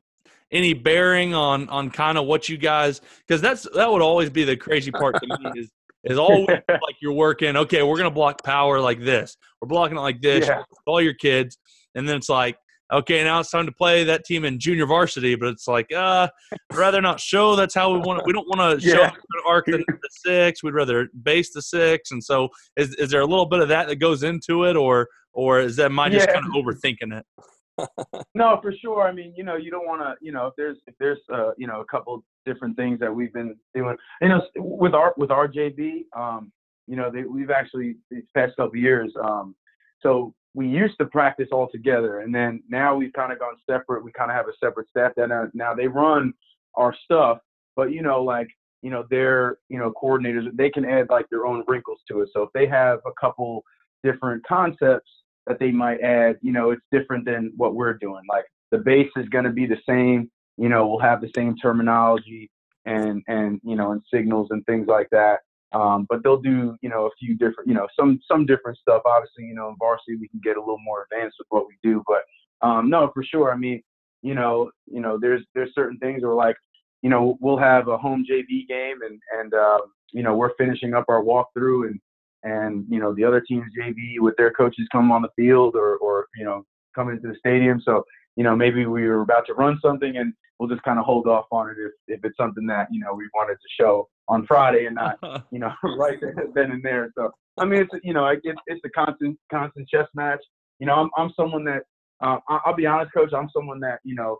any 0.51 0.72
bearing 0.72 1.34
on 1.34 1.68
on 1.68 1.91
kind 1.91 2.16
of 2.16 2.26
what 2.26 2.49
you 2.49 2.57
guys 2.57 3.01
because 3.26 3.41
that's 3.41 3.68
that 3.74 3.91
would 3.91 4.03
always 4.03 4.30
be 4.30 4.45
the 4.45 4.57
crazy 4.57 4.91
part 4.91 5.16
to 5.20 5.26
me 5.26 5.61
is 5.61 5.70
is 6.05 6.16
always 6.16 6.47
like 6.68 6.97
you're 7.03 7.12
working 7.12 7.57
okay 7.57 7.82
we're 7.82 7.99
gonna 7.99 8.11
block 8.11 8.43
power 8.43 8.80
like 8.80 9.01
this 9.01 9.36
we're 9.61 9.68
blocking 9.68 9.97
it 9.97 10.01
like 10.01 10.22
this 10.22 10.47
yeah. 10.47 10.62
all 10.86 11.03
your 11.03 11.12
kids 11.12 11.59
and 11.95 12.09
then 12.09 12.16
it's 12.16 12.30
like 12.30 12.57
okay 12.93 13.22
now 13.22 13.41
it's 13.41 13.51
time 13.51 13.66
to 13.66 13.72
play 13.72 14.05
that 14.05 14.24
team 14.24 14.45
in 14.45 14.59
junior 14.59 14.86
varsity 14.86 15.34
but 15.34 15.49
it's 15.49 15.68
like 15.68 15.93
uh 15.93 16.28
I'd 16.53 16.76
rather 16.76 17.01
not 17.01 17.20
show 17.20 17.57
that's 17.57 17.74
how 17.74 17.93
we 17.93 17.99
want 17.99 18.20
To, 18.20 18.24
we 18.26 18.32
don't 18.32 18.49
want 18.49 18.80
to 18.80 18.86
yeah. 18.86 19.11
show 19.11 19.16
arc 19.47 19.66
the, 19.66 19.78
the 19.86 20.09
six 20.11 20.62
we'd 20.62 20.74
rather 20.74 21.09
base 21.22 21.53
the 21.53 21.62
six 21.62 22.11
and 22.11 22.22
so 22.22 22.49
is, 22.76 22.95
is 22.97 23.11
there 23.11 23.20
a 23.20 23.26
little 23.26 23.47
bit 23.47 23.61
of 23.61 23.68
that 23.68 23.89
that 23.89 23.97
goes 23.97 24.22
into 24.22 24.64
it 24.64 24.76
or 24.76 25.09
or 25.32 25.61
is 25.61 25.76
that 25.76 25.86
am 25.86 25.99
I 25.99 26.09
just 26.09 26.26
yeah. 26.26 26.34
kind 26.34 26.47
of 26.47 26.53
overthinking 26.53 27.18
it 27.18 27.26
no, 28.34 28.59
for 28.61 28.72
sure. 28.72 29.07
I 29.07 29.12
mean, 29.12 29.32
you 29.36 29.45
know, 29.45 29.57
you 29.57 29.70
don't 29.70 29.86
want 29.86 30.03
to, 30.03 30.14
you 30.20 30.32
know, 30.32 30.47
if 30.47 30.55
there's 30.57 30.78
if 30.86 30.95
there's 30.99 31.18
uh, 31.32 31.53
you 31.57 31.66
know, 31.66 31.80
a 31.80 31.84
couple 31.84 32.24
different 32.45 32.76
things 32.76 32.99
that 33.01 33.14
we've 33.14 33.32
been 33.32 33.55
doing, 33.74 33.97
you 34.20 34.28
know, 34.28 34.43
with 34.57 34.95
our 34.95 35.14
with 35.16 35.30
our 35.30 35.49
JV, 35.49 36.03
um, 36.16 36.53
you 36.86 36.97
know, 36.97 37.11
they, 37.11 37.22
we've 37.22 37.51
actually 37.51 37.97
these 38.11 38.24
past 38.34 38.57
couple 38.57 38.76
years, 38.76 39.12
um, 39.22 39.55
so 40.01 40.34
we 40.55 40.67
used 40.67 40.99
to 40.99 41.07
practice 41.07 41.49
all 41.53 41.69
together, 41.71 42.21
and 42.21 42.35
then 42.35 42.63
now 42.69 42.97
we've 42.97 43.13
kind 43.13 43.33
of 43.33 43.39
gone 43.39 43.55
separate. 43.69 44.05
We 44.05 44.13
kind 44.13 44.31
of 44.31 44.37
have 44.37 44.49
a 44.49 44.57
separate 44.65 44.89
staff 44.89 45.13
that 45.17 45.29
now, 45.29 45.49
now 45.55 45.75
they 45.75 45.89
run 45.89 46.33
our 46.75 46.95
stuff, 47.05 47.39
but 47.77 47.93
you 47.93 48.03
know, 48.03 48.23
like 48.23 48.49
you 48.83 48.91
know, 48.91 49.05
they're 49.11 49.59
you 49.69 49.79
know 49.79 49.93
coordinators. 50.03 50.45
They 50.57 50.71
can 50.71 50.85
add 50.85 51.09
like 51.11 51.27
their 51.31 51.47
own 51.47 51.65
wrinkles 51.69 52.01
to 52.11 52.23
it. 52.23 52.31
So 52.33 52.43
if 52.43 52.51
they 52.55 52.67
have 52.67 53.01
a 53.07 53.13
couple 53.21 53.63
different 54.03 54.47
concepts 54.47 55.11
that 55.47 55.59
they 55.59 55.71
might 55.71 56.01
add, 56.01 56.37
you 56.43 56.53
know, 56.53 56.71
it's 56.71 56.83
different 56.93 57.25
than 57.25 57.53
what 57.57 57.75
we're 57.75 57.95
doing. 57.95 58.23
Like 58.29 58.45
the 58.71 58.79
base 58.79 59.11
is 59.17 59.29
going 59.29 59.45
to 59.45 59.51
be 59.51 59.67
the 59.67 59.79
same, 59.89 60.31
you 60.57 60.69
know, 60.69 60.87
we'll 60.87 61.01
have 61.01 61.21
the 61.21 61.31
same 61.35 61.57
terminology 61.57 62.51
and 62.87 63.23
and 63.29 63.61
you 63.65 63.77
know 63.77 63.93
and 63.93 64.03
signals 64.13 64.49
and 64.51 64.65
things 64.67 64.87
like 64.89 65.09
that. 65.11 65.41
Um, 65.73 66.07
but 66.09 66.23
they'll 66.23 66.41
do 66.41 66.77
you 66.81 66.89
know 66.89 67.07
a 67.07 67.11
few 67.19 67.37
different, 67.37 67.69
you 67.69 67.75
know, 67.75 67.87
some 67.99 68.21
some 68.31 68.47
different 68.47 68.79
stuff. 68.79 69.03
Obviously, 69.05 69.45
you 69.45 69.55
know, 69.55 69.69
in 69.69 69.77
varsity 69.79 70.16
we 70.16 70.29
can 70.29 70.41
get 70.43 70.57
a 70.57 70.61
little 70.61 70.81
more 70.83 71.07
advanced 71.11 71.37
with 71.39 71.47
what 71.51 71.66
we 71.66 71.77
do, 71.83 72.03
but 72.07 72.23
um, 72.66 72.89
no, 72.89 73.11
for 73.12 73.23
sure. 73.23 73.53
I 73.53 73.57
mean, 73.57 73.83
you 74.23 74.35
know, 74.35 74.71
you 74.87 75.01
know, 75.01 75.19
there's 75.21 75.43
there's 75.55 75.75
certain 75.75 75.99
things 75.99 76.23
where 76.23 76.35
like, 76.35 76.57
you 77.03 77.11
know, 77.11 77.37
we'll 77.41 77.59
have 77.59 77.89
a 77.89 77.99
home 77.99 78.25
JV 78.29 78.66
game 78.66 79.03
and 79.03 79.21
and 79.39 79.55
uh, 79.55 79.79
you 80.12 80.23
know 80.23 80.37
we're 80.37 80.55
finishing 80.57 80.95
up 80.95 81.05
our 81.09 81.23
walkthrough 81.23 81.89
and 81.89 82.01
and 82.45 82.87
you 82.89 82.99
know 82.99 83.14
the 83.14 83.25
other 83.25 83.41
team's 83.41 83.71
JV 83.79 84.21
with 84.21 84.35
their 84.37 84.51
coaches 84.51 84.87
come 84.91 85.12
on 85.12 85.23
the 85.23 85.29
field 85.37 85.77
or 85.77 85.97
or 85.99 86.27
you 86.37 86.45
know 86.45 86.64
come 86.95 87.11
into 87.11 87.29
the 87.29 87.37
stadium. 87.39 87.81
So 87.85 88.05
you 88.39 88.45
know 88.45 88.55
maybe 88.55 88.86
we 88.86 89.07
were 89.07 89.22
about 89.22 89.45
to 89.47 89.55
run 89.55 89.78
something 89.82 90.16
and 90.16 90.32
we'll 90.59 90.68
just 90.68 90.82
kind 90.84 90.99
of 90.99 91.05
hold 91.05 91.26
off 91.26 91.47
on 91.51 91.68
it 91.68 91.76
if 91.78 91.93
if 92.07 92.24
it's 92.24 92.36
something 92.36 92.66
that 92.66 92.86
you 92.91 93.01
know 93.01 93.12
we 93.12 93.24
wanted 93.34 93.55
to 93.55 93.68
show 93.78 94.09
on 94.28 94.47
Friday 94.47 94.86
and 94.86 94.95
not 94.95 95.18
you 95.51 95.59
know 95.59 95.72
right 95.99 96.18
then 96.55 96.70
and 96.70 96.82
there. 96.82 97.11
So 97.18 97.30
I 97.59 97.64
mean 97.64 97.82
it's 97.82 97.91
you 98.05 98.14
know 98.14 98.26
it's 98.28 98.61
it's 98.68 98.80
a 98.84 98.91
constant 98.91 99.36
constant 99.51 99.89
chess 99.89 100.07
match. 100.14 100.41
You 100.78 100.86
know 100.86 100.95
I'm 100.95 101.11
I'm 101.16 101.32
someone 101.36 101.64
that 101.64 101.82
uh, 102.20 102.39
I'll 102.49 102.76
be 102.76 102.86
honest, 102.86 103.12
coach. 103.12 103.32
I'm 103.36 103.51
someone 103.53 103.80
that 103.80 103.99
you 104.05 104.14
know 104.14 104.39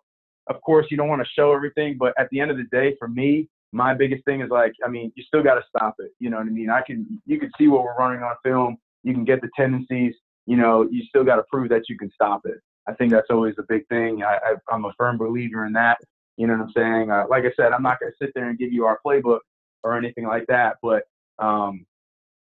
of 0.49 0.61
course 0.63 0.87
you 0.91 0.97
don't 0.97 1.09
want 1.09 1.23
to 1.23 1.29
show 1.37 1.53
everything, 1.53 1.97
but 1.99 2.15
at 2.19 2.29
the 2.31 2.41
end 2.41 2.53
of 2.53 2.57
the 2.57 2.67
day, 2.71 2.95
for 3.01 3.09
me, 3.09 3.49
my 3.73 3.95
biggest 3.95 4.25
thing 4.25 4.41
is 4.41 4.49
like, 4.49 4.73
I 4.85 4.89
mean, 4.89 5.13
you 5.15 5.23
still 5.25 5.43
got 5.43 5.57
to 5.57 5.63
stop 5.69 5.97
it. 5.99 6.11
You 6.21 6.31
know 6.31 6.39
what 6.39 6.47
I 6.47 6.51
mean? 6.51 6.71
I 6.71 6.81
can, 6.81 7.21
you 7.27 7.39
can 7.39 7.51
see 7.59 7.69
what 7.69 7.85
we're 7.85 7.97
running 7.97 8.23
on 8.23 8.35
film. 8.43 8.79
You 9.03 9.13
can 9.13 9.25
get 9.25 9.43
the 9.43 9.51
tendencies. 9.55 10.15
You 10.47 10.57
know, 10.57 10.89
you 10.91 11.03
still 11.07 11.25
got 11.25 11.37
to 11.37 11.43
prove 11.53 11.69
that 11.69 11.83
you 11.91 11.99
can 11.99 12.11
stop 12.15 12.43
it. 12.47 12.59
I 12.89 12.95
think 12.95 13.13
that's 13.13 13.31
always 13.31 13.55
a 13.59 13.65
big 13.69 13.87
thing. 13.89 14.23
I, 14.23 14.39
I, 14.71 14.75
am 14.75 14.85
a 14.85 14.93
firm 14.97 15.19
believer 15.19 15.67
in 15.67 15.73
that. 15.75 15.99
You 16.37 16.47
know 16.47 16.55
what 16.55 16.63
I'm 16.63 16.73
saying? 16.77 17.11
Uh, 17.11 17.25
like 17.29 17.45
I 17.45 17.53
said, 17.57 17.73
I'm 17.73 17.83
not 17.83 18.01
going 18.01 18.13
to 18.13 18.25
sit 18.25 18.33
there 18.35 18.49
and 18.49 18.59
give 18.59 18.73
you 18.73 18.87
our 18.87 18.99
playbook 19.05 19.41
or 19.83 19.97
anything 19.97 20.27
like 20.27 20.47
that, 20.49 20.77
but 20.83 21.03
um, 21.39 21.85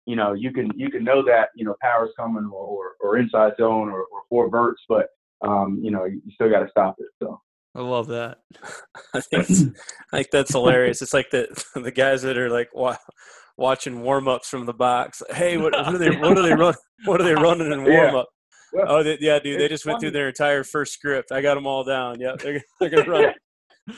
you 0.05 0.15
know, 0.15 0.33
you 0.33 0.51
can 0.51 0.71
you 0.75 0.89
can 0.89 1.03
know 1.03 1.23
that 1.25 1.49
you 1.55 1.65
know 1.65 1.75
power's 1.81 2.11
coming 2.17 2.45
or 2.45 2.65
or, 2.65 2.91
or 3.01 3.17
inside 3.17 3.53
zone 3.57 3.89
or, 3.89 4.01
or 4.01 4.21
four 4.29 4.49
verts, 4.49 4.81
but 4.87 5.07
um, 5.41 5.79
you 5.81 5.91
know, 5.91 6.05
you 6.05 6.21
still 6.33 6.49
got 6.49 6.59
to 6.59 6.69
stop 6.69 6.95
it. 6.99 7.07
So. 7.21 7.41
I 7.73 7.81
love 7.81 8.07
that. 8.07 8.37
I 9.13 9.19
think 9.19 9.47
that's, 9.47 9.63
I 10.13 10.17
think 10.17 10.31
that's 10.31 10.51
hilarious. 10.51 11.01
It's 11.01 11.13
like 11.13 11.29
the 11.31 11.47
the 11.75 11.91
guys 11.91 12.21
that 12.21 12.37
are 12.37 12.49
like 12.49 12.69
wow, 12.73 12.97
watching 13.57 14.01
warm 14.01 14.27
ups 14.27 14.47
from 14.47 14.65
the 14.65 14.73
box. 14.73 15.21
Hey, 15.29 15.57
what, 15.57 15.73
what, 15.73 15.87
are 15.87 15.97
they? 15.97 16.15
What 16.15 16.37
are 16.37 16.43
they 16.43 16.53
run? 16.53 16.73
What 17.05 17.19
are 17.19 17.25
they 17.25 17.35
running 17.35 17.71
in 17.71 17.83
warm 17.85 18.15
up? 18.15 18.29
Oh, 18.87 19.03
they, 19.03 19.17
yeah, 19.19 19.39
dude. 19.39 19.59
They 19.59 19.67
just 19.67 19.83
funny. 19.83 19.93
went 19.93 20.01
through 20.01 20.11
their 20.11 20.27
entire 20.27 20.63
first 20.63 20.93
script. 20.93 21.31
I 21.31 21.41
got 21.41 21.55
them 21.55 21.67
all 21.67 21.83
down. 21.83 22.19
Yeah, 22.19 22.35
they're, 22.37 22.61
they're 22.79 22.89
gonna 22.89 23.09
run 23.09 23.33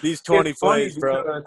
these 0.02 0.22
twenty 0.22 0.52
it's 0.52 0.60
plays, 0.60 0.98
bro. 0.98 1.44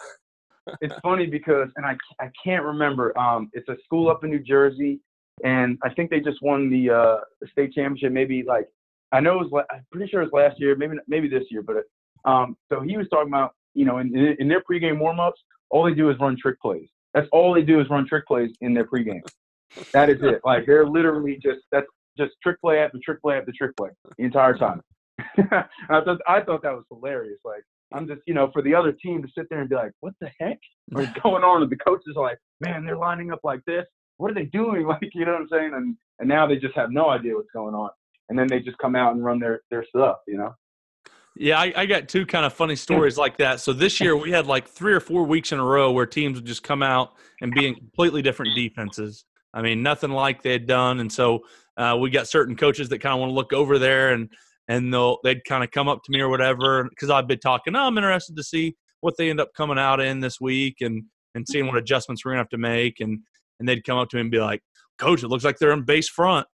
it's 0.80 0.94
funny 1.02 1.26
because, 1.26 1.68
and 1.76 1.86
I 1.86 1.96
I 2.20 2.30
can't 2.44 2.64
remember. 2.64 3.16
Um, 3.18 3.50
it's 3.52 3.68
a 3.68 3.76
school 3.84 4.10
up 4.10 4.24
in 4.24 4.30
New 4.30 4.40
Jersey, 4.40 5.00
and 5.44 5.78
I 5.82 5.92
think 5.94 6.10
they 6.10 6.20
just 6.20 6.42
won 6.42 6.70
the 6.70 6.90
uh 6.90 7.16
state 7.50 7.72
championship. 7.72 8.12
Maybe 8.12 8.42
like 8.46 8.68
I 9.12 9.20
know 9.20 9.40
it 9.40 9.50
was. 9.50 9.64
I'm 9.70 9.84
pretty 9.92 10.10
sure 10.10 10.22
it 10.22 10.30
was 10.32 10.32
last 10.32 10.60
year. 10.60 10.76
Maybe 10.76 10.96
maybe 11.06 11.28
this 11.28 11.44
year, 11.50 11.62
but 11.62 11.76
um, 12.24 12.56
so 12.70 12.80
he 12.80 12.96
was 12.96 13.08
talking 13.08 13.28
about, 13.28 13.54
you 13.74 13.84
know, 13.84 13.98
in, 13.98 14.14
in 14.38 14.48
their 14.48 14.62
pregame 14.62 14.98
warmups, 15.00 15.38
all 15.70 15.84
they 15.84 15.94
do 15.94 16.10
is 16.10 16.16
run 16.20 16.36
trick 16.40 16.60
plays. 16.60 16.88
That's 17.14 17.28
all 17.32 17.54
they 17.54 17.62
do 17.62 17.80
is 17.80 17.88
run 17.90 18.06
trick 18.06 18.26
plays 18.26 18.50
in 18.60 18.74
their 18.74 18.84
pregame. 18.84 19.22
That 19.92 20.10
is 20.10 20.18
it. 20.22 20.40
Like 20.44 20.66
they're 20.66 20.86
literally 20.86 21.38
just 21.42 21.60
that's 21.70 21.86
just 22.20 22.36
trick 22.42 22.60
play 22.60 22.78
after 22.78 22.98
trick 23.04 23.22
play 23.22 23.36
after 23.36 23.52
trick 23.56 23.76
play 23.76 23.90
the 24.18 24.24
entire 24.24 24.56
time. 24.56 24.82
I 25.20 26.00
thought 26.04 26.20
I 26.26 26.40
thought 26.40 26.62
that 26.62 26.72
was 26.72 26.84
hilarious. 26.90 27.38
Like 27.44 27.62
I'm 27.92 28.06
just, 28.06 28.20
you 28.26 28.34
know, 28.34 28.50
for 28.52 28.62
the 28.62 28.74
other 28.74 28.92
team 28.92 29.22
to 29.22 29.28
sit 29.36 29.48
there 29.50 29.60
and 29.60 29.68
be 29.68 29.76
like, 29.76 29.92
what 30.00 30.14
the 30.20 30.30
heck 30.38 30.58
is 30.98 31.08
going 31.22 31.44
on? 31.44 31.62
And 31.62 31.70
the 31.70 31.76
coaches 31.76 32.14
are 32.16 32.22
like, 32.22 32.38
man, 32.60 32.84
they're 32.84 32.96
lining 32.96 33.32
up 33.32 33.40
like 33.42 33.60
this. 33.66 33.84
What 34.18 34.30
are 34.30 34.34
they 34.34 34.46
doing? 34.46 34.86
Like, 34.88 35.10
you 35.14 35.24
know 35.24 35.32
what 35.32 35.42
I'm 35.42 35.48
saying? 35.50 35.72
And 35.74 35.96
and 36.18 36.28
now 36.28 36.46
they 36.46 36.56
just 36.56 36.76
have 36.76 36.90
no 36.90 37.08
idea 37.08 37.34
what's 37.34 37.50
going 37.54 37.74
on. 37.74 37.90
And 38.28 38.38
then 38.38 38.46
they 38.46 38.60
just 38.60 38.78
come 38.78 38.94
out 38.94 39.14
and 39.14 39.24
run 39.24 39.38
their 39.38 39.60
their 39.70 39.84
stuff, 39.88 40.18
you 40.26 40.36
know. 40.36 40.54
Yeah, 41.36 41.58
I, 41.58 41.72
I, 41.76 41.86
got 41.86 42.08
two 42.08 42.26
kind 42.26 42.44
of 42.44 42.52
funny 42.52 42.74
stories 42.74 43.16
like 43.16 43.38
that. 43.38 43.60
So 43.60 43.72
this 43.72 44.00
year 44.00 44.16
we 44.16 44.32
had 44.32 44.46
like 44.46 44.68
three 44.68 44.92
or 44.92 45.00
four 45.00 45.22
weeks 45.24 45.52
in 45.52 45.60
a 45.60 45.64
row 45.64 45.92
where 45.92 46.04
teams 46.04 46.34
would 46.34 46.44
just 46.44 46.64
come 46.64 46.82
out 46.82 47.12
and 47.40 47.52
be 47.52 47.66
in 47.68 47.74
completely 47.76 48.20
different 48.20 48.56
defenses. 48.56 49.24
I 49.54 49.62
mean, 49.62 49.82
nothing 49.82 50.10
like 50.10 50.42
they 50.42 50.52
had 50.52 50.66
done, 50.66 51.00
and 51.00 51.10
so 51.10 51.44
uh, 51.80 51.96
we 51.96 52.10
got 52.10 52.28
certain 52.28 52.56
coaches 52.56 52.88
that 52.90 52.98
kind 52.98 53.14
of 53.14 53.20
want 53.20 53.30
to 53.30 53.34
look 53.34 53.52
over 53.52 53.78
there 53.78 54.12
and 54.12 54.28
and 54.68 54.92
they'll 54.92 55.18
they'd 55.24 55.44
kind 55.44 55.64
of 55.64 55.70
come 55.70 55.88
up 55.88 56.02
to 56.04 56.12
me 56.12 56.20
or 56.20 56.28
whatever 56.28 56.84
because 56.84 57.10
I've 57.10 57.26
been 57.26 57.40
talking. 57.40 57.74
Oh, 57.74 57.86
I'm 57.86 57.96
interested 57.96 58.36
to 58.36 58.42
see 58.42 58.76
what 59.00 59.14
they 59.16 59.30
end 59.30 59.40
up 59.40 59.50
coming 59.56 59.78
out 59.78 60.00
in 60.00 60.20
this 60.20 60.40
week 60.40 60.76
and 60.80 61.04
and 61.34 61.46
seeing 61.48 61.66
what 61.66 61.76
adjustments 61.76 62.24
we're 62.24 62.32
gonna 62.32 62.42
have 62.42 62.50
to 62.50 62.58
make 62.58 63.00
and 63.00 63.20
and 63.58 63.68
they'd 63.68 63.84
come 63.84 63.98
up 63.98 64.08
to 64.10 64.16
me 64.16 64.22
and 64.22 64.30
be 64.30 64.40
like, 64.40 64.62
Coach, 64.98 65.22
it 65.22 65.28
looks 65.28 65.44
like 65.44 65.58
they're 65.58 65.72
in 65.72 65.84
base 65.84 66.08
front. 66.08 66.46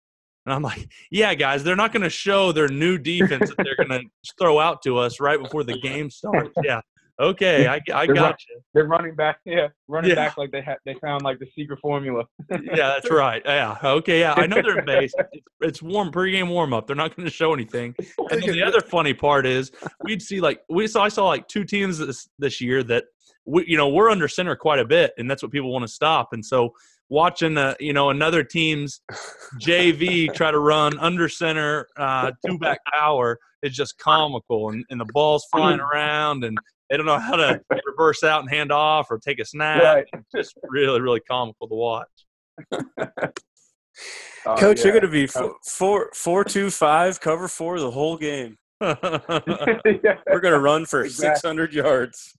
And 0.47 0.55
I'm 0.55 0.63
like, 0.63 0.89
yeah, 1.11 1.35
guys, 1.35 1.65
they're 1.65 1.77
not 1.77 1.93
going 1.93 2.03
to 2.03 2.11
show 2.11 2.53
their 2.53 2.69
new 2.69 2.99
defense 2.99 3.49
that 3.49 3.65
they're 3.65 3.87
going 3.87 4.01
to 4.25 4.33
throw 4.39 4.59
out 4.59 4.83
to 4.83 4.99
us 4.99 5.21
right 5.21 5.41
before 5.43 5.65
the 5.65 5.79
game 5.81 6.11
starts. 6.11 6.51
Yeah. 6.63 6.81
Okay, 7.21 7.69
I, 7.69 7.81
I 7.95 8.07
got 8.07 8.37
you. 8.49 8.61
They're 8.73 8.87
running 8.87 9.15
back, 9.15 9.39
yeah, 9.45 9.69
running 9.87 10.11
yeah. 10.11 10.17
back 10.17 10.37
like 10.37 10.51
they 10.51 10.63
ha- 10.63 10.79
they 10.85 10.95
found 10.95 11.23
like 11.23 11.39
the 11.39 11.47
secret 11.57 11.79
formula. 11.79 12.25
yeah, 12.51 12.59
that's 12.75 13.09
right. 13.09 13.41
Yeah, 13.45 13.77
okay, 13.85 14.19
yeah, 14.19 14.35
I 14.37 14.47
know 14.47 14.61
they're 14.61 14.83
base. 14.83 15.13
It's, 15.19 15.47
it's 15.61 15.83
warm 15.83 16.11
pregame 16.11 16.49
warm 16.49 16.75
up. 16.75 16.89
They're 16.89 16.97
not 16.97 17.15
going 17.15 17.27
to 17.27 17.33
show 17.33 17.53
anything. 17.53 17.95
And 18.31 18.43
then 18.43 18.53
the 18.53 18.63
other 18.63 18.81
funny 18.81 19.15
part 19.15 19.47
is 19.47 19.71
we'd 20.03 20.23
see 20.23 20.41
like 20.41 20.61
we 20.69 20.87
saw 20.87 21.05
I 21.05 21.09
saw 21.09 21.29
like 21.29 21.47
two 21.47 21.63
teams 21.63 21.99
this 21.99 22.29
this 22.39 22.61
year 22.61 22.83
that 22.85 23.05
we 23.45 23.65
you 23.69 23.77
know 23.77 23.89
we're 23.89 24.11
under 24.11 24.27
center 24.27 24.57
quite 24.57 24.79
a 24.79 24.85
bit, 24.85 25.13
and 25.19 25.31
that's 25.31 25.43
what 25.43 25.53
people 25.53 25.73
want 25.73 25.85
to 25.85 25.93
stop. 25.93 26.33
And 26.33 26.45
so 26.45 26.75
watching 27.11 27.57
uh, 27.57 27.75
you 27.79 27.93
know 27.93 28.11
another 28.11 28.43
team's 28.43 29.03
JV 29.61 30.33
try 30.35 30.51
to 30.51 30.59
run 30.59 30.99
under 30.99 31.29
center 31.29 31.87
uh, 31.97 32.33
two 32.45 32.59
back 32.59 32.81
power 32.93 33.39
is 33.63 33.75
just 33.75 33.99
comical, 33.99 34.71
and, 34.71 34.85
and 34.91 35.01
the 35.01 35.07
ball's 35.13 35.47
flying 35.53 35.81
around, 35.81 36.45
and 36.45 36.57
they 36.91 36.97
don't 36.97 37.07
know 37.07 37.19
how 37.19 37.37
to 37.37 37.61
reverse 37.87 38.23
out 38.23 38.41
and 38.41 38.51
hand 38.51 38.73
off 38.73 39.11
or 39.11 39.19
take 39.19 39.39
a 39.39 39.45
snap. 39.45 39.83
Right. 39.83 40.05
It's 40.13 40.31
just 40.35 40.59
really, 40.65 41.01
really 41.01 41.21
comical 41.21 41.69
to 41.69 41.75
watch. 41.75 43.33
Oh, 44.47 44.57
Coach, 44.57 44.79
yeah. 44.79 44.85
you're 44.85 45.01
going 45.01 45.11
to 45.11 45.27
be 45.27 45.29
oh. 45.37 45.57
four, 45.65 45.65
four, 45.65 46.11
four, 46.15 46.45
two, 46.45 46.69
five, 46.69 47.19
cover 47.21 47.49
four 47.49 47.81
the 47.81 47.91
whole 47.91 48.17
game. 48.17 48.59
yeah, 48.81 48.97
We're 50.27 50.41
going 50.41 50.53
to 50.53 50.61
run 50.61 50.85
for 50.85 51.05
Exactly. 51.05 51.37
600 51.37 51.73
yards. 51.73 52.37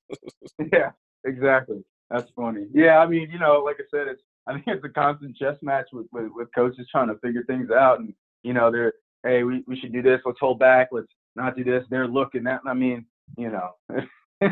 yeah, 0.72 0.92
exactly. 1.24 1.84
That's 2.10 2.30
funny. 2.36 2.68
Yeah, 2.74 3.00
I 3.00 3.08
mean, 3.08 3.32
you 3.32 3.40
know, 3.40 3.64
like 3.66 3.78
I 3.80 3.86
said, 3.90 4.08
it's 4.08 4.22
I 4.48 4.54
think 4.54 4.66
it's 4.68 4.86
a 4.86 4.90
constant 4.90 5.36
chess 5.36 5.58
match 5.64 5.88
with, 5.92 6.06
with, 6.12 6.28
with 6.36 6.50
coaches 6.54 6.88
trying 6.92 7.08
to 7.08 7.18
figure 7.18 7.44
things 7.46 7.72
out, 7.72 8.00
and 8.00 8.14
you 8.44 8.54
know, 8.54 8.72
they're 8.72 8.94
hey, 9.24 9.44
we, 9.44 9.64
we 9.66 9.76
should 9.80 9.92
do 9.92 10.04
this. 10.04 10.22
Let's 10.24 10.40
hold 10.40 10.60
back. 10.60 10.90
Let's 10.92 11.08
not 11.36 11.58
do 11.58 11.64
this. 11.64 11.84
They're 11.90 12.08
looking 12.08 12.44
that. 12.44 12.62
I 12.68 12.76
mean, 12.76 13.06
you 13.38 13.50
know. 13.50 13.72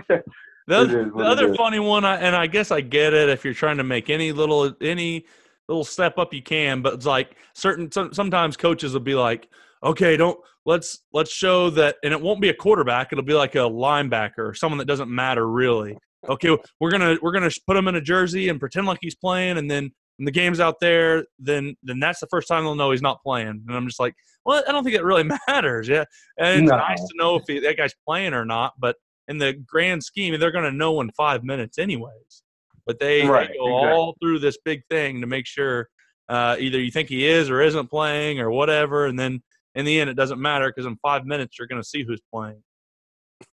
The, 0.65 1.11
the 1.13 1.23
other 1.25 1.53
funny 1.55 1.79
one, 1.79 2.05
I, 2.05 2.15
and 2.15 2.35
I 2.35 2.47
guess 2.47 2.71
I 2.71 2.79
get 2.79 3.13
it 3.13 3.27
if 3.27 3.43
you're 3.43 3.53
trying 3.53 3.77
to 3.77 3.83
make 3.83 4.09
any 4.09 4.31
little 4.31 4.73
any 4.79 5.25
little 5.67 5.83
step 5.83 6.17
up 6.17 6.33
you 6.33 6.41
can, 6.41 6.81
but 6.81 6.93
it's 6.93 7.05
like 7.05 7.35
certain 7.53 7.91
some, 7.91 8.13
sometimes 8.13 8.55
coaches 8.55 8.93
will 8.93 9.01
be 9.01 9.13
like, 9.15 9.49
okay, 9.83 10.15
don't 10.15 10.39
let's 10.65 10.99
let's 11.11 11.31
show 11.31 11.69
that, 11.71 11.97
and 12.03 12.13
it 12.13 12.21
won't 12.21 12.39
be 12.39 12.47
a 12.47 12.53
quarterback, 12.53 13.11
it'll 13.11 13.25
be 13.25 13.33
like 13.33 13.55
a 13.55 13.59
linebacker 13.59 14.37
or 14.37 14.53
someone 14.53 14.77
that 14.77 14.85
doesn't 14.85 15.13
matter 15.13 15.49
really. 15.49 15.97
Okay, 16.29 16.57
we're 16.79 16.91
gonna 16.91 17.17
we're 17.21 17.33
gonna 17.33 17.51
put 17.67 17.75
him 17.75 17.89
in 17.89 17.95
a 17.95 18.01
jersey 18.01 18.47
and 18.47 18.57
pretend 18.57 18.87
like 18.87 18.99
he's 19.01 19.15
playing, 19.15 19.57
and 19.57 19.69
then 19.69 19.91
when 20.17 20.25
the 20.25 20.31
game's 20.31 20.61
out 20.61 20.79
there, 20.79 21.25
then 21.39 21.75
then 21.83 21.99
that's 21.99 22.21
the 22.21 22.27
first 22.27 22.47
time 22.47 22.63
they'll 22.63 22.75
know 22.75 22.91
he's 22.91 23.01
not 23.01 23.21
playing. 23.21 23.63
And 23.67 23.75
I'm 23.75 23.85
just 23.85 23.99
like, 23.99 24.15
well, 24.45 24.63
I 24.65 24.71
don't 24.71 24.85
think 24.85 24.95
it 24.95 25.03
really 25.03 25.29
matters. 25.49 25.89
Yeah, 25.89 26.05
and 26.37 26.63
it's 26.63 26.71
No. 26.71 26.77
nice 26.77 27.01
to 27.01 27.13
know 27.17 27.35
if 27.35 27.43
he, 27.47 27.59
that 27.59 27.75
guy's 27.75 27.93
playing 28.07 28.33
or 28.33 28.45
not, 28.45 28.73
but 28.79 28.95
in 29.27 29.37
the 29.37 29.53
grand 29.53 30.03
scheme, 30.03 30.37
they're 30.39 30.51
going 30.51 30.69
to 30.69 30.71
know 30.71 30.99
in 31.01 31.11
five 31.11 31.43
minutes 31.43 31.77
anyways. 31.77 32.43
But 32.85 32.99
they, 32.99 33.25
Right, 33.25 33.49
they 33.49 33.57
go 33.57 33.77
exactly. 33.77 33.97
all 33.97 34.15
through 34.21 34.39
this 34.39 34.57
big 34.65 34.81
thing 34.89 35.21
to 35.21 35.27
make 35.27 35.45
sure 35.45 35.89
uh, 36.29 36.57
either 36.59 36.79
you 36.79 36.91
think 36.91 37.09
he 37.09 37.25
is 37.25 37.49
or 37.49 37.61
isn't 37.61 37.89
playing 37.89 38.39
or 38.39 38.51
whatever, 38.51 39.05
and 39.05 39.17
then 39.17 39.41
in 39.75 39.85
the 39.85 39.99
end, 39.99 40.09
it 40.09 40.15
doesn't 40.15 40.39
matter 40.39 40.67
because 40.69 40.85
in 40.85 40.97
five 40.97 41.25
minutes 41.25 41.57
you're 41.57 41.67
going 41.67 41.81
to 41.81 41.87
see 41.87 42.03
who's 42.03 42.21
playing. 42.31 42.61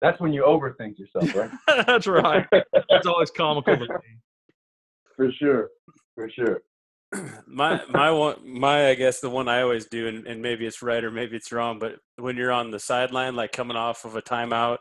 That's 0.01 0.21
when 0.21 0.33
you 0.33 0.43
overthink 0.45 0.99
yourself, 0.99 1.35
right? 1.35 1.51
That's 1.87 2.07
right. 2.07 2.47
That's 2.89 3.07
always 3.07 3.31
comical 3.31 3.77
to 3.77 3.81
me. 3.81 3.89
For 5.17 5.31
sure. 5.33 5.69
For 6.15 6.31
sure. 6.31 6.61
my 7.47 7.81
my 7.91 8.11
one 8.11 8.37
my 8.45 8.89
I 8.89 8.95
guess 8.95 9.21
the 9.21 9.31
one 9.31 9.47
I 9.49 9.62
always 9.62 9.87
do 9.87 10.09
and, 10.09 10.27
and 10.27 10.43
maybe 10.43 10.67
it's 10.67 10.83
right 10.83 11.05
or 11.05 11.11
maybe 11.11 11.37
it's 11.37 11.53
wrong, 11.53 11.79
but 11.79 11.97
when 12.17 12.37
you're 12.37 12.51
on 12.51 12.71
the 12.71 12.81
sideline 12.81 13.37
like 13.37 13.53
coming 13.53 13.77
off 13.77 14.05
of 14.05 14.17
a 14.17 14.23
timeout 14.23 14.79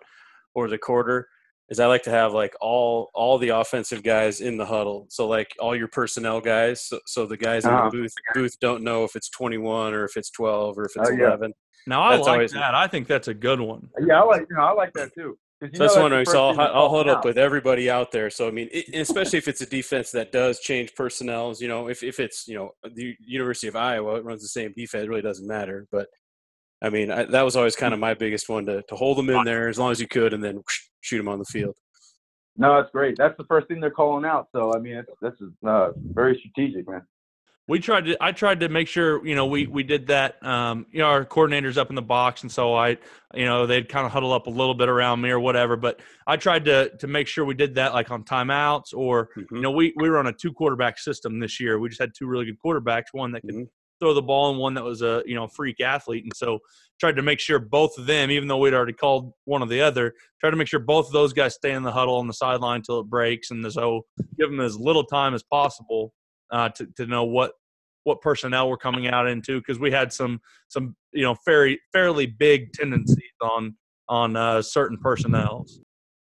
or 0.55 0.67
the 0.67 0.77
quarter, 0.77 1.27
is 1.69 1.79
I 1.79 1.85
like 1.87 2.03
to 2.03 2.09
have 2.11 2.33
like 2.33 2.53
all 2.61 3.09
all 3.13 3.37
the 3.37 3.49
offensive 3.49 4.03
guys 4.03 4.41
in 4.41 4.57
the 4.57 4.65
huddle. 4.65 5.07
So 5.09 5.27
like 5.27 5.51
all 5.59 5.75
your 5.75 5.87
personnel 5.87 6.41
guys, 6.41 6.85
so, 6.87 6.99
so 7.05 7.25
the 7.25 7.37
guys 7.37 7.65
in 7.65 7.71
Uh-huh. 7.71 7.89
the 7.89 7.97
booth 7.97 8.13
booth 8.33 8.59
don't 8.59 8.83
know 8.83 9.03
if 9.03 9.15
it's 9.15 9.29
21 9.29 9.93
or 9.93 10.03
if 10.05 10.17
it's 10.17 10.29
12 10.31 10.77
or 10.77 10.85
if 10.85 10.91
it's 10.95 11.09
Oh, 11.09 11.13
yeah. 11.13 11.27
11. 11.27 11.53
Now 11.87 12.01
I 12.01 12.15
That's 12.15 12.27
like 12.27 12.33
always- 12.33 12.51
that. 12.53 12.75
I 12.75 12.87
think 12.87 13.07
that's 13.07 13.27
a 13.27 13.33
good 13.33 13.59
one. 13.59 13.89
Yeah, 14.05 14.21
I 14.21 14.25
like 14.25 14.45
you 14.49 14.55
know, 14.55 14.63
I 14.63 14.73
like 14.73 14.93
that 14.93 15.11
too. 15.17 15.37
So 15.61 15.69
that's 15.77 15.95
know 15.95 16.01
one 16.01 16.11
the 16.11 16.17
way. 16.17 16.23
first 16.25 16.33
So 16.33 16.49
I'll, 16.49 16.59
I'll 16.59 16.71
falls 16.73 16.91
hold 16.91 17.07
up 17.07 17.23
with 17.23 17.37
everybody 17.37 17.89
out 17.89 18.11
there. 18.11 18.29
So 18.29 18.49
I 18.49 18.51
mean, 18.51 18.67
it, 18.73 18.93
especially 18.95 19.37
if 19.39 19.47
it's 19.47 19.61
a 19.61 19.65
defense 19.65 20.11
that 20.11 20.33
does 20.33 20.59
change 20.59 20.93
personnels. 20.93 21.61
You 21.61 21.69
know, 21.69 21.87
if 21.87 22.03
if 22.03 22.19
it's 22.19 22.45
you 22.49 22.55
know 22.55 22.71
the 22.83 23.15
University 23.25 23.67
of 23.69 23.77
Iowa, 23.77 24.15
it 24.17 24.25
runs 24.25 24.41
the 24.41 24.49
same 24.49 24.73
defense. 24.75 25.05
It 25.05 25.09
really 25.09 25.21
doesn't 25.21 25.47
matter. 25.47 25.87
But 25.89 26.07
I 26.83 26.89
mean, 26.89 27.09
I, 27.09 27.23
that 27.23 27.41
was 27.43 27.55
always 27.55 27.75
kind 27.75 27.93
of 27.93 27.99
my 27.99 28.13
biggest 28.13 28.49
one 28.49 28.65
to 28.67 28.83
to 28.89 28.95
hold 28.95 29.17
them 29.17 29.29
in 29.29 29.43
there 29.45 29.69
as 29.69 29.79
long 29.79 29.91
as 29.91 29.99
you 30.01 30.07
could, 30.07 30.33
and 30.33 30.43
then 30.43 30.55
whoosh, 30.57 30.79
shoot 31.01 31.17
them 31.17 31.29
on 31.29 31.39
the 31.39 31.45
field. 31.45 31.75
No, 32.57 32.75
that's 32.75 32.91
great. 32.91 33.15
That's 33.17 33.35
the 33.37 33.45
first 33.45 33.67
thing 33.67 33.79
they're 33.79 33.89
calling 33.89 34.25
out. 34.25 34.47
So 34.53 34.73
I 34.75 34.79
mean, 34.79 34.97
it's, 34.97 35.09
this 35.21 35.33
is 35.41 35.49
uh, 35.65 35.89
very 36.13 36.37
strategic, 36.39 36.87
man. 36.87 37.01
we 37.69 37.79
tried 37.79 38.03
to 38.05 38.17
i 38.21 38.29
tried 38.33 38.59
to 38.59 38.67
make 38.67 38.89
sure 38.89 39.25
you 39.25 39.35
know 39.35 39.45
we 39.45 39.65
we 39.67 39.83
did 39.83 40.07
that 40.07 40.31
um 40.45 40.85
you 40.91 40.99
know 40.99 41.05
our 41.07 41.23
coordinators 41.23 41.77
up 41.77 41.89
in 41.89 41.95
the 41.95 42.01
box 42.01 42.41
and 42.43 42.51
so 42.51 42.75
i 42.75 42.89
you 43.33 43.45
know 43.45 43.65
they'd 43.65 43.87
kind 43.87 44.05
of 44.05 44.11
huddle 44.11 44.33
up 44.33 44.47
a 44.47 44.49
little 44.49 44.73
bit 44.75 44.89
around 44.89 45.21
me 45.21 45.29
or 45.29 45.39
whatever 45.39 45.77
but 45.77 46.01
i 46.27 46.35
tried 46.35 46.65
to 46.65 46.89
to 46.97 47.07
make 47.07 47.25
sure 47.25 47.45
we 47.45 47.53
did 47.53 47.75
that 47.75 47.93
like 47.93 48.11
on 48.11 48.21
timeouts 48.25 48.93
or 48.93 49.29
Mhm. 49.37 49.45
you 49.55 49.61
know 49.61 49.71
we 49.71 49.93
we 49.95 50.09
were 50.09 50.17
on 50.17 50.27
a 50.27 50.33
two 50.33 50.51
quarterback 50.51 50.99
system 50.99 51.39
this 51.39 51.57
year 51.61 51.79
we 51.79 51.87
just 51.87 52.01
had 52.01 52.11
two 52.13 52.27
really 52.27 52.43
good 52.45 52.59
quarterbacks 52.63 53.13
one 53.13 53.31
that 53.31 53.41
could 53.43 53.55
Mhm. 53.55 53.67
Throw 54.03 54.13
the 54.13 54.21
ball 54.21 54.49
and 54.49 54.59
one 54.59 54.73
that 54.73 54.83
was 54.83 55.01
a 55.01 55.23
you 55.25 55.33
know 55.33 55.47
freak 55.47 55.79
athlete 55.79 56.23
and 56.23 56.35
so 56.35 56.59
tried 56.99 57.15
to 57.15 57.21
make 57.21 57.39
sure 57.39 57.57
both 57.57 57.97
of 57.97 58.05
them 58.05 58.29
even 58.29 58.49
though 58.49 58.57
we'd 58.57 58.73
already 58.73 58.91
called 58.91 59.31
one 59.45 59.61
or 59.63 59.67
the 59.67 59.79
other 59.81 60.13
tried 60.41 60.51
to 60.51 60.57
make 60.57 60.67
sure 60.67 60.79
both 60.79 61.07
of 61.07 61.13
those 61.13 61.31
guys 61.31 61.53
stay 61.55 61.71
in 61.71 61.83
the 61.83 61.91
huddle 61.91 62.15
on 62.17 62.27
the 62.27 62.33
sideline 62.33 62.77
until 62.77 62.99
it 62.99 63.05
breaks 63.05 63.51
and 63.51 63.71
so 63.71 64.01
give 64.37 64.49
them 64.49 64.59
as 64.59 64.77
little 64.77 65.05
time 65.05 65.33
as 65.33 65.41
possible 65.43 66.13
uh, 66.51 66.67
to, 66.67 66.85
to 66.97 67.05
know 67.05 67.23
what 67.23 67.53
what 68.03 68.19
personnel 68.21 68.69
we're 68.69 68.75
coming 68.77 69.07
out 69.07 69.25
into 69.27 69.59
because 69.59 69.79
we 69.79 69.89
had 69.89 70.11
some 70.11 70.41
some 70.67 70.95
you 71.13 71.23
know 71.23 71.33
fairly 71.45 71.79
fairly 71.93 72.25
big 72.25 72.73
tendencies 72.73 73.31
on 73.41 73.73
on 74.09 74.35
uh, 74.35 74.61
certain 74.61 74.97
personnels. 74.97 75.79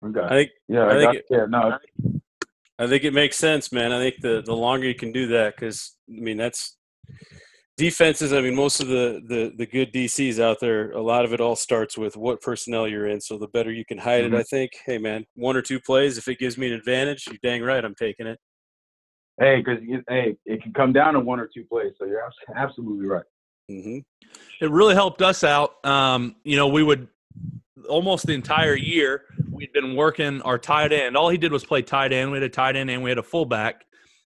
Okay. 0.06 0.22
I 0.22 0.30
think 0.30 0.52
yeah, 0.70 0.84
I 0.84 0.90
I 0.90 0.94
think 0.94 1.04
got, 1.04 1.16
it- 1.16 1.26
yeah, 1.30 1.46
no, 1.50 1.78
I 2.80 2.88
think 2.88 3.04
it 3.04 3.14
makes 3.14 3.36
sense, 3.36 3.72
man. 3.72 3.92
I 3.92 4.00
think 4.00 4.22
the 4.22 4.42
the 4.46 4.56
longer 4.56 4.88
you 4.88 4.96
can 4.96 5.12
do 5.12 5.28
that, 5.28 5.56
because 5.56 5.96
I 6.10 6.22
mean 6.22 6.38
that's 6.38 6.78
defenses. 7.78 8.34
I 8.34 8.42
mean, 8.42 8.56
most 8.56 8.80
of 8.82 8.88
the 8.88 9.22
the 9.28 9.54
the 9.56 9.66
good 9.66 9.94
DCs 9.94 10.40
out 10.40 10.60
there, 10.60 10.92
a 10.92 11.02
lot 11.02 11.24
of 11.26 11.34
it 11.34 11.40
all 11.40 11.56
starts 11.56 11.98
with 11.98 12.18
what 12.18 12.42
personnel 12.42 12.88
you're 12.88 13.08
in. 13.08 13.22
So 13.22 13.38
the 13.38 13.48
better 13.48 13.72
you 13.72 13.86
can 13.86 13.98
hide 14.00 14.24
Mhm. 14.24 14.34
it, 14.34 14.34
I 14.34 14.44
think. 14.44 14.72
Hey, 14.86 14.98
man, 14.98 15.26
one 15.36 15.56
or 15.56 15.62
two 15.62 15.80
plays, 15.80 16.18
if 16.18 16.28
it 16.28 16.40
gives 16.40 16.58
me 16.58 16.68
an 16.68 16.74
advantage, 16.74 17.28
you 17.28 17.38
dang 17.44 17.62
right, 17.64 17.84
I'm 17.84 17.96
taking 17.96 18.28
it. 18.28 18.40
hey, 19.40 19.58
because 19.58 19.78
hey, 20.10 20.36
it 20.48 20.64
can 20.64 20.74
come 20.74 20.92
down 20.92 21.14
to 21.14 21.20
one 21.20 21.40
or 21.40 21.48
two 21.54 21.64
plays. 21.66 21.94
So 22.00 22.06
you're 22.06 22.28
absolutely 22.56 23.06
right. 23.08 23.26
hmm 23.70 24.00
It 24.60 24.72
really 24.72 24.96
helped 24.96 25.22
us 25.22 25.44
out. 25.44 25.86
Um, 25.86 26.36
you 26.44 26.58
know, 26.58 26.68
we 26.68 26.82
would 26.82 27.08
almost 27.88 28.26
the 28.26 28.34
entire 28.34 28.74
year 28.74 29.22
we'd 29.52 29.72
been 29.74 29.96
working 29.96 30.42
our 30.42 30.58
tight 30.58 30.92
end. 30.92 31.16
All 31.16 31.30
he 31.30 31.38
did 31.38 31.52
was 31.52 31.64
play 31.64 31.84
tight 31.84 32.12
end. 32.12 32.32
We 32.32 32.38
had 32.38 32.44
a 32.44 32.50
tight 32.50 32.76
end 32.76 32.90
and 32.90 33.04
we 33.04 33.12
had 33.12 33.20
a 33.20 33.24
fullback, 33.24 33.86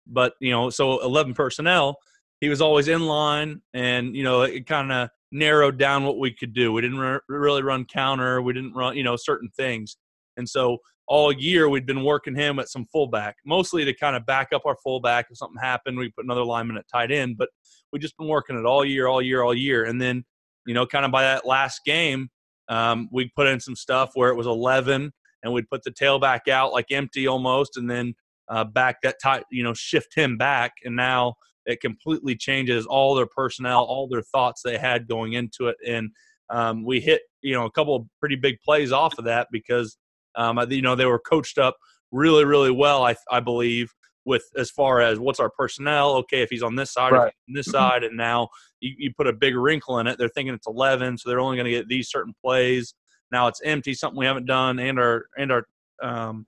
but 0.06 0.34
you 0.42 0.52
know, 0.52 0.70
so 0.70 1.02
eleven 1.02 1.34
personnel. 1.34 1.98
He 2.42 2.50
was 2.50 2.62
always 2.62 2.88
in 2.88 3.06
line, 3.06 3.62
and 3.74 4.16
you 4.16 4.24
know, 4.24 4.44
it 4.44 4.68
kind 4.68 4.92
of 4.92 5.10
narrowed 5.32 5.78
down 5.78 6.06
what 6.06 6.20
we 6.20 6.32
could 6.32 6.54
do. 6.54 6.72
We 6.72 6.82
didn't 6.82 7.00
re- 7.00 7.20
really 7.28 7.64
run 7.64 7.86
counter. 7.86 8.42
We 8.42 8.54
didn't 8.54 8.74
run, 8.74 8.96
you 8.96 9.04
know, 9.04 9.16
certain 9.16 9.50
things, 9.58 9.98
and 10.38 10.48
so 10.48 10.78
all 11.08 11.32
year 11.32 11.70
we'd 11.70 11.86
been 11.86 12.04
working 12.04 12.36
him 12.36 12.60
at 12.60 12.68
some 12.70 12.86
fullback, 12.92 13.38
mostly 13.46 13.86
to 13.86 13.94
kind 13.94 14.16
of 14.16 14.26
back 14.26 14.50
up 14.54 14.64
our 14.66 14.76
fullback. 14.84 15.28
If 15.30 15.38
something 15.38 15.62
happened, 15.62 15.98
we 15.98 16.10
put 16.10 16.26
another 16.26 16.44
lineman 16.44 16.78
at 16.78 16.88
tight 16.90 17.12
end, 17.12 17.38
but 17.38 17.50
we 17.92 18.00
just 18.00 18.18
been 18.18 18.28
working 18.28 18.58
it 18.58 18.66
all 18.66 18.84
year, 18.84 19.08
all 19.08 19.22
year, 19.22 19.42
all 19.42 19.54
year, 19.54 19.86
and 19.86 20.02
then 20.02 20.24
you 20.68 20.74
know, 20.74 20.86
kind 20.86 21.06
of 21.06 21.12
by 21.12 21.24
that 21.24 21.48
last 21.48 21.84
game, 21.86 22.30
um, 22.70 23.10
we 23.12 23.32
put 23.36 23.48
in 23.48 23.60
some 23.60 23.76
stuff 23.76 24.12
where 24.14 24.30
it 24.30 24.36
was 24.36 24.46
11, 24.46 25.12
and 25.42 25.54
we'd 25.54 25.70
put 25.70 25.82
the 25.84 25.92
tailback 25.92 26.48
out 26.50 26.74
like 26.74 26.92
empty 26.92 27.26
almost, 27.26 27.78
and 27.78 27.90
then 27.90 28.14
uh, 28.50 28.66
back 28.66 28.98
that 29.02 29.16
tight, 29.24 29.46
you 29.50 29.64
know, 29.64 29.74
shift 29.74 30.14
him 30.14 30.38
back, 30.38 30.74
and 30.84 30.96
now 30.96 31.36
it 31.68 31.82
completely 31.82 32.36
changes 32.36 32.86
all 32.86 33.14
their 33.14 33.28
personnel, 33.28 33.84
all 33.84 34.08
their 34.08 34.24
thoughts 34.24 34.62
they 34.64 34.78
had 34.78 35.08
going 35.08 35.34
into 35.34 35.68
it, 35.68 35.78
and 35.86 36.10
um, 36.50 36.84
we 36.84 37.00
hit 37.00 37.22
you 37.42 37.54
know 37.54 37.66
a 37.66 37.72
couple 37.72 37.96
of 37.96 38.06
pretty 38.20 38.36
big 38.36 38.60
plays 38.66 38.92
off 38.92 39.18
of 39.20 39.26
that 39.26 39.48
because 39.52 39.98
um, 40.36 40.60
you 40.72 40.82
know 40.82 40.96
they 40.96 41.06
were 41.06 41.20
coached 41.20 41.58
up 41.58 41.76
really, 42.12 42.46
really 42.46 42.72
well, 42.72 43.04
I, 43.04 43.16
I 43.32 43.40
believe, 43.40 43.94
with 44.26 44.44
as 44.58 44.70
far 44.70 45.02
as 45.02 45.20
what's 45.20 45.40
our 45.40 45.50
personnel. 45.50 46.16
Okay, 46.16 46.42
if 46.42 46.50
he's 46.50 46.64
on 46.64 46.76
this 46.76 46.94
side, 46.94 47.14
Right. 47.14 47.34
on 47.50 47.54
this 47.54 47.68
side, 47.68 48.04
and 48.04 48.18
now 48.18 48.50
you, 48.80 48.94
you 48.98 49.12
put 49.16 49.28
a 49.28 49.34
big 49.34 49.56
wrinkle 49.56 50.00
in 50.00 50.08
it. 50.08 50.18
They're 50.18 50.30
thinking 50.30 50.54
it's 50.54 50.68
11, 50.68 51.18
so 51.18 51.30
they're 51.30 51.40
only 51.40 51.58
going 51.58 51.66
to 51.66 51.72
get 51.72 51.88
these 51.88 52.10
certain 52.10 52.34
plays. 52.44 52.94
Now 53.32 53.48
it's 53.48 53.62
empty, 53.64 53.94
something 53.94 54.18
we 54.18 54.26
haven't 54.26 54.46
done, 54.46 54.80
and 54.80 55.00
our 55.00 55.26
and 55.38 55.52
our 55.52 55.66
um, 56.02 56.46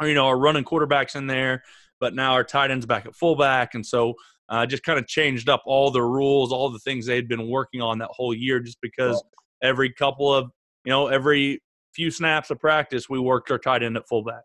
or, 0.00 0.08
you 0.08 0.14
know 0.14 0.26
our 0.26 0.38
running 0.38 0.64
quarterbacks 0.64 1.16
in 1.16 1.26
there, 1.26 1.62
but 2.00 2.14
now 2.14 2.32
our 2.32 2.44
tight 2.44 2.70
ends 2.70 2.86
back 2.86 3.06
at 3.06 3.16
fullback, 3.16 3.74
and 3.74 3.84
so 3.84 4.14
uh, 4.48 4.66
just 4.66 4.82
kind 4.82 4.98
of 4.98 5.06
changed 5.06 5.48
up 5.48 5.62
all 5.66 5.90
the 5.90 6.02
rules, 6.02 6.52
all 6.52 6.70
the 6.70 6.78
things 6.80 7.06
they'd 7.06 7.28
been 7.28 7.48
working 7.48 7.80
on 7.80 7.98
that 7.98 8.10
whole 8.10 8.34
year, 8.34 8.60
just 8.60 8.78
because 8.80 9.22
every 9.62 9.92
couple 9.92 10.32
of 10.32 10.50
you 10.84 10.90
know 10.90 11.08
every 11.08 11.60
few 11.94 12.10
snaps 12.10 12.50
of 12.50 12.58
practice 12.58 13.08
we 13.08 13.18
worked 13.18 13.50
our 13.50 13.58
tight 13.58 13.82
end 13.82 13.96
at 13.96 14.06
fullback. 14.08 14.42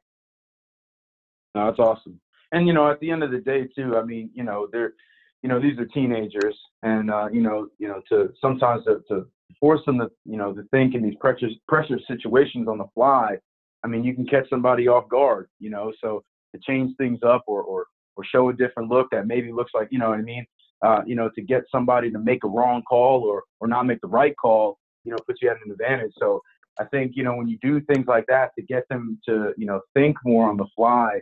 No, 1.55 1.65
that's 1.65 1.79
awesome. 1.79 2.19
And 2.51 2.67
you 2.67 2.73
know, 2.73 2.89
at 2.89 2.99
the 2.99 3.11
end 3.11 3.23
of 3.23 3.31
the 3.31 3.39
day, 3.39 3.67
too, 3.75 3.97
I 3.97 4.03
mean, 4.03 4.29
you 4.33 4.43
know, 4.43 4.67
they're, 4.71 4.93
you 5.41 5.49
know, 5.49 5.59
these 5.59 5.77
are 5.77 5.85
teenagers, 5.85 6.57
and 6.83 7.11
uh, 7.11 7.27
you 7.31 7.41
know, 7.41 7.67
you 7.77 7.87
know, 7.87 8.01
to 8.09 8.31
sometimes 8.41 8.85
to, 8.85 9.01
to 9.09 9.25
force 9.59 9.81
them 9.85 9.99
to, 9.99 10.09
you 10.25 10.37
know, 10.37 10.53
to 10.53 10.63
think 10.71 10.95
in 10.95 11.03
these 11.03 11.15
pressure 11.19 11.49
pressure 11.67 11.99
situations 12.07 12.67
on 12.67 12.77
the 12.77 12.87
fly. 12.93 13.37
I 13.83 13.87
mean, 13.87 14.03
you 14.03 14.13
can 14.13 14.25
catch 14.25 14.49
somebody 14.49 14.87
off 14.87 15.07
guard, 15.09 15.47
you 15.59 15.69
know. 15.69 15.93
So 16.01 16.23
to 16.53 16.61
change 16.61 16.95
things 16.97 17.19
up 17.25 17.43
or 17.47 17.61
or 17.61 17.85
or 18.19 18.23
show 18.25 18.49
a 18.49 18.53
different 18.53 18.89
look 18.89 19.09
that 19.11 19.27
maybe 19.27 19.51
looks 19.51 19.71
like, 19.73 19.87
you 19.91 19.97
know 19.97 20.09
what 20.09 20.19
I 20.19 20.23
mean? 20.23 20.45
Uh, 20.81 21.01
you 21.05 21.15
know, 21.15 21.29
to 21.35 21.41
get 21.41 21.63
somebody 21.71 22.11
to 22.11 22.19
make 22.19 22.43
a 22.43 22.47
wrong 22.47 22.81
call 22.83 23.23
or 23.23 23.43
or 23.59 23.67
not 23.67 23.85
make 23.85 24.01
the 24.01 24.07
right 24.07 24.35
call, 24.35 24.77
you 25.05 25.11
know, 25.11 25.17
puts 25.25 25.41
you 25.41 25.49
at 25.49 25.57
an 25.65 25.71
advantage. 25.71 26.11
So 26.17 26.41
I 26.79 26.85
think 26.85 27.13
you 27.15 27.23
know 27.23 27.35
when 27.35 27.47
you 27.47 27.57
do 27.61 27.81
things 27.81 28.07
like 28.07 28.25
that 28.27 28.51
to 28.57 28.61
get 28.61 28.87
them 28.89 29.19
to 29.27 29.53
you 29.57 29.65
know 29.65 29.81
think 29.93 30.17
more 30.25 30.49
on 30.49 30.57
the 30.57 30.65
fly, 30.75 31.19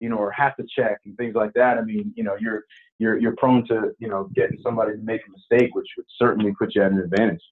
you 0.00 0.08
know, 0.08 0.16
or 0.16 0.30
have 0.30 0.56
to 0.56 0.64
check 0.74 0.98
and 1.04 1.16
things 1.16 1.34
like 1.34 1.52
that. 1.54 1.78
I 1.78 1.82
mean, 1.82 2.12
you 2.16 2.24
know, 2.24 2.36
you're 2.40 2.64
you're 2.98 3.18
you're 3.18 3.36
prone 3.36 3.66
to 3.68 3.92
you 3.98 4.08
know 4.08 4.28
getting 4.34 4.58
somebody 4.62 4.92
to 4.92 5.02
make 5.02 5.22
a 5.26 5.30
mistake, 5.30 5.74
which 5.74 5.88
would 5.96 6.06
certainly 6.16 6.54
put 6.58 6.74
you 6.74 6.82
at 6.82 6.92
an 6.92 6.98
advantage. 6.98 7.42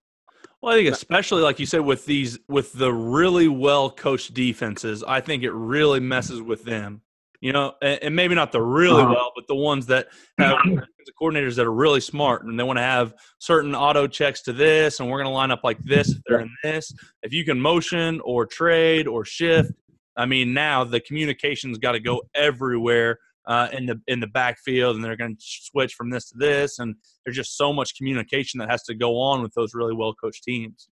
Well, 0.60 0.74
I 0.74 0.78
think 0.78 0.94
especially 0.94 1.42
like 1.42 1.58
you 1.58 1.66
said 1.66 1.80
with 1.80 2.06
these 2.06 2.38
with 2.48 2.72
the 2.72 2.92
really 2.92 3.48
well 3.48 3.90
coached 3.90 4.34
defenses, 4.34 5.02
I 5.06 5.20
think 5.20 5.42
it 5.42 5.52
really 5.52 6.00
messes 6.00 6.42
with 6.42 6.64
them. 6.64 7.02
You 7.46 7.52
know, 7.52 7.74
and, 7.80 8.02
and 8.02 8.16
maybe 8.16 8.34
not 8.34 8.50
the 8.50 8.60
really 8.60 9.02
uh-huh. 9.02 9.14
well, 9.14 9.32
but 9.36 9.46
the 9.46 9.54
ones 9.54 9.86
that 9.86 10.08
have 10.38 10.58
the 10.64 11.12
coordinators 11.20 11.54
that 11.54 11.64
are 11.64 11.72
really 11.72 12.00
smart 12.00 12.44
and 12.44 12.58
they 12.58 12.64
want 12.64 12.78
to 12.78 12.82
have 12.82 13.14
certain 13.38 13.72
auto 13.72 14.08
checks 14.08 14.42
to 14.42 14.52
this, 14.52 14.98
and 14.98 15.08
we're 15.08 15.18
going 15.18 15.30
to 15.30 15.34
line 15.34 15.52
up 15.52 15.60
like 15.62 15.78
this 15.84 16.10
if 16.10 16.18
they're 16.26 16.40
in 16.40 16.50
this. 16.64 16.92
If 17.22 17.32
you 17.32 17.44
can 17.44 17.60
motion 17.60 18.20
or 18.24 18.46
trade 18.46 19.06
or 19.06 19.24
shift, 19.24 19.70
I 20.16 20.26
mean, 20.26 20.54
now 20.54 20.82
the 20.82 20.98
communication's 20.98 21.78
got 21.78 21.92
to 21.92 22.00
go 22.00 22.22
everywhere 22.34 23.20
uh, 23.46 23.68
in 23.72 23.86
the 23.86 24.00
in 24.08 24.18
the 24.18 24.26
backfield, 24.26 24.96
and 24.96 25.04
they're 25.04 25.16
going 25.16 25.36
to 25.36 25.42
switch 25.42 25.94
from 25.94 26.10
this 26.10 26.30
to 26.30 26.38
this, 26.38 26.80
and 26.80 26.96
there's 27.24 27.36
just 27.36 27.56
so 27.56 27.72
much 27.72 27.94
communication 27.96 28.58
that 28.58 28.68
has 28.68 28.82
to 28.84 28.94
go 28.94 29.20
on 29.20 29.40
with 29.40 29.54
those 29.54 29.72
really 29.72 29.94
well 29.94 30.14
coached 30.14 30.42
teams. 30.42 30.88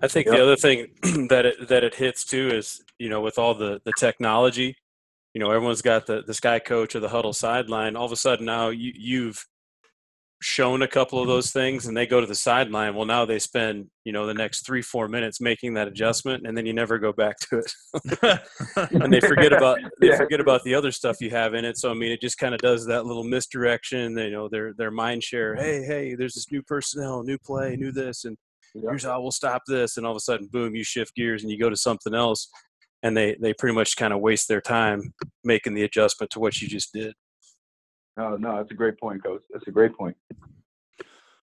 I 0.00 0.08
think 0.08 0.26
yep. 0.26 0.34
the 0.34 0.42
other 0.42 0.56
thing 0.56 0.88
that 1.28 1.46
it 1.46 1.68
that 1.68 1.84
it 1.84 1.94
hits 1.94 2.24
too 2.24 2.48
is 2.48 2.82
you 2.98 3.08
know 3.08 3.20
with 3.20 3.38
all 3.38 3.54
the 3.54 3.80
the 3.84 3.92
technology, 3.96 4.76
you 5.34 5.40
know 5.40 5.50
everyone's 5.50 5.82
got 5.82 6.06
the 6.06 6.22
the 6.26 6.34
sky 6.34 6.58
coach 6.58 6.94
or 6.94 7.00
the 7.00 7.08
huddle 7.08 7.32
sideline. 7.32 7.96
All 7.96 8.04
of 8.04 8.12
a 8.12 8.16
sudden 8.16 8.46
now 8.46 8.68
you 8.68 8.92
you've 8.94 9.44
shown 10.42 10.82
a 10.82 10.88
couple 10.88 11.20
of 11.20 11.28
those 11.28 11.52
things 11.52 11.86
and 11.86 11.96
they 11.96 12.06
go 12.06 12.20
to 12.20 12.26
the 12.26 12.34
sideline. 12.34 12.94
Well 12.94 13.06
now 13.06 13.24
they 13.24 13.38
spend 13.38 13.86
you 14.04 14.12
know 14.12 14.26
the 14.26 14.34
next 14.34 14.66
three 14.66 14.82
four 14.82 15.08
minutes 15.08 15.40
making 15.40 15.74
that 15.74 15.88
adjustment 15.88 16.46
and 16.46 16.58
then 16.58 16.66
you 16.66 16.72
never 16.72 16.98
go 16.98 17.12
back 17.12 17.36
to 17.38 17.58
it. 17.58 18.40
And 19.02 19.12
they 19.12 19.20
forget 19.20 19.52
about 19.56 19.78
they 20.00 20.08
yeah. 20.08 20.16
forget 20.16 20.40
about 20.40 20.64
the 20.64 20.74
other 20.74 20.90
stuff 20.90 21.20
you 21.20 21.30
have 21.30 21.54
in 21.54 21.64
it. 21.64 21.78
So 21.78 21.90
i 21.90 21.94
mean 21.94 22.12
it 22.12 22.20
just 22.20 22.38
kind 22.38 22.54
of 22.54 22.60
does 22.60 22.86
that 22.86 23.06
little 23.06 23.24
misdirection 23.24 24.18
you 24.18 24.30
know 24.30 24.48
their 24.48 24.74
their 24.74 24.90
mind 24.90 25.22
share. 25.22 25.54
Hey 25.54 25.82
hey 25.82 26.14
there's 26.14 26.34
this 26.34 26.50
new 26.50 26.62
personnel 26.62 27.22
new 27.22 27.38
play 27.38 27.76
new 27.76 27.92
this 27.92 28.24
and 28.24 28.36
yeah. 28.74 28.82
here's 28.90 29.04
how 29.04 29.22
we'll 29.22 29.30
stop 29.30 29.62
this. 29.66 29.96
And 29.96 30.04
all 30.04 30.12
of 30.12 30.16
a 30.16 30.20
sudden 30.20 30.48
boom 30.52 30.74
you 30.74 30.84
shift 30.84 31.14
gears 31.14 31.42
and 31.42 31.50
you 31.50 31.58
go 31.58 31.70
to 31.70 31.76
something 31.76 32.14
else 32.14 32.48
and 33.02 33.16
they 33.16 33.36
they 33.40 33.52
pretty 33.54 33.74
much 33.74 33.96
kind 33.96 34.12
of 34.12 34.20
waste 34.20 34.48
their 34.48 34.60
time 34.60 35.12
making 35.44 35.74
the 35.74 35.82
adjustment 35.82 36.30
to 36.30 36.40
what 36.40 36.60
you 36.60 36.68
just 36.68 36.92
did 36.92 37.14
no, 38.16 38.36
no, 38.36 38.56
that's 38.56 38.70
a 38.70 38.74
great 38.74 38.98
point, 38.98 39.22
coach. 39.24 39.42
That's 39.50 39.66
a 39.66 39.70
great 39.70 39.96
point. 39.96 40.16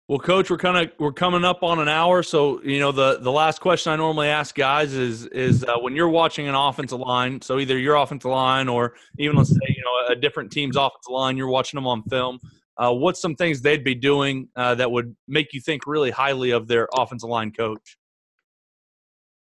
Well, 0.08 0.20
coach, 0.20 0.50
we're 0.50 0.58
kind 0.58 0.78
of 0.78 0.92
we're 1.00 1.14
coming 1.14 1.46
up 1.46 1.62
on 1.62 1.78
an 1.80 1.88
hour, 1.88 2.24
so 2.24 2.62
you 2.64 2.80
know 2.80 2.92
the 2.92 3.20
the 3.20 3.32
last 3.32 3.62
question 3.62 3.92
I 3.92 3.96
normally 3.96 4.28
ask 4.28 4.56
guys 4.56 4.94
is 4.94 5.28
is 5.28 5.64
uh, 5.64 5.78
when 5.80 5.96
you're 5.96 6.10
watching 6.10 6.48
an 6.48 6.56
offensive 6.56 7.00
line, 7.00 7.42
so 7.42 7.60
either 7.60 7.78
your 7.78 7.96
offensive 7.96 8.32
line 8.32 8.68
or 8.68 8.96
even 9.20 9.36
let's 9.36 9.52
say 9.52 9.60
you 9.68 9.84
know 9.84 10.14
a 10.14 10.16
different 10.16 10.52
team's 10.52 10.76
offensive 10.76 11.12
line, 11.12 11.38
you're 11.38 11.50
watching 11.50 11.78
them 11.78 11.86
on 11.86 12.02
film. 12.04 12.40
Uh, 12.78 12.92
what's 12.92 13.22
some 13.22 13.36
things 13.36 13.62
they'd 13.62 13.84
be 13.84 13.94
doing 13.94 14.48
uh, 14.56 14.74
that 14.74 14.90
would 14.90 15.16
make 15.28 15.54
you 15.54 15.62
think 15.62 15.86
really 15.86 16.10
highly 16.10 16.52
of 16.52 16.68
their 16.68 16.88
offensive 16.94 17.30
line 17.30 17.52
coach? 17.52 17.98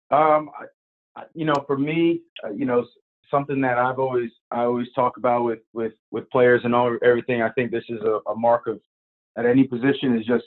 Um, 0.09 0.49
you 1.33 1.45
know, 1.45 1.63
for 1.67 1.77
me, 1.77 2.21
uh, 2.43 2.51
you 2.51 2.65
know, 2.65 2.85
something 3.31 3.61
that 3.61 3.77
I've 3.77 3.99
always 3.99 4.31
I 4.51 4.61
always 4.63 4.87
talk 4.93 5.17
about 5.17 5.43
with 5.43 5.59
with 5.73 5.93
with 6.11 6.29
players 6.29 6.61
and 6.63 6.75
all 6.75 6.97
everything. 7.03 7.41
I 7.41 7.49
think 7.51 7.71
this 7.71 7.83
is 7.89 8.01
a, 8.01 8.19
a 8.29 8.35
mark 8.35 8.67
of 8.67 8.79
at 9.37 9.45
any 9.45 9.63
position 9.63 10.17
is 10.17 10.25
just 10.25 10.45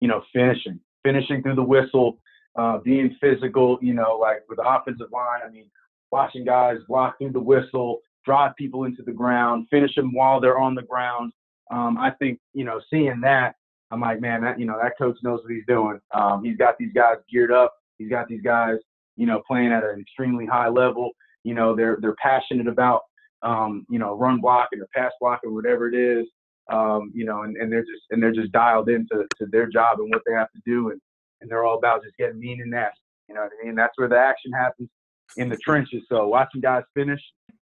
you 0.00 0.08
know 0.08 0.22
finishing, 0.32 0.80
finishing 1.02 1.42
through 1.42 1.56
the 1.56 1.62
whistle, 1.62 2.18
uh, 2.56 2.78
being 2.78 3.16
physical. 3.20 3.78
You 3.82 3.94
know, 3.94 4.18
like 4.20 4.42
with 4.48 4.58
the 4.58 4.68
offensive 4.68 5.12
line. 5.12 5.40
I 5.46 5.50
mean, 5.50 5.66
watching 6.10 6.44
guys 6.44 6.78
block 6.88 7.18
through 7.18 7.32
the 7.32 7.40
whistle, 7.40 8.00
drive 8.24 8.54
people 8.56 8.84
into 8.84 9.02
the 9.02 9.12
ground, 9.12 9.66
finish 9.70 9.94
them 9.94 10.12
while 10.12 10.40
they're 10.40 10.58
on 10.58 10.74
the 10.74 10.82
ground. 10.82 11.32
Um, 11.70 11.98
I 11.98 12.10
think 12.18 12.38
you 12.52 12.64
know 12.64 12.80
seeing 12.90 13.20
that. 13.22 13.54
I'm 13.92 14.00
like, 14.00 14.20
man, 14.20 14.42
that 14.42 14.58
you 14.58 14.66
know 14.66 14.78
that 14.80 14.96
coach 14.98 15.18
knows 15.22 15.40
what 15.42 15.52
he's 15.52 15.66
doing. 15.66 16.00
Um, 16.12 16.44
he's 16.44 16.56
got 16.56 16.78
these 16.78 16.92
guys 16.92 17.16
geared 17.30 17.52
up. 17.52 17.74
He's 17.98 18.08
got 18.08 18.28
these 18.28 18.40
guys, 18.40 18.76
you 19.16 19.26
know, 19.26 19.42
playing 19.46 19.72
at 19.72 19.84
an 19.84 20.00
extremely 20.00 20.46
high 20.46 20.68
level. 20.68 21.10
You 21.44 21.54
know, 21.54 21.74
they're 21.74 21.98
they're 22.00 22.16
passionate 22.22 22.68
about 22.68 23.02
um, 23.42 23.84
you 23.88 23.98
know 23.98 24.16
run 24.16 24.40
blocking 24.40 24.80
or 24.80 24.88
pass 24.94 25.12
blocking, 25.20 25.54
whatever 25.54 25.88
it 25.88 25.94
is. 25.94 26.26
Um, 26.70 27.10
you 27.14 27.24
know, 27.24 27.42
and, 27.42 27.56
and 27.56 27.72
they're 27.72 27.82
just 27.82 28.02
and 28.10 28.22
they're 28.22 28.32
just 28.32 28.52
dialed 28.52 28.88
into 28.88 29.26
to 29.38 29.46
their 29.50 29.66
job 29.66 29.98
and 29.98 30.10
what 30.10 30.22
they 30.26 30.34
have 30.34 30.50
to 30.52 30.60
do, 30.64 30.90
and 30.90 31.00
and 31.40 31.50
they're 31.50 31.64
all 31.64 31.78
about 31.78 32.02
just 32.02 32.16
getting 32.16 32.38
mean 32.38 32.60
and 32.60 32.70
nasty. 32.70 32.98
You 33.28 33.34
know 33.34 33.42
what 33.42 33.52
I 33.62 33.66
mean? 33.66 33.74
That's 33.74 33.96
where 33.96 34.08
the 34.08 34.18
action 34.18 34.52
happens 34.52 34.88
in 35.36 35.48
the 35.48 35.56
trenches. 35.56 36.02
So 36.08 36.26
watching 36.26 36.60
guys 36.60 36.82
finish, 36.94 37.20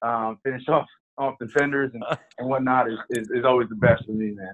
um, 0.01 0.38
finish 0.43 0.63
off 0.69 0.86
off 1.17 1.36
defenders 1.39 1.91
and, 1.93 2.03
and 2.39 2.49
whatnot 2.49 2.89
is, 2.89 2.99
is, 3.11 3.29
is 3.31 3.45
always 3.45 3.69
the 3.69 3.75
best 3.75 4.05
for 4.05 4.11
me, 4.11 4.31
man. 4.31 4.53